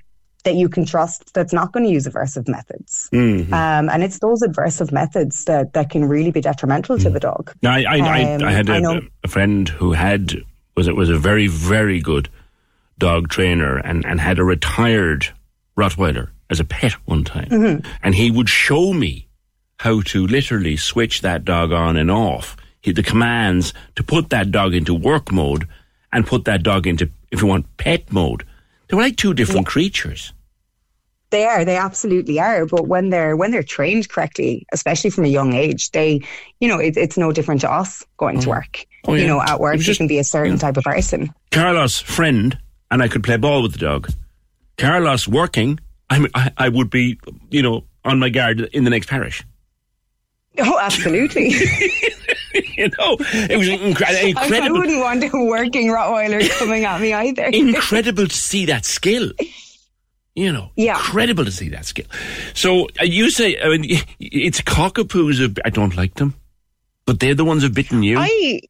that 0.45 0.55
you 0.57 0.69
can 0.69 0.85
trust 0.85 1.33
that's 1.35 1.53
not 1.53 1.73
going 1.73 1.85
to 1.87 1.93
use 1.93 2.07
aversive 2.07 2.49
methods. 2.49 3.09
Mhm. 3.13 3.53
Um, 3.53 3.89
and 3.89 4.03
it's 4.03 4.19
those 4.19 4.43
aversive 4.43 4.91
methods 4.93 5.45
that, 5.45 5.73
that 5.75 5.91
can 5.91 6.05
really 6.09 6.31
be 6.33 6.41
detrimental 6.41 6.99
to 6.99 7.11
the 7.11 7.21
dog. 7.21 7.53
Now, 7.63 7.73
I, 7.75 7.83
I, 7.89 7.99
Um, 8.35 8.43
I, 8.43 8.49
I 8.49 8.53
had 8.53 8.69
a, 8.69 9.01
a 9.25 9.29
friend 9.29 9.69
who 9.69 9.93
had 9.93 10.35
was 10.77 10.89
it 10.89 10.97
was 10.97 11.11
a 11.11 11.19
very 11.19 11.47
very 11.47 12.01
good 12.01 12.29
dog 12.99 13.29
trainer 13.29 13.77
and, 13.79 14.05
and 14.05 14.21
had 14.21 14.39
a 14.39 14.45
retired 14.45 15.29
Rottweiler 15.77 16.31
as 16.51 16.61
a 16.61 16.65
pet 16.65 16.93
one 17.07 17.25
time, 17.25 17.49
Mhm. 17.49 17.87
and 18.03 18.15
he 18.15 18.31
would 18.31 18.49
show 18.49 18.93
me 18.93 19.29
how 19.79 20.01
to 20.03 20.27
literally 20.27 20.77
switch 20.77 21.23
that 21.23 21.45
dog 21.45 21.73
on 21.73 21.97
and 21.97 22.11
off. 22.11 22.57
He, 22.81 22.93
the 22.93 23.03
commands 23.03 23.73
to 23.97 24.03
put 24.03 24.31
that 24.31 24.51
dog 24.51 24.75
into 24.75 24.93
work 24.95 25.31
mode 25.33 25.67
and 26.13 26.27
put 26.27 26.45
that 26.45 26.63
dog 26.63 26.87
into, 26.87 27.11
if 27.31 27.41
you 27.43 27.47
want, 27.49 27.67
pet 27.77 28.13
mode. 28.13 28.45
They 28.93 28.97
were 28.97 29.05
like 29.05 29.17
two 29.17 29.33
different 29.33 29.67
creatures. 29.67 30.35
They 31.31 31.47
are, 31.47 31.65
they 31.65 31.79
absolutely 31.79 32.39
are. 32.39 32.67
But 32.67 32.89
when 32.89 33.09
they're 33.09 33.35
when 33.39 33.51
they're 33.51 33.63
trained 33.63 34.11
correctly, 34.11 34.67
especially 34.71 35.09
from 35.09 35.25
a 35.25 35.29
young 35.29 35.55
age, 35.55 35.93
they, 35.93 36.21
you 36.61 36.69
know, 36.69 36.79
it, 36.79 36.99
it's 36.99 37.17
no 37.17 37.33
different 37.33 37.63
to 37.63 37.73
us 37.73 38.05
going 38.19 38.39
to 38.41 38.49
mm. 38.49 38.51
work. 38.51 38.85
Oh, 39.07 39.15
yeah. 39.15 39.23
You 39.23 39.29
know, 39.29 39.41
at 39.41 39.61
work 39.61 39.77
was 39.77 39.89
you 39.89 39.95
can 39.95 40.09
be 40.09 40.19
a 40.19 40.25
certain 40.25 40.59
type 40.59 40.77
of 40.77 40.85
person. 40.85 41.33
Carlos 41.51 42.01
friend, 42.01 42.59
and 42.91 43.03
I 43.03 43.09
could 43.09 43.25
play 43.25 43.39
ball 43.39 43.63
with 43.63 43.73
the 43.73 43.79
dog. 43.79 44.13
Carlos 44.77 45.27
working, 45.27 45.81
I'm, 46.11 46.27
I, 46.35 46.53
I 46.59 46.69
would 46.69 46.91
be, 46.91 47.19
you 47.49 47.63
know, 47.63 47.85
on 48.05 48.19
my 48.19 48.29
guard 48.29 48.61
in 48.61 48.85
the 48.85 48.91
next 48.91 49.09
parish. 49.09 49.43
Oh, 50.59 50.79
absolutely. 50.79 51.55
you 52.77 52.89
know, 52.99 53.17
it 53.21 53.57
was 53.59 53.69
incre- 53.69 54.05
I, 54.07 54.35
I 54.67 54.71
wouldn't 54.71 55.01
want 55.01 55.25
a 55.25 55.45
working 55.45 55.89
Rottweiler 55.89 56.49
coming 56.59 56.85
at 56.85 57.01
me 57.01 57.13
either. 57.13 57.45
incredible 57.53 58.27
to 58.27 58.37
see 58.37 58.67
that 58.67 58.85
skill. 58.85 59.33
You 60.35 60.53
know, 60.53 60.71
Yeah. 60.77 60.97
incredible 60.97 61.45
to 61.45 61.53
see 61.53 61.69
that 61.71 61.85
skill. 61.85 62.07
So 62.55 62.89
uh, 63.01 63.05
you 63.05 63.31
say, 63.31 63.61
I 63.61 63.69
mean, 63.77 63.85
it's 64.19 64.61
cockapoos. 64.63 65.45
Of, 65.45 65.59
I 65.65 65.71
don't 65.71 65.95
like 65.97 66.15
them, 66.15 66.35
but 67.05 67.21
they're 67.21 67.35
the 67.35 67.45
ones 67.45 67.63
who've 67.63 67.75
bitten 67.75 68.03
you. 68.03 68.17
I 68.19 68.61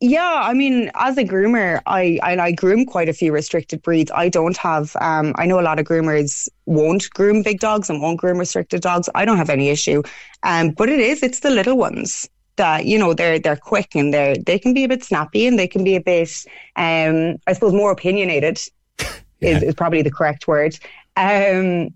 yeah, 0.00 0.42
I 0.44 0.52
mean, 0.52 0.90
as 0.96 1.16
a 1.16 1.24
groomer, 1.24 1.80
I, 1.86 2.18
I 2.22 2.36
I 2.38 2.52
groom 2.52 2.84
quite 2.84 3.08
a 3.08 3.14
few 3.14 3.32
restricted 3.32 3.80
breeds. 3.80 4.10
I 4.10 4.28
don't 4.28 4.56
have. 4.58 4.94
Um, 5.00 5.32
I 5.36 5.46
know 5.46 5.58
a 5.58 5.62
lot 5.62 5.78
of 5.78 5.86
groomers 5.86 6.46
won't 6.66 7.08
groom 7.10 7.42
big 7.42 7.60
dogs 7.60 7.88
and 7.88 8.02
won't 8.02 8.18
groom 8.18 8.36
restricted 8.36 8.82
dogs. 8.82 9.08
I 9.14 9.24
don't 9.24 9.38
have 9.38 9.48
any 9.48 9.70
issue. 9.70 10.02
Um, 10.42 10.72
but 10.72 10.90
it 10.90 11.00
is 11.00 11.22
it's 11.22 11.40
the 11.40 11.48
little 11.48 11.78
ones 11.78 12.28
that 12.56 12.86
you 12.86 12.98
know 12.98 13.14
they're 13.14 13.38
they're 13.38 13.56
quick 13.56 13.94
and 13.94 14.14
they're 14.14 14.36
they 14.36 14.58
can 14.58 14.74
be 14.74 14.84
a 14.84 14.88
bit 14.88 15.02
snappy 15.02 15.46
and 15.46 15.58
they 15.58 15.68
can 15.68 15.84
be 15.84 15.96
a 15.96 16.00
bit 16.00 16.30
um 16.76 17.36
I 17.46 17.52
suppose 17.52 17.72
more 17.72 17.90
opinionated 17.90 18.58
is, 19.40 19.62
is 19.62 19.74
probably 19.74 20.02
the 20.02 20.10
correct 20.10 20.46
word. 20.46 20.78
Um, 21.16 21.92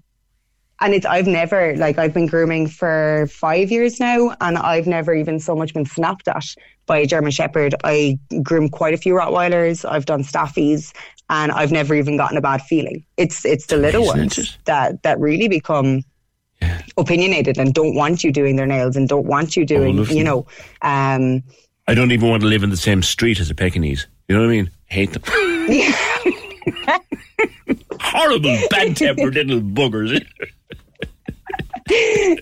and 0.81 0.95
it's 0.95 1.07
I've 1.07 1.27
never 1.27 1.77
like 1.77 1.99
I've 1.99 2.15
been 2.15 2.27
grooming 2.27 2.69
for 2.69 3.29
five 3.31 3.71
years 3.71 3.99
now, 3.99 4.37
and 4.41 4.57
I've 4.57 4.87
never 4.87 5.13
even 5.15 5.41
so 5.41 5.57
much 5.57 5.75
been 5.75 5.87
snapped 5.87 6.29
at 6.29 6.45
by 6.87 6.99
a 6.99 7.07
German 7.07 7.33
Shepherd. 7.33 7.75
I 7.85 8.19
groom 8.43 8.69
quite 8.69 8.95
a 8.95 8.97
few 8.97 9.15
Rottweilers. 9.15 9.89
I've 9.89 10.07
done 10.07 10.23
staffies, 10.23 10.95
and 11.31 11.51
I've 11.51 11.73
never 11.73 11.95
even 11.95 12.17
gotten 12.17 12.37
a 12.37 12.41
bad 12.41 12.63
feeling. 12.63 13.05
It's 13.17 13.45
it's 13.45 13.67
the 13.67 13.77
little 13.77 14.07
ones 14.07 14.57
that 14.67 15.03
that 15.03 15.19
really 15.19 15.49
become 15.49 16.05
opinionated 16.97 17.59
and 17.59 17.73
don't 17.75 17.95
want 17.95 18.25
you 18.25 18.33
doing 18.33 18.57
their 18.57 18.67
nails 18.67 18.97
and 18.97 19.09
don't 19.09 19.27
want 19.27 19.57
you 19.57 19.65
doing 19.65 19.97
listen. 19.97 20.17
you 20.17 20.25
know. 20.25 20.47
Um, 20.83 21.43
I 21.87 21.95
don't 21.95 22.13
even 22.13 22.29
want 22.29 22.43
to 22.43 22.49
live 22.49 22.63
in 22.63 22.71
the 22.71 22.77
same 22.77 23.03
street 23.03 23.41
as 23.41 23.51
a 23.51 23.55
Pekingese. 23.55 24.07
You 24.29 24.37
know 24.37 24.43
what 24.43 24.49
I 24.49 24.53
mean? 24.53 24.71
Hate 24.87 25.13
them. 25.13 25.23
Horrible, 28.01 28.57
bad-tempered 28.71 29.35
little 29.35 29.61
buggers. 29.61 30.25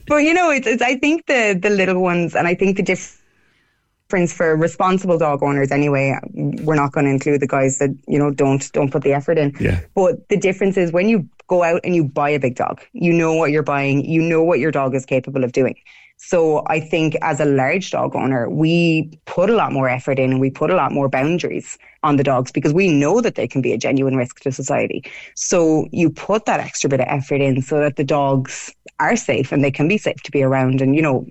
but 0.06 0.16
you 0.16 0.34
know, 0.34 0.50
it's, 0.50 0.66
it's 0.66 0.82
I 0.82 0.96
think 0.96 1.26
the 1.26 1.58
the 1.60 1.70
little 1.70 2.02
ones, 2.02 2.34
and 2.34 2.48
I 2.48 2.54
think 2.54 2.76
the 2.76 2.82
difference 2.82 4.32
for 4.32 4.56
responsible 4.56 5.18
dog 5.18 5.42
owners 5.42 5.70
anyway. 5.70 6.18
We're 6.32 6.74
not 6.74 6.92
going 6.92 7.06
to 7.06 7.12
include 7.12 7.40
the 7.40 7.46
guys 7.46 7.78
that 7.78 7.90
you 8.08 8.18
know 8.18 8.30
don't 8.32 8.70
don't 8.72 8.90
put 8.90 9.02
the 9.02 9.12
effort 9.12 9.38
in. 9.38 9.54
Yeah. 9.60 9.80
But 9.94 10.28
the 10.28 10.36
difference 10.36 10.76
is 10.76 10.92
when 10.92 11.08
you 11.08 11.28
go 11.48 11.62
out 11.62 11.80
and 11.84 11.94
you 11.94 12.04
buy 12.04 12.30
a 12.30 12.40
big 12.40 12.56
dog, 12.56 12.82
you 12.92 13.12
know 13.12 13.34
what 13.34 13.50
you're 13.50 13.62
buying, 13.62 14.04
you 14.04 14.22
know 14.22 14.42
what 14.42 14.58
your 14.58 14.70
dog 14.70 14.94
is 14.94 15.06
capable 15.06 15.44
of 15.44 15.52
doing. 15.52 15.76
So 16.18 16.64
I 16.66 16.80
think 16.80 17.14
as 17.20 17.40
a 17.40 17.44
large 17.44 17.90
dog 17.90 18.16
owner, 18.16 18.48
we 18.48 19.10
put 19.26 19.50
a 19.50 19.54
lot 19.54 19.72
more 19.72 19.88
effort 19.88 20.18
in 20.18 20.30
and 20.32 20.40
we 20.40 20.50
put 20.50 20.70
a 20.70 20.74
lot 20.74 20.90
more 20.92 21.08
boundaries 21.08 21.78
on 22.02 22.16
the 22.16 22.24
dogs 22.24 22.50
because 22.50 22.72
we 22.72 22.88
know 22.88 23.20
that 23.20 23.34
they 23.34 23.46
can 23.46 23.60
be 23.60 23.72
a 23.72 23.78
genuine 23.78 24.16
risk 24.16 24.40
to 24.40 24.50
society. 24.50 25.04
So 25.34 25.86
you 25.92 26.08
put 26.08 26.46
that 26.46 26.60
extra 26.60 26.88
bit 26.88 27.00
of 27.00 27.06
effort 27.08 27.42
in 27.42 27.60
so 27.60 27.80
that 27.80 27.96
the 27.96 28.04
dogs 28.04 28.74
are 28.98 29.16
safe 29.16 29.52
and 29.52 29.62
they 29.62 29.70
can 29.70 29.88
be 29.88 29.98
safe 29.98 30.22
to 30.22 30.30
be 30.30 30.42
around 30.42 30.80
and, 30.80 30.96
you 30.96 31.02
know, 31.02 31.26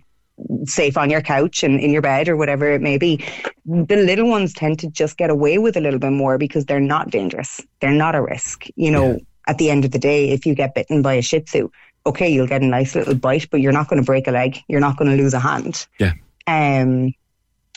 safe 0.65 0.97
on 0.97 1.09
your 1.09 1.21
couch 1.21 1.63
and 1.63 1.79
in 1.79 1.91
your 1.91 2.01
bed 2.01 2.27
or 2.27 2.35
whatever 2.35 2.69
it 2.69 2.81
may 2.81 2.97
be. 2.97 3.25
The 3.65 3.95
little 3.95 4.29
ones 4.29 4.53
tend 4.53 4.79
to 4.79 4.87
just 4.89 5.17
get 5.17 5.29
away 5.29 5.57
with 5.57 5.77
a 5.77 5.81
little 5.81 5.99
bit 5.99 6.11
more 6.11 6.37
because 6.37 6.65
they're 6.65 6.79
not 6.79 7.09
dangerous. 7.09 7.61
They're 7.79 7.91
not 7.91 8.15
a 8.15 8.21
risk. 8.21 8.65
You 8.75 8.91
know, 8.91 9.19
at 9.47 9.57
the 9.57 9.69
end 9.69 9.85
of 9.85 9.91
the 9.91 9.99
day, 9.99 10.29
if 10.29 10.45
you 10.45 10.55
get 10.55 10.75
bitten 10.75 11.01
by 11.01 11.13
a 11.13 11.21
Shih 11.21 11.41
Tzu, 11.41 11.69
okay, 12.05 12.29
you'll 12.29 12.47
get 12.47 12.61
a 12.61 12.65
nice 12.65 12.95
little 12.95 13.15
bite, 13.15 13.49
but 13.49 13.61
you're 13.61 13.71
not 13.71 13.87
going 13.87 14.01
to 14.01 14.05
break 14.05 14.27
a 14.27 14.31
leg. 14.31 14.57
You're 14.67 14.79
not 14.79 14.97
going 14.97 15.09
to 15.09 15.21
lose 15.21 15.33
a 15.33 15.39
hand. 15.39 15.87
Yeah. 15.99 16.13
Um, 16.47 17.13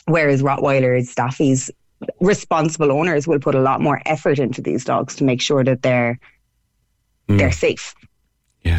whereas 0.05 0.41
Rottweilers, 0.41 1.13
Staffies, 1.13 1.69
responsible 2.19 2.91
owners 2.91 3.27
will 3.27 3.39
put 3.39 3.55
a 3.55 3.61
lot 3.61 3.81
more 3.81 4.01
effort 4.05 4.39
into 4.39 4.61
these 4.61 4.85
dogs 4.85 5.15
to 5.17 5.23
make 5.23 5.41
sure 5.41 5.63
that 5.63 5.81
they're 5.81 6.19
they're 7.27 7.51
safe 7.51 7.93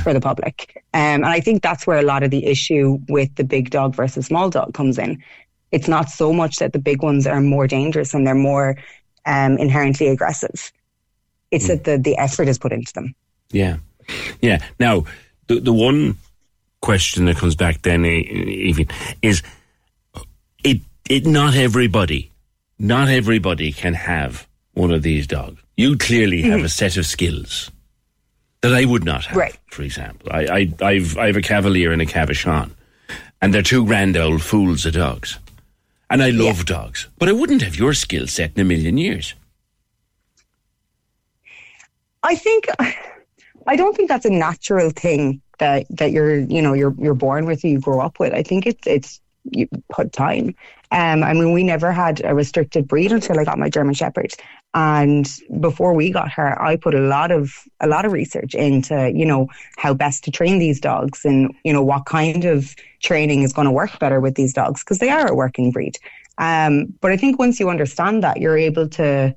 for 0.02 0.12
the 0.12 0.20
public. 0.20 0.72
Um, 0.92 1.22
and 1.22 1.26
I 1.26 1.40
think 1.40 1.62
that's 1.62 1.86
where 1.86 1.98
a 1.98 2.02
lot 2.02 2.22
of 2.22 2.30
the 2.30 2.46
issue 2.46 2.98
with 3.08 3.34
the 3.36 3.44
big 3.44 3.70
dog 3.70 3.94
versus 3.94 4.26
small 4.26 4.50
dog 4.50 4.74
comes 4.74 4.98
in. 4.98 5.22
It's 5.70 5.88
not 5.88 6.10
so 6.10 6.32
much 6.32 6.56
that 6.56 6.72
the 6.72 6.78
big 6.78 7.02
ones 7.02 7.26
are 7.26 7.40
more 7.40 7.66
dangerous 7.66 8.12
and 8.12 8.26
they're 8.26 8.34
more 8.34 8.76
um, 9.26 9.56
inherently 9.58 10.08
aggressive. 10.08 10.72
It's 11.50 11.68
that 11.68 11.78
hmm. 11.78 11.90
the, 11.90 11.98
the 11.98 12.16
effort 12.18 12.48
is 12.48 12.58
put 12.58 12.72
into 12.72 12.92
them. 12.92 13.14
Yeah, 13.50 13.78
yeah. 14.40 14.64
Now, 14.78 15.04
the 15.48 15.60
the 15.60 15.72
one 15.72 16.16
question 16.80 17.26
that 17.26 17.36
comes 17.36 17.56
back 17.56 17.82
then, 17.82 18.04
even 18.04 18.86
is 19.22 19.42
it 20.64 20.80
it 21.08 21.26
not 21.26 21.54
everybody, 21.54 22.30
not 22.78 23.08
everybody 23.08 23.72
can 23.72 23.94
have 23.94 24.46
one 24.74 24.92
of 24.92 25.02
these 25.02 25.26
dogs. 25.26 25.60
You 25.76 25.96
clearly 25.96 26.42
have 26.42 26.58
mm-hmm. 26.58 26.66
a 26.66 26.68
set 26.68 26.96
of 26.96 27.06
skills. 27.06 27.70
that 28.62 28.74
I 28.74 28.84
would 28.84 29.04
not 29.04 29.24
have. 29.26 29.36
Right. 29.36 29.56
For 29.70 29.82
example, 29.82 30.28
I, 30.30 30.46
I 30.46 30.86
I've 30.90 31.16
I 31.16 31.26
have 31.26 31.36
a 31.36 31.42
Cavalier 31.42 31.92
and 31.92 32.02
a 32.02 32.06
Cavachon, 32.06 32.70
and 33.40 33.54
they're 33.54 33.62
two 33.62 33.86
grand 33.86 34.16
old 34.16 34.42
fools 34.42 34.86
of 34.86 34.94
dogs, 34.94 35.38
and 36.10 36.22
I 36.22 36.30
love 36.30 36.66
dogs, 36.66 37.08
but 37.18 37.28
I 37.28 37.32
wouldn't 37.32 37.62
have 37.62 37.76
your 37.76 37.94
skill 37.94 38.26
set 38.26 38.52
in 38.54 38.60
a 38.60 38.64
million 38.64 38.98
years. 38.98 39.34
I 42.22 42.36
think 42.36 42.66
I 43.66 43.76
don't 43.76 43.96
think 43.96 44.08
that's 44.08 44.26
a 44.26 44.30
natural 44.30 44.90
thing 44.90 45.40
that 45.58 45.86
that 45.90 46.12
you're 46.12 46.38
you 46.38 46.60
know 46.60 46.72
you're 46.72 46.94
you're 46.98 47.14
born 47.14 47.46
with 47.46 47.64
you 47.64 47.80
grow 47.80 48.00
up 48.00 48.18
with. 48.18 48.32
I 48.32 48.42
think 48.42 48.66
it's 48.66 48.86
it's 48.86 49.20
you 49.44 49.68
put 49.90 50.12
time. 50.12 50.54
Um, 50.92 51.22
I 51.22 51.32
mean, 51.32 51.52
we 51.52 51.62
never 51.62 51.92
had 51.92 52.20
a 52.24 52.34
restricted 52.34 52.86
breed 52.86 53.12
until 53.12 53.38
I 53.38 53.44
got 53.44 53.58
my 53.58 53.70
German 53.70 53.94
Shepherd, 53.94 54.32
and 54.74 55.30
before 55.60 55.94
we 55.94 56.10
got 56.10 56.30
her, 56.32 56.60
I 56.60 56.76
put 56.76 56.94
a 56.94 57.00
lot 57.00 57.30
of 57.30 57.52
a 57.80 57.86
lot 57.86 58.04
of 58.04 58.12
research 58.12 58.54
into 58.54 59.12
you 59.14 59.24
know 59.24 59.48
how 59.76 59.94
best 59.94 60.24
to 60.24 60.30
train 60.30 60.58
these 60.58 60.80
dogs 60.80 61.24
and 61.24 61.54
you 61.64 61.72
know 61.72 61.82
what 61.82 62.06
kind 62.06 62.44
of 62.44 62.74
training 63.00 63.42
is 63.42 63.52
going 63.52 63.66
to 63.66 63.72
work 63.72 63.98
better 63.98 64.20
with 64.20 64.34
these 64.34 64.52
dogs 64.52 64.82
because 64.82 64.98
they 64.98 65.10
are 65.10 65.28
a 65.28 65.34
working 65.34 65.70
breed. 65.70 65.96
Um, 66.38 66.94
but 67.00 67.12
I 67.12 67.16
think 67.16 67.38
once 67.38 67.60
you 67.60 67.68
understand 67.68 68.22
that, 68.22 68.38
you're 68.38 68.58
able 68.58 68.88
to 68.90 69.34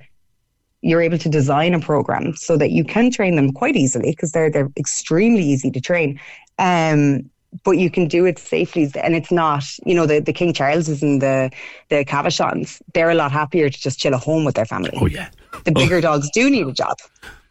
you're 0.84 1.02
able 1.02 1.18
to 1.18 1.30
design 1.30 1.74
a 1.74 1.80
program 1.80 2.36
so 2.36 2.58
that 2.58 2.72
you 2.72 2.84
can 2.84 3.10
train 3.10 3.36
them 3.36 3.52
quite 3.52 3.76
easily 3.76 4.12
because 4.12 4.34
they're 4.34 4.52
they're 4.52 4.70
extremely 4.78 5.44
easy 5.44 5.72
to 5.72 5.82
train. 5.82 6.20
Um, 6.60 7.30
but 7.64 7.78
you 7.78 7.90
can 7.90 8.08
do 8.08 8.26
it 8.26 8.40
safely, 8.40 8.92
and 9.02 9.16
it's 9.16 9.32
not, 9.32 9.64
you 9.86 9.94
know, 9.94 10.08
the, 10.08 10.20
the 10.20 10.34
King 10.34 10.54
Charleses 10.54 11.02
and 11.02 11.22
the 11.22 11.52
the 11.90 12.04
Cavachons. 12.04 12.82
They're 12.94 13.12
a 13.12 13.16
lot 13.16 13.32
happier 13.32 13.70
to 13.70 13.80
just 13.80 14.00
chill 14.00 14.16
at 14.16 14.22
home 14.22 14.44
with 14.44 14.56
their 14.56 14.66
family. 14.66 14.98
Oh 15.00 15.06
yeah, 15.06 15.30
the 15.64 15.72
bigger 15.72 16.02
dogs 16.02 16.30
do 16.32 16.50
need 16.50 16.68
a 16.68 16.74
job. 16.74 16.98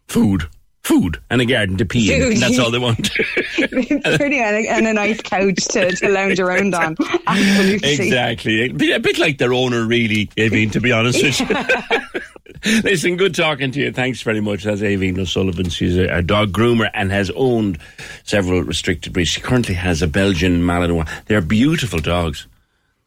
Food, 0.09 0.48
food, 0.82 1.20
and 1.30 1.40
a 1.40 1.46
garden 1.46 1.76
to 1.78 1.86
pee 1.86 2.12
in. 2.12 2.40
That's 2.40 2.59
all 2.59 2.70
they 2.70 2.78
want. 2.78 3.10
Pretty 3.54 4.38
and 4.38 4.56
a, 4.56 4.68
and 4.68 4.86
a 4.86 4.92
nice 4.92 5.20
couch 5.20 5.64
to, 5.68 5.94
to 5.96 6.09
lounge 6.09 6.40
around 6.40 6.74
on. 6.74 6.96
Absolutely. 7.26 7.92
exactly. 7.92 8.64
A 8.64 8.98
bit, 8.98 9.18
like 9.18 9.38
their 9.38 9.52
owner, 9.52 9.86
really. 9.86 10.28
i 10.38 10.48
mean 10.48 10.70
to 10.70 10.80
be 10.80 10.92
honest 10.92 11.22
with 11.22 11.40
you. 11.40 12.20
Listen, 12.85 13.16
good 13.16 13.35
talking 13.35 13.70
to 13.73 13.81
you. 13.81 13.93
Thanks 13.93 14.23
very 14.23 14.40
much. 14.40 14.64
That's 14.64 14.81
Aveen 14.81 15.19
O'Sullivan. 15.19 15.69
She's 15.69 15.97
a, 15.97 16.19
a, 16.19 16.23
dog 16.23 16.52
groomer 16.52 16.90
and 16.93 17.10
has 17.12 17.31
owned 17.36 17.78
several 18.24 18.62
restricted 18.62 19.12
breeds. 19.12 19.31
She 19.31 19.40
currently 19.40 19.74
has 19.74 20.02
a 20.02 20.06
Belgian 20.06 20.62
Malinois. 20.62 21.09
They're 21.27 21.40
beautiful 21.40 22.01
dogs. 22.01 22.47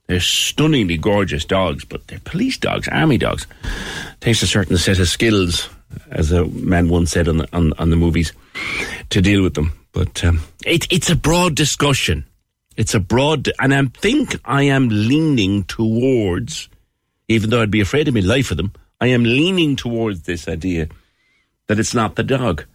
They're 0.08 0.20
stunningly 0.20 0.98
gorgeous 0.98 1.46
dogs, 1.46 1.84
but 1.84 2.08
they're 2.08 2.20
police 2.20 2.58
dogs, 2.58 2.88
army 2.88 3.18
dogs. 3.18 3.48
Takes 4.20 4.44
a 4.44 4.48
certain 4.48 4.78
set 4.78 5.00
of 5.00 5.08
skills, 5.08 5.68
as 6.12 6.32
a 6.32 6.46
man 6.46 6.90
once 6.90 7.12
said 7.12 7.28
on 7.28 7.38
the, 7.38 7.48
on, 7.54 7.74
on 7.74 7.90
the 7.90 7.96
movies, 7.96 8.32
to 9.10 9.22
deal 9.22 9.42
with 9.42 9.56
them. 9.56 9.74
But 9.94 10.24
um, 10.24 10.42
it, 10.66 10.92
it's 10.92 11.10
a 11.10 11.16
broad 11.16 11.56
discussion. 11.56 12.26
It's 12.78 12.94
a 12.94 13.00
broad, 13.00 13.50
and 13.60 13.74
I 13.74 13.84
think 13.86 14.40
I 14.46 14.64
am 14.64 14.90
leaning 14.90 15.64
towards, 15.64 16.70
even 17.28 17.50
though 17.50 17.62
I'd 17.62 17.72
be 17.72 17.82
afraid 17.82 18.08
of 18.08 18.14
my 18.14 18.20
life 18.20 18.48
for 18.48 18.56
them, 18.56 18.74
I 19.02 19.08
am 19.08 19.24
leaning 19.24 19.76
towards 19.76 20.24
this 20.24 20.48
idea 20.48 20.88
that 21.68 21.80
it's 21.80 21.94
not 21.94 22.16
the 22.16 22.24
dog, 22.24 22.66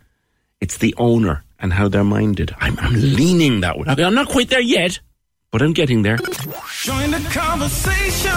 it's 0.61 0.79
the 0.79 0.95
owner 0.99 1.43
and 1.59 1.73
how 1.73 1.89
they're 1.89 2.05
minded. 2.05 2.55
I'm, 2.59 2.79
I'm 2.79 2.95
leaning 2.95 3.61
that 3.61 3.79
way. 3.79 3.87
I'm 3.89 4.15
not 4.15 4.29
quite 4.29 4.49
there 4.51 4.61
yet, 4.61 5.01
but 5.51 5.63
I'm 5.63 5.73
getting 5.73 6.03
there. 6.03 6.17
Join 6.17 7.11
the 7.11 7.27
conversation. 7.33 8.33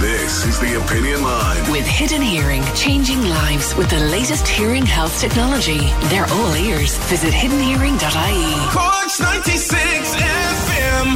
This 0.00 0.46
is 0.46 0.58
the 0.60 0.80
Opinion 0.84 1.22
Line. 1.22 1.72
With 1.72 1.86
Hidden 1.86 2.22
Hearing, 2.22 2.62
changing 2.74 3.20
lives 3.22 3.74
with 3.76 3.90
the 3.90 4.00
latest 4.00 4.46
hearing 4.46 4.84
health 4.86 5.18
technology. 5.20 5.80
They're 6.08 6.26
all 6.28 6.56
ears. 6.56 6.96
Visit 7.08 7.32
hiddenhearing.ie. 7.32 8.70
Corks 8.72 9.20
96 9.20 10.14
FM. 10.14 11.06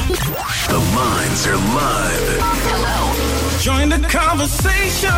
The 0.69 0.79
lines 0.97 1.47
are 1.47 1.57
live. 1.57 2.39
Hello. 2.41 3.36
Join 3.61 3.89
the 3.89 3.99
conversation. 4.09 5.11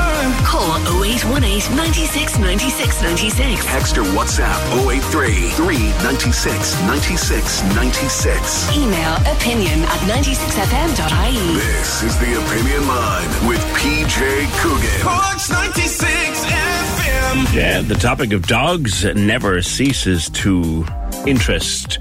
Call 0.46 0.78
0818 1.04 1.76
96 1.76 2.38
96 2.38 3.02
96. 3.02 3.64
Text 3.66 3.98
or 3.98 4.02
WhatsApp 4.04 4.56
083 4.88 5.50
396 5.50 6.80
96 6.86 7.62
96. 7.74 8.76
Email 8.76 9.14
opinion 9.34 9.80
at 9.82 10.00
96fm.ie. 10.08 11.54
This 11.56 12.02
is 12.02 12.16
the 12.18 12.38
Opinion 12.40 12.86
Line 12.88 13.48
with 13.48 13.60
PJ 13.74 14.48
Coogan. 14.62 15.00
Corks 15.02 15.50
96 15.50 16.44
FM. 16.46 17.54
Yeah, 17.54 17.82
the 17.82 17.96
topic 17.96 18.32
of 18.32 18.46
dogs 18.46 19.04
never 19.04 19.60
ceases 19.62 20.30
to 20.30 20.86
interest 21.26 21.98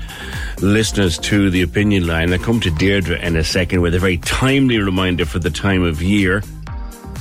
listeners 0.61 1.17
to 1.19 1.49
the 1.49 1.61
opinion 1.61 2.07
line. 2.07 2.34
I 2.34 2.38
come 2.38 2.59
to 2.61 2.71
Deirdre 2.71 3.19
in 3.19 3.35
a 3.35 3.43
second 3.43 3.81
with 3.81 3.93
a 3.93 3.99
very 3.99 4.17
timely 4.17 4.79
reminder 4.79 5.25
for 5.25 5.39
the 5.39 5.49
time 5.49 5.84
of 5.84 6.01
year. 6.01 6.41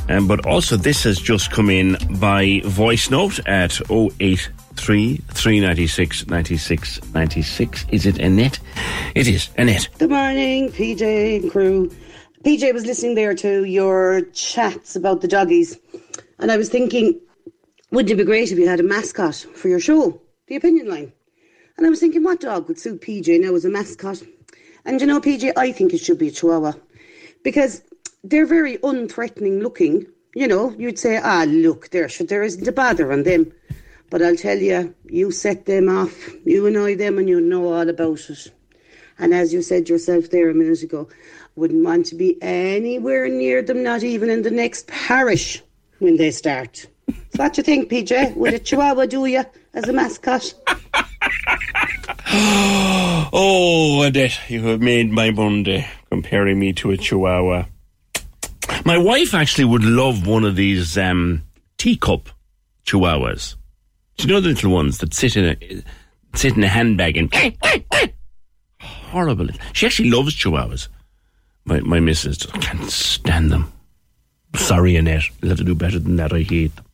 Um, 0.09 0.29
but 0.29 0.47
also, 0.47 0.77
this 0.77 1.03
has 1.03 1.19
just 1.19 1.51
come 1.51 1.69
in 1.69 1.97
by 2.21 2.61
voice 2.65 3.11
note 3.11 3.41
at 3.47 3.81
083 3.91 5.17
396 5.17 6.27
96 6.29 7.13
96. 7.13 7.87
Is 7.89 8.07
it 8.07 8.19
Annette? 8.19 8.61
It 9.15 9.27
is 9.27 9.49
Annette. 9.59 9.89
Good 9.99 10.11
morning, 10.11 10.71
PJ 10.71 11.43
and 11.43 11.51
crew. 11.51 11.91
PJ 12.45 12.73
was 12.73 12.87
listening 12.87 13.17
there 13.17 13.35
to 13.35 13.65
your 13.65 14.23
chats 14.33 14.95
about 14.95 15.21
the 15.21 15.29
doggies, 15.29 15.77
and 16.39 16.53
I 16.53 16.57
was 16.57 16.69
thinking, 16.69 17.21
wouldn't 17.91 18.13
it 18.13 18.17
be 18.17 18.25
great 18.25 18.53
if 18.53 18.59
you 18.59 18.69
had 18.69 18.79
a 18.79 18.85
mascot 18.85 19.35
for 19.35 19.69
your 19.69 19.81
show, 19.81 20.21
the 20.47 20.55
opinion 20.55 20.89
line? 20.89 21.13
And 21.77 21.87
I 21.87 21.91
was 21.91 22.01
thinking, 22.01 22.23
what 22.23 22.41
dog 22.41 22.69
would 22.69 22.79
suit 22.79 23.03
PJ 23.03 23.41
now 23.41 23.55
as 23.55 23.65
a 23.65 23.69
mascot? 23.69 24.23
And 24.85 25.01
you 25.01 25.07
know, 25.07 25.21
PJ, 25.21 25.53
I 25.57 25.73
think 25.73 25.93
it 25.93 25.99
should 25.99 26.19
be 26.19 26.29
a 26.29 26.31
Chihuahua 26.31 26.73
because 27.43 27.83
they're 28.25 28.47
very 28.47 28.79
unthreatening 28.79 29.63
looking. 29.63 30.07
You 30.35 30.49
know, 30.49 30.75
you'd 30.79 30.99
say, 30.99 31.19
ah, 31.23 31.45
look, 31.47 31.91
there, 31.91 32.09
there 32.09 32.43
isn't 32.43 32.67
a 32.67 32.73
bother 32.73 33.13
on 33.13 33.25
them. 33.25 33.53
But 34.09 34.23
I'll 34.23 34.37
tell 34.37 34.59
you, 34.59 34.95
you 35.05 35.31
set 35.33 35.67
them 35.67 35.89
off, 35.89 36.31
you 36.45 36.67
annoy 36.67 36.97
them, 36.97 37.19
and 37.19 37.29
you 37.29 37.41
know 37.41 37.73
all 37.73 37.89
about 37.89 38.31
it. 38.31 38.53
And 39.19 39.35
as 39.35 39.53
you 39.53 39.63
said 39.63 39.89
yourself 39.89 40.31
there 40.31 40.49
a 40.49 40.55
minute 40.55 40.83
ago, 40.83 41.09
wouldn't 41.57 41.85
want 41.85 42.07
to 42.07 42.15
be 42.15 42.41
anywhere 42.43 43.29
near 43.29 43.63
them, 43.63 43.83
not 43.83 44.03
even 44.03 44.31
in 44.31 44.43
the 44.43 44.51
next 44.51 44.87
parish 44.87 45.63
when 45.99 46.17
they 46.17 46.31
start. 46.31 46.87
So 47.09 47.17
what 47.37 47.57
you 47.57 47.63
think, 47.63 47.91
PJ? 47.91 48.37
Would 48.37 48.55
a 48.55 48.59
Chihuahua 48.59 49.07
do 49.07 49.27
you 49.27 49.45
as 49.75 49.89
a 49.89 49.93
mascot? 49.93 50.55
oh, 53.33 54.03
Annette, 54.05 54.39
you 54.49 54.63
have 54.67 54.81
made 54.81 55.11
my 55.11 55.31
Monday 55.31 55.89
comparing 56.11 56.59
me 56.59 56.73
to 56.75 56.91
a 56.91 56.97
chihuahua. 56.97 57.67
My 58.85 58.99
wife 58.99 59.35
actually 59.35 59.65
would 59.65 59.85
love 59.85 60.27
one 60.27 60.45
of 60.45 60.57
these 60.57 60.99
um, 60.99 61.43
teacup 61.79 62.29
chihuahuas. 62.85 63.57
Do 64.17 64.27
you 64.27 64.35
know 64.35 64.41
the 64.41 64.49
little 64.49 64.73
ones 64.73 64.99
that 64.99 65.15
sit 65.15 65.37
in 65.37 65.45
a 65.45 65.83
sit 66.37 66.57
in 66.57 66.65
a 66.65 66.69
handbag 66.69 67.17
and 67.17 67.33
horrible? 68.81 69.49
She 69.73 69.87
actually 69.87 70.11
loves 70.11 70.35
chihuahuas. 70.35 70.89
My 71.65 71.81
my 71.81 72.01
missus 72.01 72.39
just 72.39 72.55
can't 72.61 72.91
stand 72.91 73.51
them. 73.51 73.73
Sorry, 74.55 74.97
Annette. 74.97 75.25
You'll 75.41 75.51
have 75.51 75.59
to 75.59 75.65
do 75.65 75.75
better 75.75 75.99
than 75.99 76.17
that. 76.17 76.33
I 76.33 76.43
hate 76.43 76.75
them. 76.77 76.85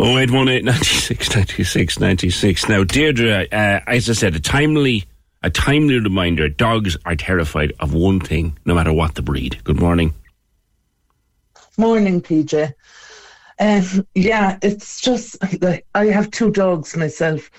0818 0.00 0.64
96 0.64 1.30
96 1.36 2.00
96. 2.00 2.68
Now, 2.68 2.84
Deirdre, 2.84 3.46
uh, 3.52 3.80
as 3.86 4.08
I 4.08 4.12
said, 4.14 4.34
a 4.34 4.40
timely, 4.40 5.04
a 5.42 5.50
timely 5.50 5.98
reminder 5.98 6.48
dogs 6.48 6.96
are 7.04 7.16
terrified 7.16 7.72
of 7.80 7.94
one 7.94 8.20
thing, 8.20 8.58
no 8.64 8.74
matter 8.74 8.92
what 8.92 9.14
the 9.14 9.22
breed. 9.22 9.58
Good 9.64 9.80
morning. 9.80 10.14
Morning, 11.78 12.20
PJ. 12.20 12.72
Um, 13.58 14.06
yeah, 14.14 14.58
it's 14.62 15.00
just 15.00 15.36
like 15.62 15.86
I 15.94 16.06
have 16.06 16.30
two 16.30 16.50
dogs 16.50 16.96
myself. 16.96 17.50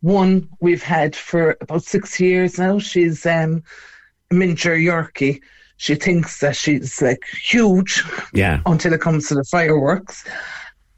One 0.00 0.48
we've 0.60 0.82
had 0.82 1.16
for 1.16 1.56
about 1.60 1.82
six 1.82 2.20
years 2.20 2.58
now. 2.58 2.78
She's 2.78 3.26
um, 3.26 3.62
a 4.30 4.34
miniature 4.34 4.76
Yorkie. 4.76 5.40
She 5.78 5.94
thinks 5.94 6.40
that 6.40 6.56
she's 6.56 7.00
like 7.02 7.22
huge 7.42 8.02
Yeah. 8.32 8.60
until 8.66 8.92
it 8.92 9.00
comes 9.00 9.28
to 9.28 9.34
the 9.34 9.44
fireworks. 9.44 10.24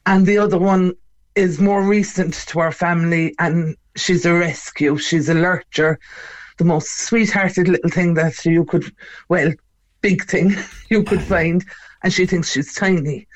And 0.06 0.26
the 0.26 0.38
other 0.38 0.58
one 0.58 0.94
is 1.34 1.60
more 1.60 1.82
recent 1.82 2.34
to 2.48 2.60
our 2.60 2.72
family, 2.72 3.34
and 3.38 3.76
she's 3.96 4.24
a 4.24 4.34
rescue. 4.34 4.96
She's 4.96 5.28
a 5.28 5.34
lurcher, 5.34 5.98
the 6.58 6.64
most 6.64 7.00
sweethearted 7.00 7.68
little 7.68 7.90
thing 7.90 8.14
that 8.14 8.44
you 8.44 8.64
could, 8.64 8.92
well, 9.28 9.52
big 10.00 10.24
thing 10.24 10.54
you 10.88 11.02
could 11.02 11.22
find. 11.22 11.64
And 12.02 12.12
she 12.12 12.26
thinks 12.26 12.50
she's 12.50 12.74
tiny. 12.74 13.26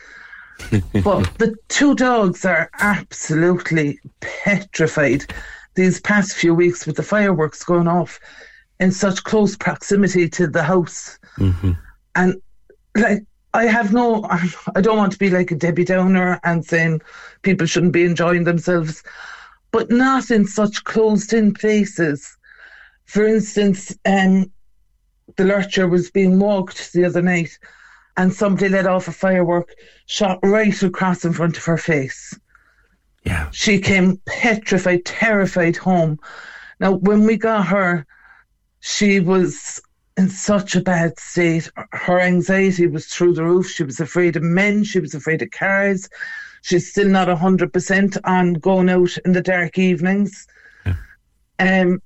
but 1.02 1.38
the 1.38 1.54
two 1.68 1.94
dogs 1.94 2.44
are 2.44 2.70
absolutely 2.78 3.98
petrified 4.20 5.24
these 5.74 6.00
past 6.00 6.36
few 6.36 6.54
weeks 6.54 6.86
with 6.86 6.96
the 6.96 7.02
fireworks 7.02 7.64
going 7.64 7.88
off 7.88 8.20
in 8.80 8.92
such 8.92 9.24
close 9.24 9.56
proximity 9.56 10.28
to 10.28 10.46
the 10.46 10.62
house. 10.62 11.18
Mm-hmm. 11.38 11.72
And 12.14 12.40
like, 12.96 13.24
I 13.54 13.66
have 13.66 13.92
no, 13.92 14.24
I 14.74 14.80
don't 14.82 14.98
want 14.98 15.12
to 15.12 15.18
be 15.18 15.30
like 15.30 15.50
a 15.50 15.54
Debbie 15.54 15.84
Downer 15.84 16.40
and 16.44 16.64
saying 16.64 17.00
people 17.42 17.66
shouldn't 17.66 17.92
be 17.92 18.04
enjoying 18.04 18.44
themselves. 18.44 19.02
but 19.70 19.90
not 19.90 20.30
in 20.30 20.46
such 20.46 20.84
closed-in 20.84 21.52
places. 21.52 22.36
For 23.06 23.26
instance, 23.26 23.96
um, 24.04 24.52
the 25.36 25.44
lurcher 25.44 25.88
was 25.88 26.12
being 26.12 26.38
walked 26.38 26.92
the 26.92 27.04
other 27.04 27.22
night, 27.22 27.58
and 28.16 28.32
somebody 28.32 28.68
let 28.68 28.86
off 28.86 29.08
a 29.08 29.12
firework, 29.12 29.74
shot 30.06 30.38
right 30.44 30.80
across 30.82 31.24
in 31.24 31.32
front 31.32 31.56
of 31.56 31.64
her 31.64 31.76
face. 31.76 32.38
Yeah. 33.24 33.48
She 33.50 33.80
came 33.80 34.20
petrified, 34.26 35.04
terrified 35.04 35.76
home. 35.76 36.20
Now, 36.78 36.92
when 36.92 37.24
we 37.24 37.36
got 37.36 37.66
her, 37.66 38.06
she 38.78 39.18
was 39.18 39.80
in 40.16 40.28
such 40.28 40.76
a 40.76 40.80
bad 40.80 41.18
state. 41.18 41.68
Her 41.92 42.20
anxiety 42.20 42.86
was 42.86 43.06
through 43.06 43.34
the 43.34 43.44
roof. 43.44 43.68
She 43.68 43.82
was 43.84 44.00
afraid 44.00 44.36
of 44.36 44.42
men. 44.42 44.84
She 44.84 45.00
was 45.00 45.14
afraid 45.14 45.42
of 45.42 45.50
cars. 45.50 46.08
She's 46.62 46.90
still 46.90 47.08
not 47.08 47.28
100% 47.28 48.16
on 48.24 48.54
going 48.54 48.88
out 48.88 49.16
in 49.24 49.32
the 49.32 49.42
dark 49.42 49.78
evenings. 49.78 50.46
Um, 51.58 52.00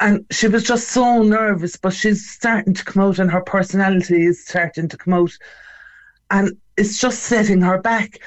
and 0.00 0.26
she 0.30 0.48
was 0.48 0.64
just 0.64 0.88
so 0.88 1.22
nervous, 1.22 1.76
but 1.76 1.92
she's 1.92 2.28
starting 2.28 2.74
to 2.74 2.84
come 2.84 3.02
out 3.02 3.18
and 3.18 3.30
her 3.30 3.40
personality 3.40 4.26
is 4.26 4.44
starting 4.46 4.88
to 4.88 4.96
come 4.96 5.14
out. 5.14 5.32
And 6.30 6.58
it's 6.76 6.98
just 6.98 7.22
setting 7.22 7.60
her 7.60 7.80
back. 7.80 8.18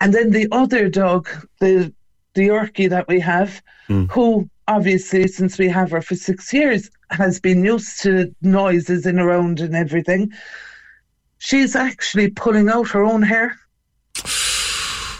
And 0.00 0.12
then 0.12 0.30
the 0.30 0.48
other 0.50 0.88
dog, 0.88 1.28
the 1.60 1.92
the 2.34 2.48
Yorkie 2.48 2.90
that 2.90 3.06
we 3.06 3.20
have, 3.20 3.62
who 4.06 4.50
obviously 4.68 5.28
since 5.28 5.58
we 5.58 5.68
have 5.68 5.90
her 5.90 6.00
for 6.00 6.14
six 6.14 6.52
years 6.52 6.90
has 7.10 7.40
been 7.40 7.64
used 7.64 8.02
to 8.02 8.34
noises 8.42 9.06
in 9.06 9.18
her 9.18 9.28
around 9.28 9.60
and 9.60 9.74
everything. 9.74 10.32
She's 11.38 11.76
actually 11.76 12.30
pulling 12.30 12.68
out 12.68 12.88
her 12.88 13.04
own 13.04 13.22
hair. 13.22 13.56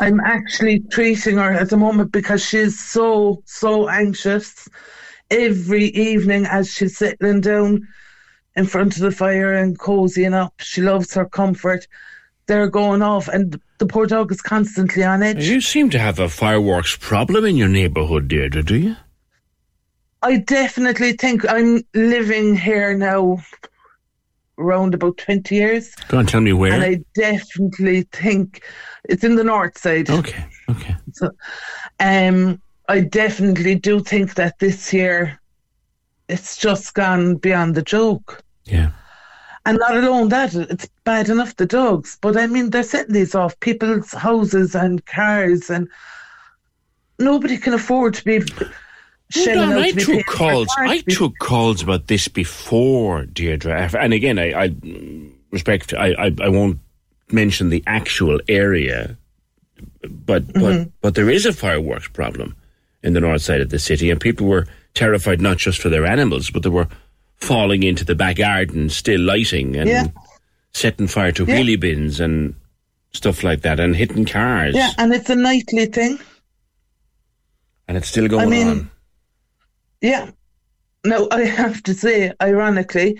I'm 0.00 0.20
actually 0.20 0.80
treating 0.80 1.36
her 1.36 1.52
at 1.52 1.70
the 1.70 1.76
moment 1.76 2.12
because 2.12 2.44
she's 2.44 2.78
so 2.80 3.42
so 3.44 3.88
anxious. 3.88 4.68
Every 5.30 5.86
evening 5.86 6.46
as 6.46 6.70
she's 6.70 6.96
sitting 6.96 7.40
down 7.40 7.86
in 8.56 8.66
front 8.66 8.96
of 8.96 9.02
the 9.02 9.10
fire 9.10 9.52
and 9.52 9.78
cozying 9.78 10.34
up, 10.34 10.54
she 10.58 10.80
loves 10.80 11.14
her 11.14 11.24
comfort. 11.24 11.86
They're 12.46 12.68
going 12.68 13.02
off, 13.02 13.28
and 13.28 13.58
the 13.78 13.86
poor 13.86 14.06
dog 14.06 14.30
is 14.30 14.42
constantly 14.42 15.02
on 15.02 15.22
edge. 15.22 15.44
You 15.48 15.60
seem 15.60 15.88
to 15.90 15.98
have 15.98 16.18
a 16.18 16.28
fireworks 16.28 16.96
problem 16.96 17.46
in 17.46 17.56
your 17.56 17.68
neighbourhood, 17.68 18.28
Deirdre, 18.28 18.62
do 18.62 18.76
you? 18.76 18.96
I 20.24 20.38
definitely 20.38 21.12
think 21.12 21.48
I'm 21.50 21.82
living 21.92 22.56
here 22.56 22.96
now 22.96 23.42
around 24.56 24.94
about 24.94 25.18
20 25.18 25.54
years. 25.54 25.94
Go 26.08 26.18
on, 26.18 26.26
tell 26.26 26.40
me 26.40 26.54
where. 26.54 26.72
And 26.72 26.82
I 26.82 27.04
definitely 27.14 28.02
think 28.10 28.64
it's 29.04 29.22
in 29.22 29.36
the 29.36 29.44
north 29.44 29.76
side. 29.76 30.08
Okay, 30.08 30.46
okay. 30.70 30.96
So, 31.12 31.30
um, 32.00 32.60
I 32.88 33.00
definitely 33.00 33.74
do 33.74 34.00
think 34.00 34.34
that 34.34 34.58
this 34.58 34.94
year 34.94 35.38
it's 36.28 36.56
just 36.56 36.94
gone 36.94 37.36
beyond 37.36 37.74
the 37.74 37.82
joke. 37.82 38.42
Yeah. 38.64 38.92
And 39.66 39.78
not 39.78 39.94
alone 39.96 40.30
that, 40.30 40.54
it's 40.54 40.88
bad 41.04 41.28
enough 41.28 41.56
the 41.56 41.66
dogs, 41.66 42.16
but 42.22 42.36
I 42.36 42.46
mean, 42.46 42.70
they're 42.70 42.82
setting 42.82 43.12
these 43.12 43.34
off 43.34 43.58
people's 43.60 44.12
houses 44.12 44.74
and 44.74 45.04
cars, 45.04 45.68
and 45.68 45.88
nobody 47.18 47.58
can 47.58 47.74
afford 47.74 48.14
to 48.14 48.24
be 48.24 48.42
Hold 49.34 49.44
shelling 49.46 49.72
on, 49.72 49.78
I 49.78 49.90
to 49.90 49.96
be 49.96 50.04
paying 50.04 50.18
took 50.18 50.26
calls. 50.26 50.68
I 50.78 50.98
took 51.00 51.38
calls 51.38 51.82
about 51.82 52.06
this 52.06 52.28
before, 52.28 53.24
Deirdre. 53.26 53.90
And 53.98 54.12
again, 54.12 54.38
I, 54.38 54.52
I 54.64 54.74
respect. 55.50 55.92
I, 55.94 56.12
I, 56.12 56.32
I 56.42 56.48
won't 56.48 56.78
mention 57.30 57.68
the 57.70 57.82
actual 57.86 58.40
area, 58.48 59.16
but 60.02 60.46
but 60.52 60.60
Mhm. 60.74 60.92
but 61.00 61.14
there 61.14 61.30
is 61.30 61.46
a 61.46 61.52
fireworks 61.52 62.08
problem 62.08 62.54
in 63.02 63.12
the 63.14 63.20
north 63.20 63.42
side 63.42 63.60
of 63.60 63.70
the 63.70 63.78
city, 63.78 64.10
and 64.10 64.20
people 64.20 64.46
were 64.46 64.66
terrified 64.94 65.40
not 65.40 65.58
just 65.58 65.80
for 65.80 65.88
their 65.88 66.06
animals, 66.06 66.50
but 66.50 66.62
they 66.62 66.68
were 66.68 66.88
falling 67.36 67.82
into 67.82 68.04
the 68.04 68.14
back 68.14 68.36
garden, 68.36 68.88
still 68.88 69.20
lighting 69.20 69.74
and 69.76 69.88
Yeah. 69.88 70.06
setting 70.72 71.08
fire 71.08 71.32
to 71.32 71.44
Yeah. 71.44 71.56
wheelie 71.56 71.80
bins 71.80 72.20
and 72.20 72.54
stuff 73.12 73.42
like 73.42 73.62
that, 73.62 73.80
and 73.80 73.96
hitting 73.96 74.24
cars. 74.24 74.74
Yeah, 74.74 74.92
and 74.98 75.12
it's 75.12 75.28
a 75.30 75.34
nightly 75.36 75.86
thing. 75.86 76.18
And 77.88 77.96
it's 77.96 78.08
still 78.08 78.28
going 78.28 78.46
I 78.46 78.50
mean, 78.50 78.68
on. 78.68 78.90
Yeah. 80.04 80.30
No, 81.04 81.28
I 81.30 81.40
have 81.44 81.82
to 81.84 81.94
say, 81.94 82.32
ironically, 82.40 83.18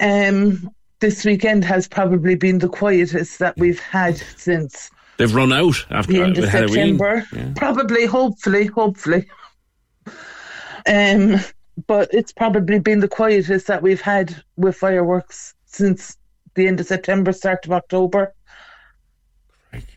um, 0.00 0.70
this 1.00 1.24
weekend 1.24 1.64
has 1.64 1.86
probably 1.86 2.34
been 2.34 2.58
the 2.58 2.68
quietest 2.68 3.38
that 3.40 3.56
we've 3.58 3.80
had 3.80 4.16
since 4.36 4.90
They've 5.16 5.34
run 5.34 5.52
out 5.52 5.86
after 5.90 6.12
the 6.12 6.22
end 6.22 6.38
uh, 6.38 6.42
of 6.42 6.48
Halloween. 6.48 6.98
September. 6.98 7.26
Yeah. 7.32 7.52
Probably, 7.54 8.06
hopefully, 8.06 8.66
hopefully. 8.66 9.26
Um, 10.86 11.36
but 11.86 12.08
it's 12.12 12.32
probably 12.32 12.78
been 12.78 13.00
the 13.00 13.08
quietest 13.08 13.66
that 13.66 13.82
we've 13.82 14.00
had 14.00 14.42
with 14.56 14.76
fireworks 14.76 15.54
since 15.66 16.16
the 16.54 16.66
end 16.66 16.80
of 16.80 16.86
September, 16.86 17.32
start 17.32 17.66
of 17.66 17.72
October. 17.72 18.34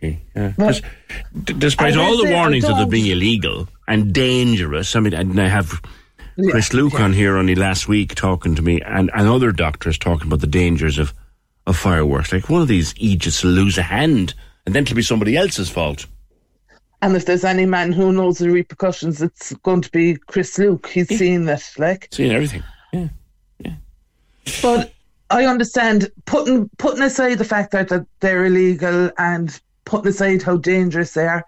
Yeah. 0.02 0.54
Well, 0.58 0.74
Des- 0.74 0.82
d- 1.44 1.54
despite 1.58 1.96
all 1.96 2.18
the 2.18 2.32
warnings 2.32 2.66
of 2.66 2.78
them 2.78 2.90
being 2.90 3.08
illegal 3.08 3.68
and 3.88 4.14
dangerous, 4.14 4.96
I 4.96 5.00
mean, 5.00 5.14
and 5.14 5.40
I 5.40 5.48
have 5.48 5.82
Chris 6.50 6.74
Luke 6.74 7.00
on 7.00 7.14
here 7.14 7.38
only 7.38 7.56
last 7.56 7.88
week 7.88 8.14
talking 8.16 8.56
to 8.56 8.62
me, 8.62 8.82
and, 8.82 9.10
and 9.14 9.28
other 9.28 9.52
doctors 9.52 9.98
talking 9.98 10.28
about 10.28 10.42
the 10.42 10.48
dangers 10.48 10.98
of, 10.98 11.14
of 11.66 11.76
fireworks. 11.76 12.32
Like 12.32 12.50
one 12.50 12.62
of 12.62 12.68
these 12.68 12.94
Aegis 12.98 13.44
will 13.44 13.52
lose 13.52 13.78
a 13.78 13.84
hand, 13.84 14.34
and 14.66 14.76
then 14.76 14.84
it'll 14.84 14.96
be 14.96 15.02
somebody 15.02 15.36
else's 15.36 15.70
fault. 15.70 16.06
And 17.02 17.16
if 17.16 17.26
there's 17.26 17.44
any 17.44 17.66
man 17.66 17.92
who 17.92 18.12
knows 18.12 18.40
the 18.40 18.50
repercussions, 18.50 19.22
it's 19.22 19.54
going 19.58 19.82
to 19.82 19.92
be 19.92 20.16
Chris 20.16 20.58
Luke. 20.58 20.88
He's 20.88 21.08
seen 21.08 21.48
it, 21.48 21.74
like. 21.78 22.08
Seeing 22.12 22.32
everything. 22.32 22.64
Yeah, 22.92 23.10
yeah. 23.60 23.76
But 24.62 24.94
I 25.30 25.46
understand 25.46 26.12
putting 26.26 26.70
putting 26.78 27.04
aside 27.04 27.38
the 27.38 27.46
fact 27.46 27.72
that, 27.72 27.90
that 27.90 28.06
they're 28.20 28.46
illegal 28.46 29.12
and 29.18 29.60
putting 29.86 30.10
aside 30.10 30.42
how 30.42 30.58
dangerous 30.58 31.14
they 31.14 31.28
are. 31.28 31.46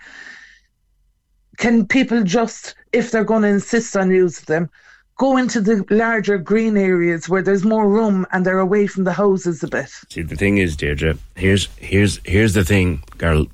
Can 1.59 1.85
people 1.85 2.23
just, 2.23 2.73
if 2.93 3.11
they're 3.11 3.25
going 3.25 3.43
to 3.43 3.49
insist 3.49 3.95
on 3.97 4.09
using 4.11 4.45
them, 4.47 4.69
go 5.17 5.35
into 5.35 5.59
the 5.59 5.85
larger 5.89 6.37
green 6.37 6.77
areas 6.77 7.27
where 7.27 7.41
there's 7.43 7.65
more 7.65 7.89
room 7.89 8.25
and 8.31 8.45
they're 8.45 8.59
away 8.59 8.87
from 8.87 9.03
the 9.03 9.11
houses 9.13 9.61
a 9.61 9.67
bit? 9.67 9.89
See, 10.09 10.21
the 10.21 10.37
thing 10.37 10.57
is, 10.57 10.77
Deirdre, 10.77 11.17
here's 11.35 11.67
here's 11.77 12.19
here's 12.23 12.53
the 12.53 12.63
thing, 12.63 13.03
girl. 13.17 13.45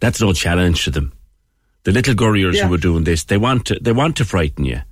That's 0.00 0.20
no 0.20 0.32
challenge 0.34 0.84
to 0.84 0.90
them. 0.90 1.12
The 1.84 1.92
little 1.92 2.14
gurriers 2.14 2.56
Yeah. 2.56 2.68
who 2.68 2.74
are 2.74 2.78
doing 2.78 3.04
this, 3.04 3.24
they 3.24 3.38
want 3.38 3.64
to 3.66 3.78
they 3.80 3.92
want 3.92 4.16
to 4.18 4.24
frighten 4.26 4.64
you. 4.66 4.82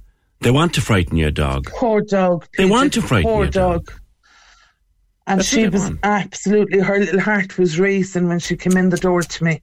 They 0.41 0.51
want 0.51 0.73
to 0.75 0.81
frighten 0.81 1.19
your 1.19 1.31
dog. 1.31 1.71
Poor 1.77 2.01
dog. 2.01 2.47
They 2.57 2.65
want 2.65 2.95
to 2.95 3.03
frighten 3.03 3.31
Poor 3.31 3.45
your 3.45 3.51
dog. 3.51 3.93
And 5.27 5.41
That's 5.41 5.49
she 5.49 5.69
was 5.69 5.83
want. 5.83 6.01
absolutely, 6.05 6.81
her 6.81 6.99
little 7.01 7.21
heart 7.21 7.59
was 7.59 7.79
racing 7.79 8.29
when 8.29 8.39
she 8.39 8.57
came 8.57 8.77
in 8.79 8.89
the 8.91 8.97
door 8.97 9.23
to 9.23 9.45
me. 9.45 9.61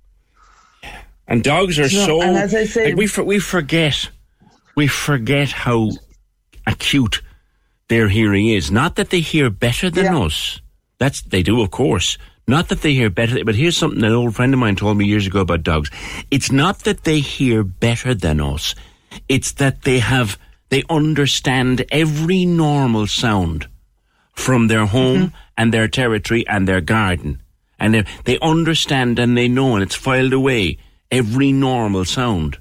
And 1.27 1.43
dogs 1.43 1.79
are 1.79 1.89
so. 1.89 2.21
and 2.21 2.37
as 2.37 2.53
I 2.53 2.65
say- 2.65 2.87
like 2.87 2.95
we 2.95 3.07
for, 3.07 3.23
we 3.23 3.39
forget, 3.39 4.09
we 4.75 4.87
forget 4.87 5.51
how 5.51 5.91
acute 6.67 7.21
their 7.87 8.09
hearing 8.09 8.47
is. 8.47 8.71
Not 8.71 8.95
that 8.95 9.09
they 9.09 9.21
hear 9.21 9.49
better 9.49 9.89
than 9.89 10.15
us. 10.15 10.61
That's 10.99 11.21
they 11.21 11.43
do, 11.43 11.61
of 11.61 11.71
course. 11.71 12.17
Not 12.47 12.69
that 12.69 12.81
they 12.81 12.93
hear 12.93 13.09
better. 13.09 13.43
But 13.45 13.55
here's 13.55 13.77
something 13.77 14.03
an 14.03 14.11
old 14.11 14.35
friend 14.35 14.53
of 14.53 14.59
mine 14.59 14.75
told 14.75 14.97
me 14.97 15.05
years 15.05 15.27
ago 15.27 15.41
about 15.41 15.63
dogs. 15.63 15.89
It's 16.29 16.51
not 16.51 16.79
that 16.79 17.03
they 17.03 17.19
hear 17.19 17.63
better 17.63 18.13
than 18.13 18.41
us. 18.41 18.75
It's 19.29 19.53
that 19.53 19.83
they 19.83 19.99
have 19.99 20.37
they 20.69 20.83
understand 20.89 21.85
every 21.91 22.45
normal 22.45 23.07
sound 23.07 23.67
from 24.33 24.67
their 24.67 24.87
home 24.87 25.17
mm-hmm. 25.17 25.35
and 25.57 25.73
their 25.73 25.87
territory 25.87 26.45
and 26.47 26.67
their 26.67 26.81
garden. 26.81 27.41
And 27.79 27.93
they, 27.93 28.05
they 28.25 28.39
understand 28.39 29.19
and 29.19 29.37
they 29.37 29.47
know, 29.47 29.75
and 29.75 29.83
it's 29.83 29.95
filed 29.95 30.33
away 30.33 30.79
every 31.13 31.51
normal 31.51 32.05
sound. 32.05 32.57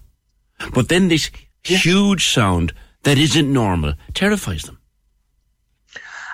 But 0.74 0.88
then 0.88 1.08
this 1.08 1.30
huge 1.64 2.28
sound 2.28 2.72
that 3.02 3.18
isn't 3.18 3.52
normal 3.52 3.94
terrifies 4.14 4.62
them. 4.62 4.78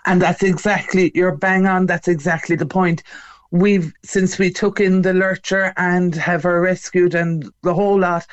And 0.04 0.20
that's 0.22 0.42
exactly, 0.42 1.12
you're 1.14 1.36
bang 1.36 1.66
on, 1.66 1.86
that's 1.86 2.08
exactly 2.08 2.56
the 2.56 2.66
point. 2.66 3.02
We've, 3.50 3.92
since 4.04 4.38
we 4.38 4.50
took 4.50 4.80
in 4.80 5.02
the 5.02 5.14
lurcher 5.14 5.72
and 5.76 6.14
have 6.14 6.42
her 6.42 6.60
rescued 6.60 7.14
and 7.14 7.50
the 7.62 7.74
whole 7.74 8.00
lot, 8.00 8.26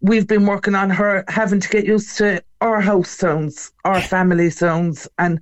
we've 0.00 0.26
been 0.26 0.46
working 0.46 0.74
on 0.74 0.90
her 0.90 1.24
having 1.28 1.60
to 1.60 1.68
get 1.68 1.84
used 1.84 2.16
to 2.18 2.42
our 2.60 2.80
house 2.80 3.10
sounds, 3.10 3.72
our 3.84 4.00
family 4.00 4.50
sounds. 4.50 5.08
And 5.18 5.40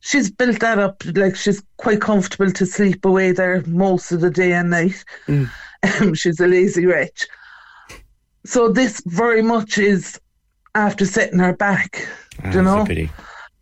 she's 0.00 0.30
built 0.30 0.60
that 0.60 0.78
up, 0.78 1.02
like 1.14 1.36
she's 1.36 1.62
quite 1.76 2.00
comfortable 2.00 2.50
to 2.52 2.66
sleep 2.66 3.04
away 3.04 3.32
there 3.32 3.62
most 3.66 4.12
of 4.12 4.20
the 4.20 4.30
day 4.30 4.52
and 4.52 4.70
night. 4.70 5.04
Um, 5.28 5.50
she's 6.14 6.40
a 6.40 6.46
lazy 6.46 6.86
wretch. 6.86 7.26
So 8.44 8.68
this 8.70 9.02
very 9.06 9.42
much 9.42 9.78
is 9.78 10.18
after 10.74 11.04
setting 11.04 11.38
her 11.38 11.54
back, 11.54 12.06
Ah, 12.42 12.52
you 12.52 12.62
know? 12.62 12.76
That's 12.76 12.84
a 12.84 12.94
pity. 12.94 13.10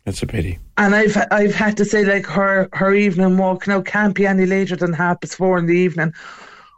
That's 0.05 0.23
a 0.23 0.27
pity. 0.27 0.59
And 0.77 0.95
I've 0.95 1.17
I've 1.31 1.53
had 1.53 1.75
to 1.77 1.85
say 1.85 2.05
like 2.05 2.25
her 2.27 2.69
her 2.73 2.93
evening 2.93 3.37
walk 3.37 3.67
now 3.67 3.81
can't 3.81 4.15
be 4.15 4.25
any 4.25 4.45
later 4.45 4.75
than 4.75 4.93
half 4.93 5.19
past 5.21 5.35
four 5.35 5.57
in 5.57 5.65
the 5.65 5.73
evening, 5.77 6.13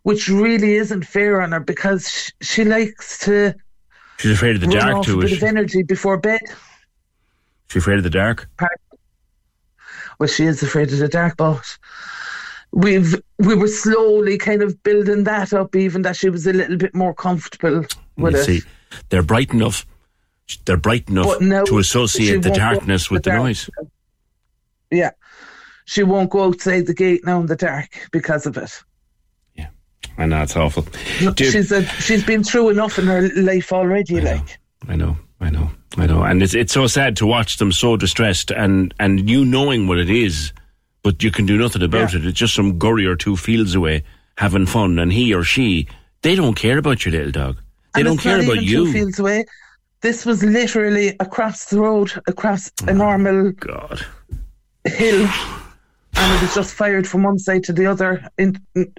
which 0.04 0.28
really 0.28 0.74
isn't 0.76 1.06
fair 1.06 1.42
on 1.42 1.52
her 1.52 1.60
because 1.60 2.10
she, 2.10 2.32
she 2.42 2.64
likes 2.66 3.20
to 3.20 3.54
She's 4.18 4.32
afraid 4.32 4.56
of 4.56 4.62
the 4.62 4.68
dark 4.68 5.06
too. 5.06 5.20
a 5.20 5.22
bit 5.22 5.30
she? 5.30 5.36
of 5.38 5.44
energy 5.44 5.84
before 5.84 6.18
bed. 6.18 6.42
She's 7.70 7.84
afraid 7.84 7.98
of 7.98 8.04
the 8.04 8.10
dark. 8.10 8.50
Well, 10.20 10.28
she 10.30 10.46
is 10.46 10.62
afraid 10.62 10.92
of 10.92 11.00
the 11.00 11.08
dark, 11.08 11.38
but 11.38 11.78
we've 12.72 13.16
we 13.40 13.56
were 13.56 13.68
slowly 13.68 14.38
kind 14.38 14.62
of 14.62 14.82
building 14.84 15.24
that 15.26 15.54
up, 15.54 15.76
even 15.76 16.02
that 16.04 16.16
she 16.16 16.30
was 16.30 16.48
a 16.48 16.54
little 16.54 16.78
bit 16.78 16.96
more 16.96 17.14
comfortable 17.14 17.86
with 18.18 18.34
You 18.34 18.40
it. 18.40 18.46
see, 18.46 18.62
they're 19.10 19.24
bright 19.24 19.52
enough. 19.52 19.86
They're 20.66 20.78
bright 20.78 21.10
enough 21.10 21.40
to 21.40 21.78
associate 21.78 22.42
the 22.44 22.52
darkness 22.52 23.10
with 23.10 23.24
the 23.24 23.32
dark. 23.32 23.44
noise. 23.44 23.70
Yeah, 24.90 25.12
she 25.86 26.04
won't 26.04 26.30
go 26.30 26.46
outside 26.46 26.88
the 26.88 26.94
gate 26.94 27.26
now 27.26 27.40
in 27.40 27.46
the 27.46 27.56
dark 27.56 28.10
because 28.12 28.46
of 28.46 28.58
it. 28.58 28.84
Yeah, 29.56 29.70
I 30.18 30.26
know 30.26 30.42
it's 30.44 30.56
awful. 30.58 30.86
Look, 31.22 31.38
she's 31.38 31.72
a, 31.72 31.86
she's 31.86 32.24
been 32.26 32.44
through 32.44 32.70
enough 32.70 33.00
in 33.00 33.08
her 33.08 33.30
life 33.36 33.72
already. 33.72 34.20
Like, 34.20 34.60
I 34.90 34.98
know, 34.98 35.16
I 35.40 35.50
know, 35.50 35.72
I 35.98 36.06
know, 36.08 36.24
and 36.24 36.44
it's 36.44 36.54
it's 36.54 36.74
so 36.74 36.88
sad 36.88 37.16
to 37.18 37.26
watch 37.26 37.58
them 37.58 37.72
so 37.72 37.96
distressed, 37.96 38.52
and 38.52 38.94
and 39.00 39.30
you 39.30 39.46
knowing 39.46 39.88
what 39.88 40.00
it 40.00 40.10
is, 40.10 40.52
but 41.04 41.24
you 41.24 41.32
can 41.32 41.46
do 41.46 41.58
nothing 41.58 41.82
about 41.84 42.14
it. 42.14 42.26
It's 42.26 42.38
just 42.38 42.54
some 42.56 42.78
gurry 42.78 43.06
or 43.06 43.16
two 43.16 43.36
fields 43.36 43.76
away 43.76 44.04
having 44.38 44.66
fun, 44.66 45.00
and 45.00 45.12
he 45.12 45.34
or 45.34 45.44
she 45.44 45.88
they 46.22 46.36
don't 46.36 46.56
care 46.56 46.78
about 46.78 47.06
your 47.06 47.14
little 47.14 47.32
dog. 47.32 47.58
They 47.94 48.02
and 48.02 48.08
don't 48.08 48.18
care 48.18 48.42
about 48.42 48.64
you. 48.64 48.92
Fields 48.92 49.20
away. 49.20 49.46
This 50.02 50.26
was 50.26 50.44
literally 50.44 51.16
across 51.20 51.66
the 51.66 51.80
road, 51.80 52.12
across 52.28 52.72
a 52.88 52.92
oh, 52.92 52.94
normal 52.94 53.48
Oh, 53.48 53.52
God. 53.52 54.06
hill, 54.86 55.28
and 56.16 56.34
it 56.36 56.42
was 56.42 56.56
just 56.56 56.74
fired 56.74 57.08
from 57.08 57.24
one 57.24 57.38
side 57.38 57.64
to 57.66 57.74
the 57.74 57.86
other. 57.86 58.28
In, 58.38 58.60
in- 58.76 58.94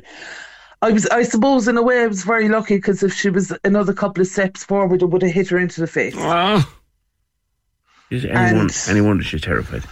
I 0.80 0.90
was, 0.90 1.06
I 1.06 1.22
suppose, 1.22 1.68
in 1.68 1.76
a 1.76 1.82
way, 1.82 2.02
I 2.02 2.08
was 2.08 2.24
very 2.24 2.48
lucky 2.48 2.76
because 2.76 3.04
if 3.04 3.14
she 3.14 3.30
was 3.30 3.52
another 3.64 3.92
couple 3.92 4.20
of 4.20 4.26
steps 4.26 4.64
forward, 4.64 5.02
it 5.02 5.06
would 5.06 5.22
have 5.22 5.30
hit 5.32 5.48
her 5.48 5.58
into 5.58 5.80
the 5.80 5.86
face. 5.86 6.14
Is 8.10 8.24
anyone, 8.24 8.60
And- 8.62 8.84
anyone 8.88 9.20
she's 9.22 9.42
terrified. 9.42 9.84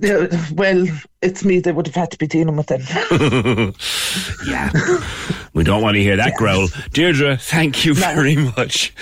Yeah, 0.00 0.26
well, 0.52 0.86
it's 1.22 1.44
me 1.44 1.60
that 1.60 1.74
would 1.74 1.86
have 1.86 1.94
had 1.94 2.10
to 2.12 2.18
be 2.18 2.26
dealing 2.26 2.56
with 2.56 2.70
it. 2.70 2.82
yeah. 4.46 4.70
We 5.54 5.64
don't 5.64 5.82
want 5.82 5.96
to 5.96 6.02
hear 6.02 6.16
that 6.16 6.34
growl. 6.34 6.68
Deirdre, 6.92 7.36
thank 7.36 7.84
you 7.84 7.94
very 7.94 8.36
much. 8.36 8.94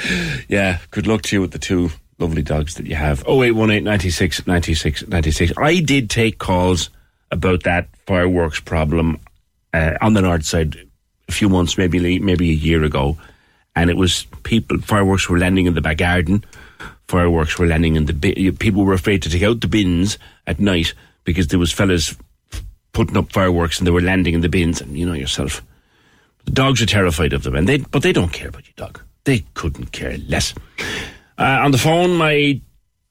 Yeah, 0.49 0.79
good 0.91 1.07
luck 1.07 1.23
to 1.23 1.37
you 1.37 1.41
with 1.43 1.53
the 1.53 1.59
two 1.59 1.91
lovely 2.19 2.43
dogs 2.43 2.75
that 2.77 2.87
you 2.87 2.95
have. 2.95 3.21
0818 3.29 3.85
96 3.85 4.47
96 4.47 5.09
96. 5.09 5.53
I 5.59 5.81
did 5.81 6.09
take 6.09 6.39
calls 6.39 6.91
about 7.31 7.65
that 7.65 7.89
fireworks 8.07 8.61
problem 8.61 9.19
uh, 9.75 9.99
on 10.01 10.15
the 10.15 10.23
north 10.23 10.45
side 10.45 10.77
a 11.29 11.33
few 11.33 11.49
months, 11.49 11.77
maybe 11.77 12.19
maybe 12.21 12.51
a 12.51 12.55
year 12.55 12.85
ago. 12.85 13.19
And 13.75 13.91
it 13.91 13.97
was 13.97 14.27
people, 14.43 14.79
fireworks 14.79 15.29
were 15.29 15.39
landing 15.39 15.67
in 15.67 15.75
the 15.75 15.83
back 15.83 15.99
garden. 15.99 16.43
Fireworks 17.09 17.59
were 17.59 17.67
landing 17.67 17.97
in 17.97 18.07
the 18.07 18.13
bin. 18.13 18.57
People 18.57 18.85
were 18.85 18.95
afraid 18.95 19.23
to 19.23 19.31
take 19.31 19.43
out 19.43 19.61
the 19.61 19.69
bins 19.69 20.19
at 20.47 20.59
night 20.59 20.93
because 21.25 21.49
there 21.49 21.59
was 21.59 21.73
fellas 21.73 22.17
putting 22.93 23.17
up 23.17 23.33
fireworks 23.33 23.79
and 23.79 23.87
they 23.87 23.93
were 23.93 24.01
landing 24.01 24.35
in 24.35 24.41
the 24.41 24.49
bins. 24.49 24.81
And 24.81 24.97
you 24.97 25.07
know 25.07 25.13
yourself, 25.13 25.63
the 26.45 26.53
dogs 26.53 26.83
are 26.83 26.87
terrified 26.87 27.33
of 27.33 27.43
them, 27.43 27.55
and 27.55 27.69
they 27.69 27.79
but 27.79 28.03
they 28.03 28.13
don't 28.13 28.33
care 28.33 28.49
about 28.49 28.67
your 28.67 28.75
dog. 28.77 29.01
They 29.25 29.45
couldn't 29.55 29.93
care 29.93 30.17
less. 30.29 30.55
Uh, 31.39 31.61
on 31.63 31.73
the 31.73 31.79
phone, 31.79 32.15
my 32.15 32.61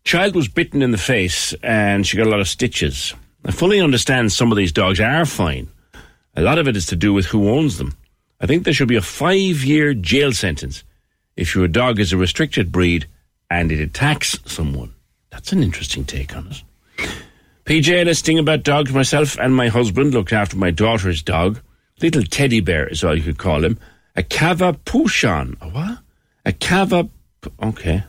child 0.06 0.36
was 0.36 0.48
bitten 0.48 0.82
in 0.82 0.92
the 0.92 0.98
face 0.98 1.54
and 1.62 2.08
she 2.08 2.16
got 2.16 2.28
a 2.28 2.30
lot 2.30 2.40
of 2.40 2.48
stitches. 2.48 3.14
I 3.44 3.52
fully 3.52 3.82
understand 3.82 4.32
some 4.32 4.52
of 4.52 4.58
these 4.58 4.72
dogs 4.72 5.00
are 5.00 5.26
fine. 5.26 5.68
A 6.36 6.42
lot 6.42 6.58
of 6.58 6.68
it 6.68 6.78
is 6.78 6.86
to 6.88 6.96
do 6.96 7.14
with 7.14 7.26
who 7.26 7.50
owns 7.50 7.78
them. 7.78 7.96
I 8.40 8.46
think 8.46 8.64
there 8.64 8.74
should 8.74 8.88
be 8.88 8.96
a 8.96 9.02
five-year 9.02 9.94
jail 9.94 10.32
sentence 10.32 10.84
if 11.36 11.56
your 11.56 11.68
dog 11.68 12.00
is 12.00 12.14
a 12.14 12.18
restricted 12.18 12.72
breed 12.72 13.08
and 13.50 13.72
it 13.72 13.80
attacks 13.80 14.40
someone. 14.46 14.94
That's 15.30 15.52
an 15.52 15.64
interesting 15.64 16.06
take 16.06 16.36
on 16.36 16.48
it. 16.48 16.64
PJ, 17.66 18.06
let's 18.06 18.22
think 18.22 18.40
about 18.40 18.64
dogs. 18.64 18.92
Myself 18.92 19.38
and 19.40 19.56
my 19.56 19.68
husband 19.68 20.14
looked 20.14 20.34
after 20.34 20.56
my 20.56 20.72
daughter's 20.72 21.22
dog. 21.22 21.60
Little 22.02 22.24
teddy 22.24 22.60
bear 22.60 22.88
is 22.88 23.04
all 23.04 23.18
you 23.18 23.24
could 23.24 23.38
call 23.38 23.64
him. 23.64 23.80
A 24.16 24.24
Cavapoochon. 24.24 25.60
A 25.62 25.70
what? 25.70 26.00
A 26.46 26.54
Cava. 26.54 27.10
Okay. 27.62 28.04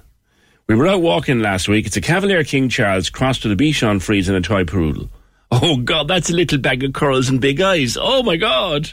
We 0.69 0.75
were 0.75 0.89
out 0.89 1.01
walking 1.01 1.41
last 1.41 1.69
week. 1.69 1.87
It's 1.87 1.97
a 1.97 2.01
Cavalier 2.01 2.45
King 2.45 2.69
Charles 2.69 3.09
crossed 3.09 3.45
with 3.45 3.53
a 3.53 3.57
Bichon 3.57 4.03
Frise 4.03 4.29
and 4.29 4.37
a 4.37 4.41
toy 4.41 4.65
poodle. 4.65 5.09
Oh, 5.51 5.77
God, 5.77 6.09
that's 6.09 6.29
a 6.29 6.35
little 6.35 6.59
bag 6.59 6.83
of 6.83 6.93
curls 6.93 7.29
and 7.29 7.41
big 7.41 7.61
eyes. 7.61 7.97
Oh, 7.99 8.23
my 8.25 8.37
God. 8.37 8.93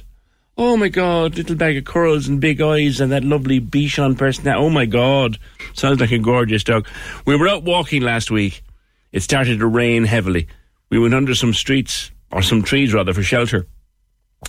Oh, 0.56 0.78
my 0.78 0.88
God, 0.88 1.36
little 1.36 1.56
bag 1.56 1.78
of 1.78 1.86
curls 1.86 2.28
and 2.28 2.40
big 2.40 2.62
eyes 2.62 3.02
and 3.02 3.12
that 3.12 3.24
lovely 3.24 3.60
Bichon 3.60 4.16
person. 4.16 4.48
Oh, 4.50 4.70
my 4.70 4.86
God. 4.86 5.40
Sounds 5.74 6.00
like 6.00 6.12
a 6.12 6.20
gorgeous 6.20 6.64
dog. 6.64 6.88
We 7.26 7.36
were 7.36 7.48
out 7.48 7.64
walking 7.64 8.04
last 8.04 8.30
week. 8.30 8.64
It 9.12 9.22
started 9.22 9.60
to 9.60 9.68
rain 9.68 10.04
heavily. 10.04 10.48
We 10.90 11.00
went 11.00 11.16
under 11.16 11.34
some 11.34 11.54
streets, 11.54 12.12
or 12.32 12.44
some 12.44 12.62
trees 12.62 12.94
rather, 12.94 13.14
for 13.14 13.24
shelter. 13.24 13.66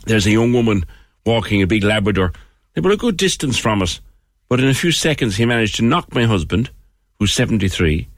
There's 0.04 0.26
a 0.26 0.30
young 0.30 0.52
woman 0.52 0.84
walking 1.24 1.62
a 1.62 1.66
big 1.66 1.84
Labrador. 1.84 2.32
They 2.74 2.82
were 2.82 2.90
a 2.90 2.96
good 2.98 3.16
distance 3.16 3.56
from 3.56 3.80
us, 3.80 4.00
but 4.48 4.60
in 4.60 4.68
a 4.68 4.74
few 4.74 4.92
seconds 4.92 5.36
he 5.36 5.46
managed 5.46 5.76
to 5.76 5.84
knock 5.84 6.14
my 6.14 6.24
husband, 6.24 6.70
who's 7.18 7.32
73, 7.32 8.08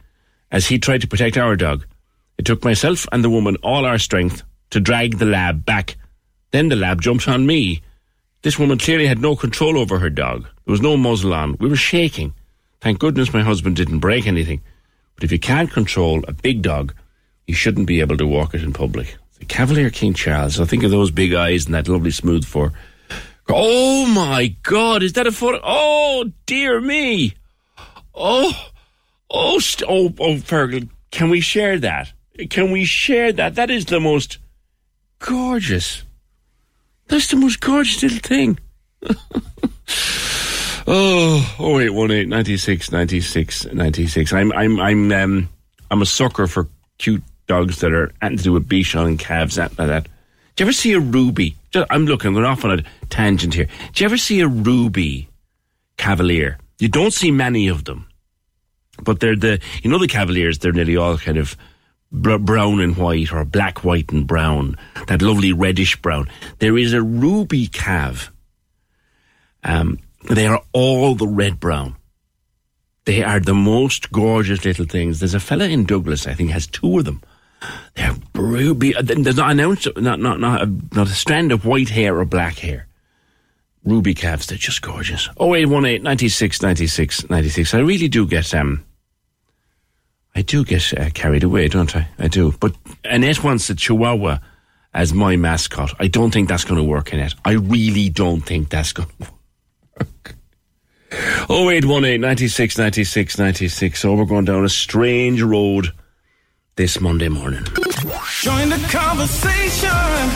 as 0.51 0.67
he 0.67 0.79
tried 0.79 1.03
to 1.03 1.09
protect 1.09 1.37
our 1.37 1.55
dog. 1.55 1.87
It 2.39 2.47
took 2.47 2.65
myself 2.65 3.07
and 3.13 3.23
the 3.23 3.31
woman 3.31 3.57
all 3.63 3.85
our 3.85 3.99
strength 3.99 4.43
to 4.71 4.81
drag 4.81 5.19
the 5.19 5.27
lab 5.27 5.65
back. 5.65 5.97
Then 6.57 6.71
the 6.71 6.77
lab 6.77 7.03
jumped 7.03 7.29
on 7.29 7.45
me. 7.45 7.83
This 8.41 8.59
woman 8.59 8.79
clearly 8.79 9.07
had 9.07 9.21
no 9.21 9.37
control 9.37 9.77
over 9.77 9.99
her 9.99 10.09
dog. 10.09 10.45
There 10.65 10.73
was 10.73 10.81
no 10.81 10.97
muzzle 10.97 11.35
on. 11.35 11.59
We 11.61 11.69
were 11.69 11.77
shaking. 11.77 12.33
Thank 12.81 12.99
goodness 12.99 13.35
my 13.35 13.43
husband 13.43 13.77
didn't 13.77 13.99
break 13.99 14.27
anything. 14.27 14.63
But 15.17 15.25
if 15.25 15.33
you 15.33 15.39
can't 15.39 15.71
control 15.71 16.25
a 16.27 16.33
big 16.33 16.63
dog, 16.63 16.95
you 17.47 17.53
shouldn't 17.53 17.87
be 17.87 18.01
able 18.01 18.17
to 18.17 18.27
walk 18.27 18.55
it 18.55 18.63
in 18.63 18.73
public. 18.73 19.19
The 19.39 19.45
Cavalier 19.45 19.91
King 19.91 20.15
Charles. 20.15 20.59
I 20.59 20.65
think 20.65 20.83
of 20.83 20.91
those 20.91 21.11
big 21.11 21.35
eyes 21.35 21.67
and 21.67 21.75
that 21.75 21.89
lovely 21.89 22.11
smooth 22.11 22.47
fur. 22.47 22.73
Oh 23.51 24.07
my 24.07 24.57
God! 24.63 25.03
Is 25.03 25.13
that 25.13 25.27
a 25.27 25.33
photo? 25.33 25.61
Oh 25.63 26.33
dear 26.47 26.81
me! 26.81 27.35
Oh, 28.15 28.55
oh, 29.29 29.59
st- 29.59 29.91
oh, 29.91 30.07
oh, 30.19 30.37
Fergal. 30.37 30.89
Can 31.11 31.29
we 31.29 31.43
share 31.43 31.79
that? 31.81 32.15
Can 32.49 32.71
we 32.71 32.87
share 32.87 33.31
that? 33.35 33.57
That 33.57 33.69
is 33.69 33.85
the 33.85 34.01
most 34.01 34.39
gorgeous. 35.19 36.06
That's 37.09 37.29
the 37.29 37.37
most 37.37 37.61
gorgeous 37.61 38.03
little 38.03 38.19
thing. 38.19 38.59
oh, 40.87 41.57
oh, 41.59 41.79
eight 41.79 41.91
one 41.91 42.11
eight 42.11 42.29
ninety 42.29 42.57
six 42.57 42.91
ninety 42.91 43.21
six 43.21 43.65
ninety 43.67 44.07
six. 44.07 44.33
I'm, 44.33 44.53
I'm, 44.53 44.81
I'm, 44.81 45.13
um, 45.13 45.49
I'm 45.91 46.03
a 46.03 46.07
sucker 46.07 46.47
for 46.47 46.69
cute 46.99 47.23
dogs 47.47 47.81
that 47.81 47.93
are 47.93 48.13
anything 48.23 48.39
to 48.39 48.45
do 48.45 48.53
with 48.53 48.69
Bichon 48.69 49.07
and 49.07 49.19
calves, 49.19 49.57
that 49.57 49.79
like 49.79 49.89
that. 49.89 50.05
Do 50.57 50.65
you 50.65 50.67
ever 50.67 50.73
see 50.73 50.93
a 50.95 51.01
ruby? 51.01 51.57
I'm 51.91 52.07
looking, 52.07 52.29
I'm 52.29 52.35
going 52.35 52.47
off 52.47 52.65
on 52.65 52.79
a 52.79 52.85
tangent 53.11 53.55
here. 53.55 53.69
Do 53.93 54.03
you 54.03 54.07
ever 54.07 54.17
see 54.17 54.41
a 54.41 54.49
ruby 54.49 55.29
cavalier? 55.99 56.59
You 56.79 56.89
don't 56.89 57.13
see 57.13 57.31
many 57.31 57.69
of 57.69 57.85
them, 57.85 58.09
but 59.03 59.21
they're 59.21 59.37
the, 59.37 59.61
you 59.83 59.91
know, 59.91 59.99
the 59.99 60.09
cavaliers. 60.09 60.59
They're 60.59 60.73
nearly 60.73 60.97
all 60.97 61.19
kind 61.19 61.37
of 61.37 61.57
brown 62.13 62.81
and 62.81 62.97
white, 62.97 63.33
or 63.33 63.45
black, 63.45 63.85
white, 63.85 64.11
and 64.13 64.27
brown. 64.27 64.77
That 65.09 65.23
lovely 65.23 65.53
reddish 65.53 65.97
brown. 65.97 66.29
There 66.59 66.79
is 66.79 66.93
a 66.93 67.03
ruby 67.03 67.67
calf. 67.67 68.33
Um, 69.65 69.99
they 70.31 70.47
are 70.47 70.63
all 70.73 71.15
the 71.15 71.27
red 71.29 71.59
brown. 71.61 71.97
They 73.05 73.23
are 73.23 73.39
the 73.41 73.55
most 73.55 74.11
gorgeous 74.11 74.65
little 74.65 74.87
things. 74.87 75.21
There's 75.21 75.35
a 75.35 75.41
fella 75.41 75.67
in 75.69 75.85
Douglas, 75.85 76.27
I 76.27 76.35
think, 76.35 76.51
has 76.51 76.67
two 76.67 76.99
of 76.99 77.05
them. 77.05 77.23
They're 77.95 78.15
ruby. 78.35 78.95
uh, 78.95 79.03
There's 79.03 79.37
not 79.37 79.51
an 79.53 79.61
ounce, 79.61 79.87
not 79.97 80.21
not 80.21 80.41
not 80.41 80.63
a, 80.63 80.67
not 80.93 81.07
a 81.09 81.13
strand 81.15 81.53
of 81.53 81.65
white 81.65 81.89
hair 81.89 82.19
or 82.19 82.25
black 82.25 82.59
hair. 82.59 82.87
Ruby 83.85 84.15
calves, 84.15 84.47
they're 84.47 84.59
just 84.59 84.83
gorgeous. 84.83 85.29
Oh 85.37 85.55
eight 85.55 85.67
one 85.67 85.85
eight 85.87 86.03
ninety 86.03 86.29
six 86.29 86.61
ninety 86.61 86.87
six 86.87 87.29
ninety 87.31 87.49
six. 87.49 87.73
I 87.75 87.79
really 87.79 88.09
do 88.09 88.27
get 88.27 88.53
um. 88.55 88.85
I 90.37 90.43
do 90.43 90.67
get 90.67 90.93
uh, 90.93 91.09
carried 91.15 91.45
away, 91.45 91.67
don't 91.69 91.97
I? 91.97 92.09
I 92.19 92.29
do. 92.29 92.53
But 92.61 92.77
Annette 93.05 93.43
wants 93.43 93.71
a 93.71 93.75
Chihuahua 93.75 94.39
as 94.93 95.15
my 95.15 95.35
mascot. 95.37 95.95
I 95.99 96.09
don't 96.09 96.31
think 96.31 96.47
that's 96.47 96.65
going 96.65 96.77
to 96.77 96.85
work, 96.85 97.11
Annette. 97.15 97.35
I 97.47 97.53
really 97.53 98.11
don't 98.11 98.43
think 98.43 98.69
that's 98.69 98.93
going 98.93 99.09
to 99.21 99.31
work. 99.99 100.37
Oh 101.49 101.71
eight 101.71 101.87
one 101.87 102.05
eight 102.05 102.21
ninety 102.21 102.49
six 102.49 102.77
ninety 102.77 103.03
six 103.03 103.39
ninety 103.39 103.69
six. 103.69 104.01
So 104.01 104.15
we're 104.15 104.27
going 104.27 104.45
down 104.45 104.63
a 104.63 104.69
strange 104.69 105.41
road 105.41 105.91
this 106.77 107.01
Monday 107.01 107.29
morning. 107.29 107.65
Join 108.43 108.69
the 108.69 108.77
conversation. 108.93 109.89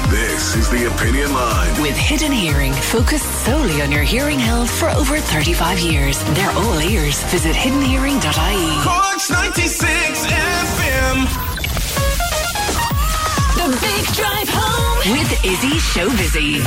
This 0.08 0.56
is 0.56 0.70
the 0.70 0.90
Opinion 0.94 1.34
Line. 1.34 1.82
With 1.82 1.94
Hidden 1.94 2.32
Hearing, 2.32 2.72
focused 2.72 3.30
solely 3.44 3.82
on 3.82 3.92
your 3.92 4.04
hearing 4.04 4.38
health 4.38 4.70
for 4.70 4.88
over 4.88 5.18
35 5.18 5.80
years. 5.80 6.18
They're 6.34 6.50
all 6.50 6.80
ears. 6.80 7.22
Visit 7.24 7.54
hiddenhearing.ie. 7.54 8.82
Corks 8.82 9.30
96 9.30 10.26
FM. 10.26 11.49
The 13.60 13.76
Big 13.76 14.06
Drive 14.16 14.48
Home 14.52 15.18
with 15.18 15.44
Izzy 15.44 15.76
Showbizzy. 15.92 16.64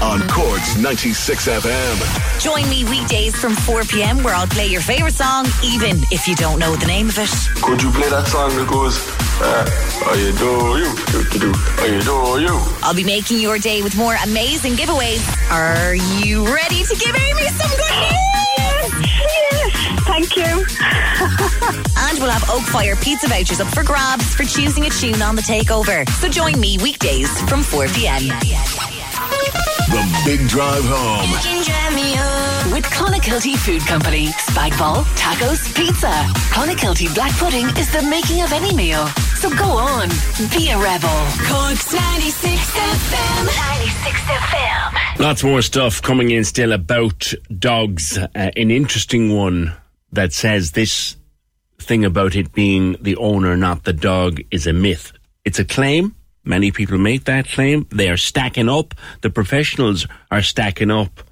On 0.00 0.26
Corks 0.28 0.78
96 0.78 1.48
FM. 1.48 2.40
Join 2.40 2.66
me 2.70 2.84
weekdays 2.86 3.36
from 3.36 3.54
4 3.54 3.84
p.m. 3.84 4.22
where 4.22 4.34
I'll 4.34 4.46
play 4.46 4.66
your 4.66 4.80
favourite 4.80 5.12
song, 5.12 5.44
even 5.62 5.98
if 6.10 6.26
you 6.26 6.34
don't 6.36 6.58
know 6.58 6.74
the 6.74 6.86
name 6.86 7.08
of 7.10 7.18
it. 7.18 7.28
Could 7.60 7.82
you 7.82 7.90
play 7.90 8.08
that 8.08 8.26
song 8.28 8.48
that 8.56 8.66
goes, 8.66 8.96
uh, 9.42 9.68
I 10.06 10.16
adore 10.32 10.78
you, 10.78 10.90
do, 11.12 11.28
do, 11.28 11.38
do, 11.38 11.52
I 11.84 11.98
adore 12.00 12.40
you? 12.40 12.58
I'll 12.82 12.94
be 12.94 13.04
making 13.04 13.38
your 13.38 13.58
day 13.58 13.82
with 13.82 13.94
more 13.94 14.16
amazing 14.24 14.72
giveaways. 14.72 15.20
Are 15.50 15.94
you 16.24 16.46
ready 16.46 16.82
to 16.82 16.96
give 16.96 17.14
Amy 17.14 17.48
some 17.48 17.76
good 17.76 18.00
news? 18.00 18.35
Yes, 20.16 20.28
thank 20.28 20.36
you. 20.36 20.42
and 21.98 22.18
we'll 22.18 22.30
have 22.30 22.48
Oak 22.50 22.62
Fire 22.62 22.96
pizza 22.96 23.28
vouchers 23.28 23.60
up 23.60 23.68
for 23.68 23.82
grabs 23.82 24.34
for 24.34 24.44
choosing 24.44 24.86
a 24.86 24.90
tune 24.90 25.22
on 25.22 25.36
the 25.36 25.42
takeover. 25.42 26.08
So 26.10 26.28
join 26.28 26.58
me 26.60 26.78
weekdays 26.78 27.30
from 27.42 27.62
4 27.62 27.88
p.m. 27.88 28.28
The 29.88 30.22
Big 30.24 30.48
Drive 30.48 30.84
Home. 30.84 31.30
With 32.72 32.84
Clonakilty 32.84 33.56
Food 33.56 33.82
Company. 33.82 34.26
Spagball, 34.26 35.04
tacos, 35.16 35.74
pizza. 35.74 36.10
Clonakilty 36.52 37.14
Black 37.14 37.32
Pudding 37.32 37.66
is 37.76 37.90
the 37.92 38.02
making 38.02 38.42
of 38.42 38.52
any 38.52 38.74
meal. 38.74 39.06
So 39.36 39.48
go 39.50 39.64
on, 39.64 40.08
be 40.50 40.70
a 40.70 40.78
rebel. 40.78 41.08
Corks 41.46 41.92
96 41.92 42.70
FM. 42.70 43.46
96 43.46 44.20
FM. 44.20 45.18
Lots 45.20 45.44
more 45.44 45.62
stuff 45.62 46.02
coming 46.02 46.30
in 46.30 46.44
still 46.44 46.72
about 46.72 47.32
dogs. 47.58 48.18
Uh, 48.18 48.28
an 48.34 48.70
interesting 48.70 49.34
one 49.34 49.72
that 50.16 50.32
says 50.32 50.72
this 50.72 51.16
thing 51.78 52.04
about 52.04 52.34
it 52.34 52.52
being 52.52 52.96
the 53.00 53.16
owner, 53.16 53.56
not 53.56 53.84
the 53.84 53.92
dog, 53.92 54.40
is 54.50 54.66
a 54.66 54.72
myth. 54.72 55.12
It's 55.44 55.58
a 55.58 55.64
claim. 55.64 56.14
Many 56.44 56.70
people 56.70 56.98
make 56.98 57.24
that 57.24 57.48
claim. 57.48 57.86
They 57.90 58.08
are 58.08 58.16
stacking 58.16 58.68
up. 58.68 58.94
The 59.20 59.30
professionals 59.30 60.06
are 60.30 60.42
stacking 60.42 60.90
up 60.90 61.22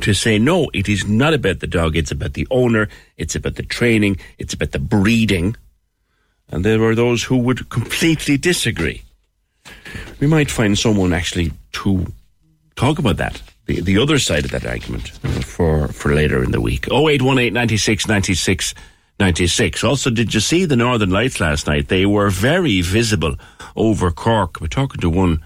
to 0.00 0.14
say, 0.14 0.38
no, 0.38 0.70
it 0.72 0.88
is 0.88 1.06
not 1.06 1.34
about 1.34 1.60
the 1.60 1.66
dog. 1.66 1.96
It's 1.96 2.10
about 2.10 2.34
the 2.34 2.46
owner. 2.50 2.88
It's 3.16 3.34
about 3.34 3.56
the 3.56 3.62
training. 3.62 4.18
It's 4.38 4.54
about 4.54 4.72
the 4.72 4.78
breeding. 4.78 5.56
And 6.48 6.64
there 6.64 6.82
are 6.82 6.94
those 6.94 7.24
who 7.24 7.38
would 7.38 7.68
completely 7.68 8.36
disagree. 8.36 9.02
We 10.18 10.26
might 10.26 10.50
find 10.50 10.78
someone 10.78 11.12
actually 11.12 11.52
to 11.72 12.12
talk 12.76 12.98
about 12.98 13.18
that, 13.18 13.42
the, 13.70 13.80
the 13.80 13.98
other 13.98 14.18
side 14.18 14.44
of 14.44 14.50
that 14.50 14.66
argument 14.66 15.08
for, 15.44 15.88
for 15.88 16.12
later 16.12 16.42
in 16.42 16.50
the 16.50 16.60
week. 16.60 16.88
0818 16.88 17.52
96 17.52 18.08
96 18.08 18.74
96. 19.18 19.84
Also, 19.84 20.10
did 20.10 20.34
you 20.34 20.40
see 20.40 20.64
the 20.64 20.76
Northern 20.76 21.10
Lights 21.10 21.40
last 21.40 21.66
night? 21.66 21.88
They 21.88 22.06
were 22.06 22.30
very 22.30 22.80
visible 22.80 23.36
over 23.76 24.10
Cork. 24.10 24.60
We're 24.60 24.66
talking 24.66 25.00
to 25.02 25.10
one 25.10 25.44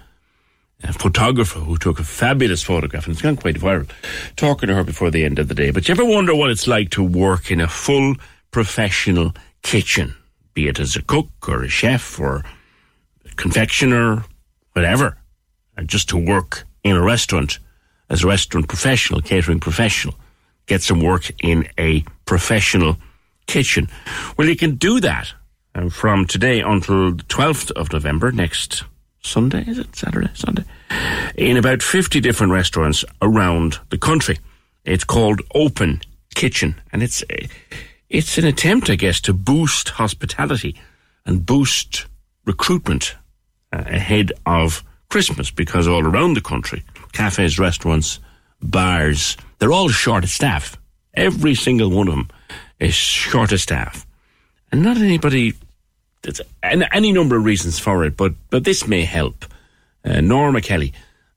uh, 0.83 0.91
photographer 0.93 1.59
who 1.59 1.77
took 1.77 1.99
a 1.99 2.03
fabulous 2.03 2.63
photograph 2.63 3.05
and 3.05 3.13
it's 3.13 3.21
gone 3.21 3.35
quite 3.35 3.57
viral. 3.57 3.89
Talking 4.37 4.69
to 4.69 4.75
her 4.75 4.83
before 4.83 5.11
the 5.11 5.23
end 5.23 5.37
of 5.39 5.49
the 5.49 5.55
day. 5.55 5.71
But 5.71 5.87
you 5.87 5.93
ever 5.93 6.05
wonder 6.05 6.33
what 6.33 6.49
it's 6.49 6.67
like 6.67 6.89
to 6.91 7.03
work 7.03 7.51
in 7.51 7.61
a 7.61 7.67
full 7.67 8.15
professional 8.51 9.33
kitchen? 9.61 10.15
Be 10.53 10.67
it 10.67 10.79
as 10.79 10.95
a 10.95 11.01
cook 11.03 11.27
or 11.47 11.63
a 11.63 11.69
chef 11.69 12.19
or 12.19 12.43
a 13.25 13.35
confectioner, 13.35 14.23
whatever. 14.71 15.17
Or 15.77 15.83
just 15.83 16.09
to 16.09 16.17
work 16.17 16.63
in 16.83 16.95
a 16.95 17.03
restaurant 17.03 17.59
as 18.09 18.23
a 18.23 18.27
restaurant 18.27 18.67
professional, 18.67 19.21
catering 19.21 19.59
professional. 19.59 20.15
Get 20.65 20.81
some 20.81 21.01
work 21.01 21.31
in 21.43 21.67
a 21.77 22.03
professional 22.25 22.97
kitchen. 23.47 23.87
Well, 24.37 24.47
you 24.47 24.55
can 24.55 24.75
do 24.75 24.99
that 24.99 25.33
um, 25.75 25.89
from 25.89 26.25
today 26.25 26.61
until 26.61 27.11
the 27.11 27.23
12th 27.23 27.71
of 27.71 27.91
November, 27.93 28.31
next 28.31 28.83
Sunday, 29.21 29.63
is 29.67 29.79
it? 29.79 29.95
Saturday? 29.95 30.29
Sunday? 30.33 30.63
In 31.35 31.57
about 31.57 31.81
50 31.81 32.19
different 32.19 32.53
restaurants 32.53 33.03
around 33.21 33.79
the 33.89 33.97
country. 33.97 34.37
It's 34.85 35.03
called 35.03 35.41
Open 35.53 36.01
Kitchen, 36.35 36.79
and 36.91 37.01
it's 37.01 37.23
it's 38.09 38.37
an 38.37 38.45
attempt, 38.45 38.89
I 38.89 38.95
guess, 38.95 39.19
to 39.21 39.33
boost 39.33 39.89
hospitality 39.89 40.75
and 41.25 41.45
boost 41.45 42.05
recruitment 42.45 43.15
uh, 43.73 43.83
ahead 43.87 44.31
of 44.45 44.83
Christmas 45.09 45.49
because 45.49 45.87
all 45.87 46.05
around 46.05 46.35
the 46.35 46.41
country, 46.41 46.83
cafes, 47.15 47.57
restaurants, 47.57 48.19
bars, 48.61 49.37
they're 49.59 49.71
all 49.71 49.89
short 49.89 50.23
of 50.23 50.29
staff. 50.29 50.77
Every 51.13 51.55
single 51.55 51.89
one 51.89 52.07
of 52.07 52.15
them 52.15 52.29
is 52.79 52.93
short 52.93 53.51
of 53.51 53.61
staff. 53.61 54.05
And 54.71 54.83
not 54.83 54.97
anybody, 54.97 55.53
there's 56.21 56.41
any 56.61 57.11
number 57.11 57.37
of 57.37 57.45
reasons 57.45 57.79
for 57.79 58.03
it, 58.05 58.17
but, 58.17 58.33
but 58.49 58.63
this 58.63 58.87
may 58.87 59.05
help. 59.05 59.45
Uh, 60.03 60.21
Norma 60.21 60.61
Kelly 60.61 60.93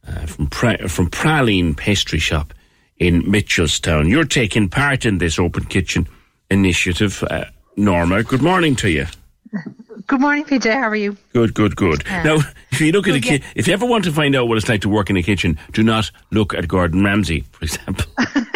uh, 0.07 0.27
from, 0.27 0.49
pra- 0.49 0.89
from 0.89 1.09
Praline 1.09 1.77
Pastry 1.77 2.19
Shop 2.19 2.53
in 2.99 3.23
Mitchelstown. 3.23 4.11
You're 4.11 4.25
taking 4.25 4.69
part 4.69 5.07
in 5.07 5.19
this 5.19 5.39
Open 5.39 5.65
Kitchen 5.65 6.07
initiative. 6.51 7.23
Uh, 7.31 7.45
Norma, 7.77 8.23
good 8.25 8.43
morning 8.43 8.77
to 8.77 8.91
you. 8.91 9.07
Good 10.09 10.21
morning, 10.21 10.45
PJ. 10.45 10.73
How 10.73 10.89
are 10.89 10.97
you? 10.97 11.17
Good, 11.35 11.53
good, 11.55 11.77
good. 11.77 12.03
Yeah. 12.07 12.23
Now, 12.23 12.39
if 12.71 12.81
you 12.81 12.93
look 12.93 13.07
at 13.07 13.15
a 13.15 13.21
ki- 13.21 13.43
if 13.55 13.69
you 13.69 13.75
ever 13.75 13.85
want 13.87 14.05
to 14.05 14.13
find 14.13 14.35
out 14.35 14.49
what 14.49 14.57
it's 14.57 14.69
like 14.69 14.81
to 14.81 14.89
work 14.89 15.11
in 15.11 15.17
a 15.19 15.23
kitchen, 15.23 15.59
do 15.73 15.83
not 15.83 16.11
look 16.31 16.55
at 16.55 16.67
Gordon 16.67 17.05
Ramsay, 17.05 17.45
for 17.53 17.65
example. 17.65 18.07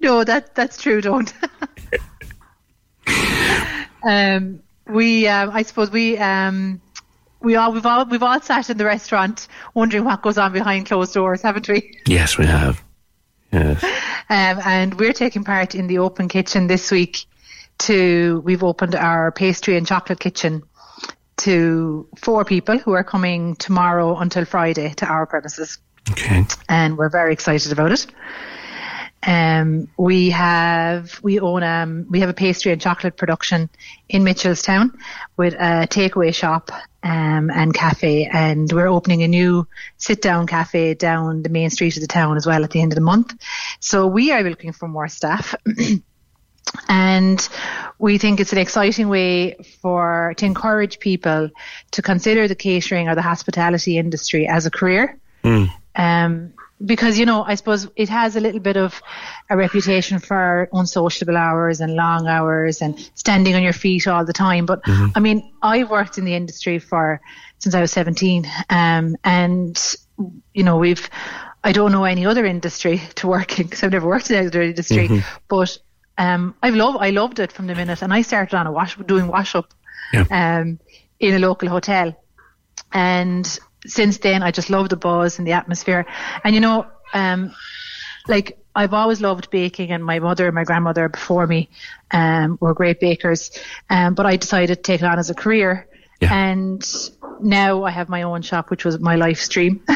No, 0.00 0.22
that 0.22 0.54
that's 0.54 0.76
true. 0.76 1.00
Don't. 1.00 1.32
um, 4.02 4.60
we, 4.86 5.26
um, 5.28 5.50
I 5.50 5.62
suppose 5.62 5.90
we, 5.90 6.18
um, 6.18 6.82
we 7.40 7.56
all 7.56 7.72
we've 7.72 7.86
all 7.86 8.04
we've 8.04 8.22
all 8.22 8.38
sat 8.40 8.68
in 8.68 8.76
the 8.76 8.84
restaurant 8.84 9.48
wondering 9.72 10.04
what 10.04 10.20
goes 10.20 10.36
on 10.36 10.52
behind 10.52 10.86
closed 10.86 11.14
doors, 11.14 11.40
haven't 11.40 11.68
we? 11.68 11.98
yes, 12.06 12.36
we 12.36 12.44
have. 12.44 12.84
Yes. 13.50 13.82
Um, 14.28 14.60
and 14.66 15.00
we're 15.00 15.14
taking 15.14 15.42
part 15.42 15.74
in 15.74 15.86
the 15.86 15.98
open 15.98 16.28
kitchen 16.28 16.66
this 16.66 16.90
week. 16.90 17.24
To 17.78 18.40
we've 18.44 18.64
opened 18.64 18.94
our 18.94 19.32
pastry 19.32 19.76
and 19.76 19.86
chocolate 19.86 20.20
kitchen 20.20 20.62
to 21.38 22.08
four 22.16 22.44
people 22.44 22.78
who 22.78 22.92
are 22.92 23.04
coming 23.04 23.56
tomorrow 23.56 24.16
until 24.16 24.44
Friday 24.44 24.94
to 24.94 25.06
our 25.06 25.26
premises. 25.26 25.78
Okay. 26.10 26.44
and 26.68 26.98
we're 26.98 27.08
very 27.08 27.32
excited 27.32 27.72
about 27.72 27.90
it. 27.90 28.06
Um, 29.26 29.88
we 29.96 30.30
have 30.30 31.18
we 31.22 31.40
own 31.40 31.62
um, 31.62 32.06
we 32.10 32.20
have 32.20 32.28
a 32.28 32.34
pastry 32.34 32.72
and 32.72 32.80
chocolate 32.80 33.16
production 33.16 33.70
in 34.08 34.22
Mitchelstown 34.22 34.94
with 35.38 35.54
a 35.54 35.88
takeaway 35.88 36.34
shop 36.34 36.70
um, 37.02 37.50
and 37.50 37.72
cafe, 37.72 38.28
and 38.30 38.70
we're 38.70 38.86
opening 38.86 39.22
a 39.22 39.28
new 39.28 39.66
sit 39.96 40.20
down 40.20 40.46
cafe 40.46 40.92
down 40.92 41.42
the 41.42 41.48
main 41.48 41.70
street 41.70 41.96
of 41.96 42.02
the 42.02 42.06
town 42.06 42.36
as 42.36 42.46
well 42.46 42.64
at 42.64 42.70
the 42.70 42.82
end 42.82 42.92
of 42.92 42.96
the 42.96 43.02
month. 43.02 43.34
So 43.80 44.06
we 44.06 44.30
are 44.30 44.42
looking 44.42 44.72
for 44.72 44.88
more 44.88 45.08
staff. 45.08 45.54
And 46.88 47.46
we 47.98 48.18
think 48.18 48.40
it's 48.40 48.52
an 48.52 48.58
exciting 48.58 49.08
way 49.08 49.54
for 49.80 50.34
to 50.36 50.44
encourage 50.46 50.98
people 50.98 51.50
to 51.92 52.02
consider 52.02 52.48
the 52.48 52.54
catering 52.54 53.08
or 53.08 53.14
the 53.14 53.22
hospitality 53.22 53.98
industry 53.98 54.46
as 54.46 54.66
a 54.66 54.70
career. 54.70 55.18
Um, 55.96 56.52
because 56.84 57.18
you 57.18 57.24
know 57.24 57.44
I 57.44 57.54
suppose 57.54 57.88
it 57.94 58.08
has 58.08 58.34
a 58.34 58.40
little 58.40 58.60
bit 58.60 58.76
of 58.76 59.00
a 59.48 59.56
reputation 59.56 60.18
for 60.18 60.68
unsociable 60.72 61.36
hours 61.36 61.80
and 61.80 61.94
long 61.94 62.26
hours 62.26 62.82
and 62.82 62.98
standing 63.14 63.54
on 63.54 63.62
your 63.62 63.72
feet 63.72 64.08
all 64.08 64.24
the 64.24 64.32
time. 64.32 64.66
But 64.66 64.80
I 65.14 65.20
mean, 65.20 65.52
I've 65.62 65.88
worked 65.90 66.18
in 66.18 66.24
the 66.24 66.34
industry 66.34 66.78
for 66.80 67.20
since 67.58 67.74
I 67.74 67.80
was 67.80 67.92
17, 67.92 68.50
um, 68.70 69.16
and 69.22 69.96
you 70.52 70.64
know 70.64 70.76
we've 70.78 71.08
I 71.62 71.72
don't 71.72 71.92
know 71.92 72.04
any 72.04 72.26
other 72.26 72.44
industry 72.44 73.00
to 73.14 73.28
work 73.28 73.58
in 73.58 73.66
because 73.66 73.82
I've 73.84 73.92
never 73.92 74.08
worked 74.08 74.30
in 74.30 74.36
any 74.36 74.46
other 74.48 74.62
industry, 74.62 75.08
Mhm. 75.08 75.24
but 75.48 75.78
um, 76.18 76.54
I've 76.62 76.74
loved 76.74 76.98
I 77.00 77.10
loved 77.10 77.38
it 77.38 77.52
from 77.52 77.66
the 77.66 77.74
minute, 77.74 78.02
and 78.02 78.12
I 78.12 78.22
started 78.22 78.56
on 78.56 78.66
a 78.66 78.72
wash 78.72 78.96
doing 78.96 79.26
wash 79.26 79.54
up 79.54 79.74
um, 80.30 80.78
in 81.18 81.34
a 81.34 81.38
local 81.38 81.68
hotel. 81.68 82.16
And 82.92 83.46
since 83.86 84.18
then, 84.18 84.42
I 84.42 84.50
just 84.50 84.70
love 84.70 84.88
the 84.88 84.96
buzz 84.96 85.38
and 85.38 85.46
the 85.46 85.52
atmosphere. 85.52 86.06
And 86.44 86.54
you 86.54 86.60
know, 86.60 86.86
um, 87.12 87.54
like 88.28 88.58
I've 88.74 88.94
always 88.94 89.20
loved 89.20 89.50
baking, 89.50 89.90
and 89.90 90.04
my 90.04 90.18
mother 90.20 90.46
and 90.46 90.54
my 90.54 90.64
grandmother 90.64 91.08
before 91.08 91.46
me 91.46 91.68
um, 92.10 92.58
were 92.60 92.74
great 92.74 93.00
bakers. 93.00 93.50
Um, 93.90 94.14
but 94.14 94.26
I 94.26 94.36
decided 94.36 94.76
to 94.76 94.82
take 94.82 95.02
it 95.02 95.06
on 95.06 95.18
as 95.18 95.30
a 95.30 95.34
career. 95.34 95.88
And 96.32 96.82
now 97.40 97.84
I 97.84 97.90
have 97.90 98.08
my 98.08 98.22
own 98.22 98.40
shop, 98.42 98.70
which 98.70 98.84
was 98.84 98.98
my 98.98 99.16
life 99.16 99.40
stream. 99.40 99.84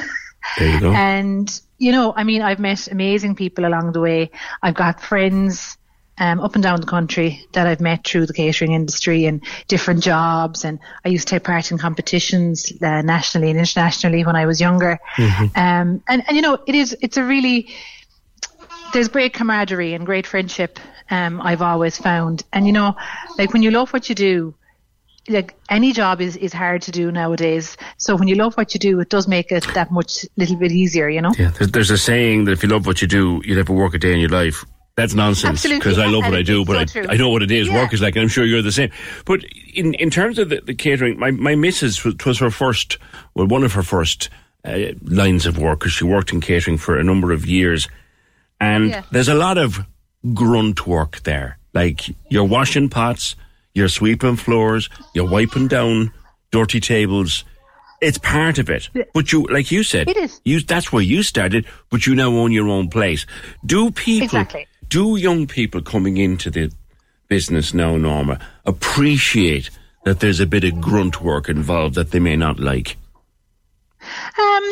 There 0.57 0.69
you 0.69 0.81
go. 0.81 0.93
And, 0.93 1.61
you 1.79 1.93
know, 1.93 2.13
I 2.17 2.25
mean, 2.25 2.43
I've 2.43 2.59
met 2.59 2.89
amazing 2.89 3.35
people 3.35 3.65
along 3.67 3.93
the 3.93 4.01
way. 4.01 4.31
I've 4.63 4.75
got 4.75 5.01
friends 5.01 5.78
um, 6.19 6.41
up 6.41 6.55
and 6.55 6.63
down 6.63 6.81
the 6.81 6.87
country 6.87 7.47
that 7.53 7.67
I've 7.67 7.81
met 7.81 8.07
through 8.07 8.27
the 8.27 8.33
catering 8.33 8.73
industry 8.73 9.27
and 9.27 9.43
different 9.67 10.03
jobs. 10.03 10.65
And 10.65 10.79
I 11.05 11.09
used 11.09 11.29
to 11.29 11.35
take 11.35 11.45
part 11.45 11.71
in 11.71 11.79
competitions 11.79 12.73
uh, 12.83 13.03
nationally 13.03 13.51
and 13.51 13.59
internationally 13.59 14.25
when 14.25 14.37
I 14.37 14.47
was 14.47 14.61
younger. 14.61 14.99
Um, 15.55 16.03
and, 16.09 16.25
and, 16.27 16.37
you 16.37 16.43
know, 16.43 16.59
it 16.67 16.75
is, 16.75 16.97
it's 17.01 17.17
a 17.17 17.25
really, 17.25 17.69
there's 18.93 19.09
great 19.09 19.33
camaraderie 19.33 19.95
and 19.95 20.07
great 20.07 20.27
friendship, 20.27 20.79
um, 21.11 21.41
I've 21.41 21.63
always 21.63 21.97
found. 21.99 22.45
And, 22.53 22.67
you 22.67 22.73
know, 22.73 22.97
like 23.39 23.53
when 23.53 23.63
you 23.63 23.71
love 23.71 23.93
what 23.93 24.09
you 24.09 24.15
do, 24.15 24.55
like 25.29 25.55
any 25.69 25.93
job 25.93 26.23
is 26.23 26.37
is 26.37 26.55
hard 26.55 26.81
to 26.83 26.91
do 26.91 27.13
nowadays. 27.13 27.77
So 27.99 28.17
when 28.17 28.29
you 28.29 28.35
love 28.35 28.55
what 28.55 28.73
you 28.73 28.81
do, 28.81 28.99
it 29.01 29.11
does 29.11 29.29
make 29.29 29.53
it 29.53 29.67
that 29.75 29.91
much 29.91 30.25
little 30.39 30.57
bit 30.57 30.73
easier, 30.73 31.09
you 31.09 31.21
know. 31.21 31.33
Yeah, 31.39 31.51
there's, 31.51 31.71
there's 31.71 31.91
a 31.91 31.99
saying 31.99 32.47
that 32.47 32.53
if 32.53 32.63
you 32.63 32.71
love 32.71 32.87
what 32.87 33.03
you 33.03 33.09
do, 33.09 33.43
you'll 33.45 33.57
never 33.57 33.75
work 33.75 33.93
a 33.93 33.99
day 33.99 34.15
in 34.15 34.21
your 34.21 34.31
life. 34.31 34.65
That's 34.99 35.15
nonsense 35.15 35.63
because 35.63 35.97
I 35.99 36.07
love 36.07 36.25
what 36.25 36.35
I 36.35 36.43
do, 36.43 36.65
but 36.65 36.91
so 36.91 37.03
I. 37.03 37.13
I 37.15 37.17
know 37.17 37.29
what 37.31 37.43
it 37.43 37.51
is. 37.53 37.69
Yeah. 37.69 37.75
Work 37.81 37.93
is 37.95 38.01
like, 38.03 38.17
and 38.17 38.23
I'm 38.25 38.29
sure 38.29 38.45
you're 38.45 38.63
the 38.63 38.73
same. 38.73 38.91
But 39.25 39.45
in 39.73 39.95
in 39.95 40.11
terms 40.11 40.39
of 40.39 40.49
the, 40.49 40.61
the 40.61 40.75
catering, 40.75 41.19
my 41.19 41.31
my 41.31 41.55
missus 41.55 42.05
was, 42.05 42.15
was 42.27 42.39
her 42.41 42.51
first, 42.51 42.99
well, 43.35 43.47
one 43.47 43.63
of 43.65 43.73
her 43.75 43.85
first 43.85 44.29
uh, 44.65 44.93
lines 45.03 45.47
of 45.47 45.57
work 45.57 45.79
because 45.79 45.93
she 45.93 46.05
worked 46.05 46.33
in 46.33 46.41
catering 46.41 46.79
for 46.79 46.99
a 46.99 47.05
number 47.05 47.33
of 47.33 47.47
years, 47.47 47.89
and 48.61 48.91
Yeah. 48.91 49.03
there's 49.13 49.29
a 49.29 49.35
lot 49.35 49.57
of 49.57 49.79
grunt 50.35 50.87
work 50.87 51.21
there. 51.23 51.59
Like 51.75 52.01
you're 52.29 52.49
washing 52.49 52.89
pots, 52.89 53.37
you're 53.75 53.89
sweeping 53.89 54.37
floors, 54.37 54.89
you're 55.15 55.31
wiping 55.31 55.69
down 55.69 56.13
dirty 56.51 56.81
tables. 56.81 57.45
It's 58.01 58.19
part 58.19 58.59
of 58.59 58.71
it. 58.71 58.89
But 59.13 59.33
you, 59.33 59.43
like 59.51 59.73
you 59.73 59.83
said, 59.83 60.09
It 60.09 60.17
is. 60.17 60.41
You, 60.45 60.61
that's 60.61 60.93
where 60.93 61.03
you 61.03 61.25
started, 61.25 61.67
but 61.91 62.07
you 62.07 62.15
now 62.15 62.29
own 62.31 62.53
your 62.53 62.69
own 62.69 62.89
place. 62.91 63.27
Do 63.67 63.91
people, 63.91 64.25
Exactly. 64.39 64.68
Do 64.89 65.17
young 65.17 65.47
people 65.47 65.83
coming 65.83 66.17
into 66.17 66.51
the 66.51 66.73
business 67.29 67.75
now, 67.75 67.97
Norma, 67.97 68.41
appreciate 68.65 69.71
that 70.05 70.21
there's 70.21 70.41
a 70.41 70.47
bit 70.47 70.65
of 70.65 70.81
grunt 70.81 71.21
work 71.21 71.49
involved 71.49 71.95
that 71.95 72.11
they 72.11 72.19
may 72.21 72.37
not 72.37 72.59
like? 72.59 72.97
Um, 74.01 74.65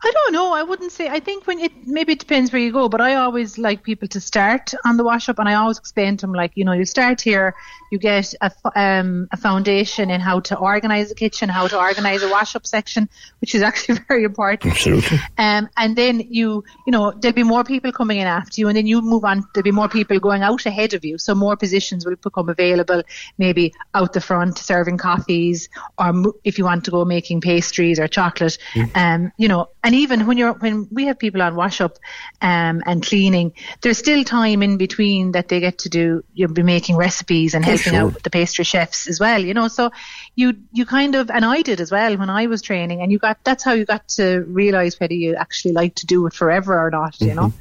I 0.00 0.12
don't 0.12 0.32
know. 0.32 0.52
I 0.52 0.62
wouldn't 0.62 0.92
say. 0.92 1.08
I 1.08 1.18
think 1.18 1.46
when 1.46 1.58
it 1.58 1.72
maybe 1.86 2.12
it 2.12 2.20
depends 2.20 2.52
where 2.52 2.62
you 2.62 2.72
go, 2.72 2.88
but 2.88 3.00
I 3.00 3.16
always 3.16 3.58
like 3.58 3.82
people 3.82 4.06
to 4.08 4.20
start 4.20 4.72
on 4.84 4.96
the 4.96 5.04
wash 5.04 5.28
up, 5.28 5.38
and 5.38 5.48
I 5.48 5.54
always 5.54 5.78
explain 5.78 6.16
to 6.18 6.26
them 6.26 6.34
like 6.34 6.52
you 6.54 6.64
know 6.64 6.72
you 6.72 6.84
start 6.84 7.20
here, 7.20 7.54
you 7.90 7.98
get 7.98 8.34
a, 8.40 8.50
um, 8.74 9.28
a 9.32 9.36
foundation 9.36 10.10
in 10.10 10.20
how 10.20 10.40
to 10.40 10.56
organize 10.56 11.10
a 11.10 11.14
kitchen, 11.14 11.48
how 11.48 11.66
to 11.68 11.78
organize 11.78 12.22
a 12.22 12.28
wash 12.28 12.54
up 12.56 12.66
section, 12.66 13.08
which 13.40 13.54
is 13.54 13.62
actually 13.68 13.98
very 14.08 14.24
important. 14.24 14.72
Absolutely. 14.72 15.18
Um, 15.36 15.68
and 15.76 15.96
then 15.96 16.20
you, 16.20 16.64
you 16.86 16.90
know, 16.90 17.12
there'll 17.12 17.34
be 17.34 17.42
more 17.42 17.64
people 17.64 17.92
coming 17.92 18.18
in 18.18 18.26
after 18.26 18.60
you, 18.60 18.68
and 18.68 18.76
then 18.76 18.86
you 18.86 19.00
move 19.00 19.24
on. 19.24 19.44
There'll 19.54 19.64
be 19.64 19.70
more 19.70 19.88
people 19.88 20.18
going 20.20 20.42
out 20.42 20.66
ahead 20.66 20.94
of 20.94 21.04
you, 21.04 21.18
so 21.18 21.34
more 21.34 21.56
positions 21.56 22.04
will 22.04 22.16
become 22.16 22.48
available. 22.48 23.02
Maybe 23.38 23.74
out 23.94 24.12
the 24.12 24.20
front 24.20 24.58
serving 24.58 24.98
coffees, 24.98 25.68
or 25.98 26.34
if 26.44 26.58
you 26.58 26.64
want 26.64 26.84
to 26.84 26.90
go 26.90 27.04
making 27.04 27.40
pastries 27.40 27.98
or 27.98 28.08
chocolate, 28.08 28.58
um, 28.94 29.32
you 29.36 29.48
know. 29.48 29.68
And 29.84 29.94
even 29.94 30.26
when 30.26 30.36
you're 30.36 30.52
when 30.52 30.88
we 30.90 31.06
have 31.06 31.18
people 31.18 31.40
on 31.40 31.54
wash 31.54 31.80
up, 31.80 31.98
um, 32.42 32.82
and 32.86 33.04
cleaning, 33.04 33.54
there's 33.80 33.98
still 33.98 34.24
time 34.24 34.62
in 34.62 34.76
between 34.76 35.32
that 35.32 35.48
they 35.48 35.60
get 35.60 35.78
to 35.78 35.88
do. 35.88 36.22
You'll 36.34 36.52
be 36.52 36.62
making 36.62 36.96
recipes 36.96 37.54
and 37.54 37.64
Oh, 37.68 37.76
helping 37.78 37.98
sure. 37.98 38.10
out 38.10 38.22
the 38.22 38.30
pastry 38.30 38.64
chefs 38.64 39.08
as 39.08 39.20
well, 39.20 39.40
you 39.40 39.54
know. 39.54 39.68
So 39.68 39.90
you 40.38 40.54
you 40.72 40.86
kind 40.86 41.16
of 41.16 41.32
and 41.32 41.44
I 41.44 41.62
did 41.62 41.80
as 41.80 41.90
well 41.90 42.16
when 42.16 42.30
I 42.30 42.46
was 42.46 42.62
training, 42.62 43.02
and 43.02 43.10
you 43.10 43.18
got 43.18 43.42
that's 43.42 43.64
how 43.64 43.72
you 43.72 43.84
got 43.84 44.06
to 44.10 44.44
realize 44.46 44.98
whether 45.00 45.12
you 45.12 45.34
actually 45.34 45.72
like 45.72 45.96
to 45.96 46.06
do 46.06 46.24
it 46.26 46.32
forever 46.32 46.78
or 46.78 46.90
not, 46.92 47.20
you 47.20 47.34
know. 47.34 47.52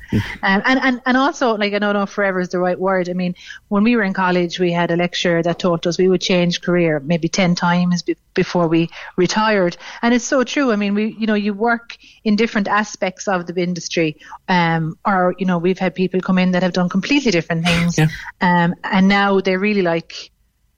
Um, 0.44 0.62
and 0.64 0.80
and 0.80 1.02
and 1.08 1.18
also 1.18 1.56
like 1.58 1.74
I 1.74 1.80
don't 1.80 1.96
know 1.96 2.04
if 2.04 2.12
forever 2.12 2.40
is 2.40 2.50
the 2.50 2.60
right 2.60 2.80
word. 2.80 3.10
I 3.10 3.14
mean, 3.14 3.34
when 3.70 3.84
we 3.84 3.96
were 3.96 4.04
in 4.04 4.14
college, 4.14 4.60
we 4.60 4.72
had 4.72 4.92
a 4.92 4.96
lecturer 4.96 5.42
that 5.42 5.58
taught 5.58 5.88
us 5.88 5.98
we 5.98 6.08
would 6.08 6.22
change 6.22 6.62
career 6.62 7.00
maybe 7.00 7.28
ten 7.28 7.56
times 7.56 8.04
be- 8.04 8.16
before 8.36 8.68
we 8.68 8.90
retired, 9.16 9.76
and 10.04 10.14
it's 10.14 10.26
so 10.26 10.44
true. 10.44 10.72
I 10.72 10.76
mean, 10.76 10.94
we 10.94 11.16
you 11.20 11.26
know 11.26 11.34
you 11.34 11.56
work 11.56 11.98
in 12.24 12.36
different 12.36 12.68
aspects 12.68 13.28
of 13.28 13.48
the 13.48 13.60
industry, 13.60 14.18
um, 14.48 15.00
or 15.04 15.34
you 15.40 15.48
know 15.48 15.58
we've 15.58 15.80
had 15.80 15.96
people 15.96 16.22
come 16.22 16.38
in 16.38 16.52
that 16.52 16.62
have 16.62 16.74
done 16.74 16.90
completely 16.90 17.32
different 17.32 17.66
things, 17.66 17.98
um, 18.40 18.76
and 18.84 19.08
now 19.08 19.42
they 19.42 19.58
really 19.58 19.82
like 19.82 20.30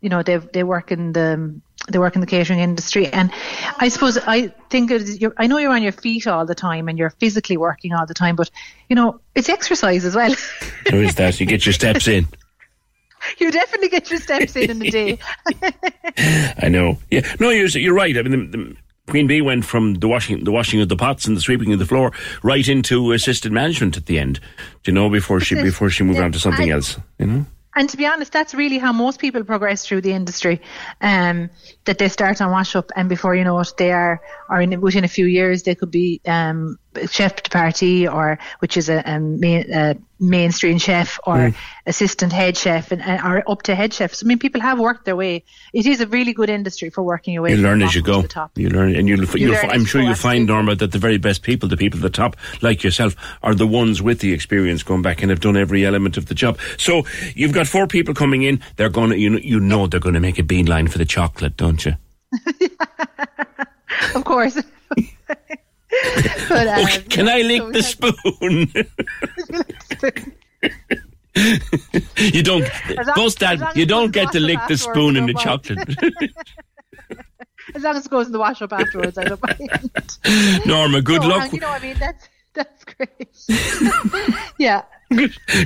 you 0.01 0.09
know 0.09 0.23
they 0.23 0.37
they 0.37 0.63
work 0.63 0.91
in 0.91 1.11
the 1.11 1.59
they 1.91 1.99
work 1.99 2.15
in 2.15 2.21
the 2.21 2.27
catering 2.27 2.59
industry 2.59 3.07
and 3.07 3.31
I 3.77 3.89
suppose 3.89 4.17
I 4.17 4.47
think 4.69 4.91
it 4.91 5.01
is, 5.01 5.21
you're, 5.21 5.33
I 5.37 5.47
know 5.47 5.57
you're 5.57 5.71
on 5.71 5.83
your 5.83 5.91
feet 5.91 6.27
all 6.27 6.45
the 6.45 6.55
time 6.55 6.87
and 6.87 6.97
you're 6.97 7.09
physically 7.11 7.57
working 7.57 7.93
all 7.93 8.05
the 8.05 8.13
time 8.13 8.35
but 8.35 8.49
you 8.89 8.95
know 8.95 9.19
it's 9.35 9.49
exercise 9.49 10.05
as 10.05 10.15
well 10.15 10.33
There 10.89 11.03
is 11.03 11.15
that. 11.15 11.39
You 11.39 11.45
get 11.45 11.65
your 11.65 11.73
steps 11.73 12.07
in. 12.07 12.27
you 13.37 13.51
definitely 13.51 13.89
get 13.89 14.09
your 14.09 14.19
steps 14.19 14.55
in 14.55 14.69
in 14.71 14.79
the 14.79 14.89
day 14.89 15.17
I 16.61 16.69
know. 16.69 16.97
Yeah. 17.11 17.21
No, 17.39 17.49
you're, 17.49 17.67
you're 17.67 17.93
right. 17.93 18.17
I 18.17 18.21
mean, 18.23 18.51
the, 18.51 18.57
the 18.57 18.75
Queen 19.09 19.27
Bee 19.27 19.41
went 19.41 19.65
from 19.65 19.95
the 19.95 20.07
washing, 20.07 20.43
the 20.43 20.51
washing 20.51 20.81
of 20.81 20.89
the 20.89 20.95
pots 20.95 21.25
and 21.25 21.35
the 21.35 21.41
sweeping 21.41 21.73
of 21.73 21.79
the 21.79 21.85
floor 21.85 22.11
right 22.43 22.67
into 22.67 23.11
assisted 23.11 23.51
management 23.51 23.97
at 23.97 24.05
the 24.05 24.19
end. 24.19 24.39
You 24.85 24.93
know 24.93 25.09
before 25.09 25.39
she 25.39 25.55
before 25.55 25.89
she 25.89 26.03
moved 26.03 26.19
on 26.19 26.31
to 26.31 26.39
something 26.39 26.69
else? 26.69 26.97
You 27.17 27.25
know. 27.25 27.45
And 27.79 27.89
to 27.91 27.95
be 27.95 28.05
honest, 28.05 28.33
that's 28.33 28.53
really 28.53 28.77
how 28.77 28.91
most 28.91 29.21
people 29.21 29.45
progress 29.45 29.85
through 29.85 30.01
the 30.01 30.11
industry. 30.11 30.59
Um, 30.99 31.49
that 31.85 31.97
they 31.97 32.09
start 32.09 32.41
on 32.41 32.51
wash 32.51 32.75
up, 32.75 32.91
and 32.93 33.07
before 33.07 33.35
you 33.35 33.45
know 33.45 33.57
it, 33.61 33.71
they 33.77 33.93
are, 33.93 34.21
or 34.49 34.59
in, 34.59 34.81
within 34.81 35.05
a 35.05 35.07
few 35.07 35.25
years, 35.25 35.63
they 35.63 35.75
could 35.75 35.89
be 35.89 36.19
um, 36.25 36.77
chef 37.09 37.43
de 37.43 37.49
partie, 37.49 38.07
or 38.07 38.39
which 38.59 38.77
is 38.77 38.89
a, 38.89 39.03
a 39.05 39.19
main, 39.19 39.71
uh, 39.71 39.93
mainstream 40.19 40.77
chef, 40.77 41.19
or 41.25 41.35
Mm. 41.37 41.55
assistant 41.85 42.33
head 42.33 42.57
chef, 42.57 42.91
and, 42.91 43.01
and 43.01 43.21
or 43.23 43.43
up 43.49 43.61
to 43.63 43.75
head 43.75 43.93
chefs. 43.93 44.23
I 44.23 44.25
mean, 44.27 44.39
people 44.39 44.59
have 44.61 44.79
worked 44.79 45.05
their 45.05 45.15
way. 45.15 45.43
It 45.73 45.85
is 45.85 46.01
a 46.01 46.07
really 46.07 46.33
good 46.33 46.49
industry 46.49 46.89
for 46.89 47.03
working 47.03 47.33
your 47.33 47.43
way. 47.43 47.51
You 47.51 47.61
learn 47.61 47.81
as 47.81 47.95
you 47.95 48.01
go. 48.01 48.25
You 48.55 48.69
learn, 48.69 48.95
and 48.95 49.07
you'll, 49.07 49.23
You 49.23 49.47
you'll, 49.47 49.51
learn 49.53 49.69
I'm 49.69 49.85
sure 49.85 50.01
you'll 50.01 50.15
find, 50.15 50.47
Norma, 50.47 50.75
that 50.75 50.91
the 50.91 50.99
very 50.99 51.17
best 51.17 51.43
people, 51.43 51.69
the 51.69 51.77
people 51.77 51.99
at 51.99 52.03
the 52.03 52.09
top, 52.09 52.35
like 52.61 52.83
yourself, 52.83 53.15
are 53.43 53.55
the 53.55 53.67
ones 53.67 54.01
with 54.01 54.19
the 54.19 54.33
experience 54.33 54.83
going 54.83 55.01
back 55.01 55.21
and 55.21 55.29
have 55.29 55.39
done 55.39 55.55
every 55.55 55.85
element 55.85 56.17
of 56.17 56.25
the 56.25 56.35
job. 56.35 56.57
So 56.77 57.03
you've 57.35 57.53
got 57.53 57.67
four 57.67 57.87
people 57.87 58.13
coming 58.13 58.43
in. 58.43 58.61
They're 58.75 58.89
going 58.89 59.11
to, 59.11 59.17
you 59.17 59.29
know, 59.29 59.39
you 59.39 59.59
know 59.59 59.87
they're 59.87 59.99
going 59.99 60.15
to 60.15 60.19
make 60.19 60.39
a 60.39 60.43
beeline 60.43 60.87
for 60.87 60.97
the 60.97 61.05
chocolate, 61.05 61.55
don't 61.55 61.85
you? 61.85 61.93
Of 64.15 64.23
course. 64.23 64.57
but, 66.49 66.67
um, 66.67 66.87
can 67.09 67.27
I 67.29 67.41
lick 67.41 67.61
so 67.61 67.71
the 67.71 67.83
spoon? 67.83 68.71
you 72.33 72.43
don't, 72.43 72.65
bust 73.15 73.39
that. 73.39 73.75
You 73.75 73.85
don't 73.85 74.11
get 74.11 74.31
to 74.33 74.39
lick 74.39 74.59
the 74.67 74.77
spoon 74.77 75.15
in 75.15 75.25
the 75.25 75.33
chocolate. 75.33 75.79
as 77.75 77.83
long 77.83 77.95
as 77.95 78.05
it 78.05 78.09
goes 78.11 78.27
in 78.27 78.31
the 78.31 78.39
wash 78.39 78.61
up 78.61 78.73
afterwards, 78.73 79.17
I 79.17 79.23
don't 79.25 79.41
mind. 79.43 80.65
Norma, 80.65 81.01
good 81.01 81.21
No, 81.21 81.27
luck. 81.29 81.43
and, 81.43 81.53
You 81.53 81.59
know, 81.59 81.69
I 81.69 81.79
mean, 81.79 81.95
that's 81.99 82.27
that's 82.53 82.83
great. 82.85 83.37
yeah. 84.57 84.83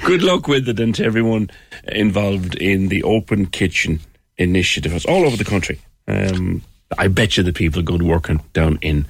Good 0.06 0.22
luck 0.22 0.48
with 0.48 0.70
it 0.70 0.80
and 0.80 0.94
to 0.96 1.04
everyone 1.04 1.50
involved 1.88 2.56
in 2.56 2.90
the 2.90 3.04
Open 3.04 3.46
Kitchen 3.48 4.00
initiative. 4.38 4.94
It's 4.94 5.06
all 5.06 5.26
over 5.26 5.38
the 5.38 5.44
country. 5.46 5.80
Um, 6.08 6.62
I 6.98 7.08
bet 7.08 7.38
you 7.38 7.44
the 7.44 7.54
people 7.54 7.80
are 7.80 7.84
going 7.84 8.00
to 8.00 8.06
working 8.06 8.42
down 8.54 8.80
in 8.82 9.06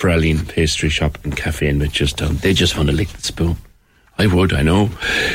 Praline 0.00 0.48
Pastry 0.48 0.88
Shop 0.88 1.18
and 1.24 1.36
Cafe 1.36 1.68
in 1.68 1.78
Mitchelstown, 1.78 2.40
they 2.40 2.54
just 2.54 2.74
want 2.76 2.88
to 2.88 2.94
lick 2.94 3.08
the 3.08 3.22
spoon. 3.22 3.56
I 4.18 4.26
would, 4.26 4.52
I 4.52 4.62
know. 4.62 4.86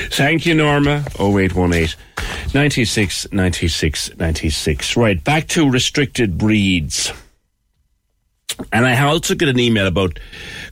Thank 0.10 0.46
you, 0.46 0.56
Norma. 0.56 1.04
0818 1.20 1.96
96 2.54 3.32
96 3.32 4.18
96. 4.18 4.98
Right, 4.98 5.24
back 5.24 5.48
to 5.50 5.70
restricted 5.70 6.38
breeds. 6.38 7.14
And 8.72 8.86
I 8.86 9.00
also 9.06 9.36
got 9.36 9.50
an 9.50 9.60
email 9.60 9.86
about 9.86 10.20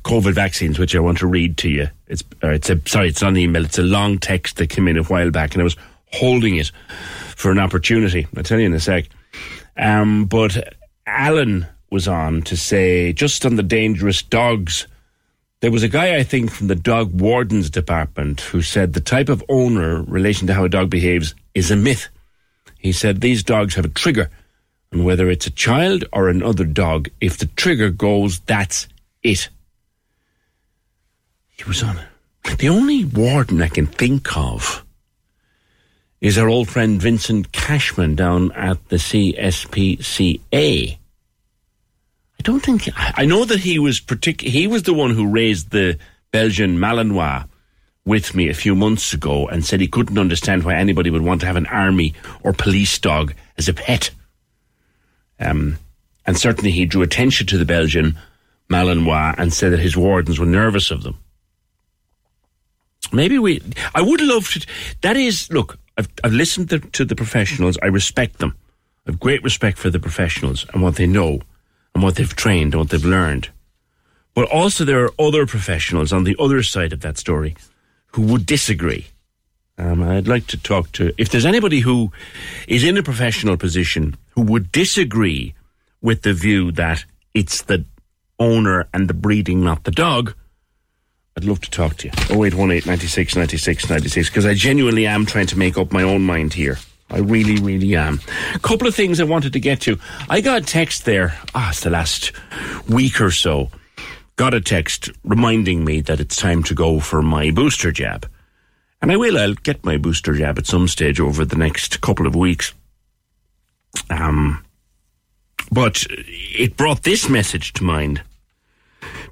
COVID 0.03 0.33
vaccines, 0.33 0.79
which 0.79 0.95
I 0.95 0.99
want 0.99 1.19
to 1.19 1.27
read 1.27 1.57
to 1.57 1.69
you. 1.69 1.87
It's, 2.07 2.23
it's 2.41 2.69
a, 2.69 2.81
sorry, 2.87 3.09
it's 3.09 3.21
not 3.21 3.29
an 3.29 3.37
email. 3.37 3.65
It's 3.65 3.79
a 3.79 3.83
long 3.83 4.17
text 4.17 4.57
that 4.57 4.69
came 4.69 4.87
in 4.87 4.97
a 4.97 5.03
while 5.03 5.31
back, 5.31 5.53
and 5.53 5.61
I 5.61 5.63
was 5.63 5.77
holding 6.13 6.55
it 6.55 6.71
for 7.35 7.51
an 7.51 7.59
opportunity. 7.59 8.27
I'll 8.35 8.43
tell 8.43 8.59
you 8.59 8.65
in 8.65 8.73
a 8.73 8.79
sec. 8.79 9.05
Um, 9.77 10.25
but 10.25 10.75
Alan 11.05 11.67
was 11.93 12.07
on 12.07 12.41
to 12.41 12.57
say, 12.57 13.13
just 13.13 13.45
on 13.45 13.55
the 13.55 13.63
dangerous 13.63 14.23
dogs, 14.23 14.87
there 15.61 15.71
was 15.71 15.83
a 15.83 15.87
guy, 15.87 16.15
I 16.15 16.23
think, 16.23 16.49
from 16.51 16.67
the 16.67 16.75
dog 16.75 17.21
wardens 17.21 17.69
department 17.69 18.41
who 18.41 18.63
said 18.63 18.91
the 18.91 18.99
type 18.99 19.29
of 19.29 19.43
owner 19.47 20.01
relation 20.01 20.47
to 20.47 20.55
how 20.55 20.65
a 20.65 20.69
dog 20.69 20.89
behaves 20.89 21.35
is 21.53 21.69
a 21.69 21.75
myth. 21.75 22.09
He 22.79 22.91
said 22.91 23.21
these 23.21 23.43
dogs 23.43 23.75
have 23.75 23.85
a 23.85 23.89
trigger, 23.89 24.31
and 24.91 25.05
whether 25.05 25.29
it's 25.29 25.45
a 25.45 25.51
child 25.51 26.03
or 26.11 26.27
another 26.27 26.65
dog, 26.65 27.09
if 27.21 27.37
the 27.37 27.45
trigger 27.45 27.91
goes, 27.91 28.39
that's 28.39 28.87
it. 29.21 29.49
He 31.49 31.63
was 31.65 31.83
on. 31.83 31.99
The 32.57 32.69
only 32.69 33.05
warden 33.05 33.61
I 33.61 33.69
can 33.69 33.85
think 33.85 34.35
of 34.35 34.83
is 36.19 36.39
our 36.39 36.49
old 36.49 36.69
friend 36.69 36.99
Vincent 36.99 37.51
Cashman 37.51 38.15
down 38.15 38.51
at 38.53 38.89
the 38.89 38.97
CSPCA. 38.97 40.47
I 42.43 42.51
don't 42.51 42.59
think 42.59 42.89
I 42.97 43.23
know 43.23 43.45
that 43.45 43.61
he 43.61 43.79
was 43.79 44.01
partic- 44.01 44.41
he 44.41 44.67
was 44.67 44.83
the 44.83 44.93
one 44.93 45.11
who 45.11 45.25
raised 45.29 45.69
the 45.69 45.97
Belgian 46.31 46.77
Malinois 46.77 47.47
with 48.03 48.35
me 48.35 48.49
a 48.49 48.53
few 48.53 48.75
months 48.75 49.13
ago 49.13 49.47
and 49.47 49.63
said 49.63 49.79
he 49.79 49.87
couldn't 49.87 50.17
understand 50.17 50.65
why 50.65 50.75
anybody 50.75 51.09
would 51.09 51.21
want 51.21 51.39
to 51.39 51.47
have 51.47 51.55
an 51.55 51.67
army 51.67 52.13
or 52.43 52.51
police 52.51 52.99
dog 52.99 53.33
as 53.57 53.69
a 53.69 53.73
pet. 53.73 54.09
Um, 55.39 55.77
and 56.25 56.37
certainly 56.37 56.71
he 56.71 56.85
drew 56.85 57.01
attention 57.01 57.47
to 57.47 57.57
the 57.57 57.63
Belgian 57.63 58.19
Malinois 58.69 59.35
and 59.37 59.53
said 59.53 59.71
that 59.71 59.79
his 59.79 59.95
wardens 59.95 60.37
were 60.37 60.45
nervous 60.45 60.91
of 60.91 61.03
them. 61.03 61.17
Maybe 63.13 63.39
we. 63.39 63.61
I 63.95 64.01
would 64.01 64.19
love 64.19 64.49
to. 64.49 64.67
That 64.99 65.15
is, 65.15 65.49
look, 65.49 65.79
I've, 65.97 66.09
I've 66.25 66.33
listened 66.33 66.71
to, 66.71 66.79
to 66.79 67.05
the 67.05 67.15
professionals. 67.15 67.77
I 67.81 67.85
respect 67.85 68.39
them. 68.39 68.53
I 69.07 69.11
have 69.11 69.19
great 69.21 69.43
respect 69.43 69.77
for 69.77 69.89
the 69.89 69.99
professionals 69.99 70.65
and 70.73 70.83
what 70.83 70.97
they 70.97 71.07
know 71.07 71.39
and 71.93 72.03
what 72.03 72.15
they've 72.15 72.35
trained 72.35 72.73
and 72.73 72.81
what 72.81 72.89
they've 72.89 73.05
learned. 73.05 73.49
But 74.33 74.49
also, 74.49 74.83
there 74.83 75.03
are 75.05 75.13
other 75.19 75.45
professionals 75.45 76.11
on 76.11 76.23
the 76.23 76.35
other 76.39 76.63
side 76.63 76.91
of 76.91 77.01
that 77.01 77.17
story 77.17 77.55
who 78.07 78.23
would 78.23 78.45
disagree. 78.45 79.07
Um, 79.77 80.03
I'd 80.03 80.27
like 80.27 80.47
to 80.47 80.57
talk 80.57 80.91
to, 80.93 81.13
if 81.17 81.29
there's 81.29 81.45
anybody 81.45 81.79
who 81.79 82.11
is 82.67 82.83
in 82.83 82.97
a 82.97 83.03
professional 83.03 83.57
position 83.57 84.15
who 84.31 84.41
would 84.41 84.71
disagree 84.71 85.55
with 86.01 86.21
the 86.21 86.33
view 86.33 86.71
that 86.73 87.05
it's 87.33 87.63
the 87.63 87.85
owner 88.39 88.87
and 88.93 89.07
the 89.07 89.13
breeding, 89.13 89.63
not 89.63 89.83
the 89.83 89.91
dog, 89.91 90.35
I'd 91.35 91.45
love 91.45 91.61
to 91.61 91.71
talk 91.71 91.97
to 91.97 92.07
you. 92.07 92.13
0818 92.29 92.87
96 92.87 93.35
96 93.35 93.89
96, 93.89 94.29
because 94.29 94.45
I 94.45 94.53
genuinely 94.53 95.07
am 95.07 95.25
trying 95.25 95.47
to 95.47 95.57
make 95.57 95.77
up 95.77 95.91
my 95.91 96.03
own 96.03 96.21
mind 96.21 96.53
here. 96.53 96.77
I 97.13 97.19
really, 97.19 97.61
really 97.61 97.95
am. 97.95 98.19
A 98.55 98.59
couple 98.59 98.87
of 98.87 98.95
things 98.95 99.19
I 99.19 99.23
wanted 99.23 99.53
to 99.53 99.59
get 99.59 99.81
to. 99.81 99.99
I 100.29 100.41
got 100.41 100.63
a 100.63 100.65
text 100.65 101.05
there, 101.05 101.37
ah, 101.53 101.69
it's 101.69 101.81
the 101.81 101.91
last 101.91 102.31
week 102.89 103.21
or 103.21 103.29
so. 103.29 103.69
Got 104.35 104.55
a 104.55 104.61
text 104.61 105.09
reminding 105.23 105.85
me 105.85 106.01
that 106.01 106.19
it's 106.19 106.35
time 106.35 106.63
to 106.63 106.73
go 106.73 106.99
for 106.99 107.21
my 107.21 107.51
booster 107.51 107.91
jab. 107.91 108.27
And 108.99 109.11
I 109.11 109.17
will, 109.17 109.37
I'll 109.37 109.53
get 109.53 109.85
my 109.85 109.97
booster 109.97 110.33
jab 110.33 110.57
at 110.57 110.65
some 110.65 110.87
stage 110.87 111.19
over 111.19 111.45
the 111.45 111.57
next 111.57 112.01
couple 112.01 112.25
of 112.25 112.35
weeks. 112.35 112.73
Um, 114.09 114.65
but 115.71 116.05
it 116.09 116.77
brought 116.77 117.03
this 117.03 117.29
message 117.29 117.73
to 117.73 117.83
mind 117.83 118.23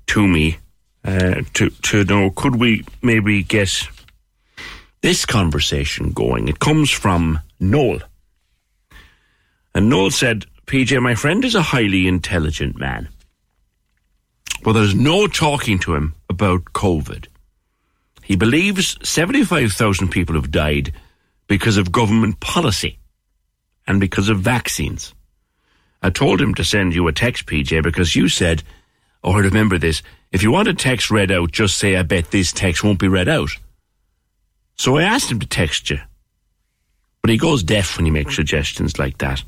to 0.08 0.28
me 0.28 0.58
uh, 1.04 1.42
to 1.54 1.70
to 1.70 2.04
know 2.04 2.30
could 2.30 2.58
we 2.58 2.86
maybe 3.02 3.42
get 3.44 3.88
this 5.02 5.26
conversation 5.26 6.12
going? 6.12 6.48
It 6.48 6.60
comes 6.60 6.92
from 6.92 7.40
Noel, 7.62 8.02
and 9.74 9.88
Noel 9.88 10.12
said, 10.12 10.46
"PJ, 10.66 11.02
my 11.02 11.16
friend 11.16 11.46
is 11.46 11.56
a 11.56 11.62
highly 11.62 12.08
intelligent 12.08 12.78
man, 12.78 13.08
but 14.64 14.74
there's 14.74 14.96
no 14.96 15.28
talking 15.28 15.80
to 15.80 15.96
him 15.96 16.16
about 16.30 16.66
COVID. 16.74 17.28
He 18.24 18.36
believes 18.36 18.98
seventy-five 19.08 19.72
thousand 19.72 20.10
people 20.10 20.36
have 20.36 20.52
died 20.52 20.92
because 21.48 21.78
of 21.78 21.92
government 21.92 22.40
policy 22.40 23.00
and 23.88 24.00
because 24.00 24.28
of 24.28 24.40
vaccines." 24.42 25.14
I 26.04 26.10
told 26.10 26.42
him 26.42 26.56
to 26.56 26.64
send 26.64 26.96
you 26.96 27.08
a 27.08 27.14
text, 27.14 27.46
PJ, 27.46 27.84
because 27.84 28.16
you 28.16 28.28
said, 28.28 28.64
oh, 29.24 29.36
remember 29.36 29.78
this, 29.78 30.02
if 30.32 30.42
you 30.42 30.52
want 30.52 30.68
a 30.68 30.74
text 30.74 31.12
read 31.12 31.32
out, 31.32 31.52
just 31.52 31.78
say, 31.78 31.96
I 31.96 32.02
bet 32.02 32.32
this 32.32 32.52
text 32.52 32.84
won't 32.84 32.98
be 33.00 33.08
read 33.08 33.30
out. 33.30 33.52
So 34.78 34.98
I 34.98 35.04
asked 35.04 35.32
him 35.32 35.40
to 35.40 35.46
text 35.46 35.92
you. 35.92 36.00
But 37.22 37.30
he 37.32 37.38
goes 37.38 37.64
deaf 37.64 37.98
when 37.98 38.06
he 38.06 38.12
makes 38.12 38.36
suggestions 38.36 38.98
like 38.98 39.20
that. 39.20 39.44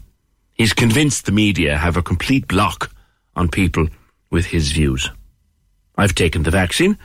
He's 0.53 0.73
convinced 0.73 1.25
the 1.25 1.31
media 1.31 1.77
have 1.77 1.97
a 1.97 2.03
complete 2.03 2.47
block 2.47 2.91
on 3.35 3.49
people 3.49 3.87
with 4.29 4.45
his 4.45 4.71
views. 4.71 5.09
I've 5.97 6.15
taken 6.15 6.43
the 6.43 6.51
vaccine. 6.51 6.97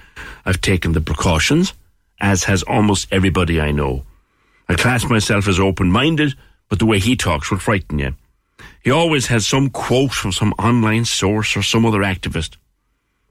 I've 0.45 0.61
taken 0.61 0.93
the 0.93 1.01
precautions, 1.01 1.74
as 2.20 2.45
has 2.45 2.62
almost 2.62 3.09
everybody 3.11 3.61
I 3.61 3.70
know. 3.70 4.05
I 4.69 4.74
class 4.74 5.09
myself 5.09 5.49
as 5.49 5.59
open-minded, 5.59 6.35
but 6.69 6.78
the 6.78 6.86
way 6.86 6.99
he 6.99 7.16
talks 7.16 7.51
will 7.51 7.59
frighten 7.59 7.99
you. 7.99 8.15
He 8.82 8.90
always 8.90 9.27
has 9.27 9.47
some 9.47 9.70
quote 9.70 10.12
from 10.12 10.32
some 10.32 10.53
online 10.59 11.05
source 11.05 11.57
or 11.57 11.62
some 11.62 11.86
other 11.86 12.01
activist. 12.01 12.57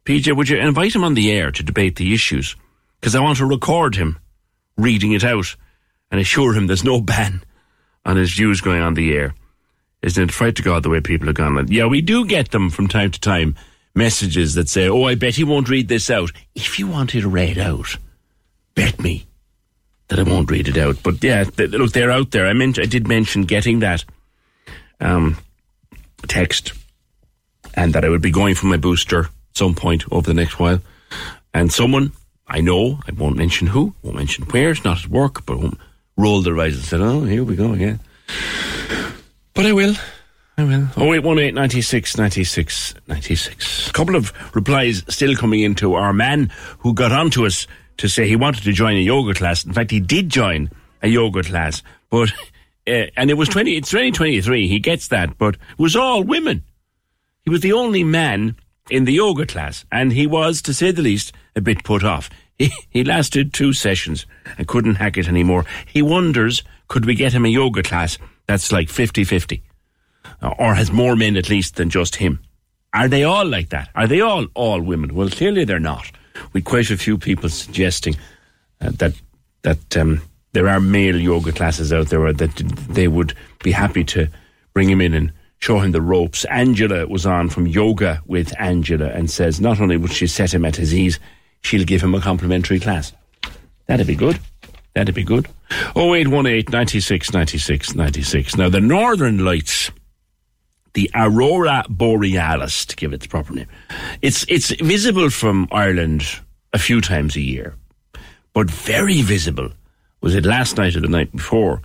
PJ, 0.05 0.35
would 0.35 0.49
you 0.49 0.57
invite 0.57 0.95
him 0.95 1.03
on 1.03 1.13
the 1.13 1.31
air 1.31 1.51
to 1.51 1.63
debate 1.63 1.97
the 1.97 2.13
issues? 2.13 2.55
Because 2.99 3.13
I 3.13 3.19
want 3.19 3.37
to 3.37 3.45
record 3.45 3.95
him 3.95 4.17
reading 4.77 5.11
it 5.11 5.23
out 5.23 5.55
and 6.11 6.19
assure 6.19 6.53
him 6.53 6.67
there's 6.67 6.83
no 6.83 7.01
ban 7.01 7.43
on 8.05 8.17
his 8.17 8.33
views 8.33 8.61
going 8.61 8.81
on 8.81 8.93
the 8.93 9.13
air. 9.13 9.35
Isn't 10.01 10.29
it 10.29 10.33
fright 10.33 10.55
to 10.57 10.61
God 10.61 10.83
the 10.83 10.89
way 10.89 11.01
people 11.01 11.27
have 11.27 11.35
gone? 11.35 11.67
Yeah, 11.69 11.87
we 11.87 12.01
do 12.01 12.25
get 12.25 12.51
them 12.51 12.69
from 12.69 12.87
time 12.87 13.11
to 13.11 13.19
time, 13.19 13.55
messages 13.95 14.53
that 14.53 14.69
say, 14.69 14.87
oh, 14.87 15.03
I 15.05 15.15
bet 15.15 15.35
he 15.35 15.43
won't 15.43 15.69
read 15.69 15.87
this 15.87 16.09
out. 16.09 16.31
If 16.55 16.79
you 16.79 16.87
want 16.87 17.15
it 17.15 17.25
read 17.25 17.57
out, 17.57 17.97
bet 18.75 18.99
me 18.99 19.25
that 20.07 20.19
I 20.19 20.23
won't 20.23 20.51
read 20.51 20.67
it 20.67 20.77
out. 20.77 21.01
But 21.03 21.23
yeah, 21.23 21.45
look, 21.57 21.91
they're 21.91 22.11
out 22.11 22.31
there. 22.31 22.47
I 22.47 22.53
meant 22.53 22.79
I 22.79 22.85
did 22.85 23.07
mention 23.07 23.43
getting 23.43 23.79
that 23.79 24.05
um, 24.99 25.37
text 26.27 26.73
and 27.73 27.93
that 27.93 28.05
I 28.05 28.09
would 28.09 28.21
be 28.21 28.31
going 28.31 28.55
for 28.55 28.67
my 28.67 28.77
booster 28.77 29.21
at 29.25 29.29
some 29.53 29.75
point 29.75 30.05
over 30.11 30.27
the 30.27 30.33
next 30.33 30.59
while. 30.59 30.79
And 31.53 31.71
someone 31.71 32.11
I 32.47 32.61
know, 32.61 32.99
I 33.07 33.11
won't 33.11 33.35
mention 33.35 33.67
who, 33.67 33.93
won't 34.01 34.17
mention 34.17 34.45
where, 34.45 34.69
it's 34.69 34.85
not 34.85 35.03
at 35.03 35.09
work, 35.09 35.45
but 35.45 35.73
won't 36.17 36.25
roll 36.25 36.41
their 36.41 36.59
eyes 36.59 36.75
and 36.75 36.83
said, 36.83 37.01
oh, 37.01 37.23
here 37.23 37.43
we 37.43 37.55
go 37.55 37.73
again. 37.73 37.99
But 39.53 39.65
I 39.65 39.73
will. 39.73 39.95
I 40.57 40.63
will. 40.63 40.87
0818 40.97 41.53
96 41.53 42.17
96 42.17 42.95
96. 43.07 43.89
A 43.89 43.93
couple 43.93 44.15
of 44.15 44.33
replies 44.55 45.03
still 45.07 45.35
coming 45.35 45.61
into 45.61 45.93
our 45.93 46.13
man 46.13 46.51
who 46.79 46.93
got 46.93 47.11
onto 47.11 47.45
us 47.45 47.67
to 47.97 48.07
say 48.07 48.27
he 48.27 48.35
wanted 48.35 48.63
to 48.63 48.73
join 48.73 48.95
a 48.95 49.01
yoga 49.01 49.33
class. 49.33 49.65
In 49.65 49.73
fact, 49.73 49.91
he 49.91 49.99
did 49.99 50.29
join 50.29 50.69
a 51.01 51.07
yoga 51.07 51.43
class, 51.43 51.83
but 52.09 52.31
uh, 52.87 53.05
and 53.17 53.29
it 53.29 53.35
was 53.35 53.49
20, 53.49 53.75
it's 53.75 53.89
2023, 53.89 54.67
he 54.67 54.79
gets 54.79 55.09
that, 55.09 55.37
but 55.37 55.55
it 55.55 55.79
was 55.79 55.95
all 55.95 56.23
women. 56.23 56.63
He 57.43 57.49
was 57.49 57.61
the 57.61 57.73
only 57.73 58.03
man 58.03 58.55
in 58.89 59.05
the 59.05 59.13
yoga 59.13 59.45
class, 59.45 59.85
and 59.91 60.11
he 60.11 60.27
was, 60.27 60.61
to 60.63 60.73
say 60.73 60.91
the 60.91 61.01
least, 61.01 61.33
a 61.55 61.61
bit 61.61 61.83
put 61.83 62.03
off. 62.03 62.29
He, 62.59 63.03
lasted 63.03 63.53
two 63.53 63.71
sessions 63.71 64.25
and 64.57 64.67
couldn't 64.67 64.95
hack 64.95 65.17
it 65.17 65.27
anymore. 65.27 65.65
He 65.85 66.01
wonders, 66.01 66.63
could 66.87 67.05
we 67.05 67.13
get 67.13 67.33
him 67.33 67.45
a 67.45 67.49
yoga 67.49 67.83
class 67.83 68.17
that's 68.47 68.71
like 68.71 68.87
50-50? 68.87 69.61
Or 70.57 70.73
has 70.73 70.91
more 70.91 71.15
men 71.15 71.37
at 71.37 71.49
least 71.49 71.75
than 71.75 71.89
just 71.89 72.15
him? 72.15 72.39
Are 72.93 73.07
they 73.07 73.23
all 73.23 73.45
like 73.45 73.69
that? 73.69 73.89
Are 73.95 74.07
they 74.07 74.21
all 74.21 74.47
all 74.55 74.81
women? 74.81 75.13
Well, 75.13 75.29
clearly 75.29 75.65
they're 75.65 75.79
not. 75.79 76.11
We 76.53 76.61
quite 76.61 76.89
a 76.89 76.97
few 76.97 77.17
people 77.17 77.49
suggesting 77.49 78.15
uh, 78.81 78.91
that 78.95 79.13
that 79.61 79.97
um, 79.97 80.21
there 80.53 80.67
are 80.67 80.79
male 80.79 81.19
yoga 81.19 81.51
classes 81.51 81.93
out 81.93 82.07
there 82.07 82.33
that 82.33 82.55
they 82.89 83.07
would 83.07 83.35
be 83.63 83.71
happy 83.71 84.03
to 84.05 84.27
bring 84.73 84.89
him 84.89 85.01
in 85.01 85.13
and 85.13 85.31
show 85.59 85.79
him 85.79 85.91
the 85.91 86.01
ropes. 86.01 86.45
Angela 86.45 87.07
was 87.07 87.25
on 87.25 87.49
from 87.49 87.67
Yoga 87.67 88.21
with 88.25 88.53
Angela 88.59 89.07
and 89.09 89.29
says 89.29 89.59
not 89.59 89.79
only 89.79 89.97
would 89.97 90.11
she 90.11 90.27
set 90.27 90.53
him 90.53 90.65
at 90.65 90.75
his 90.75 90.93
ease, 90.93 91.19
she'll 91.67 91.85
give 91.85 92.01
him 92.01 92.15
a 92.15 92.21
complimentary 92.21 92.79
class. 92.79 93.13
That'd 93.87 94.07
be 94.07 94.15
good. 94.15 94.39
That'd 94.93 95.13
be 95.13 95.23
good. 95.23 95.47
0818 95.95 96.71
96 96.71 97.33
96 97.33 97.95
96. 97.95 98.57
Now, 98.57 98.69
the 98.69 98.81
Northern 98.81 99.43
Lights, 99.43 99.91
the 100.93 101.09
Aurora 101.13 101.85
Borealis, 101.89 102.85
to 102.85 102.95
give 102.95 103.13
it 103.13 103.21
the 103.21 103.27
proper 103.27 103.53
name, 103.53 103.67
it's, 104.21 104.45
it's 104.49 104.71
visible 104.81 105.29
from 105.29 105.67
Ireland 105.71 106.23
a 106.73 106.79
few 106.79 107.01
times 107.01 107.35
a 107.35 107.41
year, 107.41 107.75
but 108.53 108.71
very 108.71 109.21
visible 109.21 109.71
was 110.21 110.35
it 110.35 110.45
last 110.45 110.77
night 110.77 110.95
or 110.95 111.01
the 111.01 111.07
night 111.07 111.31
before? 111.31 111.81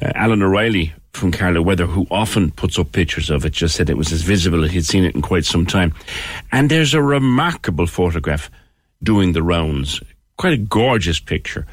Uh, 0.00 0.10
Alan 0.14 0.42
O'Reilly 0.42 0.92
from 1.12 1.32
Carlow 1.32 1.62
Weather, 1.62 1.86
who 1.86 2.06
often 2.10 2.50
puts 2.50 2.78
up 2.78 2.92
pictures 2.92 3.30
of 3.30 3.44
it, 3.44 3.52
just 3.52 3.76
said 3.76 3.90
it 3.90 3.96
was 3.96 4.12
as 4.12 4.22
visible 4.22 4.64
as 4.64 4.70
he'd 4.70 4.86
seen 4.86 5.04
it 5.04 5.14
in 5.14 5.22
quite 5.22 5.44
some 5.44 5.66
time. 5.66 5.94
And 6.50 6.70
there's 6.70 6.94
a 6.94 7.02
remarkable 7.02 7.86
photograph 7.86 8.50
doing 9.02 9.32
the 9.32 9.42
rounds, 9.42 10.00
quite 10.36 10.52
a 10.52 10.58
gorgeous 10.58 11.20
picture 11.20 11.66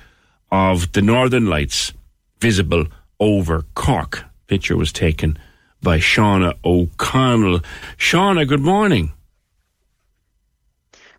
of 0.51 0.91
the 0.93 1.01
Northern 1.01 1.45
Lights 1.45 1.93
visible 2.39 2.87
over 3.19 3.63
Cork. 3.75 4.25
Picture 4.47 4.77
was 4.77 4.91
taken 4.91 5.37
by 5.81 5.99
Shauna 5.99 6.57
O'Connell. 6.63 7.59
Shauna, 7.97 8.47
good 8.47 8.61
morning. 8.61 9.13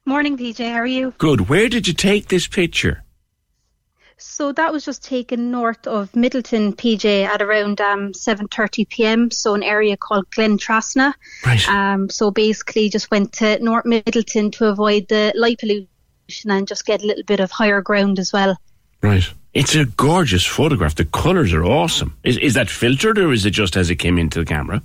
Morning, 0.05 0.37
PJ. 0.37 0.69
How 0.73 0.79
are 0.79 0.87
you? 0.87 1.15
Good. 1.19 1.49
Where 1.49 1.69
did 1.69 1.87
you 1.87 1.95
take 1.95 2.29
this 2.29 2.47
picture? 2.47 3.05
So 4.17 4.53
that 4.53 4.73
was 4.73 4.85
just 4.85 5.03
taken 5.05 5.51
north 5.51 5.87
of 5.87 6.13
Midleton, 6.13 6.75
PJ, 6.75 7.25
at 7.25 7.41
around 7.41 7.81
um, 7.81 8.13
7:30 8.13 8.89
p.m. 8.89 9.31
So 9.31 9.55
an 9.55 9.63
area 9.63 9.97
called 9.97 10.29
Glen 10.31 10.59
Trasna. 10.59 11.15
Right. 11.47 11.67
Um, 11.69 12.11
so 12.11 12.31
basically, 12.31 12.91
just 12.91 13.11
went 13.11 13.33
to 13.35 13.59
North 13.61 13.85
Midleton 13.85 14.53
to 14.53 14.67
avoid 14.67 15.09
the 15.09 15.33
light 15.37 15.59
pollution 15.59 15.89
and 16.45 16.69
just 16.69 16.87
get 16.87 17.03
a 17.03 17.07
little 17.07 17.25
bit 17.25 17.41
of 17.41 17.51
higher 17.51 17.81
ground 17.81 18.19
as 18.19 18.33
well. 18.33 18.57
Right. 19.03 19.29
It's 19.53 19.75
a 19.75 19.85
gorgeous 19.85 20.47
photograph. 20.47 20.95
The 20.95 21.05
colours 21.05 21.53
are 21.53 21.65
awesome. 21.65 22.17
Is 22.23 22.37
is 22.39 22.55
that 22.55 22.71
filtered 22.71 23.19
or 23.19 23.33
is 23.33 23.45
it 23.45 23.51
just 23.51 23.77
as 23.77 23.91
it 23.91 23.97
came 23.97 24.19
into 24.19 24.39
the 24.39 24.45
camera? 24.45 24.83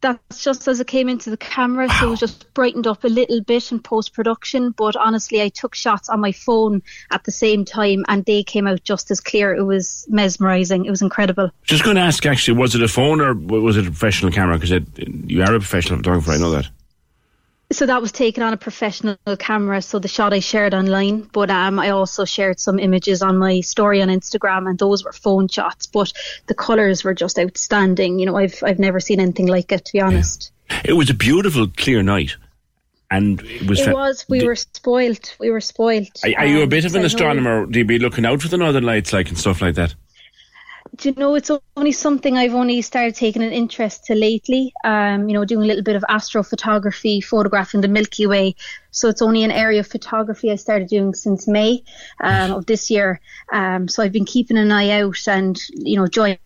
That's 0.00 0.42
just 0.42 0.66
as 0.66 0.80
it 0.80 0.88
came 0.88 1.08
into 1.08 1.30
the 1.30 1.36
camera, 1.36 1.86
wow. 1.86 2.00
so 2.00 2.06
it 2.08 2.10
was 2.10 2.20
just 2.20 2.52
brightened 2.54 2.88
up 2.88 3.04
a 3.04 3.08
little 3.08 3.40
bit 3.40 3.70
in 3.70 3.78
post 3.78 4.14
production. 4.14 4.72
But 4.72 4.96
honestly, 4.96 5.40
I 5.40 5.48
took 5.48 5.76
shots 5.76 6.08
on 6.08 6.18
my 6.18 6.32
phone 6.32 6.82
at 7.12 7.22
the 7.22 7.30
same 7.30 7.64
time, 7.64 8.04
and 8.08 8.24
they 8.24 8.42
came 8.42 8.66
out 8.66 8.82
just 8.82 9.12
as 9.12 9.20
clear. 9.20 9.54
It 9.54 9.62
was 9.62 10.04
mesmerising. 10.10 10.86
It 10.86 10.90
was 10.90 11.02
incredible. 11.02 11.50
Just 11.62 11.84
going 11.84 11.94
to 11.94 12.02
ask, 12.02 12.26
actually, 12.26 12.58
was 12.58 12.74
it 12.74 12.82
a 12.82 12.88
phone 12.88 13.20
or 13.20 13.32
was 13.32 13.76
it 13.76 13.86
a 13.86 13.90
professional 13.90 14.32
camera? 14.32 14.58
Because 14.58 14.72
you 14.96 15.40
are 15.40 15.54
a 15.54 15.60
professional 15.60 15.98
photographer, 15.98 16.32
I 16.32 16.38
know 16.38 16.50
that. 16.50 16.68
So 17.72 17.86
that 17.86 18.00
was 18.00 18.12
taken 18.12 18.42
on 18.42 18.52
a 18.52 18.56
professional 18.56 19.16
camera. 19.38 19.82
So 19.82 19.98
the 19.98 20.08
shot 20.08 20.32
I 20.32 20.40
shared 20.40 20.74
online, 20.74 21.22
but 21.32 21.50
um, 21.50 21.78
I 21.78 21.90
also 21.90 22.24
shared 22.24 22.60
some 22.60 22.78
images 22.78 23.22
on 23.22 23.38
my 23.38 23.60
story 23.60 24.00
on 24.02 24.08
Instagram, 24.08 24.68
and 24.68 24.78
those 24.78 25.04
were 25.04 25.12
phone 25.12 25.48
shots. 25.48 25.86
But 25.86 26.12
the 26.46 26.54
colours 26.54 27.02
were 27.02 27.14
just 27.14 27.38
outstanding. 27.38 28.18
You 28.18 28.26
know, 28.26 28.36
I've 28.36 28.62
I've 28.62 28.78
never 28.78 29.00
seen 29.00 29.20
anything 29.20 29.46
like 29.46 29.72
it. 29.72 29.84
To 29.86 29.92
be 29.92 30.00
honest, 30.00 30.52
It 30.84 30.92
was 30.92 31.10
a 31.10 31.14
beautiful, 31.14 31.66
clear 31.68 32.02
night, 32.02 32.36
and 33.10 33.40
it 33.42 33.66
was. 33.68 33.80
it 33.80 33.86
fa- 33.86 33.92
was. 33.94 34.24
We 34.28 34.44
were 34.44 34.56
spoilt. 34.56 35.36
We 35.40 35.50
were 35.50 35.60
spoilt. 35.60 36.08
Are, 36.24 36.30
are 36.38 36.46
you 36.46 36.60
a 36.60 36.62
Um, 36.64 36.68
bit 36.68 36.84
of 36.84 36.94
an 36.94 37.04
astronomer? 37.04 37.66
Do 37.66 37.78
you 37.78 37.84
be 37.84 37.98
looking 37.98 38.26
out 38.26 38.42
for 38.42 38.48
the 38.48 38.58
northern 38.58 38.84
lights, 38.84 39.12
like 39.12 39.28
and 39.28 39.38
stuff 39.38 39.60
like 39.62 39.74
that? 39.76 39.94
Do 40.96 41.08
you 41.08 41.14
know 41.16 41.34
it's 41.34 41.50
only 41.76 41.92
something 41.92 42.36
I've 42.36 42.54
only 42.54 42.82
started 42.82 43.14
taking 43.14 43.42
an 43.42 43.52
interest 43.52 44.04
to 44.06 44.14
lately. 44.14 44.74
Um, 44.84 45.28
you 45.28 45.34
know, 45.34 45.44
doing 45.44 45.64
a 45.64 45.66
little 45.66 45.82
bit 45.82 45.96
of 45.96 46.04
astrophotography, 46.08 47.24
photographing 47.24 47.80
the 47.80 47.88
Milky 47.88 48.26
Way. 48.26 48.56
So 48.90 49.08
it's 49.08 49.22
only 49.22 49.42
an 49.42 49.50
area 49.50 49.80
of 49.80 49.86
photography 49.86 50.50
I 50.50 50.56
started 50.56 50.88
doing 50.88 51.14
since 51.14 51.48
May 51.48 51.82
um, 52.20 52.52
of 52.52 52.66
this 52.66 52.90
year. 52.90 53.20
Um, 53.50 53.88
so 53.88 54.02
I've 54.02 54.12
been 54.12 54.26
keeping 54.26 54.58
an 54.58 54.70
eye 54.70 54.90
out 54.90 55.26
and 55.26 55.58
you 55.72 55.96
know 55.96 56.06
joining 56.06 56.38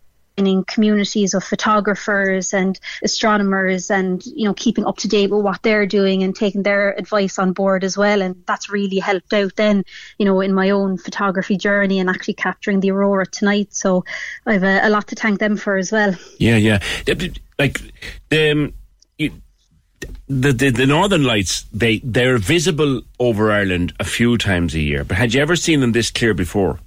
communities 0.63 1.33
of 1.33 1.43
photographers 1.43 2.53
and 2.53 2.79
astronomers 3.03 3.89
and 3.89 4.25
you 4.25 4.45
know 4.45 4.53
keeping 4.53 4.85
up 4.85 4.97
to 4.97 5.07
date 5.07 5.31
with 5.31 5.43
what 5.43 5.61
they're 5.63 5.85
doing 5.85 6.23
and 6.23 6.35
taking 6.35 6.63
their 6.63 6.97
advice 6.97 7.39
on 7.39 7.53
board 7.53 7.83
as 7.83 7.97
well 7.97 8.21
and 8.21 8.35
that's 8.45 8.69
really 8.69 8.99
helped 8.99 9.33
out 9.33 9.55
then 9.55 9.83
you 10.17 10.25
know 10.25 10.39
in 10.41 10.53
my 10.53 10.69
own 10.69 10.97
photography 10.97 11.57
journey 11.57 11.99
and 11.99 12.09
actually 12.09 12.33
capturing 12.33 12.79
the 12.79 12.91
aurora 12.91 13.25
tonight 13.25 13.73
so 13.73 14.05
I've 14.45 14.63
a, 14.63 14.81
a 14.83 14.89
lot 14.89 15.07
to 15.07 15.15
thank 15.15 15.39
them 15.39 15.57
for 15.57 15.77
as 15.77 15.91
well 15.91 16.13
Yeah, 16.37 16.57
yeah. 16.57 16.79
Like 17.57 17.81
um, 18.31 18.73
the, 20.27 20.51
the 20.51 20.69
the 20.69 20.85
northern 20.85 21.23
lights, 21.23 21.65
they 21.73 21.99
they're 22.03 22.37
visible 22.37 23.01
over 23.19 23.51
Ireland 23.51 23.93
a 23.99 24.03
few 24.03 24.37
times 24.37 24.75
a 24.75 24.79
year. 24.79 25.03
But 25.03 25.17
had 25.17 25.33
you 25.33 25.41
ever 25.41 25.55
seen 25.55 25.79
them 25.79 25.91
this 25.91 26.11
clear 26.11 26.33
before? 26.33 26.79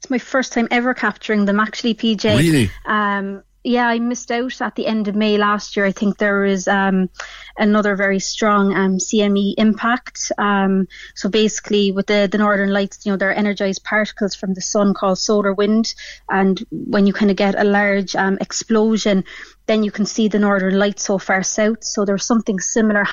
It's 0.00 0.10
my 0.10 0.18
first 0.18 0.52
time 0.52 0.66
ever 0.70 0.94
capturing 0.94 1.44
them 1.44 1.60
actually 1.60 1.94
PJ 1.94 2.24
Really? 2.24 2.70
um 2.86 3.42
yeah, 3.62 3.86
I 3.88 3.98
missed 3.98 4.30
out 4.30 4.60
at 4.62 4.74
the 4.74 4.86
end 4.86 5.06
of 5.08 5.14
May 5.14 5.36
last 5.36 5.76
year. 5.76 5.84
I 5.84 5.92
think 5.92 6.16
there 6.16 6.40
was 6.40 6.66
um, 6.66 7.10
another 7.58 7.94
very 7.94 8.18
strong 8.18 8.74
um, 8.74 8.96
CME 8.96 9.54
impact. 9.58 10.32
Um, 10.38 10.88
so 11.14 11.28
basically, 11.28 11.92
with 11.92 12.06
the, 12.06 12.26
the 12.30 12.38
northern 12.38 12.72
lights, 12.72 13.04
you 13.04 13.12
know, 13.12 13.18
there 13.18 13.28
are 13.28 13.34
energized 13.34 13.84
particles 13.84 14.34
from 14.34 14.54
the 14.54 14.62
sun 14.62 14.94
called 14.94 15.18
solar 15.18 15.52
wind, 15.52 15.94
and 16.30 16.64
when 16.70 17.06
you 17.06 17.12
kind 17.12 17.30
of 17.30 17.36
get 17.36 17.54
a 17.54 17.64
large 17.64 18.16
um, 18.16 18.38
explosion, 18.40 19.24
then 19.66 19.84
you 19.84 19.90
can 19.90 20.06
see 20.06 20.28
the 20.28 20.38
northern 20.38 20.78
lights 20.78 21.04
so 21.04 21.18
far 21.18 21.42
south. 21.42 21.84
So 21.84 22.06
there 22.06 22.14
was 22.14 22.24
something 22.24 22.60
similar 22.60 23.04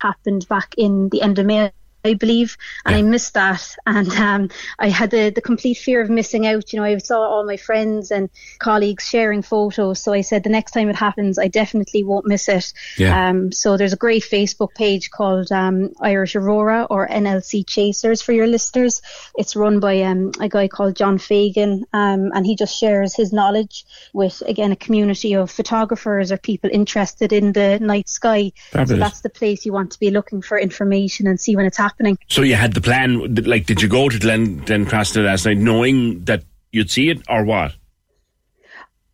happened 0.00 0.46
back 0.48 0.74
in 0.78 1.08
the 1.08 1.20
end 1.20 1.38
of 1.40 1.46
May. 1.46 1.72
I 2.04 2.14
believe, 2.14 2.56
and 2.86 2.96
I 2.96 3.02
missed 3.02 3.34
that, 3.34 3.76
and 3.86 4.10
um, 4.12 4.50
I 4.78 4.88
had 4.88 5.10
the, 5.10 5.30
the 5.30 5.42
complete 5.42 5.74
fear 5.74 6.00
of 6.00 6.10
missing 6.10 6.46
out. 6.46 6.72
You 6.72 6.80
know, 6.80 6.84
I 6.84 6.96
saw 6.98 7.20
all 7.20 7.44
my 7.44 7.56
friends 7.56 8.10
and 8.10 8.30
colleagues 8.58 9.06
sharing 9.06 9.42
photos, 9.42 10.00
so 10.00 10.12
I 10.12 10.22
said 10.22 10.42
the 10.42 10.50
next 10.50 10.72
time 10.72 10.88
it 10.88 10.96
happens, 10.96 11.38
I 11.38 11.48
definitely 11.48 12.04
won't 12.04 12.26
miss 12.26 12.48
it. 12.48 12.72
Yeah. 12.96 13.28
Um, 13.28 13.52
so 13.52 13.76
there's 13.76 13.92
a 13.92 13.96
great 13.96 14.22
Facebook 14.22 14.74
page 14.74 15.10
called 15.10 15.52
um, 15.52 15.92
Irish 16.00 16.36
Aurora 16.36 16.86
or 16.88 17.06
NLC 17.06 17.66
Chasers 17.66 18.22
for 18.22 18.32
your 18.32 18.46
listeners. 18.46 19.02
It's 19.36 19.54
run 19.56 19.80
by 19.80 20.02
um, 20.02 20.32
a 20.40 20.48
guy 20.48 20.68
called 20.68 20.96
John 20.96 21.18
Fagan, 21.18 21.84
um, 21.92 22.30
and 22.34 22.46
he 22.46 22.56
just 22.56 22.78
shares 22.78 23.14
his 23.14 23.32
knowledge 23.32 23.84
with 24.12 24.42
again 24.46 24.72
a 24.72 24.76
community 24.76 25.34
of 25.34 25.50
photographers 25.50 26.32
or 26.32 26.38
people 26.38 26.70
interested 26.72 27.32
in 27.32 27.52
the 27.52 27.78
night 27.80 28.08
sky. 28.08 28.52
So 28.72 28.96
that's 28.96 29.20
the 29.20 29.30
place 29.30 29.66
you 29.66 29.72
want 29.72 29.92
to 29.92 29.98
be 29.98 30.10
looking 30.10 30.40
for 30.42 30.58
information 30.58 31.26
and 31.26 31.38
see 31.38 31.56
when 31.56 31.66
it's 31.66 31.76
happening. 31.76 31.89
So 32.28 32.42
you 32.42 32.54
had 32.54 32.74
the 32.74 32.80
plan. 32.80 33.34
Like, 33.34 33.66
did 33.66 33.82
you 33.82 33.88
go 33.88 34.08
to 34.08 34.18
Glen 34.18 34.60
Glencraston 34.60 35.24
last 35.24 35.46
night 35.46 35.58
knowing 35.58 36.24
that 36.24 36.44
you'd 36.72 36.90
see 36.90 37.10
it, 37.10 37.22
or 37.28 37.44
what? 37.44 37.74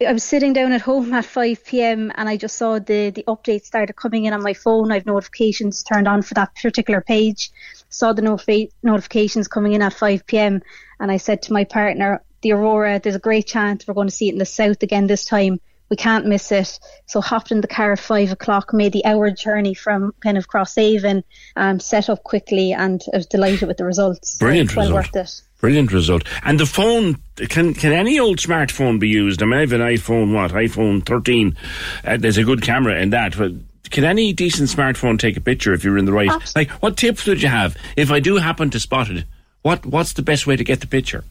I 0.07 0.13
was 0.13 0.25
sitting 0.25 0.53
down 0.53 0.73
at 0.73 0.83
home 0.83 1.15
at 1.15 1.25
5 1.25 1.65
p.m. 1.65 2.13
and 2.17 2.29
I 2.29 2.37
just 2.37 2.57
saw 2.57 2.79
the 2.79 3.11
the 3.11 3.25
updates 3.27 3.65
started 3.65 3.95
coming 3.95 4.27
in 4.27 4.35
on 4.35 4.43
my 4.43 4.53
phone. 4.53 4.93
I've 4.93 5.07
notifications 5.07 5.83
turned 5.83 6.07
on 6.07 6.21
for 6.21 6.35
that 6.35 6.55
particular 6.55 7.01
page. 7.01 7.51
Saw 7.89 8.13
the 8.13 8.21
notifi- 8.21 8.71
notifications 8.83 9.49
coming 9.49 9.73
in 9.73 9.81
at 9.81 9.95
5 9.95 10.27
p.m. 10.27 10.61
and 11.01 11.11
I 11.11 11.17
said 11.17 11.41
to 11.43 11.55
my 11.55 11.65
partner, 11.65 12.21
"The 12.43 12.53
aurora. 12.53 13.01
There's 13.01 13.17
a 13.17 13.21
great 13.21 13.47
chance 13.47 13.87
we're 13.87 13.95
going 13.95 14.09
to 14.09 14.15
see 14.15 14.29
it 14.29 14.33
in 14.33 14.39
the 14.39 14.45
south 14.45 14.83
again 14.83 15.07
this 15.07 15.25
time. 15.25 15.61
We 15.89 15.97
can't 15.97 16.27
miss 16.27 16.51
it." 16.53 16.79
So 17.07 17.21
hopped 17.21 17.51
in 17.53 17.61
the 17.61 17.69
car 17.69 17.93
at 17.93 18.01
five 18.01 18.33
o'clock, 18.33 18.73
made 18.73 18.93
the 18.93 19.05
hour 19.05 19.31
journey 19.31 19.75
from 19.75 20.13
kind 20.21 20.39
of 20.39 20.49
Crosshaven, 20.49 21.23
um, 21.57 21.81
set 21.81 22.09
up 22.09 22.23
quickly, 22.25 22.73
and 22.73 23.03
I 23.13 23.19
was 23.19 23.27
delighted 23.27 23.69
with 23.69 23.77
the 23.77 23.85
results. 23.85 24.39
So 24.39 24.47
Brilliant 24.47 24.71
it's 24.71 24.77
well 24.77 24.89
result. 24.89 25.15
worth 25.15 25.17
it. 25.17 25.43
Brilliant 25.61 25.93
result. 25.93 26.25
And 26.45 26.61
the 26.61 26.67
phone 26.67 27.17
can 27.37 27.73
can 27.75 27.93
any 27.93 28.19
old 28.19 28.39
smartphone 28.39 29.01
be 29.01 29.09
used? 29.09 29.43
I 29.43 29.47
mean, 29.47 29.55
I 29.55 29.61
have 29.61 29.73
an 29.73 29.81
iPhone. 29.81 30.35
What 30.35 30.53
iPhone 30.53 31.05
13? 31.05 31.57
Uh, 32.05 32.17
there's 32.19 32.37
a 32.37 32.45
good 32.45 32.63
camera 32.63 33.01
in 33.01 33.11
that. 33.11 33.37
But 33.37 33.53
can 33.91 34.05
any 34.05 34.33
decent 34.33 34.69
smartphone 34.69 35.19
take 35.19 35.37
a 35.37 35.41
picture 35.41 35.73
if 35.73 35.85
you're 35.85 35.97
in 35.97 36.05
the 36.05 36.13
right? 36.13 36.31
Like, 36.55 36.71
what 36.83 36.97
tips 36.97 37.27
would 37.27 37.41
you 37.41 37.49
have 37.49 37.77
if 37.97 38.11
I 38.11 38.21
do 38.21 38.37
happen 38.37 38.71
to 38.71 38.81
spot 38.81 39.09
it? 39.11 39.25
What 39.63 39.87
What's 39.87 40.13
the 40.13 40.23
best 40.23 40.47
way 40.47 40.57
to 40.57 40.65
get 40.65 40.81
the 40.81 40.87
picture? 40.87 41.25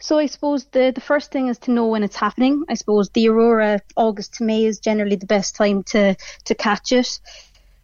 So 0.00 0.18
I 0.18 0.26
suppose 0.26 0.64
the 0.66 0.92
the 0.94 1.00
first 1.00 1.32
thing 1.32 1.48
is 1.48 1.58
to 1.60 1.70
know 1.70 1.86
when 1.86 2.02
it's 2.02 2.16
happening. 2.16 2.64
I 2.68 2.74
suppose 2.74 3.08
the 3.10 3.28
aurora 3.28 3.80
August 3.96 4.34
to 4.34 4.44
May 4.44 4.64
is 4.64 4.78
generally 4.78 5.16
the 5.16 5.26
best 5.26 5.56
time 5.56 5.82
to 5.84 6.16
to 6.44 6.54
catch 6.54 6.92
it. 6.92 7.18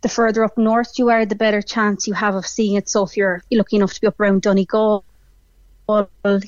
The 0.03 0.09
further 0.09 0.45
up 0.45 0.59
north 0.59 0.99
you 0.99 1.11
are, 1.11 1.25
the 1.25 1.37
better 1.37 1.63
chance 1.63 2.07
you 2.07 2.15
have 2.15 2.35
of 2.35 2.47
seeing 2.47 2.75
it. 2.75 2.89
So 2.89 3.05
if 3.05 3.17
you're, 3.17 3.43
lucky 3.53 3.77
enough 3.77 3.95
to 3.95 4.01
be 4.01 4.09
up 4.09 4.19
around 4.19 4.43
Donegal, 4.43 5.05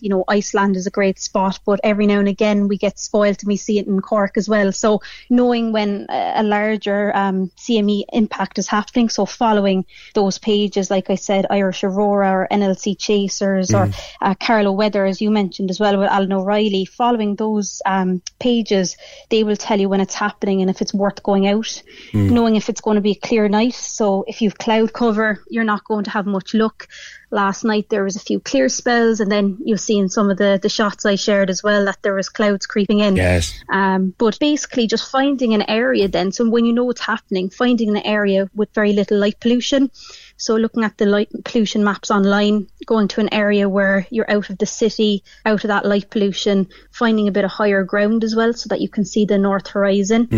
you 0.00 0.08
know, 0.08 0.24
Iceland 0.28 0.76
is 0.76 0.86
a 0.86 0.90
great 0.90 1.18
spot, 1.18 1.58
but 1.64 1.80
every 1.82 2.06
now 2.06 2.18
and 2.18 2.28
again 2.28 2.68
we 2.68 2.76
get 2.76 2.98
spoiled 2.98 3.38
and 3.40 3.48
we 3.48 3.56
see 3.56 3.78
it 3.78 3.86
in 3.86 4.00
Cork 4.00 4.36
as 4.36 4.48
well. 4.48 4.72
So 4.72 5.00
knowing 5.30 5.72
when 5.72 6.06
a 6.08 6.42
larger 6.42 7.14
um, 7.14 7.50
CME 7.56 8.04
impact 8.12 8.58
is 8.58 8.68
happening, 8.68 9.08
so 9.08 9.26
following 9.26 9.84
those 10.14 10.38
pages, 10.38 10.90
like 10.90 11.10
I 11.10 11.16
said, 11.16 11.46
Irish 11.50 11.84
Aurora 11.84 12.30
or 12.30 12.48
NLC 12.50 12.96
Chasers 12.98 13.74
or 13.74 13.90
uh, 14.20 14.34
Carlow 14.34 14.72
Weather, 14.72 15.04
as 15.04 15.20
you 15.20 15.30
mentioned 15.30 15.70
as 15.70 15.80
well 15.80 15.98
with 15.98 16.08
Alan 16.10 16.32
O'Reilly, 16.32 16.84
following 16.84 17.36
those 17.36 17.82
um, 17.86 18.22
pages, 18.38 18.96
they 19.30 19.44
will 19.44 19.56
tell 19.56 19.80
you 19.80 19.88
when 19.88 20.00
it's 20.00 20.14
happening 20.14 20.60
and 20.60 20.70
if 20.70 20.80
it's 20.80 20.94
worth 20.94 21.22
going 21.22 21.46
out, 21.46 21.82
Mm. 22.12 22.30
knowing 22.30 22.56
if 22.56 22.68
it's 22.68 22.80
going 22.80 22.96
to 22.96 23.00
be 23.00 23.12
a 23.12 23.26
clear 23.26 23.48
night. 23.48 23.74
So 23.74 24.24
if 24.26 24.42
you've 24.42 24.58
cloud 24.58 24.92
cover, 24.92 25.42
you're 25.48 25.64
not 25.64 25.84
going 25.84 26.04
to 26.04 26.10
have 26.10 26.26
much 26.26 26.54
luck. 26.54 26.88
Last 27.34 27.64
night 27.64 27.88
there 27.88 28.04
was 28.04 28.14
a 28.14 28.20
few 28.20 28.38
clear 28.38 28.68
spells, 28.68 29.18
and 29.18 29.30
then 29.30 29.58
you'll 29.64 29.76
see 29.76 29.98
in 29.98 30.08
some 30.08 30.30
of 30.30 30.38
the, 30.38 30.60
the 30.62 30.68
shots 30.68 31.04
I 31.04 31.16
shared 31.16 31.50
as 31.50 31.64
well 31.64 31.84
that 31.86 31.98
there 32.00 32.14
was 32.14 32.28
clouds 32.28 32.64
creeping 32.64 33.00
in. 33.00 33.16
Yes. 33.16 33.52
Um, 33.68 34.14
but 34.16 34.38
basically, 34.38 34.86
just 34.86 35.10
finding 35.10 35.52
an 35.52 35.68
area 35.68 36.06
then. 36.06 36.30
So 36.30 36.48
when 36.48 36.64
you 36.64 36.72
know 36.72 36.84
what's 36.84 37.00
happening, 37.00 37.50
finding 37.50 37.88
an 37.88 37.96
area 37.96 38.48
with 38.54 38.72
very 38.72 38.92
little 38.92 39.18
light 39.18 39.40
pollution. 39.40 39.90
So 40.44 40.56
looking 40.56 40.84
at 40.84 40.98
the 40.98 41.06
light 41.06 41.30
pollution 41.42 41.82
maps 41.84 42.10
online, 42.10 42.66
going 42.84 43.08
to 43.08 43.20
an 43.22 43.32
area 43.32 43.66
where 43.66 44.06
you're 44.10 44.30
out 44.30 44.50
of 44.50 44.58
the 44.58 44.66
city, 44.66 45.24
out 45.46 45.64
of 45.64 45.68
that 45.68 45.86
light 45.86 46.10
pollution, 46.10 46.68
finding 46.90 47.28
a 47.28 47.32
bit 47.32 47.46
of 47.46 47.50
higher 47.50 47.82
ground 47.82 48.24
as 48.24 48.36
well, 48.36 48.52
so 48.52 48.68
that 48.68 48.82
you 48.82 48.90
can 48.90 49.06
see 49.06 49.24
the 49.24 49.38
north 49.38 49.68
horizon. 49.68 50.28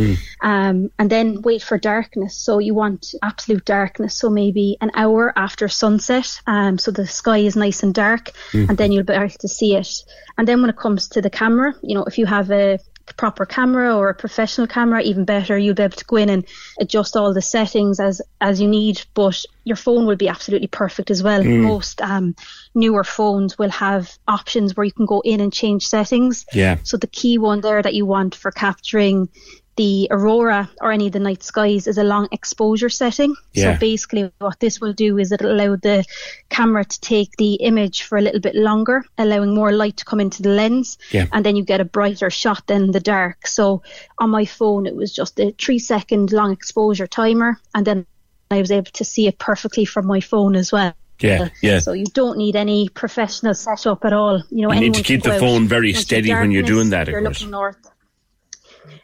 Um, 0.43 0.93
and 0.97 1.11
then 1.11 1.43
wait 1.43 1.61
for 1.65 1.77
darkness. 1.77 2.37
So 2.37 2.61
you 2.61 2.73
want 2.73 3.15
absolute 3.21 3.65
darkness. 3.65 4.15
So 4.15 4.31
maybe 4.31 4.77
an 4.81 4.93
hour 4.95 5.33
after 5.37 5.67
sunset. 5.67 6.41
Um, 6.47 6.79
so 6.79 6.93
the 6.93 7.09
sky 7.09 7.39
is 7.39 7.57
nice 7.57 7.83
and 7.83 7.93
dark, 7.93 8.31
Mm. 8.53 8.69
and 8.69 8.79
then 8.79 8.93
you'll 8.93 9.03
be 9.03 9.13
able 9.13 9.29
to 9.41 9.49
see 9.49 9.75
it. 9.75 10.05
And 10.39 10.47
then 10.47 10.61
when 10.61 10.71
it 10.71 10.77
comes 10.77 11.09
to 11.09 11.21
the 11.21 11.31
camera, 11.31 11.75
you 11.83 11.97
know, 11.97 12.05
if 12.05 12.17
you 12.17 12.27
have 12.27 12.53
a 12.53 12.79
proper 13.15 13.47
camera 13.47 13.97
or 13.97 14.09
a 14.09 14.15
professional 14.15 14.67
camera, 14.67 15.03
even 15.03 15.25
better, 15.25 15.57
you'll 15.57 15.75
be 15.75 15.83
able 15.83 15.97
to 15.97 16.05
go 16.05 16.17
in 16.17 16.29
and 16.29 16.47
adjust 16.81 17.17
all 17.17 17.33
the 17.33 17.43
settings 17.43 18.01
as 18.01 18.21
as 18.41 18.61
you 18.61 18.69
need. 18.69 19.03
But 19.15 19.45
your 19.65 19.77
phone 19.77 20.07
will 20.07 20.17
be 20.17 20.29
absolutely 20.29 20.69
perfect 20.69 21.11
as 21.11 21.23
well. 21.23 21.43
Mm. 21.43 21.63
Most 21.63 22.01
um, 22.01 22.35
newer 22.75 23.05
phones 23.05 23.59
will 23.59 23.71
have 23.71 24.17
options 24.27 24.77
where 24.77 24.85
you 24.85 24.93
can 24.93 25.07
go 25.07 25.21
in 25.21 25.41
and 25.41 25.53
change 25.53 25.87
settings. 25.87 26.47
Yeah. 26.53 26.79
So 26.83 26.97
the 26.97 27.07
key 27.07 27.39
one 27.39 27.61
there 27.61 27.83
that 27.83 27.95
you 27.95 28.07
want 28.07 28.35
for 28.35 28.51
capturing 28.51 29.29
the 29.77 30.09
aurora 30.11 30.71
or 30.81 30.91
any 30.91 31.07
of 31.07 31.13
the 31.13 31.21
night 31.21 31.43
skies 31.43 31.87
is 31.87 31.99
a 31.99 32.05
long 32.05 32.29
exposure 32.33 32.89
setting. 32.89 33.35
Yeah. 33.53 33.75
So 33.75 33.81
basically 33.81 34.33
what 34.39 34.59
this 34.59 34.81
will 34.81 34.93
do 34.93 35.19
is 35.19 35.33
it'll 35.33 35.53
allow 35.53 35.77
the 35.77 36.05
camera 36.49 36.85
to 36.85 37.01
take 37.01 37.37
the 37.37 37.55
image 37.55 38.03
for 38.03 38.19
a 38.19 38.23
little 38.23 38.41
bit 38.41 38.55
longer, 38.55 39.05
allowing 39.19 39.55
more 39.55 39.73
light 39.73 39.99
to 39.99 40.05
come 40.05 40.21
into 40.21 40.43
the 40.43 40.49
lens. 40.49 40.99
Yeah. 41.11 41.27
And 41.33 41.45
then 41.45 41.57
you 41.57 41.65
get 41.65 41.81
a 41.81 41.85
brighter 41.85 42.31
shot 42.31 42.67
than 42.67 42.91
the 42.91 43.01
dark. 43.01 43.47
So 43.47 43.83
on 44.19 44.31
my 44.31 44.47
phone 44.47 44.87
it 44.87 44.97
was 44.97 45.13
just 45.13 45.39
a 45.39 45.53
three 45.53 45.79
second 45.79 46.33
long 46.33 46.53
exposure 46.53 47.07
timer 47.07 47.61
and 47.75 47.87
then 47.87 48.07
I 48.51 48.61
was 48.61 48.71
able 48.71 48.91
to 48.93 49.05
see 49.05 49.27
it 49.27 49.39
perfectly 49.39 49.85
from 49.85 50.07
my 50.07 50.21
phone 50.21 50.57
as 50.57 50.73
well. 50.73 50.95
Yeah, 51.19 51.49
yeah. 51.63 51.81
So 51.81 51.93
you 51.93 52.05
don't 52.05 52.37
need 52.37 52.57
any 52.57 52.89
professional 52.91 53.55
setup 53.55 54.05
at 54.05 54.13
all. 54.13 54.43
You 54.51 54.63
know, 54.63 54.73
You 54.73 54.81
need 54.81 54.95
to 54.95 55.03
keep 55.03 55.23
the 55.23 55.39
phone 55.39 55.67
very 55.67 55.95
steady 55.95 56.33
when 56.33 56.51
you're 56.51 56.63
doing 56.63 56.91
that, 56.91 57.09
You're 57.09 57.23
looking 57.23 57.51
north. 57.51 57.79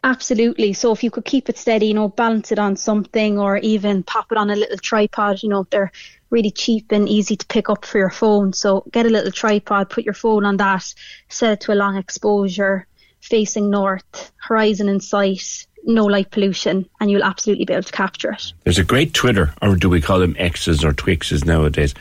Absolutely. 0.05 0.73
So 0.73 0.93
if 0.93 1.05
you 1.05 1.11
could 1.11 1.25
keep 1.25 1.49
it 1.49 1.59
steady, 1.59 1.87
you 1.87 1.95
know, 1.95 2.09
balance 2.09 2.53
it 2.53 2.59
on 2.59 2.77
something 2.77 3.39
or 3.39 3.57
even 3.59 4.03
pop 4.03 4.33
it 4.33 4.39
on 4.39 4.51
a 4.51 4.57
little 4.57 4.79
tripod, 4.79 5.43
you 5.43 5.49
know, 5.49 5.67
they're 5.71 5.93
really 6.31 6.51
cheap 6.51 6.91
and 6.91 7.09
easy 7.09 7.37
to 7.37 7.47
pick 7.47 7.69
up 7.69 7.85
for 7.85 7.99
your 7.99 8.11
phone. 8.11 8.53
So 8.53 8.85
get 8.91 9.07
a 9.07 9.11
little 9.11 9.31
tripod, 9.31 9.91
put 9.91 10.05
your 10.05 10.15
phone 10.15 10.45
on 10.45 10.57
that, 10.57 10.93
set 11.29 11.53
it 11.53 11.61
to 11.63 11.73
a 11.73 11.75
long 11.75 11.97
exposure, 11.97 12.87
facing 13.21 13.71
north, 13.71 14.33
horizon 14.37 14.89
in 14.89 15.01
sight, 15.01 15.67
no 15.85 16.05
light 16.05 16.31
pollution, 16.31 16.89
and 17.01 17.11
you'll 17.11 17.25
absolutely 17.25 17.65
be 17.65 17.73
able 17.73 17.83
to 17.83 17.93
capture 17.93 18.33
it. 18.33 18.53
There's 18.65 18.79
a 18.79 18.85
great 18.85 19.15
Twitter, 19.15 19.53
or 19.61 19.77
do 19.77 19.89
we 19.89 20.01
call 20.01 20.19
them 20.19 20.37
X's 20.39 20.85
or 20.85 20.93
Twixes 20.93 21.45
nowadays? 21.45 21.95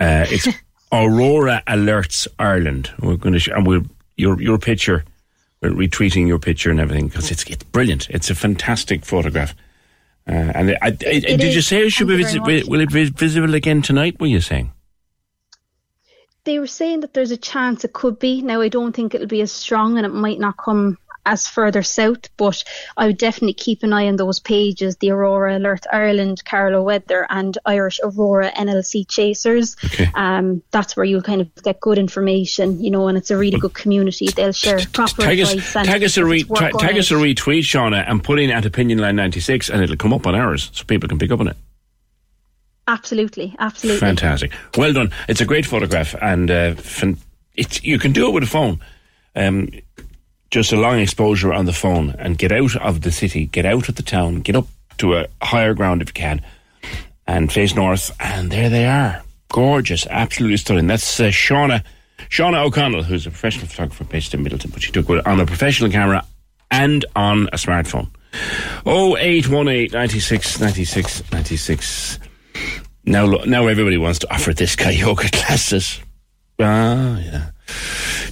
Uh, 0.00 0.26
it's 0.28 0.48
Aurora 0.92 1.62
Alerts 1.66 2.26
Ireland. 2.38 2.90
We're 3.00 3.16
going 3.16 3.34
to 3.34 3.38
sh- 3.38 3.48
and 3.48 3.66
we'll 3.66 3.82
your 4.16 4.40
your 4.40 4.58
picture, 4.58 5.04
retweeting 5.62 6.26
your 6.28 6.38
picture 6.38 6.70
and 6.70 6.80
everything 6.80 7.08
because 7.08 7.30
it's 7.30 7.44
it's 7.44 7.64
brilliant. 7.64 8.08
It's 8.10 8.30
a 8.30 8.34
fantastic 8.34 9.04
photograph. 9.04 9.54
Uh, 10.28 10.52
and 10.54 10.70
I, 10.82 10.88
I, 10.88 10.90
did 10.90 11.54
you 11.54 11.62
say 11.62 11.86
it 11.86 11.90
should 11.90 12.08
be 12.08 12.16
visi- 12.16 12.40
will 12.40 12.80
it 12.80 12.92
be 12.92 13.04
visible 13.10 13.54
again 13.54 13.80
tonight? 13.80 14.18
Were 14.18 14.26
you 14.26 14.40
saying? 14.40 14.72
They 16.44 16.58
were 16.58 16.66
saying 16.66 17.00
that 17.00 17.14
there's 17.14 17.30
a 17.30 17.36
chance 17.36 17.84
it 17.84 17.92
could 17.92 18.18
be. 18.18 18.42
Now 18.42 18.60
I 18.60 18.68
don't 18.68 18.94
think 18.94 19.14
it'll 19.14 19.26
be 19.26 19.40
as 19.40 19.52
strong, 19.52 19.98
and 19.98 20.06
it 20.06 20.12
might 20.12 20.40
not 20.40 20.56
come 20.56 20.98
as 21.26 21.46
further 21.46 21.82
south, 21.82 22.34
but 22.36 22.64
I 22.96 23.06
would 23.08 23.18
definitely 23.18 23.54
keep 23.54 23.82
an 23.82 23.92
eye 23.92 24.06
on 24.06 24.16
those 24.16 24.40
pages 24.40 24.96
the 24.96 25.10
Aurora 25.10 25.58
Alert 25.58 25.84
Ireland, 25.92 26.44
Carlow 26.44 26.82
Weather, 26.82 27.26
and 27.28 27.58
Irish 27.66 28.00
Aurora 28.02 28.50
NLC 28.52 29.06
Chasers. 29.06 29.76
Okay. 29.84 30.08
Um, 30.14 30.62
that's 30.70 30.96
where 30.96 31.04
you'll 31.04 31.22
kind 31.22 31.40
of 31.40 31.54
get 31.62 31.80
good 31.80 31.98
information, 31.98 32.82
you 32.82 32.90
know, 32.90 33.08
and 33.08 33.18
it's 33.18 33.30
a 33.30 33.36
really 33.36 33.58
good 33.58 33.74
community. 33.74 34.28
They'll 34.28 34.52
share 34.52 34.80
proper 34.92 35.22
Tag 35.22 35.38
advice. 35.40 35.76
and 35.76 35.86
tag 35.86 36.02
us 36.02 36.16
a 36.16 36.24
re- 36.24 36.40
it's 36.40 36.48
worth 36.48 36.60
ta- 36.60 36.70
going 36.70 36.86
tag 36.86 36.98
us 36.98 37.10
a 37.10 37.14
retweet, 37.14 37.60
Shauna, 37.60 38.08
and 38.08 38.22
put 38.22 38.38
in 38.38 38.50
at 38.50 38.64
Opinion 38.64 39.00
Line 39.00 39.16
96, 39.16 39.68
and 39.68 39.82
it'll 39.82 39.96
come 39.96 40.12
up 40.12 40.26
on 40.26 40.34
ours 40.34 40.70
so 40.72 40.84
people 40.84 41.08
can 41.08 41.18
pick 41.18 41.30
up 41.30 41.40
on 41.40 41.48
it. 41.48 41.56
Absolutely, 42.88 43.54
absolutely. 43.58 44.00
Fantastic. 44.00 44.52
Well 44.76 44.92
done. 44.92 45.12
It's 45.28 45.40
a 45.40 45.44
great 45.44 45.66
photograph, 45.66 46.14
and 46.22 46.50
uh, 46.50 46.74
fan- 46.76 47.18
you 47.82 47.98
can 47.98 48.12
do 48.12 48.28
it 48.28 48.32
with 48.32 48.44
a 48.44 48.46
phone. 48.46 48.80
Um, 49.34 49.70
just 50.50 50.72
a 50.72 50.76
long 50.76 50.98
exposure 50.98 51.52
on 51.52 51.66
the 51.66 51.72
phone 51.72 52.14
and 52.18 52.38
get 52.38 52.52
out 52.52 52.76
of 52.76 53.02
the 53.02 53.12
city, 53.12 53.46
get 53.46 53.66
out 53.66 53.88
of 53.88 53.96
the 53.96 54.02
town, 54.02 54.40
get 54.40 54.56
up 54.56 54.66
to 54.98 55.16
a 55.16 55.26
higher 55.42 55.74
ground 55.74 56.02
if 56.02 56.08
you 56.08 56.14
can, 56.14 56.40
and 57.26 57.52
face 57.52 57.74
north, 57.74 58.10
and 58.20 58.50
there 58.50 58.70
they 58.70 58.86
are. 58.86 59.22
Gorgeous, 59.50 60.06
absolutely 60.08 60.56
stunning. 60.56 60.86
That's 60.86 61.20
uh, 61.20 61.24
Shaunagh, 61.24 61.82
Shaunagh 62.30 62.64
O'Connell, 62.64 63.02
who's 63.02 63.26
a 63.26 63.30
professional 63.30 63.66
photographer 63.66 64.04
based 64.04 64.34
in 64.34 64.44
Midleton, 64.44 64.72
but 64.72 64.82
she 64.82 64.92
took 64.92 65.08
it 65.10 65.26
on 65.26 65.40
a 65.40 65.46
professional 65.46 65.90
camera 65.90 66.24
and 66.70 67.04
on 67.14 67.48
a 67.48 67.56
smartphone. 67.56 68.08
0818 68.86 69.90
96 69.92 70.60
96 70.60 71.32
96. 71.32 72.18
Now, 73.04 73.26
now 73.26 73.66
everybody 73.68 73.96
wants 73.98 74.18
to 74.20 74.32
offer 74.32 74.52
this 74.52 74.76
guy 74.76 74.90
yoga 74.90 75.28
classes. 75.30 76.00
Ah, 76.58 77.18
yeah. 77.18 77.50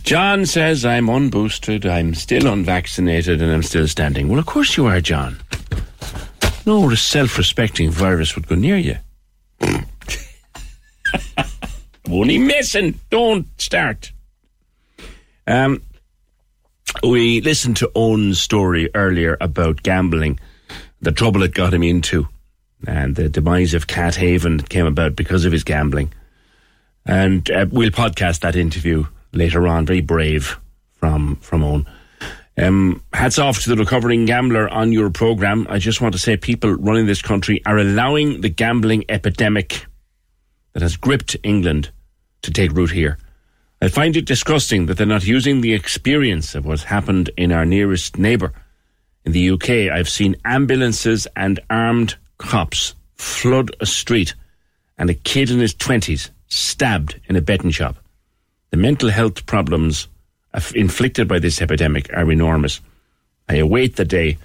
John 0.05 0.45
says, 0.45 0.85
I'm 0.85 1.07
unboosted, 1.07 1.91
I'm 1.91 2.15
still 2.15 2.47
unvaccinated, 2.47 3.41
and 3.41 3.51
I'm 3.51 3.63
still 3.63 3.89
standing. 3.89 4.29
Well, 4.29 4.39
of 4.39 4.45
course 4.45 4.77
you 4.77 4.85
are, 4.85 5.01
John. 5.01 5.39
No 6.67 6.95
self 6.95 7.39
respecting 7.39 7.91
virus 7.91 8.35
would 8.35 8.47
go 8.47 8.55
near 8.55 8.77
you. 8.77 8.97
Only 12.11 12.37
messing. 12.37 13.01
Don't 13.09 13.47
start. 13.59 14.13
Um, 15.47 15.81
we 17.03 17.41
listened 17.41 17.79
to 17.79 17.91
Owen's 17.95 18.39
story 18.43 18.91
earlier 18.95 19.39
about 19.41 19.83
gambling, 19.83 20.39
the 21.01 21.13
trouble 21.13 21.43
it 21.45 21.55
got 21.55 21.73
him 21.73 21.83
into, 21.83 22.29
and 22.87 23.17
the 23.17 23.31
demise 23.31 23.73
of 23.73 23.87
Cat 23.87 24.17
Haven 24.17 24.61
came 24.61 24.85
about 24.85 25.17
because 25.17 25.47
of 25.47 25.53
his 25.53 25.65
gambling. 25.65 26.13
And 27.07 27.51
uh, 27.51 27.65
we'll 27.71 27.91
podcast 27.91 28.41
that 28.41 28.55
interview 28.55 29.07
later 29.35 29.67
on. 29.67 29.87
Very 29.87 30.01
brave 30.01 30.59
from 30.93 31.37
from 31.37 31.63
Owen. 31.63 31.87
Um, 32.57 33.03
hats 33.13 33.39
off 33.39 33.63
to 33.63 33.71
the 33.71 33.77
recovering 33.77 34.27
gambler 34.27 34.69
on 34.69 34.93
your 34.93 35.11
program. 35.11 35.67
I 35.69 35.79
just 35.79 36.01
want 36.01 36.15
to 36.15 36.21
say 36.21 36.37
people 36.37 36.73
running 36.73 37.07
this 37.07 37.23
country 37.23 37.61
are 37.67 37.79
allowing 37.79 38.43
the 38.43 38.49
gambling 38.49 39.05
epidemic 39.09 39.87
that 40.73 40.83
has 40.83 40.97
gripped 40.97 41.37
England 41.43 41.91
to 42.43 42.53
take 42.53 42.73
root 42.73 42.91
here. 42.91 43.19
I 43.83 43.89
find 43.89 44.17
it 44.17 44.25
disgusting 44.25 44.87
that 44.87 44.97
they're 44.97 45.07
not 45.07 45.27
using 45.27 45.61
the 45.61 45.75
experience 45.75 46.55
of 46.55 46.65
what's 46.65 46.85
happened 46.85 47.31
in 47.37 47.51
our 47.51 47.67
nearest 47.67 48.19
neighbour. 48.19 48.53
In 49.25 49.33
the 49.33 49.51
UK, 49.51 49.93
I've 49.93 50.09
seen 50.09 50.37
ambulances 50.45 51.27
and 51.35 51.59
armed 51.69 52.15
cops 52.39 52.95
flood 53.17 53.75
a 53.81 53.87
street 53.87 54.35
and 54.97 55.11
a 55.11 55.15
kid 55.15 55.51
in 55.51 55.59
his 55.59 55.75
20s 55.75 56.31
stabbed 56.47 57.21
in 57.29 57.37
a 57.37 57.41
betting 57.41 57.71
shop. 57.71 57.97
The 58.75 58.81
mental 58.81 59.09
health 59.09 59.47
problems 59.47 60.09
inflicted 60.75 61.29
by 61.29 61.39
this 61.39 61.63
epidemic 61.63 62.13
are 62.13 62.29
enormous. 62.33 62.81
I 63.49 63.59
await 63.59 63.95
the 63.95 64.05
day 64.05 64.37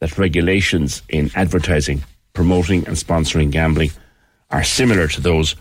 that 0.00 0.18
regulations 0.18 1.02
in 1.08 1.30
advertising, 1.36 2.02
promoting, 2.32 2.84
and 2.88 2.96
sponsoring 2.96 3.52
gambling 3.52 3.92
are 4.50 4.64
similar 4.64 5.06
to 5.06 5.20
those 5.20 5.54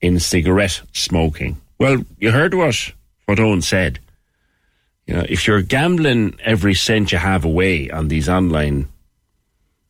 in 0.00 0.20
cigarette 0.20 0.80
smoking. 0.92 1.60
Well, 1.80 2.04
you 2.20 2.30
heard 2.30 2.54
what, 2.54 2.92
what 3.26 3.40
Owen 3.40 3.62
said. 3.62 3.98
You 5.08 5.14
know, 5.14 5.26
if 5.28 5.48
you're 5.48 5.62
gambling 5.62 6.38
every 6.44 6.74
cent 6.74 7.10
you 7.10 7.18
have 7.18 7.44
away 7.44 7.90
on 7.90 8.06
these 8.06 8.28
online 8.28 8.86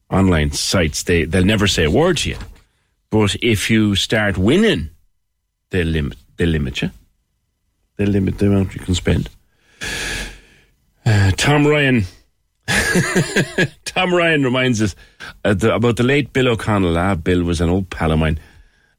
online 0.09 0.53
sites, 0.53 1.03
they, 1.03 1.25
they'll 1.25 1.45
never 1.45 1.67
say 1.67 1.85
a 1.85 1.91
word 1.91 2.17
to 2.19 2.31
you. 2.31 2.39
But 3.11 3.37
if 3.43 3.69
you 3.69 3.97
start 3.97 4.39
winning, 4.39 4.89
they'll 5.69 5.87
limit 5.87 6.17
they 6.39 6.47
limit 6.47 6.81
you. 6.81 6.91
They 7.97 8.07
limit 8.07 8.39
the 8.39 8.47
amount 8.47 8.75
you 8.75 8.81
can 8.81 8.95
spend. 8.95 9.29
Uh, 11.05 11.31
Tom 11.33 11.67
Ryan. 11.67 12.05
Tom 13.85 14.15
Ryan 14.15 14.45
reminds 14.45 14.81
us 14.81 14.95
uh, 15.45 15.55
the, 15.55 15.75
about 15.75 15.97
the 15.97 16.03
late 16.03 16.33
Bill 16.33 16.49
O'Connell. 16.49 16.97
Ah, 16.97 17.15
Bill 17.15 17.43
was 17.43 17.61
an 17.61 17.69
old 17.69 17.91
pal 17.91 18.13
of 18.13 18.19
mine. 18.19 18.39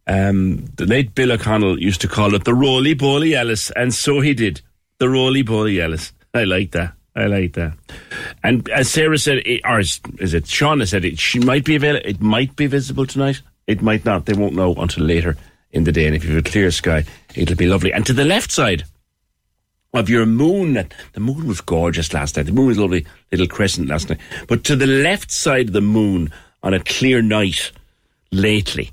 Um, 0.06 0.66
the 0.76 0.86
late 0.86 1.16
Bill 1.16 1.32
O'Connell 1.32 1.82
used 1.82 2.02
to 2.02 2.08
call 2.08 2.36
it 2.36 2.44
the 2.44 2.54
roly 2.54 2.94
poly 2.94 3.36
Ellis, 3.36 3.72
and 3.72 3.94
so 3.94 4.20
he 4.20 4.34
did. 4.34 4.62
The 5.00 5.10
roly 5.10 5.44
poly 5.44 5.82
Ellis. 5.82 6.12
I 6.34 6.44
like 6.44 6.72
that. 6.72 6.94
I 7.16 7.26
like 7.28 7.54
that. 7.54 7.74
And 8.44 8.68
as 8.70 8.90
Sarah 8.90 9.18
said, 9.18 9.40
it, 9.46 9.62
or 9.64 9.80
is, 9.80 10.02
is 10.20 10.34
it 10.34 10.46
Shaunagh 10.46 10.90
said 10.90 11.06
it? 11.06 11.20
She 11.20 11.40
might 11.40 11.64
be 11.64 11.76
available. 11.76 12.08
It 12.08 12.22
might 12.22 12.56
be 12.56 12.66
visible 12.68 13.06
tonight. 13.06 13.42
It 13.68 13.82
might 13.82 14.04
not. 14.04 14.26
They 14.26 14.34
won't 14.34 14.56
know 14.56 14.74
until 14.74 15.06
later 15.06 15.38
in 15.74 15.84
the 15.84 15.92
day. 15.92 16.06
And 16.06 16.16
if 16.16 16.24
you 16.24 16.36
have 16.36 16.46
a 16.46 16.50
clear 16.50 16.72
sky, 16.72 17.04
it'll 17.36 17.58
be 17.58 17.68
lovely. 17.68 17.92
And 17.92 18.06
to 18.06 18.14
the 18.14 18.24
left 18.24 18.52
side 18.52 18.86
of 19.94 20.10
your 20.10 20.26
moon, 20.26 20.88
the 21.14 21.20
moon 21.20 21.48
was 21.48 21.62
gorgeous 21.62 22.14
last 22.14 22.38
night. 22.38 22.46
The 22.46 22.52
moon 22.52 22.68
was 22.68 22.78
a 22.78 22.82
lovely 22.82 23.06
little 23.32 23.48
crescent 23.48 23.90
last 23.90 24.10
night. 24.10 24.20
But 24.48 24.64
to 24.66 24.76
the 24.76 24.88
left 24.88 25.32
side 25.32 25.68
of 25.68 25.74
the 25.74 25.82
moon 25.82 26.32
on 26.62 26.74
a 26.74 26.80
clear 26.80 27.22
night 27.22 27.72
lately, 28.32 28.92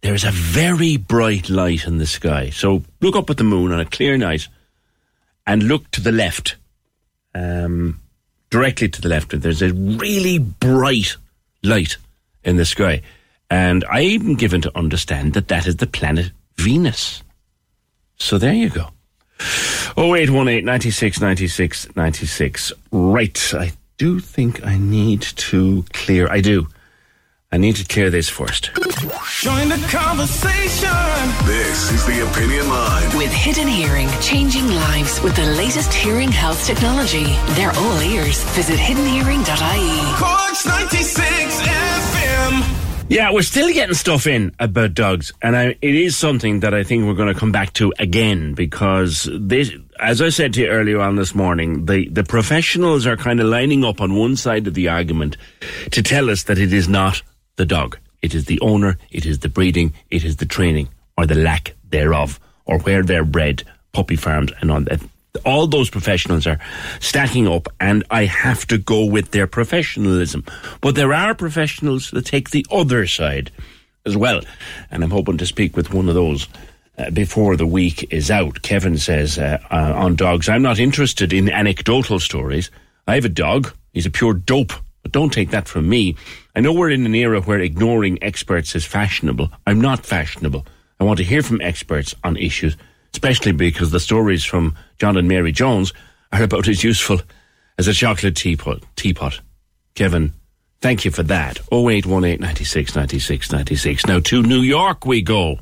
there 0.00 0.14
is 0.14 0.24
a 0.24 0.30
very 0.30 0.96
bright 0.96 1.50
light 1.50 1.86
in 1.86 1.98
the 1.98 2.06
sky. 2.06 2.50
So 2.50 2.82
look 3.00 3.16
up 3.16 3.28
at 3.28 3.36
the 3.36 3.44
moon 3.44 3.72
on 3.72 3.80
a 3.80 3.84
clear 3.84 4.16
night 4.16 4.48
and 5.46 5.64
look 5.64 5.90
to 5.90 6.00
the 6.00 6.12
left, 6.12 6.56
um, 7.34 8.00
directly 8.50 8.88
to 8.88 9.00
the 9.00 9.08
left. 9.08 9.38
There's 9.40 9.62
a 9.62 9.72
really 9.72 10.38
bright 10.38 11.16
light 11.62 11.96
in 12.42 12.56
the 12.56 12.64
sky. 12.64 13.02
And 13.50 13.84
I 13.90 14.02
even 14.02 14.36
given 14.36 14.60
to 14.62 14.78
understand 14.78 15.34
that 15.34 15.48
that 15.48 15.66
is 15.66 15.76
the 15.76 15.86
planet 15.86 16.30
Venus. 16.56 17.22
So 18.16 18.38
there 18.38 18.54
you 18.54 18.70
go. 18.70 18.88
0818 19.96 20.64
96 20.64 21.20
96 21.20 21.96
96. 21.96 22.72
Right. 22.92 23.54
I 23.54 23.72
do 23.98 24.20
think 24.20 24.64
I 24.64 24.78
need 24.78 25.22
to 25.22 25.84
clear. 25.92 26.30
I 26.30 26.40
do. 26.40 26.68
I 27.52 27.56
need 27.56 27.74
to 27.76 27.84
clear 27.84 28.10
this 28.10 28.28
first. 28.28 28.70
Join 29.40 29.68
the 29.70 29.84
conversation. 29.90 30.88
This 31.46 31.90
is 31.90 32.06
the 32.06 32.24
Opinion 32.30 32.68
Line. 32.68 33.18
With 33.18 33.32
Hidden 33.32 33.66
Hearing, 33.66 34.08
changing 34.20 34.68
lives 34.68 35.20
with 35.20 35.34
the 35.34 35.46
latest 35.46 35.92
hearing 35.92 36.30
health 36.30 36.64
technology. 36.64 37.24
They're 37.54 37.72
all 37.74 38.00
ears. 38.02 38.44
Visit 38.54 38.78
hiddenhearing.ie. 38.78 40.14
Corks 40.16 40.64
96 40.64 41.60
FM. 41.60 42.89
Yeah, 43.10 43.32
we're 43.32 43.42
still 43.42 43.72
getting 43.72 43.96
stuff 43.96 44.28
in 44.28 44.54
about 44.60 44.94
dogs, 44.94 45.32
and 45.42 45.56
I, 45.56 45.70
it 45.82 45.96
is 45.96 46.16
something 46.16 46.60
that 46.60 46.74
I 46.74 46.84
think 46.84 47.04
we're 47.04 47.14
going 47.14 47.34
to 47.34 47.38
come 47.38 47.50
back 47.50 47.72
to 47.72 47.92
again 47.98 48.54
because 48.54 49.28
this, 49.32 49.72
as 49.98 50.22
I 50.22 50.28
said 50.28 50.54
to 50.54 50.60
you 50.60 50.68
earlier 50.68 51.00
on 51.00 51.16
this 51.16 51.34
morning, 51.34 51.86
the, 51.86 52.08
the 52.08 52.22
professionals 52.22 53.08
are 53.08 53.16
kind 53.16 53.40
of 53.40 53.46
lining 53.46 53.84
up 53.84 54.00
on 54.00 54.14
one 54.14 54.36
side 54.36 54.68
of 54.68 54.74
the 54.74 54.88
argument 54.88 55.36
to 55.90 56.04
tell 56.04 56.30
us 56.30 56.44
that 56.44 56.58
it 56.58 56.72
is 56.72 56.88
not 56.88 57.20
the 57.56 57.66
dog. 57.66 57.98
It 58.22 58.32
is 58.32 58.44
the 58.44 58.60
owner, 58.60 58.96
it 59.10 59.26
is 59.26 59.40
the 59.40 59.48
breeding, 59.48 59.92
it 60.08 60.22
is 60.22 60.36
the 60.36 60.46
training, 60.46 60.88
or 61.18 61.26
the 61.26 61.34
lack 61.34 61.74
thereof, 61.88 62.38
or 62.64 62.78
where 62.78 63.02
they're 63.02 63.24
bred, 63.24 63.64
puppy 63.92 64.14
farms, 64.14 64.52
and 64.60 64.70
on 64.70 64.84
that. 64.84 65.00
All 65.44 65.66
those 65.66 65.90
professionals 65.90 66.46
are 66.46 66.58
stacking 67.00 67.46
up, 67.46 67.68
and 67.80 68.04
I 68.10 68.24
have 68.24 68.66
to 68.66 68.78
go 68.78 69.04
with 69.04 69.30
their 69.30 69.46
professionalism. 69.46 70.44
But 70.80 70.94
there 70.94 71.12
are 71.12 71.34
professionals 71.34 72.10
that 72.10 72.26
take 72.26 72.50
the 72.50 72.66
other 72.70 73.06
side 73.06 73.50
as 74.04 74.16
well, 74.16 74.40
and 74.90 75.04
I'm 75.04 75.10
hoping 75.10 75.38
to 75.38 75.46
speak 75.46 75.76
with 75.76 75.92
one 75.92 76.08
of 76.08 76.14
those 76.14 76.48
uh, 76.98 77.10
before 77.10 77.56
the 77.56 77.66
week 77.66 78.12
is 78.12 78.30
out. 78.30 78.62
Kevin 78.62 78.98
says 78.98 79.38
uh, 79.38 79.58
uh, 79.70 79.92
on 79.94 80.16
dogs, 80.16 80.48
I'm 80.48 80.62
not 80.62 80.78
interested 80.78 81.32
in 81.32 81.48
anecdotal 81.48 82.20
stories. 82.20 82.70
I 83.06 83.14
have 83.14 83.24
a 83.24 83.30
dog. 83.30 83.72
He's 83.92 84.06
a 84.06 84.10
pure 84.10 84.34
dope. 84.34 84.72
But 85.02 85.12
don't 85.12 85.32
take 85.32 85.50
that 85.50 85.68
from 85.68 85.88
me. 85.88 86.16
I 86.54 86.60
know 86.60 86.72
we're 86.72 86.90
in 86.90 87.06
an 87.06 87.14
era 87.14 87.40
where 87.40 87.60
ignoring 87.60 88.22
experts 88.22 88.74
is 88.74 88.84
fashionable. 88.84 89.50
I'm 89.66 89.80
not 89.80 90.04
fashionable. 90.04 90.66
I 90.98 91.04
want 91.04 91.18
to 91.18 91.24
hear 91.24 91.42
from 91.42 91.62
experts 91.62 92.14
on 92.22 92.36
issues, 92.36 92.76
especially 93.12 93.52
because 93.52 93.90
the 93.90 94.00
stories 94.00 94.44
from 94.44 94.76
John 94.98 95.16
and 95.16 95.28
Mary 95.28 95.52
Jones 95.52 95.92
are 96.32 96.42
about 96.42 96.68
as 96.68 96.84
useful 96.84 97.20
as 97.78 97.88
a 97.88 97.92
chocolate 97.92 98.36
teapot. 98.36 98.82
teapot. 98.96 99.40
Kevin, 99.94 100.32
thank 100.80 101.04
you 101.04 101.10
for 101.10 101.22
that. 101.24 101.58
0818 101.72 102.40
96 102.40 102.94
96 102.94 103.52
96. 103.52 104.06
Now 104.06 104.20
to 104.20 104.42
New 104.42 104.60
York 104.60 105.06
we 105.06 105.22
go. 105.22 105.58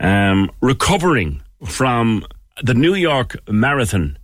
Um, 0.00 0.50
recovering 0.60 1.42
from 1.64 2.24
the 2.62 2.74
New 2.74 2.94
York 2.94 3.36
Marathon 3.48 4.18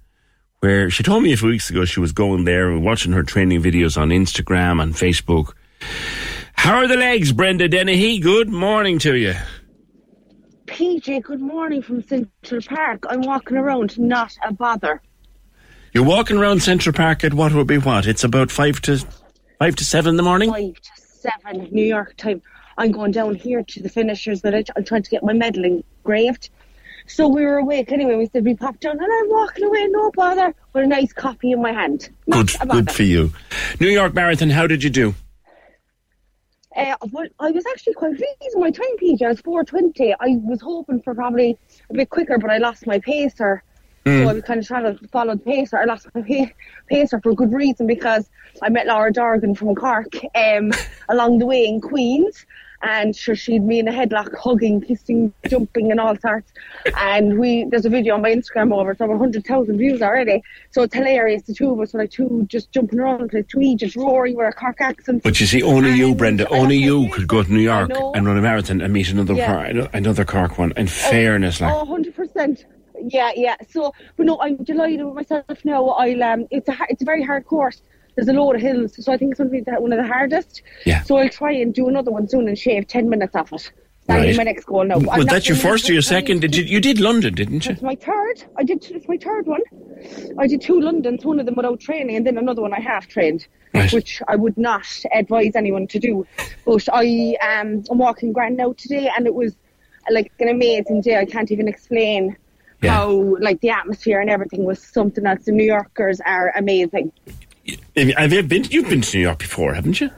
where 0.61 0.91
she 0.91 1.03
told 1.03 1.23
me 1.23 1.33
a 1.33 1.37
few 1.37 1.49
weeks 1.49 1.71
ago 1.71 1.85
she 1.85 2.01
was 2.01 2.13
going 2.13 2.45
there 2.45 2.71
and 2.71 2.85
watching 2.85 3.13
her 3.13 3.23
training 3.23 3.63
videos 3.63 4.01
on 4.01 4.09
Instagram 4.11 4.83
and 4.83 4.95
Facebook. 4.95 5.53
How 6.55 6.79
are 6.79 6.89
the 6.89 6.97
legs, 6.97 7.33
Brenda 7.33 7.69
Dennehy? 7.69 8.19
Good 8.19 8.49
morning 8.49 8.99
to 9.01 9.15
you. 9.15 9.35
PJ, 10.79 11.25
good 11.25 11.41
morning 11.41 11.83
from 11.83 12.05
Central 12.05 12.63
Park. 12.63 13.03
I'm 13.09 13.23
walking 13.23 13.57
around, 13.57 13.99
not 13.99 14.37
a 14.45 14.53
bother. 14.53 15.03
You're 15.93 16.05
walking 16.05 16.37
around 16.37 16.63
Central 16.63 16.93
Park 16.93 17.25
at 17.25 17.35
what 17.35 17.53
would 17.53 17.67
be 17.67 17.79
what? 17.79 18.07
It's 18.07 18.23
about 18.23 18.53
five 18.53 18.81
to 18.83 19.05
five 19.59 19.75
to 19.75 19.85
seven 19.85 20.11
in 20.11 20.17
the 20.17 20.23
morning. 20.23 20.53
Five 20.53 20.75
to 20.75 20.91
seven 21.03 21.69
New 21.73 21.85
York 21.85 22.17
time. 22.17 22.43
I'm 22.77 22.93
going 22.93 23.11
down 23.11 23.35
here 23.35 23.65
to 23.65 23.83
the 23.83 23.89
finishers 23.89 24.41
village. 24.41 24.71
I'm 24.77 24.85
trying 24.85 25.03
to 25.03 25.11
get 25.11 25.25
my 25.25 25.33
medal 25.33 25.65
engraved. 25.65 26.49
So 27.09 27.27
we 27.27 27.45
were 27.45 27.59
awake 27.59 27.91
anyway. 27.91 28.15
We 28.15 28.27
said 28.27 28.45
we 28.45 28.55
popped 28.55 28.83
down, 28.83 29.01
and 29.01 29.03
I'm 29.03 29.31
walking 29.31 29.65
away, 29.65 29.85
no 29.89 30.13
bother, 30.13 30.55
with 30.75 30.85
a 30.85 30.87
nice 30.87 31.13
copy 31.13 31.51
in 31.51 31.61
my 31.61 31.73
hand. 31.73 32.09
Good, 32.31 32.53
good 32.69 32.93
for 32.93 33.03
you. 33.03 33.33
New 33.81 33.89
York 33.89 34.15
Marathon. 34.15 34.51
How 34.51 34.69
did 34.69 34.85
you 34.85 34.91
do? 34.91 35.17
Uh, 36.79 36.95
well, 37.11 37.27
I 37.41 37.51
was 37.51 37.65
actually 37.67 37.95
quite 37.95 38.17
pleased 38.17 38.55
with 38.55 38.61
my 38.61 38.71
time, 38.71 38.97
PJ. 39.03 39.21
I 39.23 39.29
was 39.29 39.41
420. 39.41 40.15
I 40.15 40.39
was 40.45 40.61
hoping 40.61 41.03
for 41.03 41.13
probably 41.13 41.59
a 41.91 41.95
bit 41.95 42.09
quicker, 42.09 42.39
but 42.39 42.51
I 42.51 42.59
lost 42.59 42.87
my 42.87 43.01
pacer. 43.01 43.65
Hmm. 44.07 44.23
So 44.23 44.29
I 44.29 44.33
was 44.33 44.45
kind 44.45 44.61
of 44.61 44.67
trying 44.67 44.85
to 44.85 45.09
follow 45.09 45.35
the 45.35 45.41
pacer. 45.41 45.77
I 45.77 45.85
lost 45.85 46.07
my 46.15 46.23
pa- 46.23 46.53
pacer 46.89 47.21
for 47.21 47.31
a 47.31 47.35
good 47.35 47.53
reason 47.53 47.89
because 47.89 48.31
I 48.63 48.69
met 48.69 48.87
Laura 48.87 49.13
Dorgan 49.13 49.57
from 49.57 49.75
Cork 49.75 50.15
um, 50.37 50.71
along 51.09 51.39
the 51.39 51.47
way 51.47 51.67
in 51.67 51.81
Queens. 51.81 52.47
And 52.83 53.15
sure, 53.15 53.35
she'd 53.35 53.65
me 53.65 53.81
in 53.81 53.89
a 53.89 53.93
headlock, 53.93 54.37
hugging, 54.37 54.81
kissing, 54.81 55.33
jumping, 55.49 55.91
and 55.91 55.99
all 55.99 56.17
sorts. 56.17 56.53
And 56.97 57.39
we, 57.39 57.65
there's 57.65 57.85
a 57.85 57.91
video 57.91 58.15
on 58.15 58.23
my 58.23 58.31
Instagram 58.33 58.73
over, 58.73 58.93
it's 58.93 59.01
over 59.01 59.13
100,000 59.17 59.77
views 59.77 60.01
already. 60.01 60.43
So 60.71 60.83
it's 60.83 60.95
hilarious. 60.95 61.43
The 61.43 61.55
two 61.55 61.73
of 61.73 61.81
us 61.81 61.93
were 61.93 62.01
like 62.01 62.13
two 62.13 62.45
just 62.49 62.71
jumping 62.71 63.01
around 63.01 63.23
the 63.23 63.29
place, 63.29 63.47
two 63.49 63.77
just 63.77 63.97
roaring 63.97 64.37
with 64.37 64.47
a 64.47 64.53
Cork 64.53 64.81
accents. 64.81 65.25
But 65.25 65.41
you 65.41 65.47
see, 65.47 65.63
only 65.63 65.93
you, 65.93 66.15
Brenda, 66.15 66.49
only 66.51 66.77
you 66.77 67.11
could 67.11 67.27
go 67.27 67.43
to 67.43 67.53
New 67.53 67.61
York 67.61 67.91
and 68.15 68.25
run 68.27 68.39
a 68.39 68.43
marathon 68.43 68.81
and 68.81 68.93
meet 68.93 69.09
another 69.11 69.35
Yeah. 69.35 69.89
Another 69.93 70.25
Cork 70.25 70.57
one. 70.59 70.73
In 70.77 70.87
fairness, 70.87 71.61
like 71.61 71.75
Oh, 71.75 71.85
100%. 71.85 72.65
Yeah, 73.01 73.33
yeah. 73.35 73.57
So, 73.71 73.93
but 74.17 74.27
no, 74.27 74.41
I'm 74.41 74.57
delighted 74.57 75.05
with 75.05 75.15
myself 75.15 75.65
now. 75.65 75.85
I'll, 75.89 76.23
um, 76.23 76.47
it's 76.51 76.69
a, 76.69 76.77
it's 76.89 77.03
a 77.03 77.05
very 77.05 77.23
hard 77.25 77.45
course. 77.47 77.83
There's 78.19 78.27
a 78.27 78.33
load 78.33 78.57
of 78.57 78.63
hills, 78.63 78.97
so 79.05 79.13
I 79.13 79.17
think 79.17 79.31
it's 79.31 79.39
going 79.39 79.49
to 79.49 79.63
be 79.65 79.71
one 79.81 79.93
of 79.93 79.99
the 79.99 80.13
hardest. 80.13 80.63
Yeah. 80.85 81.03
So 81.05 81.19
I'll 81.19 81.29
try 81.29 81.53
and 81.53 81.73
do 81.73 81.89
another 81.89 82.11
one 82.11 82.27
soon 82.27 82.49
and 82.49 82.59
shave 82.59 82.89
10 82.89 83.09
minutes 83.09 83.37
off 83.37 83.53
it. 83.53 83.71
That'll 84.09 84.25
Right. 84.25 84.33
be 84.33 84.37
my 84.37 84.43
next 84.43 84.65
goal 84.65 84.83
now. 84.85 84.99
Was 84.99 85.27
that 85.27 85.49
your 85.49 85.57
first 85.57 85.89
or 85.89 85.93
your 85.93 86.03
second? 86.03 86.41
Did 86.41 86.57
you, 86.57 86.65
you 86.65 86.81
did 86.81 86.99
London, 86.99 87.33
didn't 87.35 87.65
you? 87.67 87.73
It's 87.75 87.81
my 87.83 87.95
third. 87.95 88.43
I 88.57 88.65
did. 88.65 88.85
It's 88.91 89.07
my 89.07 89.19
third 89.19 89.47
one. 89.47 89.61
I 90.37 90.49
did 90.49 90.63
two 90.63 90.81
Londons, 90.81 91.25
one 91.25 91.39
of 91.39 91.47
them 91.47 91.55
without 91.55 91.79
training, 91.79 92.17
and 92.17 92.27
then 92.27 92.39
another 92.39 92.61
one 92.61 92.73
I 92.75 92.81
half 92.81 93.07
trained, 93.07 93.47
Right. 93.73 93.93
which 93.93 94.21
I 94.27 94.35
would 94.35 94.59
not 94.59 94.89
advise 95.15 95.53
anyone 95.55 95.87
to 95.87 96.01
do. 96.01 96.27
But 96.67 96.89
I 96.93 97.37
um, 97.41 97.85
I'm 97.89 97.99
walking 97.99 98.33
Grand 98.33 98.57
now 98.57 98.73
today, 98.73 99.09
and 99.17 99.29
it 99.29 99.35
was 99.35 99.55
like 100.11 100.33
an 100.41 100.49
amazing 100.49 101.03
day. 101.03 101.19
I 101.19 101.25
can't 101.25 101.53
even 101.53 101.69
explain 101.69 102.37
Yeah. 102.83 102.95
how 102.95 103.37
like 103.39 103.61
the 103.61 103.71
atmosphere 103.71 104.21
and 104.21 104.29
everything 104.29 104.65
was 104.65 104.83
something 104.83 105.25
else. 105.25 105.45
The 105.45 105.53
New 105.53 105.65
Yorkers 105.67 106.21
are 106.27 106.53
amazing. 106.57 107.13
Have 107.97 108.33
you- 108.33 108.43
been? 108.43 108.65
You've 108.71 108.89
been 108.89 109.01
to 109.01 109.17
New 109.17 109.23
York 109.23 109.39
before, 109.39 109.75
haven't 109.75 110.01
you? 110.01 110.11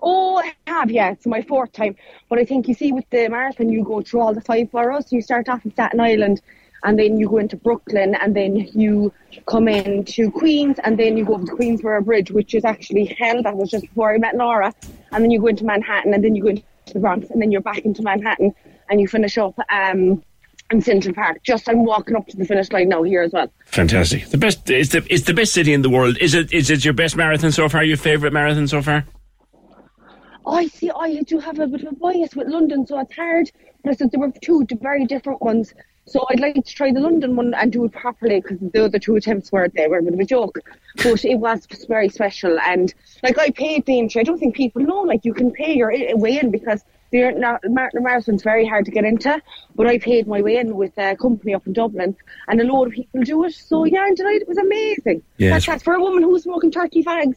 Oh, 0.00 0.36
I 0.36 0.52
have, 0.66 0.90
yeah. 0.90 1.12
It's 1.12 1.26
my 1.26 1.42
fourth 1.42 1.72
time. 1.72 1.96
But 2.28 2.38
I 2.38 2.44
think 2.44 2.68
you 2.68 2.74
see 2.74 2.92
with 2.92 3.08
the 3.10 3.28
marathon, 3.28 3.70
you 3.70 3.82
go 3.84 4.02
through 4.02 4.20
all 4.20 4.34
the 4.34 4.40
five 4.42 4.70
boroughs. 4.70 5.12
You 5.12 5.22
start 5.22 5.48
off 5.48 5.64
in 5.64 5.72
Staten 5.72 5.98
Island, 5.98 6.42
and 6.82 6.98
then 6.98 7.18
you 7.18 7.28
go 7.28 7.38
into 7.38 7.56
Brooklyn, 7.56 8.14
and 8.14 8.36
then 8.36 8.56
you 8.74 9.12
come 9.46 9.66
into 9.68 10.30
Queens, 10.30 10.78
and 10.84 10.98
then 10.98 11.16
you 11.16 11.24
go 11.24 11.34
over 11.34 11.46
the 11.46 11.52
Queensboro 11.52 12.04
Bridge, 12.04 12.30
which 12.30 12.54
is 12.54 12.64
actually 12.66 13.06
hell. 13.18 13.42
That 13.42 13.56
was 13.56 13.70
just 13.70 13.84
before 13.88 14.14
I 14.14 14.18
met 14.18 14.36
Laura. 14.36 14.74
And 15.12 15.24
then 15.24 15.30
you 15.30 15.40
go 15.40 15.46
into 15.46 15.64
Manhattan, 15.64 16.12
and 16.12 16.22
then 16.22 16.34
you 16.34 16.42
go 16.42 16.48
into 16.50 16.62
the 16.92 17.00
Bronx, 17.00 17.30
and 17.30 17.40
then 17.40 17.50
you're 17.50 17.62
back 17.62 17.78
into 17.78 18.02
Manhattan, 18.02 18.54
and 18.90 19.00
you 19.00 19.08
finish 19.08 19.38
up 19.38 19.58
um, 19.70 20.22
in 20.70 20.80
Central 20.80 21.14
Park. 21.14 21.42
Just 21.42 21.68
I'm 21.68 21.84
walking 21.84 22.16
up 22.16 22.26
to 22.28 22.36
the 22.36 22.44
finish 22.44 22.70
line 22.72 22.88
now 22.88 23.02
here 23.02 23.22
as 23.22 23.32
well. 23.32 23.50
Fantastic. 23.66 24.28
The 24.28 24.38
best. 24.38 24.68
It's 24.70 24.90
the 24.90 25.06
it's 25.10 25.24
the 25.24 25.34
best 25.34 25.52
city 25.52 25.72
in 25.72 25.82
the 25.82 25.90
world. 25.90 26.18
Is 26.20 26.34
it? 26.34 26.52
Is 26.52 26.70
it 26.70 26.84
your 26.84 26.94
best 26.94 27.16
marathon 27.16 27.52
so 27.52 27.68
far? 27.68 27.84
Your 27.84 27.96
favourite 27.96 28.32
marathon 28.32 28.68
so 28.68 28.82
far? 28.82 29.04
I 30.46 30.66
see. 30.66 30.90
I 30.90 31.22
do 31.22 31.38
have 31.38 31.58
a 31.58 31.66
bit 31.66 31.82
of 31.82 31.92
a 31.92 31.96
bias 31.96 32.34
with 32.34 32.48
London, 32.48 32.86
so 32.86 32.98
it's 33.00 33.14
hard. 33.14 33.50
But 33.82 33.90
I 33.90 33.94
said 33.94 34.10
there 34.10 34.20
were 34.20 34.32
two 34.42 34.66
very 34.80 35.06
different 35.06 35.40
ones. 35.40 35.74
So 36.06 36.26
I'd 36.28 36.40
like 36.40 36.54
to 36.54 36.74
try 36.74 36.92
the 36.92 37.00
London 37.00 37.34
one 37.34 37.54
and 37.54 37.72
do 37.72 37.86
it 37.86 37.92
properly 37.92 38.40
because 38.40 38.58
the 38.60 38.84
other 38.84 38.98
two 38.98 39.16
attempts 39.16 39.50
were 39.50 39.68
they 39.68 39.88
were 39.88 39.98
a 39.98 40.02
bit 40.02 40.12
of 40.12 40.20
a 40.20 40.24
joke. 40.24 40.58
But 40.96 41.24
it 41.24 41.36
was 41.36 41.66
very 41.88 42.10
special, 42.10 42.58
and 42.60 42.92
like 43.22 43.38
I 43.38 43.50
paid 43.50 43.86
the 43.86 43.98
entry. 43.98 44.20
I 44.20 44.24
don't 44.24 44.38
think 44.38 44.54
people 44.54 44.82
know. 44.82 45.00
Like 45.00 45.24
you 45.24 45.32
can 45.32 45.50
pay 45.50 45.74
your 45.74 45.90
eh, 45.90 46.10
eh, 46.10 46.14
way 46.14 46.38
in 46.38 46.50
because 46.50 46.84
the 47.14 47.30
not, 47.38 47.60
mar- 47.68 47.90
the 47.92 48.00
marathon's 48.00 48.42
very 48.42 48.66
hard 48.66 48.84
to 48.86 48.90
get 48.90 49.04
into. 49.04 49.40
But 49.76 49.86
I 49.86 49.98
paid 49.98 50.26
my 50.26 50.42
way 50.42 50.56
in 50.56 50.74
with 50.74 50.98
a 50.98 51.16
company 51.16 51.54
up 51.54 51.66
in 51.66 51.72
Dublin, 51.72 52.16
and 52.48 52.60
a 52.60 52.64
load 52.64 52.88
of 52.88 52.94
people 52.94 53.22
do 53.22 53.44
it. 53.44 53.54
So 53.54 53.84
yeah, 53.84 54.00
I'm 54.00 54.14
delighted. 54.14 54.42
It 54.42 54.48
was 54.48 54.58
amazing. 54.58 55.22
Yeah, 55.38 55.58
that's, 55.58 55.82
for 55.82 55.94
a 55.94 56.00
woman 56.00 56.22
who 56.22 56.30
was 56.30 56.42
smoking 56.42 56.72
thirty 56.72 57.04
fags 57.04 57.36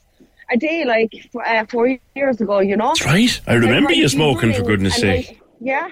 a 0.51 0.57
day, 0.57 0.83
like 0.85 1.13
uh, 1.45 1.65
four 1.65 1.97
years 2.15 2.41
ago. 2.41 2.59
You 2.59 2.75
know. 2.75 2.87
That's 2.87 3.05
right. 3.05 3.41
I 3.47 3.53
remember 3.53 3.91
you 3.91 4.07
smoking, 4.09 4.53
for 4.53 4.63
goodness' 4.63 4.95
sake. 4.95 5.27
like, 5.29 5.41
yeah. 5.61 5.89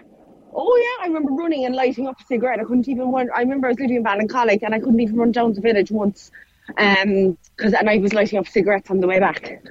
Oh 0.57 0.75
yeah, 0.77 1.03
I 1.03 1.07
remember 1.07 1.31
running 1.31 1.65
and 1.65 1.75
lighting 1.75 2.07
up 2.07 2.19
a 2.19 2.23
cigarette. 2.25 2.59
I 2.59 2.63
couldn't 2.63 2.87
even 2.87 3.11
run. 3.11 3.29
I 3.35 3.41
remember 3.41 3.67
I 3.67 3.71
was 3.71 3.79
living 3.79 3.97
in 3.97 4.03
Ballincollig 4.03 4.63
and 4.63 4.73
I 4.73 4.79
couldn't 4.79 4.99
even 4.99 5.17
run 5.17 5.31
down 5.31 5.53
the 5.53 5.61
village 5.61 5.91
once, 5.91 6.31
um, 6.77 7.37
because 7.55 7.73
and 7.73 7.89
I 7.89 7.97
was 7.97 8.13
lighting 8.13 8.39
up 8.39 8.47
cigarettes 8.47 8.89
on 8.89 8.99
the 8.99 9.07
way 9.07 9.19
back. 9.19 9.61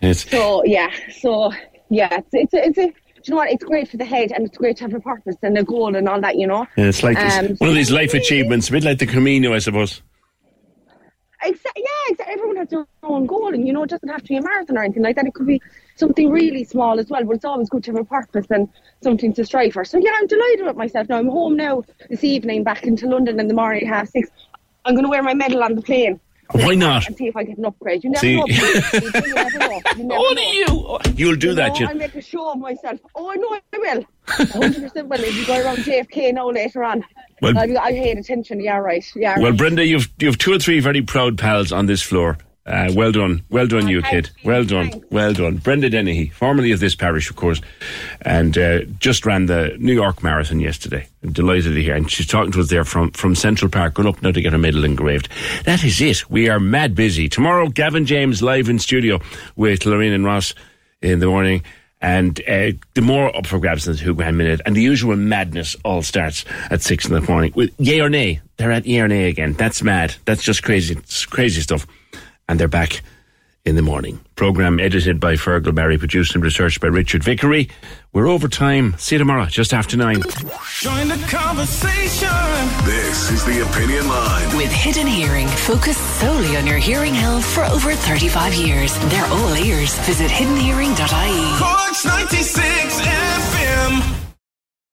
It's, 0.00 0.28
So 0.28 0.64
yeah, 0.64 0.90
so 1.20 1.52
yeah, 1.90 2.08
it's 2.32 2.32
it's 2.32 2.54
a, 2.54 2.66
it's 2.66 2.78
a. 2.78 3.05
You 3.26 3.32
know 3.32 3.38
what? 3.38 3.50
It's 3.50 3.64
great 3.64 3.88
for 3.88 3.96
the 3.96 4.04
head, 4.04 4.30
and 4.32 4.46
it's 4.46 4.56
great 4.56 4.76
to 4.78 4.84
have 4.84 4.94
a 4.94 5.00
purpose 5.00 5.36
and 5.42 5.58
a 5.58 5.64
goal 5.64 5.96
and 5.96 6.08
all 6.08 6.20
that. 6.20 6.36
You 6.36 6.46
know. 6.46 6.66
Yeah, 6.76 6.86
it's 6.86 7.02
like 7.02 7.18
Um, 7.18 7.56
one 7.56 7.70
of 7.70 7.76
these 7.76 7.90
life 7.90 8.14
achievements, 8.14 8.68
a 8.68 8.72
bit 8.72 8.84
like 8.84 8.98
the 8.98 9.06
Camino, 9.06 9.52
I 9.52 9.58
suppose. 9.58 10.02
Exactly. 11.42 11.82
Yeah, 11.82 12.12
exactly. 12.12 12.34
Everyone 12.34 12.56
has 12.56 12.68
their 12.68 12.86
own 13.02 13.26
goal, 13.26 13.52
and 13.52 13.66
you 13.66 13.72
know, 13.72 13.82
it 13.82 13.90
doesn't 13.90 14.08
have 14.08 14.22
to 14.22 14.28
be 14.28 14.36
a 14.36 14.42
marathon 14.42 14.78
or 14.78 14.84
anything 14.84 15.02
like 15.02 15.16
that. 15.16 15.26
It 15.26 15.34
could 15.34 15.46
be 15.46 15.60
something 15.96 16.30
really 16.30 16.64
small 16.64 16.98
as 16.98 17.08
well, 17.08 17.24
but 17.24 17.36
it's 17.36 17.44
always 17.44 17.68
good 17.68 17.84
to 17.84 17.92
have 17.92 18.00
a 18.00 18.04
purpose 18.04 18.46
and 18.50 18.68
something 19.02 19.32
to 19.34 19.44
strive 19.44 19.72
for. 19.72 19.84
So 19.84 19.98
yeah, 19.98 20.12
I'm 20.14 20.26
delighted 20.26 20.66
with 20.66 20.76
myself. 20.76 21.08
Now 21.08 21.18
I'm 21.18 21.28
home 21.28 21.56
now 21.56 21.84
this 22.08 22.24
evening, 22.24 22.64
back 22.64 22.84
into 22.84 23.06
London 23.08 23.38
in 23.40 23.48
the 23.48 23.54
morning 23.54 23.82
at 23.82 23.88
half 23.88 24.08
six. 24.08 24.30
I'm 24.84 24.94
going 24.94 25.04
to 25.04 25.10
wear 25.10 25.22
my 25.22 25.34
medal 25.34 25.62
on 25.64 25.74
the 25.74 25.82
plane. 25.82 26.20
Why 26.52 26.74
not? 26.74 27.06
And 27.06 27.16
see 27.16 27.26
if 27.26 27.36
I 27.36 27.42
get 27.44 27.58
an 27.58 27.64
upgrade. 27.64 28.04
You 28.04 28.10
never 28.10 28.20
See- 28.20 28.36
know. 28.36 28.44
you 28.48 29.34
never 29.34 29.58
know. 29.58 29.80
You 29.96 30.04
never 30.04 30.20
Only 30.20 30.64
know. 30.64 30.98
you. 31.06 31.12
You'll 31.16 31.36
do 31.36 31.54
that, 31.54 31.72
know, 31.74 31.78
you. 31.80 31.86
I 31.88 31.92
make 31.94 32.14
a 32.14 32.22
show 32.22 32.52
of 32.52 32.58
myself. 32.58 33.00
Oh, 33.14 33.30
I 33.30 33.34
know 33.36 33.58
I 33.74 33.78
will. 33.78 34.04
100% 34.28 35.08
will. 35.08 35.20
If 35.24 35.36
you 35.36 35.46
go 35.46 35.60
around 35.64 35.78
JFK 35.78 36.34
now 36.34 36.50
later 36.50 36.84
on, 36.84 37.04
Well- 37.42 37.58
I, 37.58 37.62
I 37.80 37.90
paid 37.92 38.18
attention. 38.18 38.60
Yeah, 38.60 38.76
right. 38.76 39.04
Yeah. 39.16 39.38
Well. 39.38 39.52
Brenda, 39.52 39.84
you've 39.84 40.08
you've 40.18 40.38
two 40.38 40.52
or 40.52 40.58
three 40.58 40.80
very 40.80 41.02
proud 41.02 41.36
pals 41.38 41.72
on 41.72 41.86
this 41.86 42.02
floor. 42.02 42.38
Uh, 42.66 42.92
well 42.96 43.12
done, 43.12 43.44
well 43.48 43.68
done, 43.68 43.86
you 43.86 44.02
kid. 44.02 44.28
Well 44.42 44.64
done, 44.64 45.04
well 45.10 45.32
done. 45.32 45.58
Brenda 45.58 45.88
Dennehy, 45.88 46.30
formerly 46.30 46.72
of 46.72 46.80
this 46.80 46.96
parish, 46.96 47.30
of 47.30 47.36
course, 47.36 47.60
and 48.22 48.58
uh, 48.58 48.80
just 48.98 49.24
ran 49.24 49.46
the 49.46 49.76
New 49.78 49.94
York 49.94 50.20
Marathon 50.24 50.58
yesterday. 50.58 51.06
I'm 51.22 51.32
delighted 51.32 51.74
to 51.74 51.82
hear, 51.82 51.94
and 51.94 52.10
she's 52.10 52.26
talking 52.26 52.50
to 52.52 52.60
us 52.60 52.68
there 52.68 52.84
from 52.84 53.12
from 53.12 53.36
Central 53.36 53.70
Park, 53.70 53.94
going 53.94 54.08
up 54.08 54.20
now 54.20 54.32
to 54.32 54.40
get 54.40 54.52
her 54.52 54.58
medal 54.58 54.84
engraved. 54.84 55.28
That 55.64 55.84
is 55.84 56.00
it. 56.00 56.28
We 56.28 56.48
are 56.48 56.58
mad 56.58 56.96
busy 56.96 57.28
tomorrow. 57.28 57.68
Gavin 57.68 58.04
James 58.04 58.42
live 58.42 58.68
in 58.68 58.80
studio 58.80 59.20
with 59.54 59.86
Lorraine 59.86 60.12
and 60.12 60.24
Ross 60.24 60.52
in 61.02 61.20
the 61.20 61.26
morning. 61.26 61.62
And 62.02 62.38
uh, 62.46 62.72
the 62.94 63.00
more 63.00 63.34
up 63.34 63.46
for 63.46 63.58
grabs 63.58 63.86
in 63.86 63.94
the 63.94 63.98
two 63.98 64.14
grand 64.14 64.36
minute, 64.36 64.60
and 64.66 64.76
the 64.76 64.82
usual 64.82 65.16
madness 65.16 65.76
all 65.84 66.02
starts 66.02 66.44
at 66.70 66.82
six 66.82 67.06
in 67.06 67.14
the 67.14 67.22
morning. 67.22 67.52
With 67.56 67.72
yay 67.78 68.00
or 68.00 68.10
nay, 68.10 68.40
they're 68.58 68.70
at 68.70 68.86
yay 68.86 69.00
or 69.00 69.08
nay 69.08 69.28
again. 69.28 69.54
That's 69.54 69.82
mad. 69.82 70.14
That's 70.26 70.42
just 70.42 70.62
crazy, 70.62 70.94
it's 70.94 71.24
crazy 71.24 71.62
stuff 71.62 71.86
and 72.48 72.58
they're 72.60 72.68
back 72.68 73.02
in 73.64 73.74
the 73.74 73.82
morning. 73.82 74.20
Program 74.36 74.78
edited 74.78 75.18
by 75.18 75.34
Fergal 75.34 75.74
Barry, 75.74 75.98
produced 75.98 76.34
and 76.34 76.44
researched 76.44 76.80
by 76.80 76.86
Richard 76.86 77.24
Vickery. 77.24 77.68
We're 78.12 78.28
over 78.28 78.46
time. 78.48 78.94
See 78.96 79.16
you 79.16 79.18
tomorrow, 79.18 79.46
just 79.46 79.74
after 79.74 79.96
nine. 79.96 80.22
Join 80.80 81.08
the 81.08 81.26
conversation. 81.28 82.28
This 82.84 83.30
is 83.30 83.44
the 83.44 83.62
Opinion 83.68 84.06
Line 84.08 84.56
with 84.56 84.70
Hidden 84.70 85.06
Hearing, 85.06 85.48
focused 85.48 86.20
solely 86.20 86.56
on 86.56 86.66
your 86.66 86.78
hearing 86.78 87.14
health 87.14 87.44
for 87.44 87.64
over 87.64 87.92
35 87.92 88.54
years. 88.54 88.96
They're 89.10 89.26
all 89.26 89.56
ears. 89.56 89.98
Visit 90.00 90.30
hiddenhearing.ie. 90.30 91.58
Corks 91.58 92.04
96 92.04 93.00
FM. 93.00 94.25